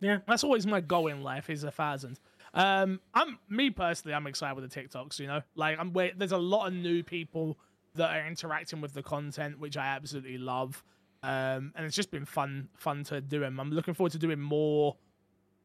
Yeah. 0.00 0.18
That's 0.28 0.44
always 0.44 0.66
my 0.66 0.82
goal 0.82 1.06
in 1.06 1.22
life 1.22 1.48
is 1.48 1.64
a 1.64 1.70
thousand. 1.70 2.20
Um, 2.52 3.00
I'm 3.14 3.38
me 3.48 3.70
personally, 3.70 4.14
I'm 4.14 4.26
excited 4.26 4.60
with 4.60 4.70
the 4.70 4.80
TikToks. 4.80 5.18
You 5.18 5.28
know, 5.28 5.40
like 5.54 5.78
I'm 5.78 5.94
wait. 5.94 6.18
There's 6.18 6.32
a 6.32 6.38
lot 6.38 6.66
of 6.66 6.74
new 6.74 7.02
people 7.02 7.58
that 7.94 8.14
are 8.14 8.26
interacting 8.26 8.82
with 8.82 8.92
the 8.92 9.02
content, 9.02 9.58
which 9.58 9.78
I 9.78 9.86
absolutely 9.86 10.38
love. 10.38 10.84
Um, 11.22 11.72
and 11.74 11.84
it's 11.84 11.96
just 11.96 12.10
been 12.10 12.24
fun, 12.24 12.68
fun 12.76 13.04
to 13.04 13.20
do 13.20 13.40
them. 13.40 13.58
I'm 13.58 13.70
looking 13.70 13.94
forward 13.94 14.12
to 14.12 14.18
doing 14.18 14.40
more, 14.40 14.96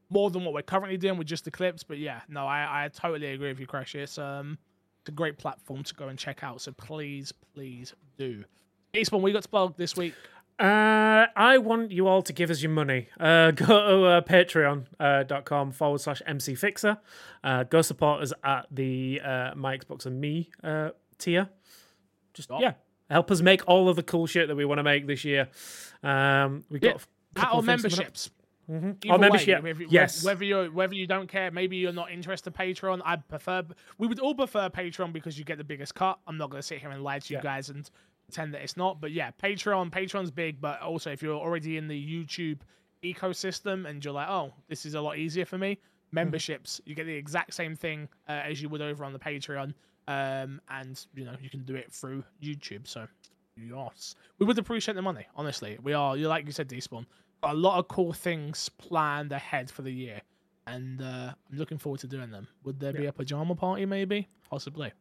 more 0.10 0.30
than 0.30 0.44
what 0.44 0.54
we're 0.54 0.62
currently 0.64 0.98
doing 0.98 1.18
with 1.18 1.28
just 1.28 1.46
the 1.46 1.52
clips. 1.52 1.84
But 1.84 2.00
yeah, 2.00 2.22
no, 2.28 2.46
I, 2.48 2.86
I 2.86 2.88
totally 2.90 3.28
agree 3.34 3.50
with 3.50 3.60
you, 3.60 3.68
Crash. 3.68 3.96
It's 3.96 4.18
um, 4.18 4.58
it's 5.02 5.10
a 5.10 5.12
great 5.12 5.38
platform 5.38 5.84
to 5.84 5.94
go 5.94 6.08
and 6.08 6.18
check 6.18 6.44
out. 6.44 6.62
So 6.62 6.72
please, 6.72 7.32
please 7.54 7.94
do. 8.18 8.44
Eastbourne, 8.94 9.22
we 9.22 9.32
got 9.32 9.44
to 9.44 9.50
plug 9.50 9.76
this 9.76 9.96
week. 9.96 10.14
Uh, 10.60 11.26
I 11.36 11.58
want 11.58 11.92
you 11.92 12.08
all 12.08 12.22
to 12.22 12.32
give 12.32 12.50
us 12.52 12.62
your 12.62 12.72
money. 12.72 13.10
Uh, 13.20 13.52
go 13.52 13.66
to 13.66 14.06
uh, 14.06 14.22
patreon.com 14.22 15.72
forward 15.72 16.00
slash 16.00 16.22
mcfixer. 16.28 17.00
Uh, 17.44 17.64
go 17.64 17.82
support 17.82 18.22
us 18.22 18.34
at 18.44 18.68
the 18.72 19.20
uh, 19.24 19.52
My 19.56 19.78
Xbox 19.78 20.06
and 20.06 20.22
Me 20.22 20.50
uh, 20.64 20.92
tier. 21.18 21.50
Just, 22.34 22.50
Stop. 22.50 22.62
yeah, 22.62 22.74
help 23.14 23.32
us 23.32 23.42
make 23.42 23.62
all 23.68 23.88
of 23.90 23.96
the 23.96 24.04
cool 24.04 24.26
shit 24.28 24.48
that 24.50 24.56
we 24.56 24.66
want 24.66 24.80
to 24.80 24.84
make 24.84 25.08
this 25.08 25.24
year. 25.24 25.48
Um, 26.04 26.64
we've 26.70 26.82
got 26.82 26.88
Yeah, 26.88 26.92
a 26.94 26.96
At 26.96 27.36
couple 27.36 27.54
our 27.56 27.60
of 27.60 27.66
things 27.66 27.82
coming 27.82 27.94
up. 27.94 27.98
memberships. 28.00 28.30
Mhm. 28.70 29.12
Our 29.12 29.18
membership, 29.20 29.64
way, 29.64 29.74
whether, 29.74 29.84
yes. 29.90 30.24
Whether 30.24 30.46
you 30.46 30.72
whether 30.74 30.96
you 30.96 31.06
don't 31.06 31.28
care, 31.28 31.52
maybe 31.52 31.76
you're 31.78 31.92
not 31.92 32.12
interested 32.12 32.54
in 32.54 32.58
Patreon. 32.58 33.02
I 33.04 33.18
prefer. 33.18 33.64
We 33.98 34.08
would 34.08 34.20
all 34.20 34.34
prefer 34.36 34.70
Patreon 34.70 35.12
because 35.14 35.38
you 35.38 35.44
get 35.46 35.58
the 35.58 35.64
biggest 35.66 35.96
cut. 35.96 36.18
I'm 36.28 36.38
not 36.38 36.50
gonna 36.50 36.64
sit 36.64 36.80
here 36.80 36.90
and 36.90 37.04
lie 37.04 37.20
to 37.20 37.34
you 37.34 37.38
Yeah. 37.40 37.44
guys 37.44 37.70
and 37.70 37.90
pretend 38.26 38.54
that 38.54 38.62
it's 38.62 38.78
not. 38.78 39.02
But 39.02 39.12
yeah, 39.12 39.32
Patreon. 39.32 39.90
Patreon's 39.92 40.32
big, 40.32 40.62
but 40.62 40.82
also 40.82 41.12
if 41.12 41.22
you're 41.22 41.36
already 41.38 41.76
in 41.78 41.88
the 41.90 42.00
YouTube 42.26 42.60
ecosystem 43.04 43.86
and 43.88 44.04
you're 44.04 44.14
like, 44.14 44.30
oh, 44.30 44.54
this 44.70 44.86
is 44.86 44.94
a 44.94 45.02
lot 45.02 45.18
easier 45.18 45.46
for 45.46 45.58
me. 45.58 45.78
Memberships, 46.12 46.80
you 46.86 46.96
get 46.96 47.06
the 47.06 47.14
exact 47.14 47.54
same 47.54 47.76
thing 47.76 48.08
uh, 48.30 48.32
as 48.32 48.62
you 48.62 48.70
would 48.70 48.82
over 48.82 49.04
on 49.04 49.14
the 49.14 49.20
Patreon, 49.20 49.74
um, 50.08 50.62
and 50.70 51.06
you 51.16 51.26
know 51.26 51.36
you 51.42 51.50
can 51.50 51.64
do 51.64 51.76
it 51.76 51.92
through 51.92 52.24
YouTube. 52.42 52.88
So 52.88 53.08
yes, 53.58 54.16
we 54.40 54.46
would 54.46 54.58
appreciate 54.58 54.96
the 54.96 55.02
money. 55.02 55.26
Honestly, 55.36 55.78
we 55.82 55.94
are. 55.94 56.18
You 56.18 56.28
like 56.28 56.46
you 56.46 56.52
said, 56.52 56.68
Despawn 56.70 57.06
got 57.44 57.54
a 57.54 57.58
lot 57.58 57.80
of 57.80 57.88
cool 57.88 58.14
things 58.14 58.70
planned 58.70 59.32
ahead 59.32 59.70
for 59.70 59.82
the 59.82 59.92
year, 59.92 60.22
and 60.68 61.02
uh, 61.02 61.34
I'm 61.52 61.58
looking 61.58 61.78
forward 61.78 62.00
to 62.02 62.08
doing 62.08 62.32
them. 62.32 62.48
Would 62.64 62.80
there 62.80 62.94
be 62.94 63.06
a 63.06 63.14
pajama 63.14 63.56
party? 63.56 63.86
Maybe, 63.86 64.28
possibly, 64.50 64.92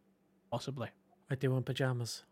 possibly. 0.50 0.88
I 1.30 1.34
do 1.34 1.50
want 1.50 1.66
pajamas. 1.66 2.24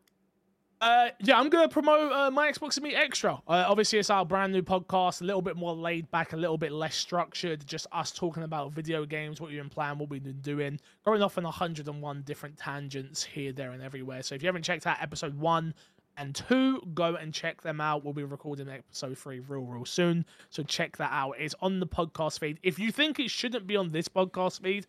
Uh, 0.80 1.10
yeah, 1.20 1.38
I'm 1.38 1.50
gonna 1.50 1.68
promote 1.68 2.10
uh, 2.10 2.30
my 2.30 2.50
Xbox 2.50 2.78
and 2.78 2.84
Me 2.84 2.94
Extra. 2.94 3.34
Uh, 3.46 3.66
obviously, 3.68 3.98
it's 3.98 4.08
our 4.08 4.24
brand 4.24 4.50
new 4.54 4.62
podcast, 4.62 5.20
a 5.20 5.24
little 5.24 5.42
bit 5.42 5.54
more 5.54 5.74
laid 5.74 6.10
back, 6.10 6.32
a 6.32 6.36
little 6.38 6.56
bit 6.56 6.72
less 6.72 6.96
structured, 6.96 7.66
just 7.66 7.86
us 7.92 8.10
talking 8.10 8.44
about 8.44 8.72
video 8.72 9.04
games, 9.04 9.42
what 9.42 9.50
we've 9.50 9.60
been 9.60 9.68
playing, 9.68 9.98
what 9.98 10.08
we've 10.08 10.24
been 10.24 10.40
doing, 10.40 10.80
going 11.04 11.22
off 11.22 11.36
on 11.36 11.44
101 11.44 12.22
different 12.22 12.56
tangents 12.56 13.22
here, 13.22 13.52
there, 13.52 13.72
and 13.72 13.82
everywhere. 13.82 14.22
So 14.22 14.34
if 14.34 14.42
you 14.42 14.46
haven't 14.48 14.62
checked 14.62 14.86
out 14.86 14.96
episode 15.02 15.38
one 15.38 15.74
and 16.16 16.34
two, 16.34 16.80
go 16.94 17.14
and 17.14 17.34
check 17.34 17.60
them 17.60 17.78
out. 17.82 18.02
We'll 18.02 18.14
be 18.14 18.24
recording 18.24 18.70
episode 18.70 19.18
three 19.18 19.40
real, 19.40 19.64
real 19.64 19.84
soon. 19.84 20.24
So 20.48 20.62
check 20.62 20.96
that 20.96 21.12
out. 21.12 21.34
It's 21.38 21.54
on 21.60 21.80
the 21.80 21.86
podcast 21.86 22.38
feed. 22.38 22.58
If 22.62 22.78
you 22.78 22.90
think 22.90 23.20
it 23.20 23.30
shouldn't 23.30 23.66
be 23.66 23.76
on 23.76 23.90
this 23.90 24.08
podcast 24.08 24.62
feed, 24.62 24.86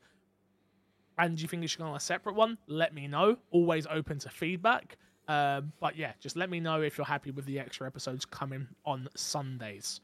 and 1.18 1.39
you 1.39 1.49
think 1.49 1.65
it 1.65 1.69
should 1.69 1.80
go 1.80 1.85
on 1.85 1.97
a 1.97 1.99
separate 1.99 2.35
one, 2.35 2.57
let 2.68 2.93
me 2.93 3.07
know. 3.07 3.35
Always 3.51 3.85
open 3.88 4.19
to 4.19 4.30
feedback. 4.30 4.97
Um, 5.27 5.72
but 5.80 5.95
yeah, 5.95 6.14
just 6.19 6.35
let 6.35 6.49
me 6.49 6.60
know 6.60 6.81
if 6.81 6.98
you're 6.98 7.06
happy 7.06 7.31
with 7.31 7.45
the 7.45 7.60
extra 7.60 7.88
episodes 7.88 8.26
coming 8.26 8.68
on 8.85 9.07
Sundays. 9.15 10.02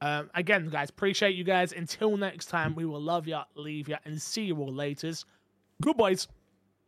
Um, 0.00 0.30
again, 0.34 0.68
guys, 0.68 0.90
appreciate 0.90 1.34
you 1.34 1.44
guys. 1.44 1.72
Until 1.72 2.16
next 2.16 2.46
time, 2.46 2.74
we 2.74 2.84
will 2.84 3.00
love 3.00 3.26
ya, 3.26 3.44
leave 3.54 3.88
ya, 3.88 3.96
and 4.04 4.20
see 4.20 4.44
you 4.44 4.58
all 4.58 4.72
later. 4.72 5.12
Goodbyes. 5.82 6.28